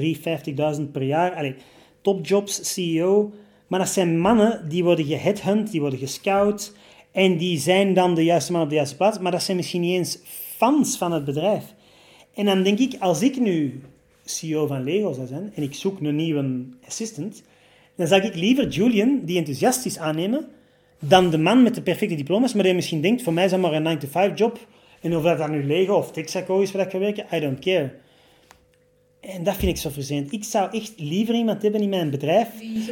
350.000 0.79 0.91
per 0.91 1.03
jaar. 1.03 1.33
Allee, 1.33 1.55
topjobs, 2.01 2.73
CEO. 2.73 3.31
Maar 3.69 3.79
dat 3.79 3.89
zijn 3.89 4.19
mannen 4.19 4.69
die 4.69 4.83
worden 4.83 5.05
geheadhunt, 5.05 5.71
die 5.71 5.81
worden 5.81 5.99
gescout. 5.99 6.73
En 7.11 7.37
die 7.37 7.59
zijn 7.59 7.93
dan 7.93 8.15
de 8.15 8.23
juiste 8.23 8.51
man 8.51 8.61
op 8.61 8.69
de 8.69 8.75
juiste 8.75 8.95
plaats. 8.95 9.19
Maar 9.19 9.31
dat 9.31 9.43
zijn 9.43 9.57
misschien 9.57 9.81
niet 9.81 9.97
eens 9.97 10.19
fans 10.57 10.97
van 10.97 11.11
het 11.11 11.25
bedrijf. 11.25 11.63
En 12.33 12.45
dan 12.45 12.63
denk 12.63 12.79
ik, 12.79 12.95
als 12.99 13.21
ik 13.21 13.39
nu 13.39 13.81
CEO 14.25 14.67
van 14.67 14.83
Lego 14.83 15.13
zou 15.13 15.27
zijn 15.27 15.51
en 15.55 15.63
ik 15.63 15.73
zoek 15.73 15.99
een 15.99 16.15
nieuwe 16.15 16.63
assistant, 16.87 17.43
dan 17.95 18.07
zou 18.07 18.21
ik 18.21 18.35
liever 18.35 18.67
Julian, 18.67 19.21
die 19.23 19.37
enthousiast 19.37 19.85
is, 19.85 19.97
aannemen, 19.97 20.47
dan 20.99 21.29
de 21.29 21.37
man 21.37 21.63
met 21.63 21.75
de 21.75 21.81
perfecte 21.81 22.15
diploma's, 22.15 22.53
maar 22.53 22.63
die 22.63 22.73
misschien 22.73 23.01
denkt, 23.01 23.21
voor 23.21 23.33
mij 23.33 23.45
is 23.45 23.51
dat 23.51 23.59
maar 23.59 23.73
een 23.73 23.99
9-to-5 23.99 24.33
job. 24.35 24.67
En 25.01 25.15
of 25.15 25.23
dat 25.23 25.49
nu 25.49 25.63
Lego 25.63 25.93
of 25.93 26.11
Texaco 26.11 26.59
is 26.59 26.71
waar 26.71 26.85
ik 26.85 26.91
ga 26.91 26.99
werken, 26.99 27.25
I 27.33 27.39
don't 27.39 27.59
care. 27.59 27.91
En 29.33 29.43
dat 29.43 29.55
vind 29.55 29.71
ik 29.71 29.77
zo 29.77 29.89
vervelend. 29.89 30.33
Ik 30.33 30.43
zou 30.43 30.69
echt 30.71 30.93
liever 30.97 31.35
iemand 31.35 31.61
hebben 31.61 31.81
in 31.81 31.89
mijn 31.89 32.09
bedrijf. 32.09 32.47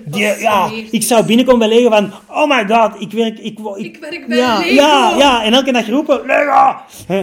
Die 0.06 0.22
ja, 0.40 0.72
ik 0.92 1.04
zou 1.04 1.26
binnenkomen 1.26 1.70
bij 1.70 1.78
Lego 1.78 1.90
van, 1.90 2.12
oh 2.30 2.48
my 2.50 2.76
god, 2.76 3.02
ik 3.02 3.12
werk... 3.12 3.40
Ik, 3.40 3.60
Ik 3.76 3.98
werk 3.98 4.28
bij 4.28 4.38
ja, 4.38 4.60
Lego. 4.60 4.74
Ja, 4.74 5.16
ja, 5.18 5.44
en 5.44 5.54
elke 5.54 5.72
dag 5.72 5.88
roepen, 5.88 6.26
Lego, 6.26 6.76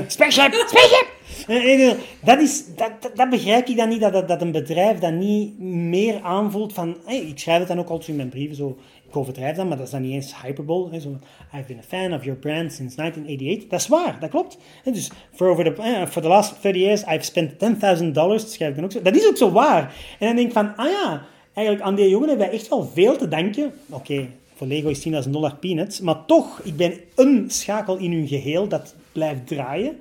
spaceship, 0.07 0.53
spaceship. 0.69 1.07
Eh, 1.47 1.91
Dat, 2.21 2.41
is, 2.41 2.65
dat, 2.77 2.91
dat, 3.01 3.17
dat 3.17 3.31
begrijp 3.31 3.69
ik 3.69 3.77
dan 3.77 3.89
niet, 3.89 4.01
dat, 4.01 4.13
dat, 4.13 4.29
dat 4.29 4.41
een 4.41 4.53
bedrijf 4.53 4.99
dat 4.99 5.13
niet 5.13 5.59
meer 5.59 6.21
aanvoelt 6.23 6.73
van... 6.73 6.97
hey, 7.05 7.19
ik 7.19 7.39
schrijf 7.39 7.59
het 7.59 7.69
dan 7.69 7.79
ook 7.79 7.89
altijd 7.89 8.09
in 8.09 8.17
mijn 8.17 8.29
brieven, 8.29 8.57
zo, 8.57 8.77
overdrijf 9.17 9.57
dan, 9.57 9.69
maar 9.69 9.77
dat 9.77 9.87
is 9.87 9.93
dan 9.93 10.03
niet 10.03 10.13
eens 10.13 10.43
hyperbole. 10.43 11.01
Zo, 11.01 11.19
I've 11.55 11.67
been 11.67 11.79
a 11.79 11.83
fan 11.83 12.13
of 12.13 12.25
your 12.25 12.39
brand 12.39 12.73
since 12.73 12.97
1988. 12.97 13.69
Dat 13.69 13.81
is 13.81 13.89
waar, 13.89 14.21
dat 14.21 14.31
klopt. 14.31 14.59
Hè, 14.83 14.93
dus 14.93 15.11
for, 15.33 15.49
over 15.49 15.65
the, 15.65 15.83
eh, 15.83 16.07
for 16.07 16.23
the 16.23 16.29
last 16.29 16.61
30 16.61 16.81
years, 16.81 17.03
I've 17.03 17.25
spent 17.25 17.59
10.000 17.59 18.15
dollars, 18.15 18.53
schrijf 18.53 18.71
ik 18.71 18.77
dan 18.77 18.85
ook 18.85 18.93
zo. 18.93 19.03
Dat 19.03 19.17
is 19.17 19.27
ook 19.27 19.37
zo 19.37 19.51
waar. 19.51 19.95
En 20.19 20.27
dan 20.27 20.37
denk 20.37 20.49
ik 20.49 20.53
van, 20.53 20.77
ah 20.77 20.91
ja, 20.91 21.23
eigenlijk 21.53 21.87
aan 21.87 21.95
die 21.95 22.09
jongen 22.09 22.29
hebben 22.29 22.47
wij 22.47 22.57
echt 22.57 22.69
wel 22.69 22.83
veel 22.83 23.17
te 23.17 23.29
danken. 23.29 23.73
Oké, 23.91 24.29
voor 24.55 24.67
Lego 24.67 24.89
is 24.89 25.09
10.000 25.09 25.31
dollar 25.31 25.57
peanuts, 25.57 26.01
maar 26.01 26.25
toch, 26.25 26.61
ik 26.65 26.77
ben 26.77 26.93
een 27.15 27.45
schakel 27.51 27.97
in 27.97 28.13
hun 28.13 28.29
geheel 28.29 28.69
dat 28.69 28.95
blijft 29.13 29.47
draaien. 29.47 30.01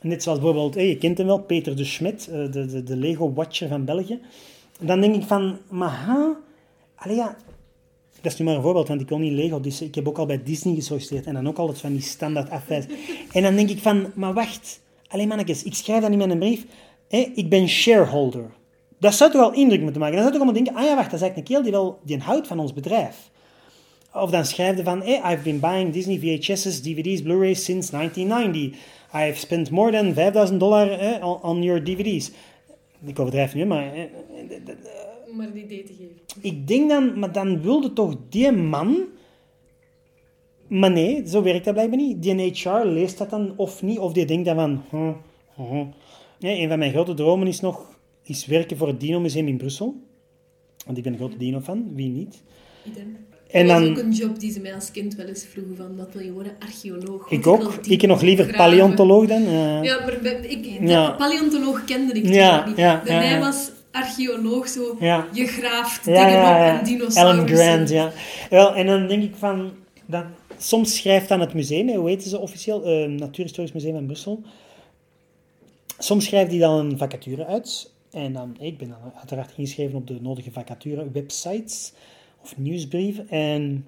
Net 0.00 0.22
zoals 0.22 0.38
bijvoorbeeld, 0.38 0.74
je 0.74 0.98
kent 0.98 1.18
hem 1.18 1.26
wel, 1.26 1.40
Peter 1.40 1.76
de 1.76 1.84
Schmidt, 1.84 2.28
eh, 2.28 2.52
de, 2.52 2.66
de, 2.66 2.82
de 2.82 2.96
Lego-watcher 2.96 3.68
van 3.68 3.84
België. 3.84 4.20
Dan 4.80 5.00
denk 5.00 5.14
ik 5.14 5.22
van, 5.22 5.58
maar 5.68 5.90
ha, 5.90 6.36
allee 6.94 7.16
ja, 7.16 7.36
dat 8.22 8.32
is 8.32 8.38
nu 8.38 8.44
maar 8.44 8.54
een 8.54 8.62
voorbeeld, 8.62 8.88
want 8.88 9.00
ik 9.00 9.08
wil 9.08 9.18
niet 9.18 9.32
Lego, 9.32 9.60
dus 9.60 9.82
ik 9.82 9.94
heb 9.94 10.08
ook 10.08 10.18
al 10.18 10.26
bij 10.26 10.42
Disney 10.42 10.74
gesolliciteerd 10.74 11.26
en 11.26 11.34
dan 11.34 11.48
ook 11.48 11.58
altijd 11.58 11.80
van 11.80 11.92
die 11.92 12.02
standaard 12.02 12.50
afwijs. 12.50 12.84
En 13.32 13.42
dan 13.42 13.54
denk 13.54 13.70
ik 13.70 13.78
van, 13.78 14.12
maar 14.14 14.34
wacht, 14.34 14.80
alleen 15.08 15.28
mannetjes, 15.28 15.62
ik 15.62 15.74
schrijf 15.74 16.00
dan 16.00 16.12
in 16.12 16.18
mijn 16.18 16.38
brief, 16.38 16.64
hé, 17.08 17.32
ik 17.34 17.48
ben 17.48 17.68
shareholder. 17.68 18.50
Dat 18.98 19.14
zou 19.14 19.30
toch 19.30 19.40
wel 19.40 19.52
indruk 19.52 19.80
moeten 19.80 20.00
maken. 20.00 20.16
Dan 20.16 20.24
zou 20.24 20.38
toch 20.38 20.42
allemaal 20.46 20.64
denken, 20.64 20.82
ah 20.82 20.88
ja, 20.88 20.96
wacht, 20.96 21.10
dat 21.10 21.20
is 21.20 21.26
eigenlijk 21.26 21.48
een 21.48 21.54
keel 21.54 21.62
die 21.62 21.72
wel, 21.72 21.98
die 22.04 22.18
houdt 22.18 22.46
van 22.46 22.58
ons 22.58 22.72
bedrijf. 22.72 23.30
Of 24.14 24.30
dan 24.30 24.44
schrijf 24.44 24.76
je 24.76 24.82
van, 24.82 25.02
hey, 25.02 25.32
I've 25.32 25.42
been 25.42 25.60
buying 25.60 25.92
Disney 25.92 26.18
VHS's, 26.18 26.82
DVD's, 26.82 27.22
Blu-rays 27.22 27.64
since 27.64 27.90
1990. 27.90 28.78
I've 29.14 29.38
spent 29.38 29.70
more 29.70 29.92
than 29.92 30.14
5000 30.14 30.60
dollar 30.60 30.98
eh, 30.98 31.26
on, 31.26 31.42
on 31.42 31.62
your 31.62 31.84
DVD's. 31.84 32.30
Ik 33.04 33.18
overdrijf 33.18 33.54
nu, 33.54 33.64
maar... 33.64 33.92
Om 35.32 35.38
maar 35.38 35.46
een 35.46 35.58
idee 35.64 35.82
te 35.82 35.92
geven. 35.92 36.16
ik 36.40 36.66
denk 36.68 36.88
dan, 36.88 37.18
maar 37.18 37.32
dan 37.32 37.62
wilde 37.62 37.92
toch 37.92 38.16
die 38.28 38.50
man... 38.52 39.04
Maar 40.68 40.90
nee, 40.90 41.22
zo 41.28 41.42
werkt 41.42 41.64
dat 41.64 41.74
blijkbaar 41.74 41.98
niet. 41.98 42.22
Die 42.22 42.34
HR 42.52 42.84
leest 42.84 43.18
dat 43.18 43.30
dan 43.30 43.52
of 43.56 43.82
niet, 43.82 43.98
of 43.98 44.12
die 44.12 44.24
denkt 44.26 44.44
dan 44.44 44.54
van... 44.56 44.82
huh, 44.90 45.68
huh. 45.70 45.86
Nee, 46.40 46.60
een 46.62 46.68
van 46.68 46.78
mijn 46.78 46.92
grote 46.92 47.14
dromen 47.14 47.46
is 47.46 47.60
nog 47.60 47.98
is 48.22 48.46
werken 48.46 48.76
voor 48.76 48.88
het 48.88 49.00
Dino 49.00 49.20
Museum 49.20 49.48
in 49.48 49.56
Brussel. 49.56 49.94
Want 50.86 50.96
ik 50.98 51.02
ben 51.04 51.12
een 51.12 51.18
grote 51.18 51.36
Dino-fan, 51.36 51.90
wie 51.94 52.08
niet? 52.08 52.42
Idem. 52.86 53.16
En 53.50 53.66
dat 53.66 53.78
dan- 53.80 53.90
ook 53.90 53.98
een 53.98 54.12
job 54.12 54.38
die 54.40 54.52
ze 54.52 54.60
mij 54.60 54.74
als 54.74 54.90
kind 54.90 55.14
wel 55.14 55.26
eens 55.26 55.44
vroegen 55.44 55.76
van, 55.76 55.96
wat 55.96 56.12
wil 56.12 56.22
je 56.22 56.32
worden? 56.32 56.52
Archeoloog. 56.58 57.30
Ik 57.30 57.46
ook. 57.46 57.74
Ik 57.86 58.06
nog 58.06 58.22
liever 58.22 58.44
graven. 58.44 58.64
paleontoloog 58.70 59.26
dan. 59.26 59.42
eh. 59.46 59.82
Ja, 59.82 60.00
maar 60.00 60.12
ik, 60.42 60.62
de 60.62 60.78
Ja. 60.86 61.10
paleontoloog 61.10 61.84
kende 61.84 62.12
ik 62.12 62.26
Ja, 62.26 62.66
niet. 62.66 62.76
ja, 62.76 63.02
Bij 63.04 63.18
mij 63.18 63.40
was 63.40 63.70
archeoloog 63.92 64.68
zo, 64.68 64.96
Ja. 65.00 65.26
je 65.32 65.46
graaft 65.46 66.04
dingen 66.04 66.30
ja, 66.30 66.72
op 66.72 66.78
en 66.78 66.84
dinosaurussen. 66.84 67.56
Alan 67.56 67.76
Grant, 67.76 67.88
ja. 67.88 68.12
Wel, 68.50 68.74
en 68.74 68.86
dan 68.86 69.06
denk 69.08 69.22
ik 69.22 69.34
van... 69.36 69.72
Dat, 70.06 70.24
soms 70.58 70.96
schrijft 70.96 71.28
dan 71.28 71.40
het 71.40 71.54
museum, 71.54 71.88
hè, 71.88 71.94
hoe 71.94 72.08
heet 72.08 72.22
ze 72.22 72.38
officieel? 72.38 72.84
Eh, 72.84 73.08
Natuurhistorisch 73.08 73.72
Museum 73.72 73.96
in 73.96 74.06
Brussel. 74.06 74.42
Soms 75.98 76.24
schrijft 76.24 76.50
hij 76.50 76.60
dan 76.60 76.78
een 76.86 76.98
vacature 76.98 77.46
uit. 77.46 77.92
En 78.10 78.32
dan, 78.32 78.56
ik 78.58 78.78
ben 78.78 78.88
dan 78.88 78.98
uiteraard 79.16 79.52
ingeschreven 79.56 79.98
op 79.98 80.06
de 80.06 80.18
nodige 80.20 80.50
vacature-websites 80.50 81.92
of 82.42 82.56
nieuwsbrieven. 82.56 83.28
En 83.28 83.86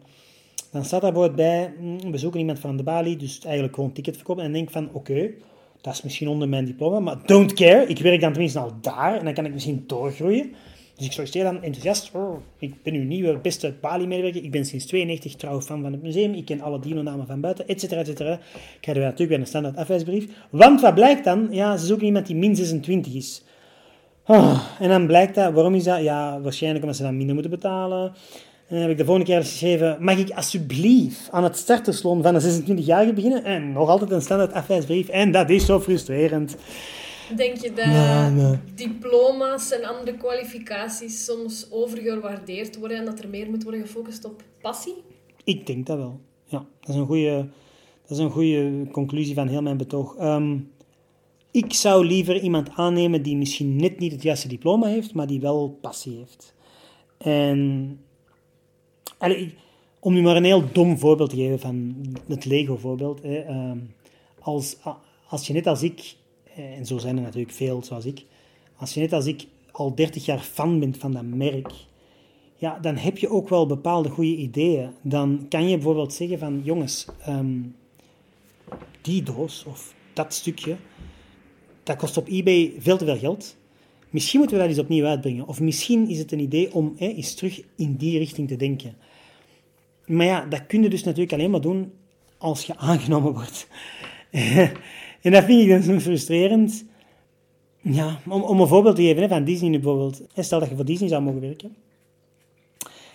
dan 0.71 0.85
staat 0.85 1.01
daar 1.01 1.13
bijvoorbeeld 1.13 1.49
bij, 1.49 1.75
mm, 1.81 2.11
we 2.11 2.19
zoeken 2.19 2.41
iemand 2.41 2.59
van 2.59 2.77
de 2.77 2.83
balie, 2.83 3.17
dus 3.17 3.41
eigenlijk 3.45 3.75
gewoon 3.75 3.93
ticket 3.93 4.17
verkopen. 4.17 4.45
En 4.45 4.53
dan 4.53 4.59
denk 4.59 4.69
ik 4.69 4.83
van, 4.83 4.89
oké, 4.93 5.31
dat 5.85 5.95
is 5.95 6.03
misschien 6.03 6.29
onder 6.29 6.49
mijn 6.49 6.65
diploma, 6.65 7.01
maar 7.01 7.17
don't 7.27 7.53
care. 7.53 7.87
Ik 7.87 7.99
werk 7.99 8.21
dan 8.21 8.33
tenminste 8.33 8.59
al 8.59 8.73
daar 8.81 9.19
en 9.19 9.25
dan 9.25 9.35
kan 9.35 9.47
ik 9.47 9.53
misschien 9.53 9.85
doorgroeien. 9.87 10.53
Dus 10.97 11.07
ik 11.07 11.13
solliciteer 11.13 11.45
dan 11.45 11.63
enthousiast. 11.63 12.11
Oh, 12.15 12.37
ik 12.59 12.83
ben 12.83 12.95
uw 12.95 13.03
nieuwe 13.03 13.39
beste 13.39 13.75
Bali-medewerker. 13.81 14.45
Ik 14.45 14.51
ben 14.51 14.65
sinds 14.65 14.87
92 14.87 15.35
trouw 15.35 15.61
fan 15.61 15.83
van 15.83 15.93
het 15.93 16.03
museum. 16.03 16.35
Ik 16.35 16.45
ken 16.45 16.61
alle 16.61 16.81
dino-namen 16.81 17.27
van 17.27 17.41
buiten, 17.41 17.69
et 17.69 17.81
cetera, 17.81 18.01
et 18.01 18.07
cetera. 18.07 18.33
Ik 18.33 18.79
krijg 18.81 18.99
weer 18.99 19.07
natuurlijk 19.07 19.31
weer 19.31 19.39
een 19.41 19.47
standaard 19.47 19.77
afwijsbrief. 19.77 20.27
Want 20.51 20.81
wat 20.81 20.95
blijkt 20.95 21.25
dan? 21.25 21.49
Ja, 21.51 21.77
ze 21.77 21.87
zoeken 21.87 22.07
iemand 22.07 22.27
die 22.27 22.37
min 22.37 22.57
26 22.57 23.15
is. 23.15 23.43
Oh, 24.27 24.61
en 24.81 24.89
dan 24.89 25.07
blijkt 25.07 25.35
dat, 25.35 25.53
waarom 25.53 25.75
is 25.75 25.85
dat? 25.85 26.03
Ja, 26.03 26.41
waarschijnlijk 26.41 26.83
omdat 26.83 26.99
ze 26.99 27.05
dan 27.05 27.17
minder 27.17 27.35
moeten 27.35 27.53
betalen. 27.53 28.13
En 28.67 28.75
dan 28.75 28.79
heb 28.79 28.91
ik 28.91 28.97
de 28.97 29.05
volgende 29.05 29.31
keer 29.31 29.41
geschreven, 29.41 29.97
mag 30.01 30.19
ik 30.19 30.31
alsjeblieft 30.31 31.29
aan 31.31 31.45
het 31.45 31.57
startersloon 31.57 32.23
van 32.23 32.35
een 32.35 32.63
26-jarige 32.63 33.13
beginnen? 33.13 33.45
En 33.45 33.73
nog 33.73 33.89
altijd 33.89 34.11
een 34.11 34.23
standaard 34.23 34.53
afwijsbrief. 34.53 35.09
En 35.09 35.33
dat 35.33 35.51
is 35.51 35.67
zo 35.67 35.81
frustrerend. 35.81 36.57
Denk 37.37 37.57
je 37.57 37.73
dat 37.73 37.87
Nee, 37.87 38.31
nee. 38.31 38.59
diploma's 38.75 39.71
en 39.73 39.85
andere 39.85 40.17
kwalificaties 40.17 41.25
soms 41.25 41.67
overgewaardeerd 41.71 42.77
worden 42.79 42.97
en 42.99 43.05
dat 43.05 43.19
er 43.23 43.29
meer 43.29 43.51
moet 43.51 43.63
worden 43.63 43.81
gefocust 43.81 44.25
op 44.25 44.43
passie? 44.61 44.95
Ik 45.45 45.67
denk 45.67 45.87
dat 45.87 45.97
wel. 45.97 46.21
Ja, 46.45 46.67
dat 46.81 46.89
is 46.89 46.95
een 46.95 47.07
goede, 47.07 47.49
dat 48.07 48.19
is 48.19 48.25
een 48.25 48.31
goede 48.31 48.87
conclusie 48.93 49.35
van 49.35 49.49
heel 49.49 49.63
mijn 49.63 49.77
betoog. 49.77 50.17
Ehm, 50.17 50.59
ik 51.51 51.73
zou 51.73 52.07
liever 52.07 52.41
iemand 52.41 52.69
aannemen 52.75 53.23
die 53.23 53.37
misschien 53.37 53.77
net 53.77 53.99
niet 53.99 54.13
het 54.13 54.23
juiste 54.23 54.49
diploma 54.49 54.87
heeft, 54.87 55.15
maar 55.15 55.27
die 55.27 55.41
wel 55.41 55.79
passie 55.81 56.17
heeft. 56.17 56.55
En 57.19 57.99
om 60.01 60.15
nu 60.15 60.23
maar 60.23 60.37
een 60.37 60.45
heel 60.45 60.73
dom 60.73 60.99
voorbeeld 60.99 61.31
te 61.31 61.37
geven 61.37 61.61
van 61.61 61.95
het 62.29 62.45
Lego-voorbeeld. 62.45 63.21
ehm, 63.21 63.79
als, 64.41 64.77
als 65.29 65.47
je 65.47 65.53
net 65.53 65.67
als 65.67 65.83
ik, 65.83 66.15
eh, 66.55 66.79
en 66.79 66.87
zo 66.87 66.99
zijn 66.99 67.17
er 67.17 67.23
natuurlijk 67.23 67.53
veel 67.53 67.83
zoals 67.83 68.05
ik, 68.05 68.25
als 68.77 68.95
je 68.95 69.01
net 69.01 69.13
als 69.13 69.27
ik 69.27 69.47
al 69.71 69.95
30 69.95 70.25
jaar 70.25 70.41
fan 70.41 70.81
bent 70.81 70.97
van 70.97 71.13
dat 71.13 71.23
merk, 71.23 71.73
ja, 72.57 72.79
dan 72.79 72.97
heb 72.97 73.19
je 73.19 73.29
ook 73.29 73.49
wel 73.49 73.67
bepaalde 73.67 74.09
goede 74.09 74.37
ideeën. 74.37 74.91
Dan 75.03 75.47
kan 75.49 75.69
je 75.69 75.75
bijvoorbeeld 75.75 76.13
zeggen 76.13 76.39
van, 76.39 76.61
jongens, 76.65 77.07
ehm, 77.21 77.61
die 79.01 79.23
doos 79.23 79.65
of 79.65 79.95
dat 80.13 80.35
stukje, 80.35 80.77
dat 81.83 81.97
kost 81.97 82.17
op 82.17 82.29
eBay 82.29 82.75
veel 82.79 82.97
te 82.97 83.05
veel 83.05 83.19
geld. 83.19 83.57
Misschien 84.15 84.39
moeten 84.39 84.57
we 84.57 84.63
dat 84.63 84.73
eens 84.73 84.83
opnieuw 84.83 85.05
uitbrengen. 85.05 85.47
Of 85.47 85.61
misschien 85.61 86.09
is 86.09 86.19
het 86.19 86.33
een 86.33 86.41
idee 86.41 86.75
om 86.75 86.95
hè, 86.97 87.07
eens 87.07 87.35
terug 87.35 87.63
in 87.77 87.97
die 87.97 88.19
richting 88.19 88.49
te 88.49 88.57
denken. 88.57 88.95
Maar 90.07 90.27
ja, 90.27 90.47
dat 90.47 90.67
kun 90.67 90.83
je 90.83 90.89
dus 90.89 91.05
natuurlijk 91.05 91.33
alleen 91.33 91.51
maar 91.51 91.61
doen 91.61 91.93
als 92.39 92.65
je 92.65 92.77
aangenomen 92.77 93.33
wordt. 93.33 93.67
en 95.23 95.31
dat 95.33 95.45
vind 95.45 95.63
ik 95.63 95.69
dan 95.69 95.83
zo 95.83 95.99
frustrerend. 95.99 96.85
Ja, 97.81 98.21
om, 98.29 98.43
om 98.43 98.61
een 98.61 98.69
voorbeeld 98.69 98.97
te 98.97 99.03
geven 99.03 99.23
hè, 99.23 99.29
van 99.29 99.45
Disney 99.45 99.71
bijvoorbeeld. 99.71 100.23
Stel 100.37 100.61
dat 100.61 100.69
je 100.69 100.75
voor 100.75 100.85
Disney 100.85 101.09
zou 101.09 101.23
mogen 101.23 101.41
werken. 101.41 101.77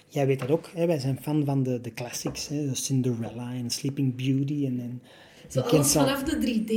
Jij 0.07 0.27
weet 0.27 0.39
dat 0.39 0.51
ook, 0.51 0.69
hè? 0.75 0.85
wij 0.85 0.99
zijn 0.99 1.19
fan 1.21 1.45
van 1.45 1.63
de, 1.63 1.81
de 1.81 1.93
classics, 1.93 2.47
hè? 2.47 2.67
de 2.67 2.75
Cinderella 2.75 3.53
en 3.53 3.69
Sleeping 3.69 4.15
Beauty. 4.15 4.65
En, 4.65 4.79
en, 4.79 5.01
Zo 5.49 5.59
alles 5.59 5.95
al. 5.95 6.03
vanaf 6.05 6.23
de 6.23 6.35
3D 6.37 6.71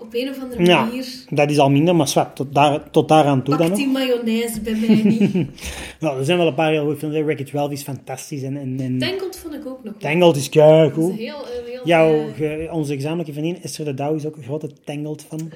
op 0.00 0.14
een 0.14 0.28
of 0.28 0.42
andere 0.42 0.64
Ja, 0.64 0.84
manier. 0.84 1.06
dat 1.30 1.50
is 1.50 1.58
al 1.58 1.70
minder, 1.70 1.96
maar 1.96 2.08
zwart, 2.08 2.36
tot, 2.36 2.54
daar, 2.54 2.90
tot 2.90 3.08
daaraan 3.08 3.42
toe 3.42 3.56
dan 3.56 3.68
Pakt 3.68 3.70
nog. 3.70 3.78
die 3.78 3.88
mayonaise 3.88 4.60
bij 4.60 4.74
mij 4.74 5.02
niet. 5.02 5.32
Nou, 6.00 6.18
er 6.18 6.24
zijn 6.24 6.38
wel 6.38 6.46
een 6.46 6.54
paar 6.54 6.70
heel 6.70 6.82
goede 6.84 6.96
films. 6.98 7.14
Wreck-It 7.20 7.50
Ralph 7.50 7.72
is 7.72 7.82
fantastisch. 7.82 8.42
En, 8.42 8.56
en, 8.56 8.80
en 8.80 8.98
Tangled 8.98 9.36
vond 9.38 9.54
ik 9.54 9.66
ook 9.66 9.84
nog. 9.84 9.94
Tangled 9.98 10.36
is 10.36 10.48
keigoed. 10.48 11.10
een 11.10 11.16
heel, 11.16 11.44
heel 11.66 11.80
Jouw, 11.86 12.14
eh, 12.28 12.34
ge- 12.34 12.68
onze 12.72 12.94
gezamenlijke 12.94 13.32
vriendin 13.32 13.62
Esther 13.62 13.84
de 13.84 13.94
Douw 13.94 14.14
is 14.14 14.26
ook 14.26 14.36
een 14.36 14.42
grote 14.42 14.68
Tangled 14.84 15.26
van. 15.28 15.50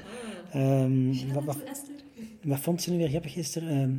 Ehm, 0.53 1.33
wat, 1.33 1.43
wat, 2.43 2.59
vond 2.59 2.81
ze 2.81 2.91
nu 2.91 2.97
weer 2.97 3.09
grappig 3.09 3.33
gisteren? 3.33 3.69
Ehm 3.69 3.91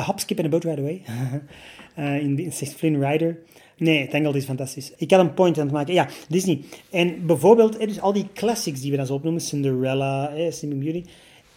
a 0.00 0.02
hop, 0.04 0.20
skip 0.20 0.38
and 0.38 0.46
a 0.46 0.50
boat 0.50 0.64
right 0.64 0.78
away. 0.78 1.02
Eh, 1.94 2.20
in, 2.22 2.38
in 2.38 2.52
Flynn 2.52 3.04
Rider. 3.04 3.38
Nee, 3.78 4.08
Tangled 4.08 4.34
is 4.34 4.44
fantastisch. 4.44 4.92
Ik 4.96 5.10
had 5.10 5.20
een 5.20 5.34
point 5.34 5.58
aan 5.58 5.64
het 5.64 5.74
maken. 5.74 5.94
Ja, 5.94 6.08
Disney. 6.28 6.60
En 6.90 7.26
bijvoorbeeld, 7.26 7.78
dus 7.78 8.00
al 8.00 8.12
die 8.12 8.26
classics 8.34 8.80
die 8.80 8.90
we 8.90 8.96
dan 8.96 9.06
zo 9.06 9.14
opnoemen, 9.14 9.42
Cinderella, 9.42 10.32
Sleeping 10.50 10.82
Beauty. 10.82 11.04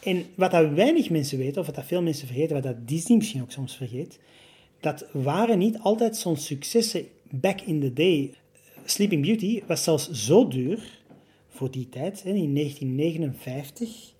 En 0.03 0.25
wat 0.35 0.51
dat 0.51 0.71
weinig 0.73 1.09
mensen 1.09 1.37
weten, 1.37 1.59
of 1.59 1.65
wat 1.65 1.75
dat 1.75 1.85
veel 1.85 2.01
mensen 2.01 2.27
vergeten, 2.27 2.53
wat 2.53 2.63
dat 2.63 2.87
Disney 2.87 3.17
misschien 3.17 3.41
ook 3.41 3.51
soms 3.51 3.75
vergeet, 3.75 4.19
dat 4.79 5.05
waren 5.11 5.57
niet 5.57 5.79
altijd 5.79 6.17
zo'n 6.17 6.37
successen 6.37 7.05
back 7.29 7.61
in 7.61 7.79
the 7.79 7.93
day. 7.93 8.33
Sleeping 8.85 9.25
Beauty 9.25 9.61
was 9.67 9.83
zelfs 9.83 10.11
zo 10.11 10.47
duur 10.47 10.99
voor 11.49 11.71
die 11.71 11.89
tijd, 11.89 12.21
in 12.25 12.53
1959 12.55 14.13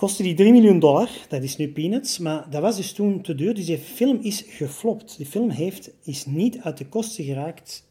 kostte 0.00 0.22
die 0.22 0.34
3 0.34 0.52
miljoen 0.52 0.78
dollar. 0.80 1.10
Dat 1.28 1.42
is 1.42 1.56
nu 1.56 1.68
peanuts, 1.72 2.18
maar 2.18 2.50
dat 2.50 2.62
was 2.62 2.76
dus 2.76 2.92
toen 2.92 3.20
te 3.20 3.34
duur. 3.34 3.54
Dus 3.54 3.66
die 3.66 3.78
film 3.78 4.18
is 4.22 4.44
geflopt. 4.48 5.16
Die 5.16 5.26
film 5.26 5.50
heeft, 5.50 5.90
is 6.02 6.26
niet 6.26 6.58
uit 6.60 6.78
de 6.78 6.86
kosten 6.86 7.24
geraakt 7.24 7.86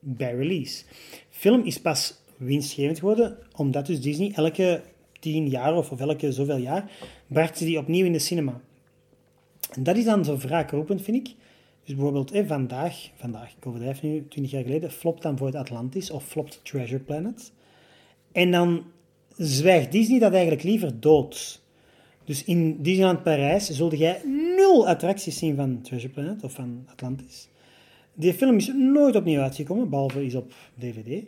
bij 0.00 0.34
release. 0.34 0.84
film 1.30 1.64
is 1.64 1.80
pas 1.80 2.20
winstgevend 2.36 2.98
geworden, 2.98 3.38
omdat 3.56 3.86
dus 3.86 4.00
Disney 4.00 4.32
elke 4.34 4.82
tien 5.20 5.48
jaar 5.48 5.76
of, 5.76 5.90
of 5.90 6.00
elke 6.00 6.32
zoveel 6.32 6.56
jaar, 6.56 6.90
bracht 7.26 7.58
ze 7.58 7.64
die 7.64 7.78
opnieuw 7.78 8.04
in 8.04 8.12
de 8.12 8.18
cinema. 8.18 8.60
En 9.72 9.82
dat 9.82 9.96
is 9.96 10.04
dan 10.04 10.24
zo 10.24 10.36
wraakroepend, 10.36 11.02
vind 11.02 11.28
ik. 11.28 11.34
Dus 11.84 11.94
bijvoorbeeld 11.94 12.32
vandaag, 12.46 13.10
vandaag, 13.14 13.50
ik 13.56 13.66
overdrijf 13.66 14.02
nu, 14.02 14.26
20 14.28 14.52
jaar 14.52 14.62
geleden, 14.62 14.90
flopt 14.90 15.22
dan 15.22 15.38
voor 15.38 15.46
het 15.46 15.56
Atlantis 15.56 16.10
of 16.10 16.24
flopt 16.24 16.60
Treasure 16.62 17.02
Planet. 17.02 17.52
En 18.32 18.50
dan 18.50 18.84
zwijgt 19.36 19.92
Disney 19.92 20.18
dat 20.18 20.32
eigenlijk 20.32 20.62
liever 20.62 21.00
dood. 21.00 21.60
Dus 22.24 22.44
in 22.44 22.82
Disneyland 22.82 23.22
Parijs 23.22 23.70
zulde 23.70 23.96
jij 23.96 24.20
nul 24.56 24.88
attracties 24.88 25.38
zien 25.38 25.56
van 25.56 25.80
Treasure 25.82 26.12
Planet 26.12 26.44
of 26.44 26.52
van 26.52 26.84
Atlantis. 26.86 27.48
Die 28.14 28.32
film 28.32 28.56
is 28.56 28.72
nooit 28.74 29.16
opnieuw 29.16 29.40
uitgekomen, 29.40 29.88
behalve 29.88 30.24
is 30.24 30.34
op 30.34 30.52
DVD. 30.78 31.22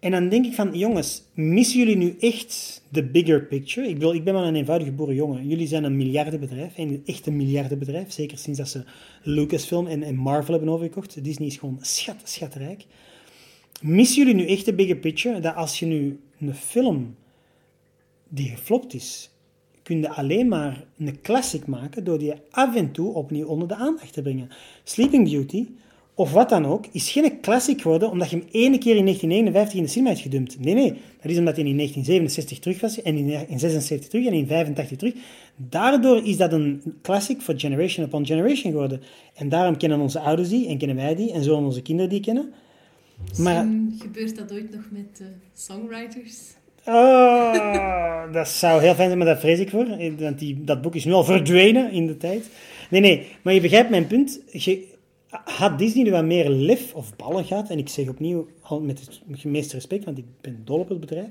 En 0.00 0.10
dan 0.10 0.28
denk 0.28 0.44
ik 0.44 0.54
van, 0.54 0.78
jongens, 0.78 1.22
missen 1.34 1.78
jullie 1.78 1.96
nu 1.96 2.16
echt 2.20 2.82
de 2.88 3.04
bigger 3.04 3.44
picture? 3.44 3.88
Ik 3.88 3.94
bedoel, 3.94 4.14
ik 4.14 4.24
ben 4.24 4.34
maar 4.34 4.44
een 4.44 4.54
eenvoudige 4.54 4.92
boerenjongen. 4.92 5.46
Jullie 5.46 5.66
zijn 5.66 5.84
een 5.84 5.96
miljardenbedrijf, 5.96 6.72
een 6.76 7.02
echt 7.06 7.26
een 7.26 7.36
miljardenbedrijf. 7.36 8.12
Zeker 8.12 8.38
sinds 8.38 8.58
dat 8.58 8.68
ze 8.68 8.84
Lucasfilm 9.22 9.86
en, 9.86 10.02
en 10.02 10.16
Marvel 10.16 10.54
hebben 10.54 10.72
overgekocht. 10.72 11.24
Disney 11.24 11.48
is 11.48 11.56
gewoon 11.56 11.78
schat, 11.80 12.16
schatrijk. 12.24 12.84
Missen 13.80 14.18
jullie 14.18 14.34
nu 14.34 14.46
echt 14.46 14.64
de 14.64 14.74
bigger 14.74 14.96
picture? 14.96 15.40
Dat 15.40 15.54
als 15.54 15.78
je 15.78 15.86
nu 15.86 16.20
een 16.40 16.54
film 16.54 17.14
die 18.28 18.48
geflopt 18.48 18.94
is, 18.94 19.30
kun 19.82 20.00
je 20.00 20.10
alleen 20.10 20.48
maar 20.48 20.84
een 20.98 21.20
classic 21.20 21.66
maken 21.66 22.04
door 22.04 22.18
die 22.18 22.32
af 22.50 22.76
en 22.76 22.92
toe 22.92 23.12
opnieuw 23.12 23.46
onder 23.46 23.68
de 23.68 23.74
aandacht 23.74 24.12
te 24.12 24.22
brengen. 24.22 24.48
Sleeping 24.84 25.30
Beauty 25.30 25.66
of 26.18 26.32
wat 26.32 26.48
dan 26.48 26.66
ook, 26.66 26.86
is 26.92 27.10
geen 27.10 27.40
classic 27.40 27.80
geworden 27.80 28.10
omdat 28.10 28.30
je 28.30 28.36
hem 28.36 28.46
ene 28.50 28.78
keer 28.78 28.96
in 28.96 29.04
1959 29.04 29.74
in 29.74 29.82
de 29.82 29.88
cinema 29.88 30.10
hebt 30.10 30.22
gedumpt. 30.22 30.60
Nee, 30.60 30.74
nee. 30.74 30.92
Dat 31.20 31.30
is 31.30 31.38
omdat 31.38 31.56
hij 31.56 31.64
in 31.64 31.76
1967 31.76 32.58
terug 32.58 32.80
was 32.80 33.02
en 33.02 33.16
in 33.16 33.26
1976 33.26 34.08
terug 34.08 34.26
en 34.26 34.32
in 34.32 34.46
1985 34.46 34.98
terug. 34.98 35.14
Daardoor 35.56 36.24
is 36.24 36.36
dat 36.36 36.52
een 36.52 36.82
classic 37.02 37.40
voor 37.40 37.54
generation 37.56 38.06
upon 38.06 38.26
generation 38.26 38.72
geworden. 38.72 39.00
En 39.34 39.48
daarom 39.48 39.76
kennen 39.76 40.00
onze 40.00 40.20
ouders 40.20 40.48
die 40.48 40.68
en 40.68 40.78
kennen 40.78 40.96
wij 40.96 41.14
die 41.14 41.32
en 41.32 41.42
zullen 41.42 41.64
onze 41.64 41.82
kinderen 41.82 42.10
die 42.10 42.20
kennen. 42.20 42.52
Maar, 43.38 43.68
gebeurt 43.98 44.36
dat 44.36 44.52
ooit 44.52 44.70
nog 44.70 44.84
met 44.90 45.20
uh, 45.20 45.26
songwriters? 45.54 46.57
Oh, 46.88 48.32
dat 48.32 48.48
zou 48.48 48.80
heel 48.80 48.94
fijn 48.94 49.06
zijn, 49.06 49.18
maar 49.18 49.26
daar 49.26 49.38
vrees 49.38 49.58
ik 49.58 49.70
voor. 49.70 49.86
Die, 50.36 50.64
dat 50.64 50.82
boek 50.82 50.94
is 50.94 51.04
nu 51.04 51.12
al 51.12 51.24
verdwenen 51.24 51.90
in 51.90 52.06
de 52.06 52.16
tijd. 52.16 52.50
Nee, 52.90 53.00
nee, 53.00 53.26
maar 53.42 53.54
je 53.54 53.60
begrijpt 53.60 53.90
mijn 53.90 54.06
punt. 54.06 54.40
Je, 54.52 54.86
had 55.44 55.78
Disney 55.78 56.04
nu 56.04 56.10
wat 56.10 56.24
meer 56.24 56.48
lef 56.48 56.94
of 56.94 57.16
ballen 57.16 57.44
gehad, 57.44 57.70
en 57.70 57.78
ik 57.78 57.88
zeg 57.88 58.08
opnieuw 58.08 58.48
met 58.80 59.00
het 59.00 59.44
meeste 59.44 59.74
respect, 59.74 60.04
want 60.04 60.18
ik 60.18 60.24
ben 60.40 60.62
dol 60.64 60.78
op 60.78 60.88
het 60.88 61.00
bedrijf, 61.00 61.30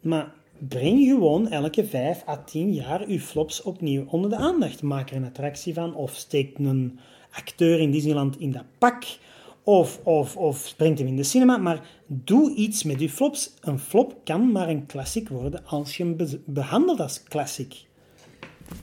maar 0.00 0.32
breng 0.58 1.06
gewoon 1.06 1.48
elke 1.48 1.84
vijf 1.84 2.22
à 2.28 2.42
tien 2.44 2.72
jaar 2.72 3.04
uw 3.06 3.18
flops 3.18 3.62
opnieuw 3.62 4.04
onder 4.06 4.30
de 4.30 4.36
aandacht. 4.36 4.82
Maak 4.82 5.10
er 5.10 5.16
een 5.16 5.24
attractie 5.24 5.74
van, 5.74 5.94
of 5.94 6.14
steek 6.14 6.58
een 6.58 6.98
acteur 7.30 7.80
in 7.80 7.90
Disneyland 7.90 8.40
in 8.40 8.52
dat 8.52 8.64
pak, 8.78 9.04
of, 9.64 10.00
of, 10.02 10.36
of 10.36 10.66
springt 10.66 10.98
hem 10.98 11.08
in 11.08 11.16
de 11.16 11.22
cinema, 11.22 11.56
maar 11.56 11.80
doe 12.06 12.54
iets 12.54 12.82
met 12.82 13.00
uw 13.00 13.08
flops. 13.08 13.54
Een 13.60 13.78
flop 13.78 14.20
kan 14.24 14.52
maar 14.52 14.68
een 14.68 14.86
classic 14.86 15.28
worden 15.28 15.66
als 15.66 15.96
je 15.96 16.02
hem 16.02 16.16
behandelt 16.44 17.00
als 17.00 17.22
classic. 17.22 17.74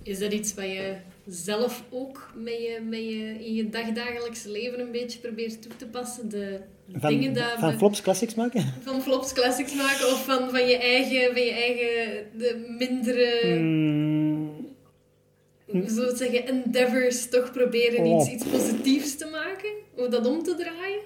Is 0.03 0.19
dat 0.19 0.33
iets 0.33 0.53
wat 0.53 0.65
je 0.65 0.95
zelf 1.27 1.83
ook 1.89 2.33
met 2.35 2.53
je, 2.53 2.81
met 2.89 2.99
je, 2.99 3.45
in 3.45 3.53
je 3.53 3.69
dagdagelijkse 3.69 4.49
leven 4.49 4.79
een 4.79 4.91
beetje 4.91 5.19
probeert 5.19 5.61
toe 5.61 5.75
te 5.75 5.85
passen? 5.85 6.29
De 6.29 6.59
van, 6.93 7.09
dingen 7.09 7.33
dat 7.33 7.59
van 7.59 7.77
flops 7.77 8.01
classics 8.01 8.35
maken? 8.35 8.73
Van 8.83 9.01
flops 9.01 9.33
classics 9.33 9.75
maken 9.75 10.05
of 10.05 10.25
van, 10.25 10.49
van 10.49 10.67
je 10.67 10.77
eigen, 10.77 11.33
van 11.33 11.41
je 11.41 11.51
eigen 11.51 12.25
de 12.37 12.75
mindere... 12.77 13.55
Mm. 13.59 14.69
Zo 15.87 16.15
zeggen, 16.15 16.47
endeavors 16.47 17.29
toch 17.29 17.51
proberen 17.51 18.05
iets, 18.05 18.27
oh. 18.27 18.33
iets 18.33 18.43
positiefs 18.43 19.17
te 19.17 19.27
maken? 19.31 19.69
Of 19.95 20.07
dat 20.07 20.27
om 20.27 20.43
te 20.43 20.55
draaien? 20.55 20.99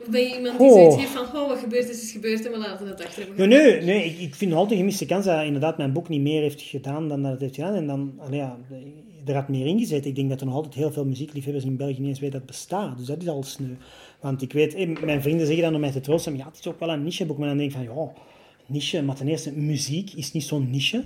Of 0.00 0.08
ben 0.08 0.20
je 0.20 0.36
iemand 0.36 0.58
die 0.58 0.70
zoiets 0.70 0.96
heeft 0.96 1.10
van, 1.10 1.40
oh, 1.40 1.48
wat 1.48 1.58
gebeurt 1.58 1.88
is, 1.88 2.02
is 2.02 2.12
gebeurd 2.12 2.46
en 2.46 2.52
we 2.52 2.58
laten 2.58 2.86
het 2.86 3.04
achter 3.04 3.26
Nee, 3.36 3.46
nee, 3.46 3.80
nee 3.80 4.04
ik, 4.04 4.18
ik 4.18 4.34
vind 4.34 4.52
altijd 4.52 4.70
een 4.70 4.78
gemiste 4.78 5.06
kans 5.06 5.24
dat 5.24 5.44
inderdaad 5.44 5.76
mijn 5.76 5.92
boek 5.92 6.08
niet 6.08 6.20
meer 6.20 6.42
heeft 6.42 6.62
gedaan 6.62 7.08
dan 7.08 7.22
dat 7.22 7.32
het 7.32 7.40
heeft 7.40 7.54
gedaan. 7.54 7.74
En 7.74 7.86
dan, 7.86 8.12
ja, 8.30 8.58
er 9.24 9.34
had 9.34 9.48
meer 9.48 9.66
ingezet. 9.66 10.06
Ik 10.06 10.14
denk 10.14 10.28
dat 10.28 10.40
er 10.40 10.46
nog 10.46 10.54
altijd 10.54 10.74
heel 10.74 10.92
veel 10.92 11.04
muziekliefhebbers 11.04 11.64
in 11.64 11.76
België 11.76 12.00
niet 12.00 12.08
eens 12.08 12.20
weten 12.20 12.38
dat 12.38 12.48
het 12.48 12.50
bestaat. 12.50 12.98
Dus 12.98 13.06
dat 13.06 13.22
is 13.22 13.28
al 13.28 13.42
sneu. 13.42 13.74
Want 14.20 14.42
ik 14.42 14.52
weet, 14.52 15.00
mijn 15.04 15.22
vrienden 15.22 15.46
zeggen 15.46 15.64
dan 15.64 15.74
om 15.74 15.80
mij 15.80 15.90
te 15.90 16.00
troosten, 16.00 16.36
ja, 16.36 16.46
het 16.46 16.58
is 16.58 16.66
ook 16.66 16.80
wel 16.80 16.90
een 16.90 17.04
nicheboek. 17.04 17.38
Maar 17.38 17.48
dan 17.48 17.56
denk 17.56 17.70
ik 17.70 17.76
van, 17.76 17.84
ja, 17.84 18.12
niche, 18.66 19.02
maar 19.02 19.16
ten 19.16 19.28
eerste, 19.28 19.52
muziek 19.52 20.12
is 20.12 20.32
niet 20.32 20.44
zo'n 20.44 20.70
niche. 20.70 21.04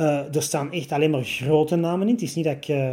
Uh, 0.00 0.34
er 0.34 0.42
staan 0.42 0.72
echt 0.72 0.92
alleen 0.92 1.10
maar 1.10 1.24
grote 1.24 1.76
namen 1.76 2.06
in. 2.06 2.12
Het 2.12 2.22
is 2.22 2.34
niet 2.34 2.44
dat 2.44 2.54
ik... 2.54 2.68
Uh, 2.68 2.90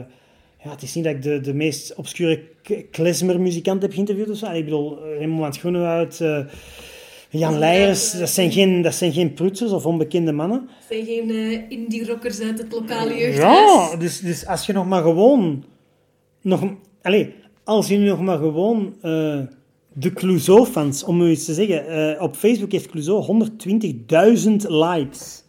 ja, 0.64 0.70
het 0.70 0.82
is 0.82 0.95
niet 0.95 1.04
dat 1.04 1.14
ik 1.14 1.22
de, 1.22 1.39
de 1.39 1.54
meest 1.54 1.95
obscure 1.95 2.43
klezmermuzikant 2.91 3.82
heb 3.82 3.93
geïnterviewd 3.93 4.30
of 4.30 4.38
zo. 4.38 4.51
Ik 4.51 4.64
bedoel, 4.64 4.99
Raymond 4.99 5.39
van 5.41 5.54
Schoenenhout, 5.54 6.20
uh, 6.20 6.39
Jan 7.30 7.58
Leijers, 7.60 8.12
dat 8.12 8.30
zijn, 8.30 8.51
geen, 8.51 8.82
dat 8.82 8.95
zijn 8.95 9.14
geen 9.14 9.34
prutsers 9.34 9.72
of 9.72 9.86
onbekende 9.86 10.32
mannen. 10.32 10.60
Dat 10.60 10.88
zijn 10.89 11.06
geen 11.06 11.70
indie-rockers 11.70 12.41
uit 12.41 12.58
het 12.58 12.72
lokale 12.72 13.18
jeugdhuis. 13.18 13.91
Ja, 13.91 13.95
dus, 13.95 14.20
dus 14.20 14.45
als 14.45 14.66
je 14.66 14.74
nog 14.74 14.88
maar 14.88 15.01
gewoon... 15.01 15.64
Nog, 16.41 16.64
allez, 17.01 17.28
als 17.64 17.88
je 17.88 17.97
nog 17.97 18.22
maar 18.22 18.38
gewoon... 18.38 18.95
De 19.95 20.14
Clouseau-fans, 20.14 21.04
om 21.04 21.22
u 21.22 21.30
iets 21.30 21.45
te 21.45 21.54
zeggen. 21.54 22.22
op 22.22 22.36
Facebook 22.36 22.72
heeft 22.72 22.89
Clouseau 22.89 23.47
120.000 24.45 24.56
likes. 24.68 25.42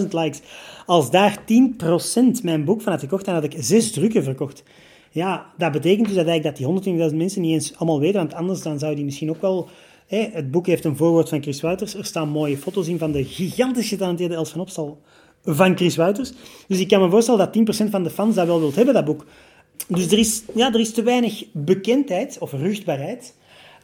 120.000 0.00 0.08
likes. 0.10 0.40
Als 0.86 1.10
daar 1.10 1.38
10% 1.38 2.42
mijn 2.42 2.64
boek 2.64 2.82
van 2.82 2.92
had 2.92 3.00
gekocht, 3.00 3.24
dan 3.24 3.34
had 3.34 3.44
ik 3.44 3.54
zes 3.58 3.92
drukken 3.92 4.22
verkocht. 4.22 4.62
Ja, 5.10 5.52
dat 5.58 5.72
betekent 5.72 6.06
dus 6.06 6.16
dat, 6.16 6.26
eigenlijk 6.26 6.58
dat 6.58 6.84
die 6.84 7.10
120.000 7.10 7.16
mensen 7.16 7.40
niet 7.40 7.52
eens 7.52 7.76
allemaal 7.76 8.00
weten, 8.00 8.18
want 8.18 8.34
anders 8.34 8.62
dan 8.62 8.78
zou 8.78 8.94
die 8.94 9.04
misschien 9.04 9.30
ook 9.30 9.40
wel... 9.40 9.68
Het 10.06 10.50
boek 10.50 10.66
heeft 10.66 10.84
een 10.84 10.96
voorwoord 10.96 11.28
van 11.28 11.42
Chris 11.42 11.60
Wouters. 11.60 11.94
Er 11.94 12.04
staan 12.04 12.28
mooie 12.28 12.56
foto's 12.56 12.88
in 12.88 12.98
van 12.98 13.12
de 13.12 13.24
gigantisch 13.24 13.88
getalenteerde 13.88 14.34
Els 14.34 14.50
van 14.50 14.60
Opstal 14.60 15.00
van 15.46 15.76
Chris 15.76 15.96
Wouters. 15.96 16.32
Dus 16.68 16.80
ik 16.80 16.88
kan 16.88 17.00
me 17.00 17.10
voorstellen 17.10 17.52
dat 17.52 17.86
10% 17.86 17.90
van 17.90 18.02
de 18.02 18.10
fans 18.10 18.34
dat 18.34 18.46
wel 18.46 18.60
wilt 18.60 18.74
hebben, 18.74 18.94
dat 18.94 19.04
boek. 19.04 19.26
Dus 19.88 20.06
er 20.06 20.18
is, 20.18 20.42
ja, 20.54 20.72
er 20.72 20.80
is 20.80 20.92
te 20.92 21.02
weinig 21.02 21.44
bekendheid 21.52 22.38
of 22.38 22.52
ruchtbaarheid. 22.52 23.34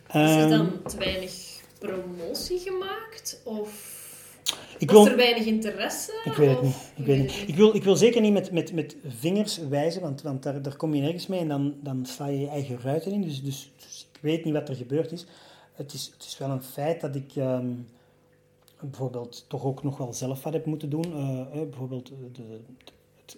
Is 0.07 0.13
er 0.13 0.49
dan 0.49 0.67
ehm, 0.67 0.89
te 0.89 0.97
weinig 0.97 1.33
promotie 1.79 2.59
gemaakt? 2.59 3.41
Of 3.45 3.92
ik 4.83 4.91
wil, 4.91 5.07
er 5.07 5.17
weinig 5.17 5.45
interesse? 5.45 6.21
Ik 6.25 6.33
weet 6.33 6.51
het 6.51 6.63
niet. 6.63 6.93
Ik, 6.97 7.07
weet 7.07 7.19
niet. 7.19 7.45
Ik, 7.47 7.55
wil, 7.55 7.75
ik 7.75 7.85
wil 7.85 7.97
zeker 7.97 8.21
niet 8.21 8.33
met, 8.33 8.53
met, 8.53 8.73
met 8.73 8.97
vingers 9.07 9.59
wijzen, 9.59 10.03
want, 10.03 10.23
want 10.23 10.43
daar, 10.43 10.63
daar 10.63 10.77
kom 10.77 10.95
je 10.95 11.01
nergens 11.01 11.27
mee 11.27 11.41
en 11.41 11.49
dan, 11.49 11.75
dan 11.83 12.07
sla 12.07 12.27
je 12.27 12.41
je 12.41 12.49
eigen 12.49 12.81
ruiten 12.81 13.13
in. 13.13 13.23
Dus, 13.23 13.43
dus, 13.43 13.73
dus 13.77 14.09
ik 14.13 14.21
weet 14.21 14.45
niet 14.45 14.55
wat 14.55 14.69
er 14.69 14.75
gebeurd 14.75 15.13
is. 15.13 15.27
Het 15.73 15.93
is, 15.93 16.11
het 16.15 16.25
is 16.25 16.39
wel 16.39 16.51
een 16.51 16.63
feit 16.63 17.01
dat 17.01 17.15
ik 17.15 17.37
ehm, 17.37 17.71
bijvoorbeeld 18.81 19.45
toch 19.49 19.65
ook 19.65 19.83
nog 19.83 19.97
wel 19.97 20.13
zelf 20.13 20.43
wat 20.43 20.53
heb 20.53 20.67
moeten 20.67 20.91
doen. 20.91 21.07
Uh, 21.07 21.47
bijvoorbeeld 21.53 22.13
de, 22.33 22.43
het, 22.79 22.93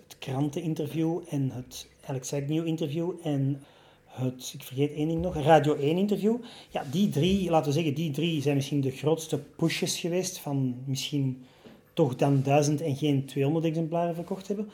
het 0.07 0.16
kranteninterview 0.18 1.20
en 1.28 1.51
het 1.51 1.88
Alex 2.05 2.32
Nieuw 2.47 2.64
interview 2.64 3.12
en 3.22 3.62
ik 4.53 4.62
vergeet 4.62 4.93
één 4.93 5.09
ding 5.09 5.21
nog, 5.21 5.37
Radio 5.37 5.75
1 5.75 5.99
interview. 5.99 6.37
Ja, 6.71 6.85
die 6.91 7.09
drie, 7.09 7.51
laten 7.51 7.67
we 7.67 7.73
zeggen, 7.73 7.95
die 7.95 8.11
drie 8.11 8.43
zijn 8.43 8.55
misschien 8.55 8.80
de 8.80 8.91
grootste 8.91 9.38
pushes 9.38 9.99
geweest 9.99 10.38
van 10.38 10.76
misschien 10.84 11.45
toch 11.93 12.17
dan 12.17 12.43
duizend 12.43 12.80
en 12.80 12.97
geen 12.97 13.26
200 13.26 13.64
exemplaren 13.64 14.14
verkocht 14.14 14.49
hebben. 14.49 14.68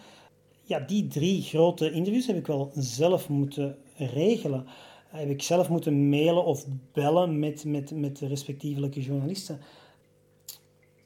Ja, 0.62 0.78
die 0.78 1.06
drie 1.06 1.42
grote 1.42 1.90
interviews 1.90 2.26
heb 2.26 2.36
ik 2.36 2.46
wel 2.46 2.70
zelf 2.74 3.28
moeten 3.28 3.76
regelen. 3.96 4.66
Heb 5.08 5.30
ik 5.30 5.42
zelf 5.42 5.68
moeten 5.68 6.08
mailen 6.08 6.44
of 6.44 6.66
bellen 6.92 7.38
met, 7.38 7.64
met, 7.64 7.90
met 7.90 8.18
de 8.18 8.26
respectievelijke 8.26 9.00
journalisten. 9.00 9.60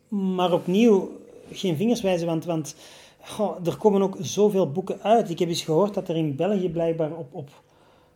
Maar 0.09 0.53
opnieuw, 0.53 1.11
geen 1.51 1.77
vingers 1.77 2.01
wijzen, 2.01 2.27
want, 2.27 2.45
want 2.45 2.77
er 3.65 3.77
komen 3.77 4.03
ook 4.03 4.17
zoveel 4.21 4.73
boeken 4.73 5.03
uit. 5.03 5.31
Ik 5.31 5.39
heb 5.39 5.49
eens 5.49 5.63
gehoord 5.63 5.95
dat 5.95 6.09
er 6.09 6.17
in 6.17 6.37
België 6.37 6.71
blijkbaar 6.71 7.13
op, 7.17 7.35
op 7.35 7.51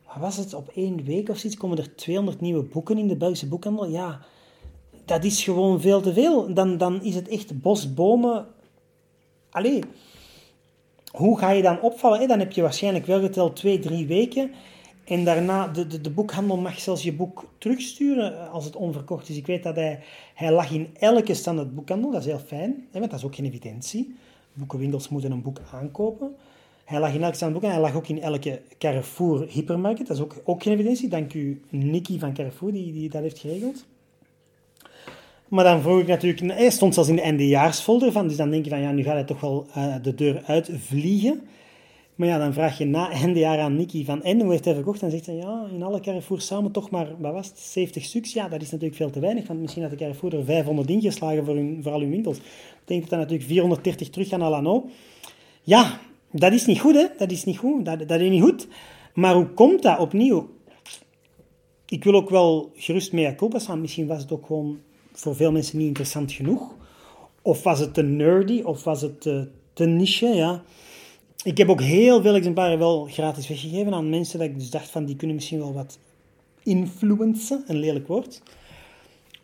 wat 0.08 0.16
was 0.16 0.36
het, 0.36 0.54
op 0.54 0.68
één 0.74 1.04
week 1.04 1.28
of 1.28 1.38
zoiets 1.38 1.58
komen 1.58 1.78
er 1.78 1.96
200 1.96 2.40
nieuwe 2.40 2.62
boeken 2.62 2.98
in 2.98 3.08
de 3.08 3.16
Belgische 3.16 3.48
boekhandel. 3.48 3.88
Ja, 3.88 4.20
dat 5.04 5.24
is 5.24 5.44
gewoon 5.44 5.80
veel 5.80 6.00
te 6.00 6.12
veel. 6.12 6.54
Dan, 6.54 6.76
dan 6.76 7.02
is 7.02 7.14
het 7.14 7.28
echt 7.28 7.60
bosbomen. 7.60 8.46
Allee, 9.50 9.82
hoe 11.12 11.38
ga 11.38 11.50
je 11.50 11.62
dan 11.62 11.80
opvallen? 11.80 12.28
Dan 12.28 12.38
heb 12.38 12.52
je 12.52 12.62
waarschijnlijk 12.62 13.06
wel 13.06 13.20
geteld 13.20 13.56
twee, 13.56 13.78
drie 13.78 14.06
weken. 14.06 14.50
En 15.04 15.24
daarna, 15.24 15.68
de, 15.68 15.86
de, 15.86 16.00
de, 16.00 16.10
boekhandel 16.10 16.56
mag 16.56 16.80
zelfs 16.80 17.02
je 17.02 17.12
boek 17.12 17.44
terugsturen 17.58 18.50
als 18.50 18.64
het 18.64 18.76
onverkocht 18.76 19.28
is. 19.28 19.36
Ik 19.36 19.46
weet 19.46 19.62
dat 19.62 19.76
hij, 19.76 20.00
hij 20.34 20.52
lag 20.52 20.70
in 20.70 20.88
elke 20.98 21.34
standaard 21.34 21.74
boekhandel, 21.74 22.10
dat 22.10 22.20
is 22.20 22.26
heel 22.26 22.38
fijn, 22.38 22.86
want 22.92 23.10
dat 23.10 23.18
is 23.18 23.24
ook 23.24 23.34
geen 23.34 23.44
evidentie. 23.44 24.16
Boekenwinkels 24.52 25.08
moeten 25.08 25.30
een 25.30 25.42
boek 25.42 25.60
aankopen. 25.72 26.36
Hij 26.88 27.00
lag 27.00 27.14
in 27.14 27.22
elke 27.22 27.36
standboek 27.36 27.62
en 27.62 27.70
hij 27.70 27.80
lag 27.80 27.94
ook 27.94 28.08
in 28.08 28.20
elke 28.20 28.60
Carrefour 28.78 29.46
hypermarket. 29.48 30.06
Dat 30.06 30.16
is 30.16 30.22
ook, 30.22 30.36
ook 30.44 30.62
geen 30.62 30.72
evidentie. 30.72 31.08
Dank 31.08 31.34
u, 31.34 31.60
Nicky 31.70 32.18
van 32.18 32.34
Carrefour, 32.34 32.72
die, 32.72 32.92
die 32.92 33.08
dat 33.08 33.22
heeft 33.22 33.38
geregeld. 33.38 33.86
Maar 35.48 35.64
dan 35.64 35.80
vroeg 35.82 36.00
ik 36.00 36.06
natuurlijk, 36.06 36.52
hij 36.52 36.70
stond 36.70 36.94
zelfs 36.94 37.08
in 37.08 37.16
de 37.16 37.22
eindejaarsfolder 37.22 38.12
van, 38.12 38.28
dus 38.28 38.36
dan 38.36 38.50
denk 38.50 38.64
je 38.64 38.70
van, 38.70 38.80
ja, 38.80 38.92
nu 38.92 39.02
gaat 39.02 39.14
hij 39.14 39.24
toch 39.24 39.40
wel 39.40 39.66
uh, 39.76 39.94
de 40.02 40.14
deur 40.14 40.42
uitvliegen. 40.46 41.40
Maar 42.14 42.28
ja, 42.28 42.38
dan 42.38 42.52
vraag 42.52 42.78
je 42.78 42.84
na 42.84 43.10
eindejaar 43.10 43.58
aan 43.58 43.76
Nicky 43.76 44.04
van, 44.04 44.22
en 44.22 44.40
hoe 44.40 44.50
heeft 44.50 44.64
hij 44.64 44.74
verkocht? 44.74 45.02
En 45.02 45.10
zegt 45.10 45.26
hij, 45.26 45.34
ja, 45.34 45.66
in 45.72 45.82
alle 45.82 46.00
Carrefour 46.00 46.40
samen 46.40 46.70
toch 46.70 46.90
maar, 46.90 47.08
wat 47.18 47.32
was 47.32 47.46
het, 47.46 47.58
70 47.58 48.04
stuks? 48.04 48.32
Ja, 48.32 48.48
dat 48.48 48.62
is 48.62 48.70
natuurlijk 48.70 48.96
veel 48.96 49.10
te 49.10 49.20
weinig, 49.20 49.46
want 49.46 49.60
misschien 49.60 49.82
had 49.82 49.90
de 49.90 49.96
Carrefour 49.96 50.34
er 50.34 50.44
500 50.44 50.90
ingeslagen 50.90 51.44
voor, 51.44 51.54
hun, 51.54 51.78
voor 51.82 51.92
al 51.92 52.00
hun 52.00 52.10
winkels. 52.10 52.36
Ik 52.38 52.44
denk 52.84 53.08
dat 53.08 53.18
natuurlijk 53.18 53.48
430 53.48 54.10
terug 54.10 54.28
gaan 54.28 54.38
naar 54.38 54.50
Lano. 54.50 54.88
Ja, 55.62 55.98
dat 56.30 56.52
is 56.52 56.66
niet 56.66 56.80
goed, 56.80 56.94
hè. 56.94 57.06
Dat 57.18 57.30
is 57.30 57.44
niet 57.44 57.58
goed, 57.58 57.84
dat, 57.84 58.08
dat 58.08 58.20
is 58.20 58.30
niet 58.30 58.42
goed. 58.42 58.68
Maar 59.14 59.34
hoe 59.34 59.46
komt 59.46 59.82
dat 59.82 59.98
opnieuw? 59.98 60.50
Ik 61.86 62.04
wil 62.04 62.14
ook 62.14 62.30
wel 62.30 62.72
gerust 62.74 63.12
mee 63.12 63.26
akkoord 63.26 63.62
staan. 63.62 63.80
Misschien 63.80 64.06
was 64.06 64.22
het 64.22 64.32
ook 64.32 64.46
gewoon 64.46 64.78
voor 65.12 65.36
veel 65.36 65.52
mensen 65.52 65.78
niet 65.78 65.86
interessant 65.86 66.32
genoeg. 66.32 66.74
Of 67.42 67.62
was 67.62 67.78
het 67.78 67.94
te 67.94 68.02
nerdy, 68.02 68.62
of 68.62 68.84
was 68.84 69.00
het 69.00 69.20
te, 69.20 69.48
te 69.72 69.84
niche, 69.84 70.26
ja. 70.26 70.62
Ik 71.42 71.58
heb 71.58 71.68
ook 71.68 71.80
heel 71.80 72.22
veel 72.22 72.34
exemplaren 72.34 72.78
wel 72.78 73.04
gratis 73.04 73.48
weggegeven 73.48 73.94
aan 73.94 74.10
mensen 74.10 74.38
dat 74.38 74.48
ik 74.48 74.58
dus 74.58 74.70
dacht 74.70 74.90
van, 74.90 75.04
die 75.04 75.16
kunnen 75.16 75.36
misschien 75.36 75.58
wel 75.58 75.72
wat 75.72 75.98
influencen, 76.62 77.64
een 77.66 77.78
lelijk 77.78 78.06
woord. 78.06 78.42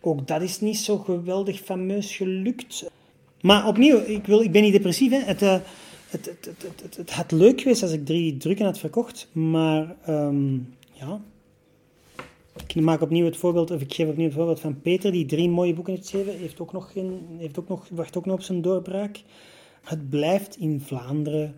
Ook 0.00 0.26
dat 0.26 0.42
is 0.42 0.60
niet 0.60 0.78
zo 0.78 0.98
geweldig 0.98 1.60
fameus 1.60 2.16
gelukt. 2.16 2.90
Maar 3.40 3.66
opnieuw, 3.66 3.98
ik, 3.98 4.26
wil, 4.26 4.40
ik 4.40 4.52
ben 4.52 4.62
niet 4.62 4.72
depressief. 4.72 5.10
Hè. 5.10 5.18
Het, 5.18 5.42
uh, 5.42 5.56
het, 6.14 6.26
het, 6.44 6.62
het, 6.62 6.80
het, 6.82 6.96
het, 6.96 7.10
had 7.10 7.32
leuk 7.32 7.60
geweest 7.60 7.82
als 7.82 7.92
ik 7.92 8.06
drie 8.06 8.36
drukken 8.36 8.64
had 8.64 8.78
verkocht. 8.78 9.28
Maar 9.32 9.96
um, 10.08 10.74
ja, 10.92 11.20
ik 12.66 12.74
maak 12.74 13.00
opnieuw 13.00 13.24
het 13.24 13.36
voorbeeld, 13.36 13.70
of 13.70 13.80
ik 13.80 13.94
geef 13.94 14.08
opnieuw 14.08 14.26
het 14.26 14.34
voorbeeld 14.34 14.60
van 14.60 14.80
Peter, 14.80 15.12
die 15.12 15.26
drie 15.26 15.48
mooie 15.48 15.74
boeken 15.74 15.92
heeft 15.92 16.08
geschreven, 16.10 16.38
heeft 16.38 16.60
ook 16.60 16.72
nog 16.72 16.92
geen, 16.92 17.26
heeft 17.38 17.58
ook 17.58 17.68
nog, 17.68 17.88
wacht 17.90 18.16
ook 18.16 18.26
nog 18.26 18.34
op 18.34 18.42
zijn 18.42 18.62
doorbraak. 18.62 19.22
Het 19.84 20.10
blijft 20.10 20.56
in 20.56 20.80
Vlaanderen. 20.80 21.54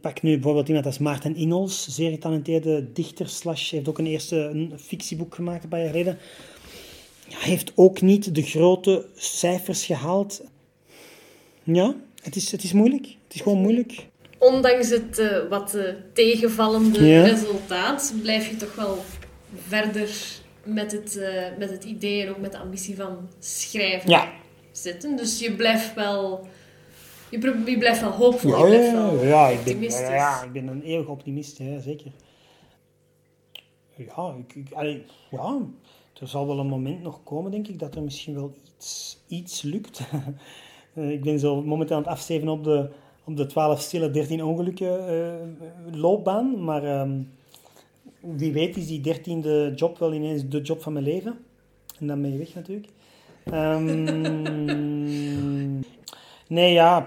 Pak 0.00 0.22
nu 0.22 0.32
bijvoorbeeld 0.32 0.68
iemand 0.68 0.86
als 0.86 0.98
Maarten 0.98 1.36
Ingels, 1.36 1.86
zeer 1.88 2.10
getalenteerde 2.10 2.92
dichter, 2.92 3.28
slash, 3.28 3.70
heeft 3.70 3.88
ook 3.88 3.98
een 3.98 4.06
eerste 4.06 4.36
een 4.36 4.72
fictieboek 4.76 5.34
gemaakt 5.34 5.62
een 5.62 5.68
paar 5.68 5.80
jaar 5.80 5.88
geleden. 5.88 6.18
Ja, 7.28 7.38
heeft 7.38 7.72
ook 7.74 8.00
niet 8.00 8.34
de 8.34 8.42
grote 8.42 9.06
cijfers 9.14 9.84
gehaald. 9.84 10.44
Ja, 11.62 11.96
het 12.22 12.36
is, 12.36 12.52
het 12.52 12.62
is 12.62 12.72
moeilijk. 12.72 13.15
Is 13.36 13.42
gewoon 13.42 13.60
moeilijk. 13.60 14.06
Ondanks 14.38 14.88
het 14.88 15.18
uh, 15.18 15.48
wat 15.48 15.74
uh, 15.74 15.82
tegenvallende 16.12 17.06
ja. 17.06 17.22
resultaat, 17.22 18.14
blijf 18.22 18.50
je 18.50 18.56
toch 18.56 18.74
wel 18.74 18.98
verder 19.56 20.10
met 20.62 20.92
het, 20.92 21.16
uh, 21.16 21.58
met 21.58 21.70
het 21.70 21.84
idee 21.84 22.22
en 22.22 22.30
ook 22.30 22.38
met 22.38 22.52
de 22.52 22.58
ambitie 22.58 22.96
van 22.96 23.28
schrijven 23.38 24.10
ja. 24.10 24.32
zitten. 24.70 25.16
Dus 25.16 25.38
je 25.38 25.52
blijft 25.52 25.94
wel... 25.94 26.46
Je, 27.30 27.62
je 27.66 27.78
blijft 27.78 28.00
wel 28.00 28.10
hoopvol, 28.10 28.50
ja, 28.50 28.56
je 28.56 28.66
blijft 28.66 28.92
wel 28.92 29.24
ja, 29.24 29.48
ik 29.48 29.64
ben, 29.64 29.82
ja, 29.82 30.14
ja, 30.14 30.42
ik 30.42 30.52
ben 30.52 30.66
een 30.66 30.82
eeuwig 30.82 31.06
optimist, 31.06 31.58
ja, 31.58 31.80
zeker. 31.80 32.12
Ja, 33.96 34.34
ik, 34.38 34.54
ik, 34.54 34.72
allee, 34.72 35.04
ja, 35.30 35.58
er 36.20 36.28
zal 36.28 36.46
wel 36.46 36.58
een 36.58 36.66
moment 36.66 37.02
nog 37.02 37.22
komen, 37.22 37.50
denk 37.50 37.68
ik, 37.68 37.78
dat 37.78 37.94
er 37.94 38.02
misschien 38.02 38.34
wel 38.34 38.54
iets, 38.76 39.18
iets 39.28 39.62
lukt. 39.62 40.00
ik 41.16 41.22
ben 41.22 41.38
zo 41.38 41.62
momenteel 41.62 41.96
aan 41.96 42.02
het 42.02 42.10
afsteven 42.10 42.48
op 42.48 42.64
de, 42.64 42.90
op 43.26 43.36
de 43.36 43.46
12 43.46 43.80
stille, 43.80 44.10
13 44.10 44.44
ongelukken 44.44 45.14
uh, 45.14 46.00
loopbaan, 46.00 46.64
maar... 46.64 47.00
Um, 47.00 47.28
wie 48.34 48.52
weet 48.52 48.76
is 48.76 48.86
die 48.86 49.00
dertiende 49.00 49.72
job 49.74 49.98
wel 49.98 50.14
ineens 50.14 50.48
de 50.48 50.60
job 50.60 50.82
van 50.82 50.92
mijn 50.92 51.04
leven. 51.04 51.38
En 51.98 52.06
dan 52.06 52.22
ben 52.22 52.32
je 52.32 52.38
weg 52.38 52.54
natuurlijk. 52.54 52.88
Um, 53.52 54.04
nee, 56.56 56.72
ja. 56.72 57.06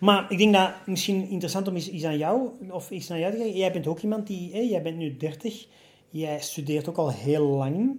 Maar 0.00 0.26
ik 0.32 0.38
denk 0.38 0.54
dat 0.54 0.70
misschien 0.86 1.28
interessant 1.28 1.68
om 1.68 1.76
is, 1.76 2.04
aan 2.04 2.18
jou, 2.18 2.48
of 2.70 2.90
is 2.90 3.10
aan 3.10 3.18
jou 3.18 3.36
te. 3.36 3.52
Jij 3.52 3.72
bent 3.72 3.86
ook 3.86 4.00
iemand 4.00 4.26
die, 4.26 4.52
hé, 4.52 4.60
jij 4.60 4.82
bent 4.82 4.96
nu 4.96 5.16
30. 5.16 5.66
Jij 6.10 6.40
studeert 6.40 6.88
ook 6.88 6.96
al 6.96 7.10
heel 7.10 7.46
lang. 7.46 7.96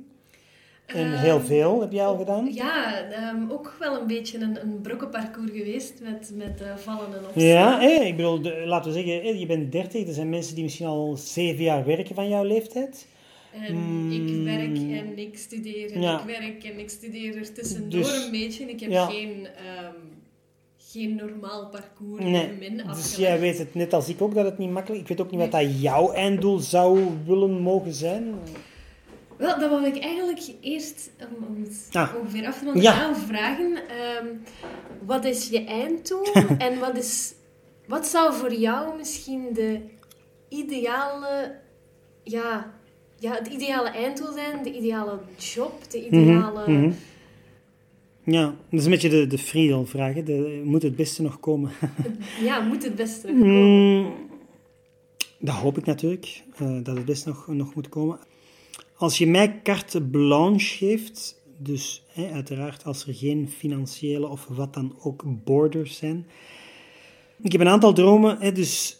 En 0.85 1.19
heel 1.19 1.41
veel 1.41 1.81
heb 1.81 1.91
jij 1.91 2.05
al 2.05 2.17
gedaan? 2.17 2.53
Ja, 2.53 3.03
um, 3.33 3.51
ook 3.51 3.75
wel 3.79 4.01
een 4.01 4.07
beetje 4.07 4.39
een, 4.39 4.61
een 4.61 4.81
brokkenparcours 4.81 5.51
geweest 5.51 5.93
met, 6.01 6.31
met 6.33 6.61
uh, 6.61 6.75
vallen 6.75 7.13
en 7.13 7.25
opstaan. 7.25 7.43
Ja, 7.43 7.79
hey, 7.79 8.07
ik 8.07 8.15
bedoel, 8.15 8.41
de, 8.41 8.63
laten 8.65 8.91
we 8.91 9.01
zeggen, 9.01 9.39
je 9.39 9.45
bent 9.45 9.71
30. 9.71 10.07
Er 10.07 10.13
zijn 10.13 10.29
mensen 10.29 10.55
die 10.55 10.63
misschien 10.63 10.85
al 10.85 11.15
zeven 11.17 11.63
jaar 11.63 11.85
werken 11.85 12.15
van 12.15 12.29
jouw 12.29 12.43
leeftijd. 12.43 13.07
En 13.61 13.75
mm. 13.75 14.11
ik 14.11 14.43
werk 14.43 14.77
en 14.77 15.17
ik 15.17 15.37
studeer 15.37 15.91
en 15.91 16.01
ja. 16.01 16.19
ik 16.19 16.25
werk 16.25 16.63
en 16.63 16.79
ik 16.79 16.89
studeer 16.89 17.37
er 17.37 17.53
tussendoor 17.53 18.01
dus, 18.01 18.25
een 18.25 18.31
beetje. 18.31 18.63
Ik 18.63 18.79
heb 18.79 18.91
ja. 18.91 19.05
geen, 19.05 19.47
um, 19.83 20.21
geen 20.77 21.15
normaal 21.15 21.69
parcours 21.69 22.23
nee. 22.23 22.51
min 22.59 22.81
Dus 22.87 23.15
jij 23.15 23.39
weet 23.39 23.57
het 23.57 23.75
net 23.75 23.93
als 23.93 24.09
ik 24.09 24.21
ook 24.21 24.33
dat 24.33 24.45
het 24.45 24.57
niet 24.57 24.71
makkelijk 24.71 25.03
is. 25.03 25.09
Ik 25.09 25.17
weet 25.17 25.25
ook 25.25 25.31
niet 25.31 25.39
nee. 25.39 25.49
wat 25.49 25.61
dat 25.61 25.81
jouw 25.81 26.11
einddoel 26.11 26.59
zou 26.59 26.99
willen 27.25 27.61
mogen 27.61 27.93
zijn. 27.93 28.35
Wel, 29.37 29.59
dat 29.59 29.69
wil 29.69 29.83
ik 29.83 29.99
eigenlijk 29.99 30.41
eerst, 30.61 31.11
om, 31.19 31.45
om 31.47 31.63
het 31.63 31.89
ah. 31.91 32.15
ongeveer 32.21 32.47
af 32.47 32.59
te 32.59 32.65
ronden, 32.65 32.81
ja. 32.81 33.15
vragen. 33.15 33.77
Um, 34.21 34.41
wat 35.05 35.25
is 35.25 35.49
je 35.49 35.63
einddoel 35.63 36.33
en 36.57 36.79
wat, 36.79 36.97
is, 36.97 37.33
wat 37.87 38.07
zou 38.07 38.33
voor 38.33 38.53
jou 38.53 38.97
misschien 38.97 39.53
de 39.53 39.79
ideale, 40.49 41.55
ja, 42.23 42.73
ja, 43.19 43.31
het 43.31 43.47
ideale 43.47 43.89
einddoel 43.89 44.31
zijn, 44.31 44.63
de 44.63 44.73
ideale 44.73 45.19
job, 45.37 45.91
de 45.91 46.05
ideale... 46.05 46.63
Mm 46.67 46.75
-hmm. 46.75 46.95
Ja, 48.23 48.45
dat 48.69 48.79
is 48.79 48.85
een 48.85 48.91
beetje 48.91 49.09
de, 49.09 49.27
de 49.27 49.37
Friedel-vraag. 49.37 50.15
Moet 50.63 50.81
het 50.81 50.95
beste 50.95 51.21
nog 51.21 51.39
komen? 51.39 51.71
ja, 52.43 52.59
moet 52.59 52.83
het 52.83 52.95
beste 52.95 53.27
nog 53.27 53.41
komen? 53.41 54.01
Mm, 54.01 54.13
dat 55.39 55.55
hoop 55.55 55.77
ik 55.77 55.85
natuurlijk, 55.85 56.43
uh, 56.61 56.83
dat 56.83 56.95
het 56.95 57.05
beste 57.05 57.29
nog, 57.29 57.47
nog 57.47 57.75
moet 57.75 57.89
komen. 57.89 58.19
Als 58.97 59.17
je 59.17 59.27
mij 59.27 59.61
carte 59.63 60.01
blanche 60.01 60.77
geeft, 60.77 61.41
dus 61.57 62.03
hè, 62.07 62.31
uiteraard 62.31 62.83
als 62.83 63.07
er 63.07 63.13
geen 63.13 63.49
financiële 63.49 64.27
of 64.27 64.47
wat 64.47 64.73
dan 64.73 64.95
ook 65.03 65.23
borders 65.43 65.97
zijn. 65.97 66.27
Ik 67.41 67.51
heb 67.51 67.61
een 67.61 67.67
aantal 67.67 67.93
dromen, 67.93 68.37
hè, 68.39 68.51
dus 68.51 68.97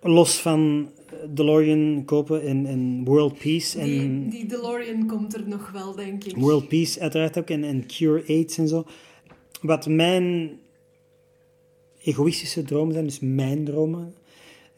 los 0.00 0.36
van 0.36 0.90
DeLorean 1.28 2.04
kopen 2.04 2.42
en, 2.42 2.66
en 2.66 3.04
World 3.04 3.38
Peace. 3.38 3.78
En 3.78 3.86
die, 3.86 4.28
die 4.28 4.46
DeLorean 4.46 5.06
komt 5.06 5.34
er 5.34 5.48
nog 5.48 5.70
wel, 5.70 5.94
denk 5.94 6.24
ik. 6.24 6.36
World 6.36 6.68
Peace 6.68 7.00
uiteraard 7.00 7.38
ook 7.38 7.50
en, 7.50 7.64
en 7.64 7.86
Cure 7.86 8.24
AIDS 8.26 8.58
en 8.58 8.68
zo. 8.68 8.84
Wat 9.60 9.86
mijn 9.86 10.58
egoïstische 12.02 12.62
dromen 12.62 12.92
zijn, 12.92 13.04
dus 13.04 13.20
mijn 13.20 13.64
dromen, 13.64 14.14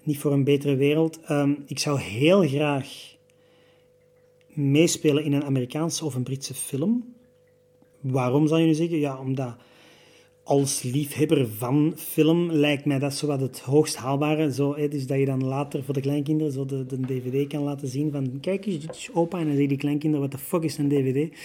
niet 0.03 0.19
voor 0.19 0.33
een 0.33 0.45
betere 0.45 0.77
wereld. 0.77 1.19
Um, 1.31 1.63
ik 1.67 1.79
zou 1.79 2.01
heel 2.01 2.49
graag 2.49 3.14
meespelen 4.55 5.25
in 5.25 5.33
een 5.33 5.45
Amerikaanse 5.45 6.05
of 6.05 6.15
een 6.15 6.23
Britse 6.23 6.55
film. 6.55 7.15
Waarom 8.01 8.47
zou 8.47 8.61
je 8.61 8.67
nu 8.67 8.75
zeggen? 8.75 8.99
Ja, 8.99 9.19
omdat 9.19 9.57
als 10.45 10.83
liefhebber 10.83 11.49
van 11.49 11.93
film 11.97 12.53
lijkt 12.53 12.85
mij 12.85 12.99
dat 12.99 13.15
zo 13.15 13.27
wat 13.27 13.41
het 13.41 13.61
hoogst 13.61 13.97
haalbare. 13.97 14.53
Zo, 14.53 14.77
hè, 14.77 14.89
dus 14.89 15.07
dat 15.07 15.19
je 15.19 15.25
dan 15.25 15.45
later 15.45 15.85
voor 15.85 15.95
de 15.95 16.01
kleinkinderen 16.01 16.53
zo 16.53 16.65
de, 16.65 16.87
de 16.87 17.01
dvd 17.01 17.47
kan 17.47 17.63
laten 17.63 17.89
zien 17.89 18.11
van 18.13 18.41
kijk 18.41 18.67
eens, 18.67 18.81
dit 18.81 18.97
is 18.97 19.11
opa. 19.13 19.39
En 19.39 19.43
dan 19.43 19.53
zeggen 19.53 19.69
die 19.69 19.79
kleinkinderen, 19.79 20.29
wat 20.29 20.39
de 20.39 20.45
fuck 20.47 20.63
is 20.63 20.79
een 20.79 20.89
dvd? 20.89 21.37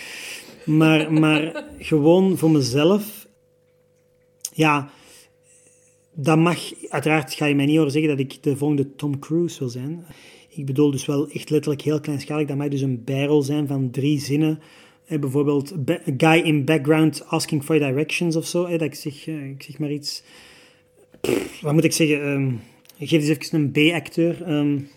Maar, 0.66 1.14
maar 1.14 1.64
gewoon 1.78 2.38
voor 2.38 2.52
mezelf, 2.52 3.28
ja, 4.54 4.90
dat 6.14 6.38
mag, 6.38 6.60
uiteraard 6.90 7.34
ga 7.34 7.46
je 7.46 7.56
mij 7.56 7.66
niet 7.66 7.78
horen 7.78 7.92
zeggen 7.92 8.18
dat 8.18 8.20
ik 8.20 8.44
de 8.44 8.58
volgende 8.58 8.96
Tom 8.96 9.20
Cruise 9.20 9.60
wil 9.60 9.70
zijn. 9.70 10.06
Ik 10.50 10.66
bedoel 10.66 10.92
dus 10.92 11.06
wel 11.06 11.30
echt 11.30 11.50
letterlijk 11.50 11.82
heel 11.82 12.00
kleinschalig. 12.00 12.48
Dat 12.48 12.58
mag 12.58 12.68
dus 12.68 12.82
een 12.82 13.04
bijrol 13.04 13.42
zijn 13.42 13.68
van 13.68 13.92
drie 13.92 14.20
zinnen. 14.20 14.60
Eh, 15.06 15.20
bijvoorbeeld 15.20 15.74
guy 16.18 16.40
in 16.40 16.66
background 16.66 17.26
asking 17.28 17.64
for 17.64 17.80
directions 17.80 18.36
of 18.36 18.46
zo. 18.46 18.66
Eh, 18.66 18.72
dat 18.72 18.82
ik 18.82 18.96
zeg, 18.96 19.28
eh, 19.28 19.50
ik 19.50 19.64
zeg 19.64 19.80
maar 19.80 19.92
iets... 19.92 20.24
Wat 21.62 21.74
moet 21.74 21.84
ik 21.84 21.92
zeggen? 21.92 22.28
Um, 22.28 22.62
geef 23.00 23.12
eens 23.12 23.28
even 23.28 23.60
een 23.60 23.72
B-acteur. 23.72 24.52
Um, 24.52 24.88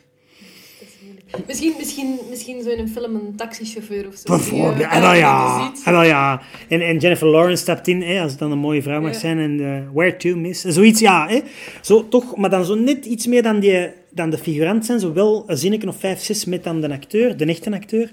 Misschien, 1.47 1.75
misschien, 1.79 2.19
misschien 2.31 2.63
zo 2.63 2.69
in 2.69 2.79
een 2.79 2.89
film 2.89 3.15
een 3.15 3.37
taxichauffeur 3.37 4.07
of 4.07 4.15
zo. 4.15 4.37
Bijvoorbeeld, 4.37 4.89
en 4.91 5.01
wel 5.01 5.15
ja. 5.15 5.73
En, 5.85 6.07
ja. 6.07 6.43
En, 6.69 6.81
en 6.81 6.99
Jennifer 6.99 7.29
Lawrence 7.29 7.63
stapt 7.63 7.89
in, 7.89 8.03
hè, 8.03 8.21
als 8.21 8.31
het 8.31 8.41
dan 8.41 8.51
een 8.51 8.59
mooie 8.59 8.83
vrouw 8.83 9.01
mag 9.01 9.13
ja. 9.13 9.19
zijn. 9.19 9.39
En 9.39 9.59
uh, 9.59 9.79
where 9.93 10.17
to, 10.17 10.37
miss? 10.37 10.61
Zoiets, 10.61 11.01
ja. 11.01 11.29
Hè. 11.29 11.41
Zo, 11.81 12.09
toch, 12.09 12.37
maar 12.37 12.51
dan 12.51 12.65
zo 12.65 12.75
net 12.75 13.05
iets 13.05 13.27
meer 13.27 13.43
dan, 13.43 13.61
die, 13.61 13.89
dan 14.11 14.31
de 14.31 14.39
figurant 14.39 14.87
zijn. 14.87 15.01
Zowel 15.01 15.45
een 15.47 15.59
zinnetje 15.59 15.89
of 15.89 15.97
vijf, 15.97 16.21
zes 16.21 16.45
met 16.45 16.65
dan 16.65 16.81
de 16.81 16.93
acteur, 16.93 17.37
de 17.37 17.45
echte 17.45 17.73
acteur. 17.73 18.11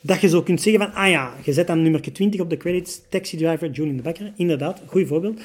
Dat 0.00 0.20
je 0.20 0.28
zo 0.28 0.42
kunt 0.42 0.62
zeggen 0.62 0.82
van, 0.82 0.94
ah 0.94 1.10
ja, 1.10 1.32
je 1.42 1.52
zet 1.52 1.66
dan 1.66 1.82
nummer 1.82 2.12
20 2.12 2.40
op 2.40 2.50
de 2.50 2.56
credits. 2.56 3.00
Taxi 3.08 3.36
driver, 3.36 3.70
Julian 3.70 3.96
de 3.96 4.02
Becker. 4.02 4.32
Inderdaad, 4.36 4.82
goed 4.86 5.06
voorbeeld. 5.06 5.40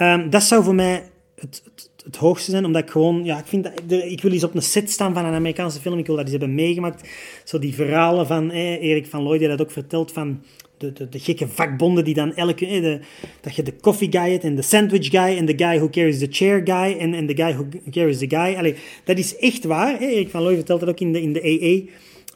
Um, 0.00 0.30
dat 0.30 0.42
zou 0.42 0.64
voor 0.64 0.74
mij 0.74 1.02
het, 1.40 1.62
het, 1.64 1.89
het, 2.04 2.16
hoogste 2.16 2.50
zijn, 2.50 2.64
omdat 2.64 2.82
ik 2.82 2.90
gewoon, 2.90 3.24
ja, 3.24 3.38
ik 3.38 3.46
vind 3.46 3.64
dat, 3.64 4.02
ik 4.02 4.22
wil 4.22 4.32
eens 4.32 4.44
op 4.44 4.54
een 4.54 4.62
set 4.62 4.90
staan 4.90 5.14
van 5.14 5.24
een 5.24 5.34
Amerikaanse 5.34 5.80
film, 5.80 5.98
ik 5.98 6.06
wil 6.06 6.14
dat 6.14 6.24
eens 6.24 6.34
hebben 6.34 6.54
meegemaakt. 6.54 7.08
Zo 7.44 7.58
die 7.58 7.74
verhalen 7.74 8.26
van 8.26 8.50
eh, 8.50 8.82
Erik 8.82 9.06
van 9.06 9.22
Looy, 9.22 9.38
die 9.38 9.48
dat 9.48 9.60
ook 9.60 9.70
vertelt 9.70 10.12
van 10.12 10.42
de, 10.76 10.92
de, 10.92 11.08
de 11.08 11.18
gekke 11.18 11.48
vakbonden 11.48 12.04
die 12.04 12.14
dan 12.14 12.34
elke... 12.34 12.66
eh, 12.66 12.82
de, 12.82 13.00
dat 13.40 13.54
je 13.54 13.62
de 13.62 13.76
coffee 13.80 14.08
guy 14.10 14.30
hebt 14.30 14.44
en 14.44 14.54
de 14.54 14.62
sandwich 14.62 15.10
guy 15.10 15.36
en 15.36 15.46
de 15.46 15.54
guy 15.56 15.76
who 15.76 15.88
carries 15.88 16.18
the 16.18 16.28
chair 16.30 16.60
guy 16.64 16.98
en, 16.98 17.14
en 17.14 17.26
de 17.26 17.36
guy 17.36 17.52
who 17.52 17.66
carries 17.90 18.18
the 18.18 18.28
guy. 18.28 18.54
Allee, 18.56 18.74
dat 19.04 19.18
is 19.18 19.36
echt 19.36 19.64
waar. 19.64 20.00
Erik 20.00 20.30
van 20.30 20.42
Looy 20.42 20.54
vertelt 20.54 20.80
dat 20.80 20.88
ook 20.88 21.00
in 21.00 21.12
de, 21.12 21.22
in 21.22 21.32
de 21.32 21.44
EE 21.44 21.88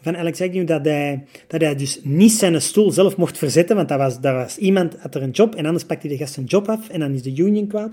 van 0.05 0.16
Alex 0.16 0.41
Agnew, 0.41 0.66
dat 0.66 0.85
hij, 0.85 1.24
dat 1.47 1.61
hij 1.61 1.77
dus 1.77 2.01
niet 2.03 2.32
zijn 2.32 2.62
stoel 2.62 2.91
zelf 2.91 3.16
mocht 3.16 3.39
verzetten, 3.39 3.77
want 3.77 3.89
dat 3.89 3.99
was, 3.99 4.20
dat 4.20 4.35
was 4.35 4.57
iemand 4.57 4.97
had 4.99 5.15
er 5.15 5.23
een 5.23 5.31
job 5.31 5.55
en 5.55 5.66
anders 5.66 5.85
pakt 5.85 6.03
hij 6.03 6.11
de 6.11 6.16
gast 6.16 6.36
een 6.36 6.45
job 6.45 6.69
af 6.69 6.89
en 6.89 7.01
dan 7.01 7.12
is 7.12 7.23
de 7.23 7.35
union 7.36 7.66
kwaad. 7.66 7.91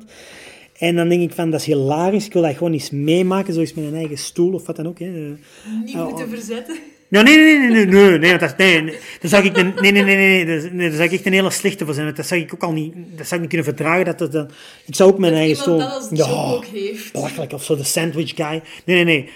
En 0.82 0.96
dan 0.96 1.10
denk 1.10 1.22
ik 1.22 1.32
van, 1.36 1.50
dat 1.50 1.60
is 1.60 1.66
hilarisch, 1.66 2.26
ik 2.26 2.34
wil 2.34 2.42
dat 2.42 2.58
gewoon 2.58 2.74
eens 2.74 2.90
meemaken, 2.90 3.54
zo 3.54 3.60
eens 3.60 3.74
met 3.74 3.86
een 3.86 3.96
eigen 3.96 4.18
stoel 4.18 4.54
of 4.54 4.66
wat 4.66 4.76
dan 4.76 4.88
ook. 4.88 5.00
Hè. 5.00 5.06
Niet 5.06 5.96
Oh, 5.96 6.06
moeten 6.08 6.26
oh. 6.26 6.32
verzetten. 6.32 6.76
Ja, 7.08 7.22
nee, 7.22 7.38
nee, 7.38 7.58
nee, 7.58 7.70
nee, 7.70 7.86
nee, 7.86 8.18
nee, 8.20 8.38
dat, 8.38 8.58
nee, 8.58 8.82
nee, 8.82 8.96
zou 9.22 9.46
ik, 9.46 9.58
een, 9.58 9.74
nee, 9.82 9.92
nee, 9.92 10.04
nee, 10.04 10.16
nee, 10.16 10.46
nee, 10.46 10.60
daar- 10.62 10.74
nee, 10.74 10.92
zou 10.92 11.04
ik 11.04 11.12
echt 11.12 11.26
een 11.26 11.34
hele 11.34 11.50
slechte 11.50 11.86
voor 11.86 11.94
zijn, 11.94 12.06
want 12.06 12.18
dat 12.18 12.26
zou 12.28 12.42
ik 12.42 12.54
ook 12.54 12.64
al 12.64 12.72
niet, 12.72 12.94
dat 12.94 13.28
zou 13.28 13.34
ik 13.34 13.40
niet 13.40 13.48
kunnen 13.50 13.66
verdragen, 13.66 14.06
dat, 14.06 14.18
dat, 14.20 14.32
dat- 14.32 14.52
ik 14.86 14.96
zou 14.96 15.12
ook 15.12 15.18
mijn 15.18 15.32
Dat 15.32 15.42
eigen 15.42 15.58
stoel... 15.62 15.78
dat 15.78 15.92
als 15.92 16.08
job 16.12 16.30
ook 16.56 16.66
heeft. 16.66 17.12
belachelijk, 17.12 17.54
of 17.54 17.64
zo 17.64 17.76
de 17.76 17.84
sandwich 17.84 18.32
guy. 18.36 18.62
Nee, 18.86 18.96
nee, 18.96 19.04
nee. 19.04 19.30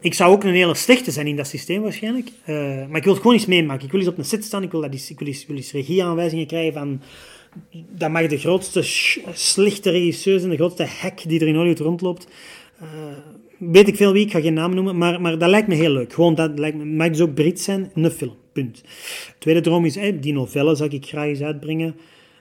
Ik 0.00 0.14
zou 0.14 0.32
ook 0.32 0.44
een 0.44 0.54
hele 0.54 0.74
slechte 0.74 1.10
zijn 1.10 1.26
in 1.26 1.36
dat 1.36 1.46
systeem 1.46 1.82
waarschijnlijk. 1.82 2.28
Eh, 2.44 2.54
maar 2.88 2.96
ik 2.96 3.04
wil 3.04 3.12
het 3.12 3.22
gewoon 3.22 3.36
eens 3.36 3.46
meemaken. 3.46 3.84
Ik 3.84 3.90
wil 3.90 4.00
eens 4.00 4.08
op 4.08 4.18
een 4.18 4.24
set 4.24 4.44
staan. 4.44 4.62
Ik 4.62 4.70
wil, 4.70 4.80
dat 4.80 4.92
eens, 4.92 5.10
ik 5.10 5.18
wil, 5.18 5.28
eens, 5.28 5.46
wil 5.46 5.56
eens 5.56 5.72
regieaanwijzingen 5.72 6.46
krijgen 6.46 6.72
van... 6.72 7.00
Dat 7.90 8.10
mag 8.10 8.26
de 8.26 8.38
grootste 8.38 8.82
slechte 9.32 9.90
regisseur 9.90 10.38
zijn, 10.38 10.50
de 10.50 10.56
grootste 10.56 10.84
hack 10.84 11.28
die 11.28 11.40
er 11.40 11.46
in 11.46 11.54
Hollywood 11.54 11.78
rondloopt. 11.78 12.28
Eh, 12.80 12.86
weet 13.58 13.88
ik 13.88 13.96
veel 13.96 14.12
wie, 14.12 14.24
ik 14.24 14.30
ga 14.30 14.40
geen 14.40 14.54
naam 14.54 14.74
noemen, 14.74 14.98
maar, 14.98 15.20
maar 15.20 15.38
dat 15.38 15.48
lijkt 15.48 15.68
me 15.68 15.74
heel 15.74 15.90
leuk. 15.90 16.12
Gewoon, 16.12 16.34
dat 16.34 16.58
lijkt 16.58 16.76
me, 16.76 16.84
mag 16.84 17.08
dus 17.08 17.20
ook 17.20 17.34
Brits 17.34 17.64
zijn, 17.64 17.90
een 17.94 18.10
film, 18.10 18.36
punt. 18.52 18.82
Tweede 19.38 19.60
droom 19.60 19.84
is, 19.84 19.98
die 20.20 20.32
novelle 20.32 20.74
zou 20.74 20.90
ik 20.90 21.06
graag 21.06 21.26
eens 21.26 21.42
uitbrengen, 21.42 21.96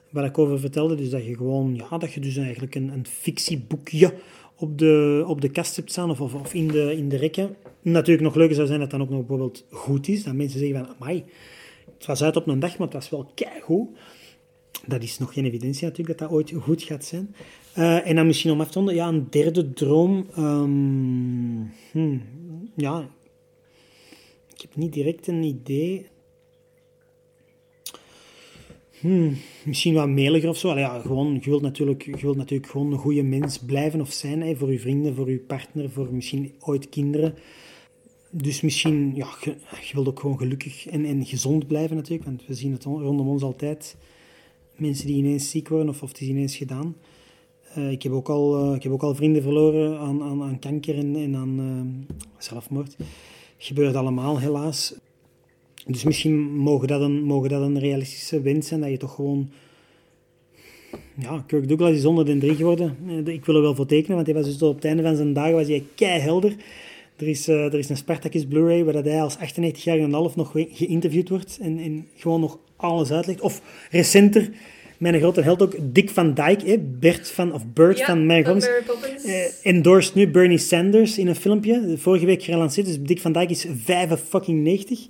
waar 0.10 0.26
ik 0.26 0.38
over 0.38 0.60
vertelde. 0.60 0.96
Dus 0.96 1.10
dat 1.10 1.26
je 1.26 1.36
gewoon, 1.36 1.76
ja, 1.76 1.98
dat 1.98 2.14
je 2.14 2.20
dus 2.20 2.38
eigenlijk 2.38 2.76
een, 2.76 2.90
een 2.90 3.06
fictieboekje 3.08 4.14
op 4.56 4.78
de, 4.78 5.24
op 5.28 5.42
de 5.42 5.50
kast 5.50 5.76
hebt 5.76 5.92
staan 5.92 6.10
of, 6.10 6.22
of, 6.22 6.54
in, 6.54 6.68
de, 6.68 6.96
in 6.98 7.10
de 7.10 7.18
rekken. 7.18 7.56
Natuurlijk 7.82 8.26
nog 8.26 8.36
leuker 8.36 8.56
zou 8.56 8.68
zijn 8.68 8.80
dat 8.80 8.92
dat 8.92 9.00
ook 9.00 9.10
nog 9.10 9.20
bijvoorbeeld 9.20 9.66
goed 9.70 10.08
is. 10.08 10.24
Dat 10.24 10.34
mensen 10.34 10.60
zeggen 10.60 10.86
van, 10.86 10.96
amai, 11.00 11.24
het 11.98 12.06
was 12.06 12.24
uit 12.24 12.36
op 12.36 12.48
een 12.48 12.60
dag, 12.60 12.78
maar 12.78 12.88
het 12.88 12.96
was 12.96 13.10
wel 13.10 13.32
keigoed. 13.36 13.88
Dat 14.86 15.04
is 15.04 15.18
nog 15.18 15.34
geen 15.34 15.46
evidentie 15.46 15.84
natuurlijk 15.84 16.20
dat 16.20 16.30
dat 16.30 16.38
ooit 16.38 16.52
goed 16.52 16.84
gaat 16.84 17.06
zijn. 17.06 17.36
Eh, 17.74 18.08
en 18.08 18.16
dan 18.16 18.26
misschien 18.28 18.52
om 18.52 18.62
af 18.62 18.68
te 18.68 18.78
ronden, 18.78 18.96
ja, 18.96 19.08
een 19.08 19.28
derde 19.30 19.74
droom. 19.74 20.28
ehm, 20.36 21.66
hmm, 21.92 22.22
ja, 22.76 23.10
ik 24.54 24.62
heb 24.62 24.76
niet 24.76 24.94
direct 24.94 25.28
een 25.28 25.44
idee. 25.44 26.08
Hmm, 29.00 29.38
misschien 29.66 29.94
wat 29.94 30.08
mailer 30.08 30.50
of 30.50 30.58
zo. 30.58 30.70
Allee, 30.70 30.84
ja, 30.84 31.00
gewoon, 31.00 31.34
je, 31.34 31.50
wilt 31.50 31.62
natuurlijk, 31.62 32.06
je 32.06 32.22
wilt 32.22 32.38
natuurlijk 32.38 32.72
gewoon 32.72 32.92
een 32.92 32.98
goede 32.98 33.24
mens 33.24 33.60
blijven 33.60 34.02
of 34.02 34.12
zijn. 34.12 34.58
Voor 34.58 34.72
je 34.72 34.80
vrienden, 34.80 35.16
voor 35.16 35.32
je 35.32 35.40
partner, 35.40 35.90
voor 35.90 36.14
misschien 36.14 36.54
ooit 36.60 36.90
kinderen. 36.90 37.36
Dus 38.32 38.62
misschien, 38.62 39.16
ja, 39.16 39.28
je, 39.42 39.94
wilt 39.94 40.08
ook 40.08 40.20
gewoon 40.20 40.38
gelukkig 40.38 40.88
en, 40.88 41.06
en 41.06 41.26
gezond 41.26 41.68
blijven 41.68 41.96
natuurlijk. 41.96 42.30
Want 42.30 42.46
we 42.46 42.54
zien 42.54 42.72
het 42.72 42.86
on- 42.86 43.02
rondom 43.02 43.28
ons 43.28 43.44
altijd. 43.44 43.98
Mensen 44.78 45.08
die 45.08 45.16
ineens 45.16 45.50
ziek 45.50 45.68
worden 45.68 45.90
of, 45.90 46.04
of 46.04 46.10
het 46.10 46.22
is 46.22 46.28
ineens 46.28 46.56
gedaan. 46.56 46.96
Eh, 47.74 47.92
ik, 47.92 48.04
heb 48.04 48.12
ook 48.12 48.30
al, 48.30 48.58
eh, 48.58 48.76
ik 48.76 48.84
heb 48.84 48.92
ook 48.92 49.04
al 49.04 49.16
vrienden 49.16 49.42
verloren 49.42 50.00
aan, 50.00 50.24
aan, 50.24 50.44
aan 50.44 50.60
kanker 50.60 50.98
en, 50.98 51.16
en 51.16 51.36
aan 51.36 51.60
eh, 51.60 52.16
zelfmoord. 52.38 52.96
Gebeurt 53.58 53.96
allemaal, 53.96 54.40
helaas. 54.40 54.96
Dus 55.86 56.04
misschien 56.04 56.56
mogen 56.56 56.88
dat, 56.88 57.02
een, 57.02 57.24
mogen 57.24 57.50
dat 57.50 57.62
een 57.62 57.80
realistische 57.80 58.42
wens 58.42 58.68
zijn, 58.68 58.82
dat 58.82 58.90
je 58.90 58.98
toch 58.98 59.16
gewoon... 59.16 59.50
Ja, 61.20 61.44
Kirk 61.48 61.68
Douglas 61.68 61.92
is 61.92 62.04
103 62.04 62.56
geworden. 62.56 62.98
Ik 63.26 63.46
wil 63.46 63.56
er 63.56 63.62
wel 63.62 63.76
voor 63.76 63.86
tekenen, 63.86 64.16
want 64.16 64.28
hij 64.28 64.36
was 64.36 64.46
dus 64.46 64.62
op 64.62 64.76
het 64.76 64.86
einde 64.86 65.04
van 65.04 65.16
zijn 65.16 65.34
dagen 65.34 65.54
was 65.54 65.68
hij 65.68 65.84
keihelder. 65.96 66.56
Er 67.16 67.28
is, 67.28 67.48
er 67.48 67.74
is 67.74 67.90
een 67.90 67.98
Spartacus 67.98 68.46
Blu-ray 68.46 68.84
waar 68.84 68.94
dat 68.94 69.06
hij 69.06 69.22
als 69.22 69.38
98 69.38 69.84
jaar 69.84 69.98
en 69.98 70.14
half 70.14 70.36
nog 70.36 70.52
ge- 70.52 70.70
geïnterviewd 70.72 71.30
wordt 71.30 71.58
en, 71.62 71.78
en 71.78 72.08
gewoon 72.16 72.40
nog 72.40 72.60
alles 72.78 73.12
uitlegt. 73.12 73.42
Of 73.42 73.62
recenter, 73.92 74.50
mijn 74.98 75.20
grote 75.20 75.42
held 75.42 75.62
ook, 75.62 75.76
Dick 75.82 76.10
van 76.10 76.34
Dyke, 76.34 76.66
hè, 76.66 76.78
Bert 76.78 77.32
van, 77.32 77.54
of 77.54 77.66
Bert 77.74 77.98
Ja, 77.98 78.06
van 78.06 78.26
Mary 78.26 78.44
Poppins. 78.44 78.68
Eh, 79.24 79.46
endorsed 79.64 80.16
nu 80.16 80.28
Bernie 80.28 80.58
Sanders 80.58 81.18
in 81.18 81.28
een 81.28 81.36
filmpje. 81.36 81.94
Vorige 81.98 82.26
week 82.26 82.44
gerelanceerd, 82.44 82.88
dus 82.88 83.00
Dick 83.00 83.22
van 83.22 83.32
Dyke 83.32 83.52
is 83.52 83.66
95. 83.84 85.08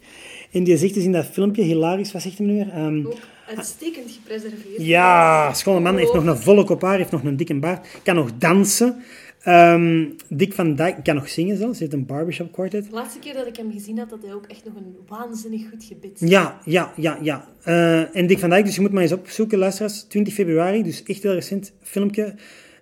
En 0.51 0.63
die 0.63 0.77
zegt 0.77 0.93
dus 0.93 1.03
in 1.03 1.11
dat 1.11 1.25
filmpje, 1.25 1.63
hilarisch, 1.63 2.11
wat 2.11 2.21
zegt 2.21 2.37
hij 2.37 2.47
nu 2.47 2.53
weer? 2.53 3.05
Ook 3.05 3.17
uitstekend 3.55 4.11
gepreserveerd. 4.11 4.77
ja, 4.77 5.53
schone 5.53 5.79
man, 5.79 5.97
heeft 5.97 6.13
nog 6.13 6.25
een 6.25 6.37
volle 6.37 6.63
kop 6.63 6.81
haar, 6.81 6.97
heeft 6.97 7.11
nog 7.11 7.23
een 7.23 7.37
dikke 7.37 7.59
baard, 7.59 7.87
kan 8.03 8.15
nog 8.15 8.31
dansen. 8.37 9.03
Ehm, 9.47 10.05
Dick 10.29 10.53
van 10.53 10.75
Dyke 10.75 11.01
kan 11.03 11.15
nog 11.15 11.29
zingen 11.29 11.57
zelfs, 11.57 11.79
heeft 11.79 11.93
een 11.93 12.05
barbershop 12.05 12.51
quartet. 12.51 12.85
De 12.85 12.95
laatste 12.95 13.19
keer 13.19 13.33
dat 13.33 13.47
ik 13.47 13.55
hem 13.57 13.71
gezien 13.71 13.97
had, 13.97 14.09
had 14.09 14.21
hij 14.21 14.33
ook 14.33 14.45
echt 14.45 14.65
nog 14.65 14.75
een 14.75 14.95
waanzinnig 15.07 15.69
goed 15.69 15.83
gebit. 15.83 16.19
Ja, 16.19 16.59
ja, 16.65 16.93
ja, 16.95 17.17
ja. 17.21 17.47
Eh, 17.63 18.15
en 18.15 18.27
Dick 18.27 18.39
van 18.39 18.49
Dijk, 18.49 18.65
dus 18.65 18.75
je 18.75 18.81
moet 18.81 18.91
maar 18.91 19.01
eens 19.01 19.11
opzoeken, 19.11 19.57
luisteraars. 19.57 20.01
20 20.01 20.33
februari, 20.33 20.83
dus 20.83 21.03
echt 21.03 21.23
heel 21.23 21.33
recent 21.33 21.73
filmpje. 21.81 22.35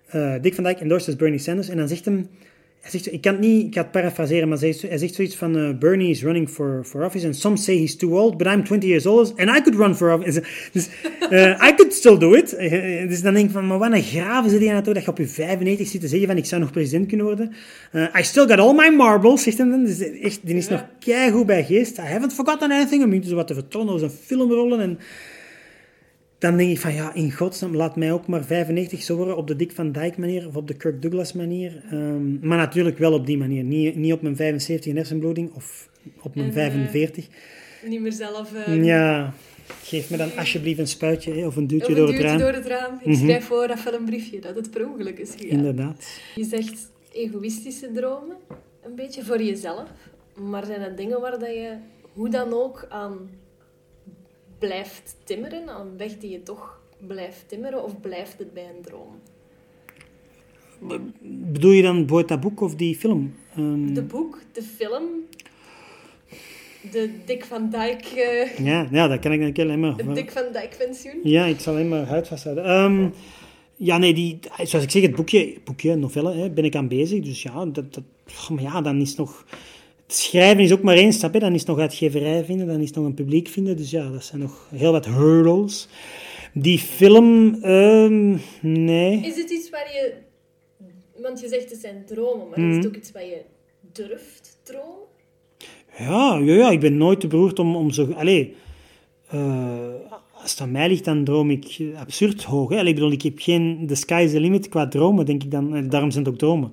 Eh, 0.06 0.34
Dick 0.40 0.54
van 0.54 0.64
Dijk 0.64 0.80
endorses 0.80 1.16
Bernie 1.16 1.38
Sanders. 1.38 1.68
En 1.68 1.76
dan 1.76 1.88
zegt 1.88 2.04
hem... 2.04 2.28
Hij 2.90 3.00
zegt, 3.00 3.12
ik 3.12 3.20
kan 3.20 3.32
het 3.32 3.40
niet, 3.40 3.66
ik 3.66 3.74
ga 3.74 3.80
het 3.80 3.90
parafraseren, 3.90 4.48
maar 4.48 4.58
hij 4.58 4.72
zegt, 4.72 4.88
hij 4.88 4.98
zegt 4.98 5.14
zoiets 5.14 5.36
van... 5.36 5.56
eh, 5.56 5.78
Bernie 5.78 6.10
is 6.10 6.22
running 6.22 6.48
for, 6.48 6.80
for 6.84 7.04
office 7.04 7.26
and 7.26 7.36
some 7.36 7.56
say 7.56 7.76
he's 7.78 7.96
too 7.96 8.10
old, 8.18 8.36
but 8.36 8.46
I'm 8.46 8.64
20 8.64 8.86
years 8.86 9.06
old 9.06 9.34
and 9.36 9.48
I 9.56 9.60
could 9.62 9.74
run 9.74 9.96
for 9.96 10.12
office. 10.14 10.42
Dus 10.72 10.88
eh, 11.30 11.68
I 11.68 11.74
could 11.76 11.92
still 11.92 12.18
do 12.18 12.34
it. 12.34 12.54
Eh, 12.54 13.08
dus 13.08 13.22
dan 13.22 13.34
denk 13.34 13.46
ik 13.46 13.52
van, 13.52 13.66
maar 13.66 13.78
wat 13.78 13.92
een 13.92 14.02
graven 14.02 14.50
zit 14.50 14.60
je 14.60 14.66
naartoe 14.66 14.94
dat 14.94 15.04
je 15.04 15.10
op 15.10 15.18
je 15.18 15.26
95 15.28 15.88
zit 15.88 16.00
te 16.00 16.08
zeggen 16.08 16.28
van 16.28 16.36
ik 16.36 16.44
zou 16.44 16.60
nog 16.60 16.70
president 16.70 17.06
kunnen 17.08 17.26
worden. 17.26 17.52
I 18.18 18.22
still 18.22 18.46
got 18.46 18.58
all 18.58 18.74
my 18.74 18.88
marbles, 18.96 19.42
zegt 19.42 19.58
hij 19.58 19.68
dan. 19.68 19.84
Dus 19.84 19.98
echt, 19.98 20.40
die 20.42 20.56
is 20.56 20.66
Ja. 20.66 20.72
nog 20.72 20.84
keigoed 20.98 21.46
bij 21.46 21.64
geest. 21.64 21.98
I 21.98 22.02
haven't 22.02 22.32
forgotten 22.32 22.70
anything. 22.70 23.04
Om 23.04 23.20
dus 23.20 23.32
wat 23.32 23.46
te 23.46 23.78
over 23.78 23.98
zijn 23.98 24.10
filmrollen. 24.10 24.80
En 24.80 24.98
dan 26.38 26.56
denk 26.56 26.70
ik 26.70 26.78
van, 26.80 26.92
ja, 26.94 27.14
in 27.14 27.32
godsnaam, 27.32 27.76
laat 27.76 27.96
mij 27.96 28.12
ook 28.12 28.26
maar 28.26 28.44
95 28.44 29.02
zo 29.02 29.16
worden 29.16 29.36
op 29.36 29.46
de 29.46 29.56
Dick 29.56 29.72
van 29.72 29.92
Dyke 29.92 30.20
manier 30.20 30.46
of 30.46 30.56
op 30.56 30.68
de 30.68 30.74
Kirk 30.74 31.02
Douglas 31.02 31.32
manier. 31.32 31.82
Ehm, 31.90 32.46
maar 32.46 32.58
natuurlijk 32.58 32.98
wel 32.98 33.12
op 33.12 33.26
die 33.26 33.38
manier. 33.38 33.62
Niet, 33.64 33.96
niet 33.96 34.12
op 34.12 34.22
mijn 34.22 34.36
75 34.36 34.90
in 34.90 34.96
hersenbloeding 34.96 35.52
of 35.54 35.88
op 36.22 36.34
mijn 36.34 36.46
En, 36.52 36.54
eh, 36.56 36.60
45. 36.60 37.26
Niet 37.88 38.00
meer 38.00 38.12
zelf... 38.12 38.54
eh, 38.54 38.84
Ja, 38.84 39.32
geef 39.82 40.10
me 40.10 40.16
dan 40.16 40.28
alsjeblieft 40.36 40.78
een 40.78 40.86
spuitje 40.88 41.32
hè, 41.34 41.46
of 41.46 41.56
een 41.56 41.66
duwtje 41.66 41.92
Of 41.92 41.98
door 41.98 42.08
een 42.08 42.14
het 42.14 42.22
duwtje 42.22 42.38
raam. 42.38 42.52
door 42.52 42.62
het 42.62 42.66
raam. 42.80 42.98
Ik 43.00 43.06
Mhm. 43.06 43.16
schrijf 43.26 43.44
voor 43.44 43.66
dat 43.68 43.78
filmbriefje 43.78 44.38
dat 44.40 44.54
het 44.56 44.70
per 44.70 44.88
ongeluk 44.88 45.18
is 45.18 45.30
gegaan. 45.30 45.48
Inderdaad. 45.58 46.06
Je 46.34 46.44
zegt 46.44 46.90
egoïstische 47.12 47.90
dromen, 47.92 48.36
een 48.84 48.94
beetje 48.94 49.24
voor 49.24 49.42
jezelf. 49.42 49.88
Maar 50.50 50.64
zijn 50.64 50.80
het 50.80 50.96
dingen 50.96 51.20
waar 51.20 51.38
dat 51.38 51.48
je 51.48 51.72
hoe 52.12 52.28
dan 52.28 52.52
ook 52.52 52.86
aan 52.88 53.30
blijft 54.58 55.16
timmeren? 55.24 55.68
Aan 55.68 55.86
een 55.86 55.96
weg 55.96 56.18
die 56.18 56.30
je 56.30 56.42
toch 56.42 56.80
blijft 57.06 57.48
timmeren? 57.48 57.84
Of 57.84 58.00
blijft 58.00 58.38
het 58.38 58.52
bij 58.54 58.68
een 58.76 58.82
droom? 58.82 59.20
Bedoel 61.52 61.70
je 61.70 61.82
dan 61.82 61.96
bijvoorbeeld 61.96 62.28
dat 62.28 62.40
boek 62.40 62.60
of 62.60 62.74
die 62.74 62.96
film? 62.96 63.34
Ehm, 63.56 63.94
De 63.94 64.02
boek, 64.02 64.40
de 64.52 64.62
film, 64.62 65.02
de 66.90 67.10
Dick 67.24 67.44
van 67.44 67.70
Dijk, 67.70 68.04
eh, 68.04 68.58
ja, 68.58 68.88
ja, 68.90 69.08
dat 69.08 69.18
kan 69.18 69.32
ik 69.32 69.40
natuurlijk 69.40 69.68
alleen 69.68 69.80
maar... 69.80 69.96
het 69.96 70.14
Dick 70.14 70.30
van 70.30 70.44
Dijk 70.52 70.74
pensioen. 70.78 71.20
Ja, 71.22 71.44
ik 71.44 71.60
zal 71.60 71.72
alleen 71.74 71.88
maar 71.88 72.06
huid 72.06 72.28
vasthouden. 72.28 72.64
Ehm, 72.64 73.08
ja, 73.76 73.98
nee, 73.98 74.14
die, 74.14 74.38
zoals 74.62 74.84
ik 74.84 74.90
zeg, 74.90 75.02
het 75.02 75.14
boekje, 75.16 75.54
boekje 75.64 75.94
novelle, 75.96 76.34
hè, 76.34 76.50
ben 76.50 76.64
ik 76.64 76.76
aan 76.76 76.88
bezig. 76.88 77.24
Dus 77.24 77.42
ja, 77.42 77.66
dat, 77.66 77.94
dat, 77.94 78.04
maar 78.48 78.62
ja, 78.62 78.80
dan 78.80 79.00
is 79.00 79.16
nog... 79.16 79.44
Het 80.06 80.16
schrijven 80.16 80.62
is 80.64 80.72
ook 80.72 80.82
maar 80.82 80.96
één 80.96 81.12
stap, 81.12 81.32
hè. 81.32 81.38
dan 81.38 81.54
is 81.54 81.64
nog 81.64 81.78
uitgeverij 81.78 82.44
vinden, 82.44 82.66
dan 82.66 82.80
is 82.80 82.90
nog 82.90 83.04
een 83.04 83.14
publiek 83.14 83.48
vinden. 83.48 83.76
Dus 83.76 83.90
ja, 83.90 84.08
dat 84.10 84.24
zijn 84.24 84.40
nog 84.40 84.68
heel 84.74 84.92
wat 84.92 85.06
hurdles. 85.06 85.88
Die 86.52 86.78
film, 86.78 87.54
ehm, 87.62 88.36
nee. 88.60 89.20
Is 89.22 89.36
het 89.36 89.50
iets 89.50 89.70
waar 89.70 89.86
je... 89.92 90.12
Want 91.22 91.40
je 91.40 91.48
zegt 91.48 91.70
het 91.70 91.80
zijn 91.80 92.02
dromen, 92.06 92.48
maar 92.48 92.58
is 92.58 92.64
Mhm. 92.64 92.76
het 92.76 92.86
ook 92.86 92.96
iets 92.96 93.12
waar 93.12 93.24
je 93.24 93.40
durft 93.92 94.58
dromen? 94.62 95.04
Ja, 95.98 96.36
ja, 96.44 96.54
ja, 96.54 96.70
ik 96.70 96.80
ben 96.80 96.96
nooit 96.96 97.20
te 97.20 97.26
beroerd 97.26 97.58
om, 97.58 97.76
om 97.76 97.90
zo... 97.90 98.12
Allee, 98.12 98.54
eh, 99.28 99.94
als 100.42 100.50
het 100.50 100.60
aan 100.60 100.70
mij 100.70 100.88
ligt, 100.88 101.04
dan 101.04 101.24
droom 101.24 101.50
ik 101.50 101.80
absurd 101.96 102.42
hoog. 102.42 102.68
Hè? 102.70 102.76
Allee, 102.78 102.88
ik 102.88 102.94
bedoel, 102.94 103.12
ik 103.12 103.22
heb 103.22 103.38
geen... 103.38 103.84
The 103.86 103.94
sky 103.94 104.22
is 104.24 104.30
the 104.30 104.40
limit 104.40 104.68
qua 104.68 104.88
dromen, 104.88 105.26
denk 105.26 105.42
ik 105.42 105.50
dan. 105.50 105.74
Eh, 105.76 105.82
Daarom 105.90 106.10
zijn 106.10 106.24
het 106.24 106.32
ook 106.32 106.38
dromen. 106.38 106.72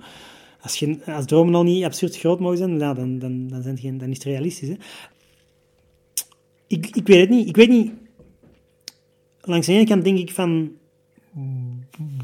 Als, 0.63 0.85
als 1.05 1.25
dromen 1.25 1.55
al 1.55 1.63
niet 1.63 1.83
absurd 1.83 2.17
groot 2.17 2.39
mogen 2.39 2.57
zijn, 2.57 2.77
dan, 2.77 3.19
dan, 3.19 3.47
dan, 3.47 3.61
zijn 3.61 3.77
geen, 3.77 3.97
dan 3.97 4.09
is 4.09 4.15
het 4.15 4.25
realistisch. 4.25 4.69
Hè? 4.69 4.75
Ik, 6.67 6.95
ik 6.95 7.07
weet 7.07 7.19
het 7.19 7.29
niet. 7.29 7.47
Ik 7.47 7.55
weet 7.55 7.69
niet... 7.69 7.91
Langs 9.41 9.67
de 9.67 9.73
ene 9.73 9.85
kant 9.85 10.03
denk 10.03 10.17
ik 10.17 10.31
van... 10.31 10.71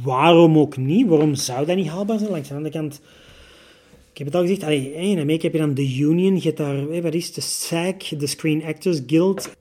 Waarom 0.03 0.57
ook 0.57 0.77
niet? 0.77 1.07
Waarom 1.07 1.35
zou 1.35 1.65
dat 1.65 1.75
niet 1.75 1.87
haalbaar 1.87 2.17
zijn? 2.17 2.31
Langs 2.31 2.47
de 2.47 2.55
andere 2.55 2.73
kant... 2.73 3.01
Ik 4.11 4.25
heb 4.25 4.27
het 4.27 4.35
al 4.35 4.41
gezegd, 4.41 4.63
allee, 4.63 4.93
in 4.93 5.19
Amerika 5.19 5.43
heb 5.43 5.53
je 5.53 5.59
dan 5.59 5.73
de 5.73 5.97
Union, 5.97 6.35
je 6.35 6.41
hebt 6.41 6.57
daar, 6.57 7.01
wat 7.01 7.13
is 7.13 7.33
de 7.33 7.41
SAG, 7.41 7.97
de 7.97 8.27
Screen 8.27 8.63
Actors 8.63 9.01
Guild. 9.07 9.55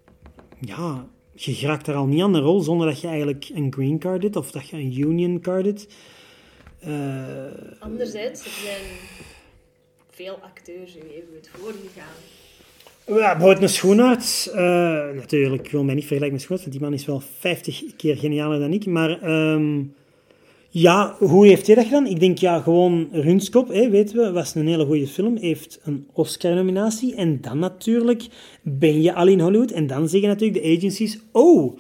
Ja, 0.61 1.07
je 1.35 1.55
geraakt 1.55 1.87
daar 1.87 1.95
al 1.95 2.07
niet 2.07 2.23
aan 2.23 2.33
de 2.33 2.39
rol 2.39 2.61
zonder 2.61 2.87
dat 2.87 3.01
je 3.01 3.07
eigenlijk 3.07 3.51
een 3.55 3.73
green 3.73 3.99
card 3.99 4.23
hebt 4.23 4.37
of 4.37 4.51
dat 4.51 4.69
je 4.69 4.77
een 4.77 4.99
union 5.01 5.41
card 5.41 5.65
hebt. 5.65 5.87
Uh, 6.87 7.79
Anderzijds, 7.79 8.45
er 8.45 8.51
zijn 8.65 8.83
veel 10.11 10.39
acteurs 10.43 10.97
u 10.97 11.01
even 11.01 11.35
het 11.35 11.51
voorgegaan. 11.53 12.17
Ja, 13.07 13.33
bijvoorbeeld 13.33 13.63
een 13.63 13.69
schoenarts. 13.69 14.49
Uh, 14.49 14.55
natuurlijk, 15.15 15.65
ik 15.65 15.71
wil 15.71 15.85
mij 15.85 15.95
niet 15.95 16.07
vergelijken 16.07 16.37
met 16.37 16.43
schoenarts, 16.43 16.69
want 16.69 16.79
die 16.79 16.89
man 16.89 16.99
is 16.99 17.07
wel 17.07 17.23
50 17.39 17.83
keer 17.97 18.17
genialer 18.17 18.59
dan 18.61 18.73
ik. 18.73 18.87
Maar 18.87 19.31
um, 19.31 19.95
ja, 20.71 21.17
hoe 21.19 21.47
heeft 21.47 21.67
hij 21.67 21.75
dat 21.75 21.85
gedaan? 21.85 22.07
Ik 22.07 22.21
denk, 22.21 22.39
ja, 22.39 22.61
gewoon 22.61 23.09
Runskop, 23.13 23.69
hè, 23.69 23.91
weten 23.91 24.17
we, 24.17 24.33
was 24.33 24.55
een 24.55 24.67
hele 24.67 24.85
goede 24.85 25.07
film. 25.07 25.37
Heeft 25.37 25.81
een 25.85 26.07
Oscar-nominatie. 26.13 27.15
En 27.15 27.41
dan 27.41 27.59
natuurlijk 27.59 28.27
ben 28.63 29.03
je 29.03 29.15
al 29.15 29.27
in 29.27 29.41
Hollywood. 29.41 29.71
En 29.71 29.87
dan 29.87 30.09
zeggen 30.09 30.29
natuurlijk 30.29 30.63
de 30.63 30.77
agencies, 30.77 31.19
oh, 31.33 31.79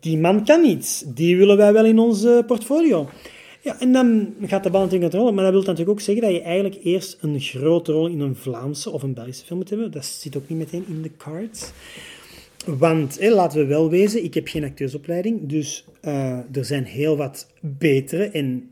die 0.00 0.18
man 0.18 0.44
kan 0.44 0.64
iets. 0.64 1.04
Die 1.06 1.36
willen 1.36 1.56
wij 1.56 1.72
wel 1.72 1.84
in 1.84 1.98
ons 1.98 2.24
uh, 2.24 2.38
portfolio. 2.46 3.08
Ja, 3.64 3.80
en 3.80 3.92
dan 3.92 4.34
gaat 4.42 4.62
de 4.62 4.70
bal 4.70 4.82
natuurlijk 4.82 5.12
rollen. 5.12 5.34
Maar 5.34 5.44
dat 5.44 5.52
wil 5.52 5.62
natuurlijk 5.62 5.90
ook 5.90 6.00
zeggen 6.00 6.24
dat 6.24 6.32
je 6.32 6.42
eigenlijk 6.42 6.84
eerst 6.84 7.18
een 7.20 7.40
grote 7.40 7.92
rol 7.92 8.06
in 8.06 8.20
een 8.20 8.36
Vlaamse 8.36 8.90
of 8.90 9.02
een 9.02 9.14
Belgische 9.14 9.44
film 9.44 9.58
moet 9.58 9.70
hebben. 9.70 9.90
Dat 9.90 10.04
zit 10.04 10.36
ook 10.36 10.48
niet 10.48 10.58
meteen 10.58 10.84
in 10.88 11.02
de 11.02 11.10
cards. 11.16 11.72
Want, 12.66 13.18
laten 13.20 13.58
we 13.58 13.66
wel 13.66 13.90
wezen, 13.90 14.24
ik 14.24 14.34
heb 14.34 14.48
geen 14.48 14.64
acteursopleiding, 14.64 15.40
dus 15.42 15.84
uh, 16.02 16.56
er 16.56 16.64
zijn 16.64 16.84
heel 16.84 17.16
wat 17.16 17.50
betere 17.60 18.24
en 18.24 18.70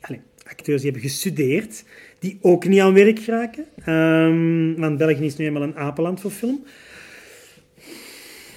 allez, 0.00 0.20
acteurs 0.46 0.82
die 0.82 0.90
hebben 0.90 1.10
gestudeerd, 1.10 1.84
die 2.18 2.38
ook 2.40 2.66
niet 2.66 2.80
aan 2.80 2.94
werk 2.94 3.18
geraken. 3.18 3.64
Um, 3.94 4.76
want 4.76 4.98
België 4.98 5.24
is 5.24 5.36
nu 5.36 5.44
eenmaal 5.44 5.62
een 5.62 5.76
apenland 5.76 6.20
voor 6.20 6.30
film. 6.30 6.64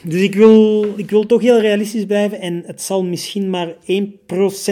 Dus 0.04 0.22
ik 0.22 0.36
wil, 0.36 0.84
ik 0.98 1.10
wil 1.10 1.26
toch 1.26 1.42
heel 1.42 1.60
realistisch 1.60 2.06
blijven 2.06 2.40
en 2.40 2.64
het 2.66 2.82
zal 2.82 3.04
misschien 3.04 3.50
maar 3.50 3.76
1% 3.76 3.78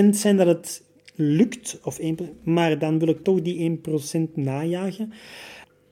zijn 0.10 0.38
dat 0.38 0.48
het 0.48 0.84
lukt, 1.16 1.80
of 1.84 2.00
1%, 2.02 2.04
maar 2.44 2.80
dan 2.80 3.00
wil 3.00 3.08
ik 3.08 3.24
toch 3.24 3.42
die 3.42 3.80
1% 4.20 4.34
najagen. 4.34 5.14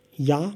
Ja. 0.10 0.54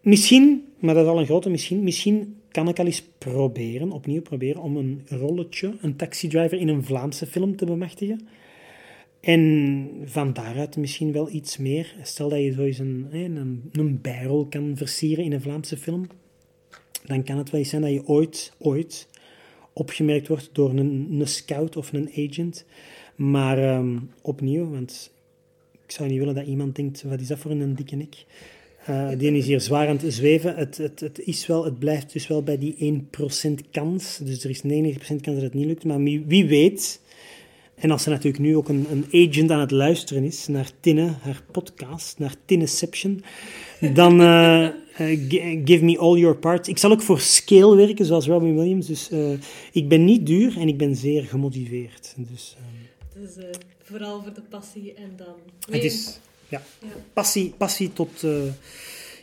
Misschien 0.00 0.68
maar 0.78 0.94
dat 0.94 1.04
is 1.04 1.10
al 1.10 1.18
een 1.18 1.26
grote 1.26 1.50
misschien. 1.50 1.82
Misschien 1.82 2.36
kan 2.50 2.68
ik 2.68 2.78
al 2.78 2.86
eens 2.86 3.02
proberen, 3.18 3.92
opnieuw 3.92 4.22
proberen, 4.22 4.62
om 4.62 4.76
een 4.76 5.02
rolletje, 5.06 5.76
een 5.80 5.96
taxidriver 5.96 6.58
in 6.58 6.68
een 6.68 6.84
Vlaamse 6.84 7.26
film 7.26 7.56
te 7.56 7.64
bemachtigen. 7.64 8.28
En 9.20 9.90
van 10.04 10.32
daaruit 10.32 10.76
misschien 10.76 11.12
wel 11.12 11.30
iets 11.30 11.56
meer. 11.56 11.94
Stel 12.02 12.28
dat 12.28 12.38
je 12.38 12.52
zo 12.52 12.62
eens 12.62 12.78
een, 12.78 13.06
een, 13.10 13.62
een 13.72 14.00
bijrol 14.00 14.46
kan 14.46 14.72
versieren 14.76 15.24
in 15.24 15.32
een 15.32 15.40
Vlaamse 15.40 15.76
film. 15.76 16.06
Dan 17.08 17.22
kan 17.22 17.38
het 17.38 17.50
wel 17.50 17.60
eens 17.60 17.70
zijn 17.70 17.82
dat 17.82 17.90
je 17.90 18.06
ooit, 18.06 18.52
ooit 18.58 19.08
opgemerkt 19.72 20.28
wordt 20.28 20.50
door 20.52 20.70
een, 20.70 21.08
een 21.10 21.28
scout 21.28 21.76
of 21.76 21.92
een 21.92 22.10
agent. 22.16 22.64
Maar 23.16 23.76
um, 23.76 24.10
opnieuw, 24.22 24.70
want 24.70 25.12
ik 25.86 25.92
zou 25.92 26.08
niet 26.08 26.18
willen 26.18 26.34
dat 26.34 26.46
iemand 26.46 26.76
denkt, 26.76 27.02
wat 27.02 27.20
is 27.20 27.26
dat 27.26 27.38
voor 27.38 27.50
een 27.50 27.74
dikke 27.74 27.96
nek? 27.96 28.24
Uh, 28.90 29.08
die 29.18 29.36
is 29.36 29.46
hier 29.46 29.60
zwaar 29.60 29.88
aan 29.88 29.96
het 29.96 30.14
zweven. 30.14 30.56
Het, 30.56 30.76
het, 30.76 31.00
het, 31.00 31.20
is 31.20 31.46
wel, 31.46 31.64
het 31.64 31.78
blijft 31.78 32.12
dus 32.12 32.26
wel 32.26 32.42
bij 32.42 32.58
die 32.58 33.02
1% 33.48 33.50
kans. 33.70 34.20
Dus 34.24 34.44
er 34.44 34.50
is 34.50 34.62
90% 34.62 34.66
kans 35.06 35.22
dat 35.22 35.40
het 35.40 35.54
niet 35.54 35.66
lukt. 35.66 35.84
Maar 35.84 36.02
wie, 36.02 36.24
wie, 36.26 36.46
weet, 36.46 37.00
en 37.74 37.90
als 37.90 38.04
er 38.04 38.10
natuurlijk 38.10 38.42
nu 38.42 38.56
ook 38.56 38.68
een, 38.68 38.86
een 38.90 39.28
agent 39.30 39.50
aan 39.50 39.60
het 39.60 39.70
luisteren 39.70 40.24
is 40.24 40.46
naar 40.46 40.70
Tinne, 40.80 41.14
haar 41.20 41.42
podcast, 41.52 42.18
naar 42.18 42.34
Tinneception, 42.44 43.22
dan 43.94 44.20
uh, 44.20 44.68
give 45.64 45.84
me 45.84 45.98
all 45.98 46.18
your 46.18 46.36
parts. 46.36 46.68
Ik 46.68 46.78
zal 46.78 46.90
ook 46.90 47.02
voor 47.02 47.20
scale 47.20 47.76
werken, 47.76 48.04
zoals 48.04 48.26
Robin 48.26 48.56
Williams. 48.56 48.86
Dus 48.86 49.10
ik 49.72 49.88
ben 49.88 50.04
niet 50.04 50.26
duur 50.26 50.58
en 50.58 50.68
ik 50.68 50.76
ben 50.76 50.96
zeer 50.96 51.24
gemotiveerd. 51.24 52.14
Dus, 52.16 52.56
dus 53.14 53.44
vooral 53.82 54.22
voor 54.22 54.34
de 54.34 54.42
passie 54.48 54.94
en 54.94 55.10
dan... 55.16 55.34
Het 55.70 55.84
is 55.84 56.20
ja. 56.48 56.62
Passie, 57.12 57.54
passie 57.56 57.92
tot... 57.92 58.26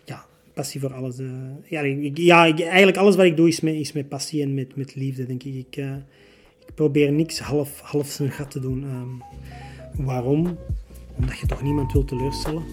Ja, 0.06 0.26
passie 0.54 0.80
voor 0.80 0.94
alles. 0.94 1.16
Ja, 1.66 1.82
ik, 1.82 2.18
ja 2.18 2.46
ik, 2.46 2.62
eigenlijk 2.62 2.98
alles 2.98 3.16
wat 3.16 3.26
ik 3.26 3.36
doe 3.36 3.48
is 3.48 3.60
met, 3.60 3.74
is 3.74 3.92
met 3.92 4.10
passie 4.10 4.42
en 4.42 4.54
met, 4.54 4.76
met 4.76 4.96
liefde, 4.96 5.26
denk 5.26 5.44
ik. 5.44 5.56
Ik, 5.56 5.76
ik 6.66 6.74
probeer 6.76 7.12
niks 7.12 7.40
half, 7.40 7.80
half 7.80 8.08
zijn 8.08 8.32
gat 8.32 8.52
te 8.52 8.60
doen. 8.60 8.84
Um, 8.84 9.24
waarom? 10.06 10.58
Omdat 11.16 11.40
je 11.40 11.46
toch 11.46 11.62
niemand 11.62 11.92
wil 11.92 12.06
teleurstellen. 12.06 12.64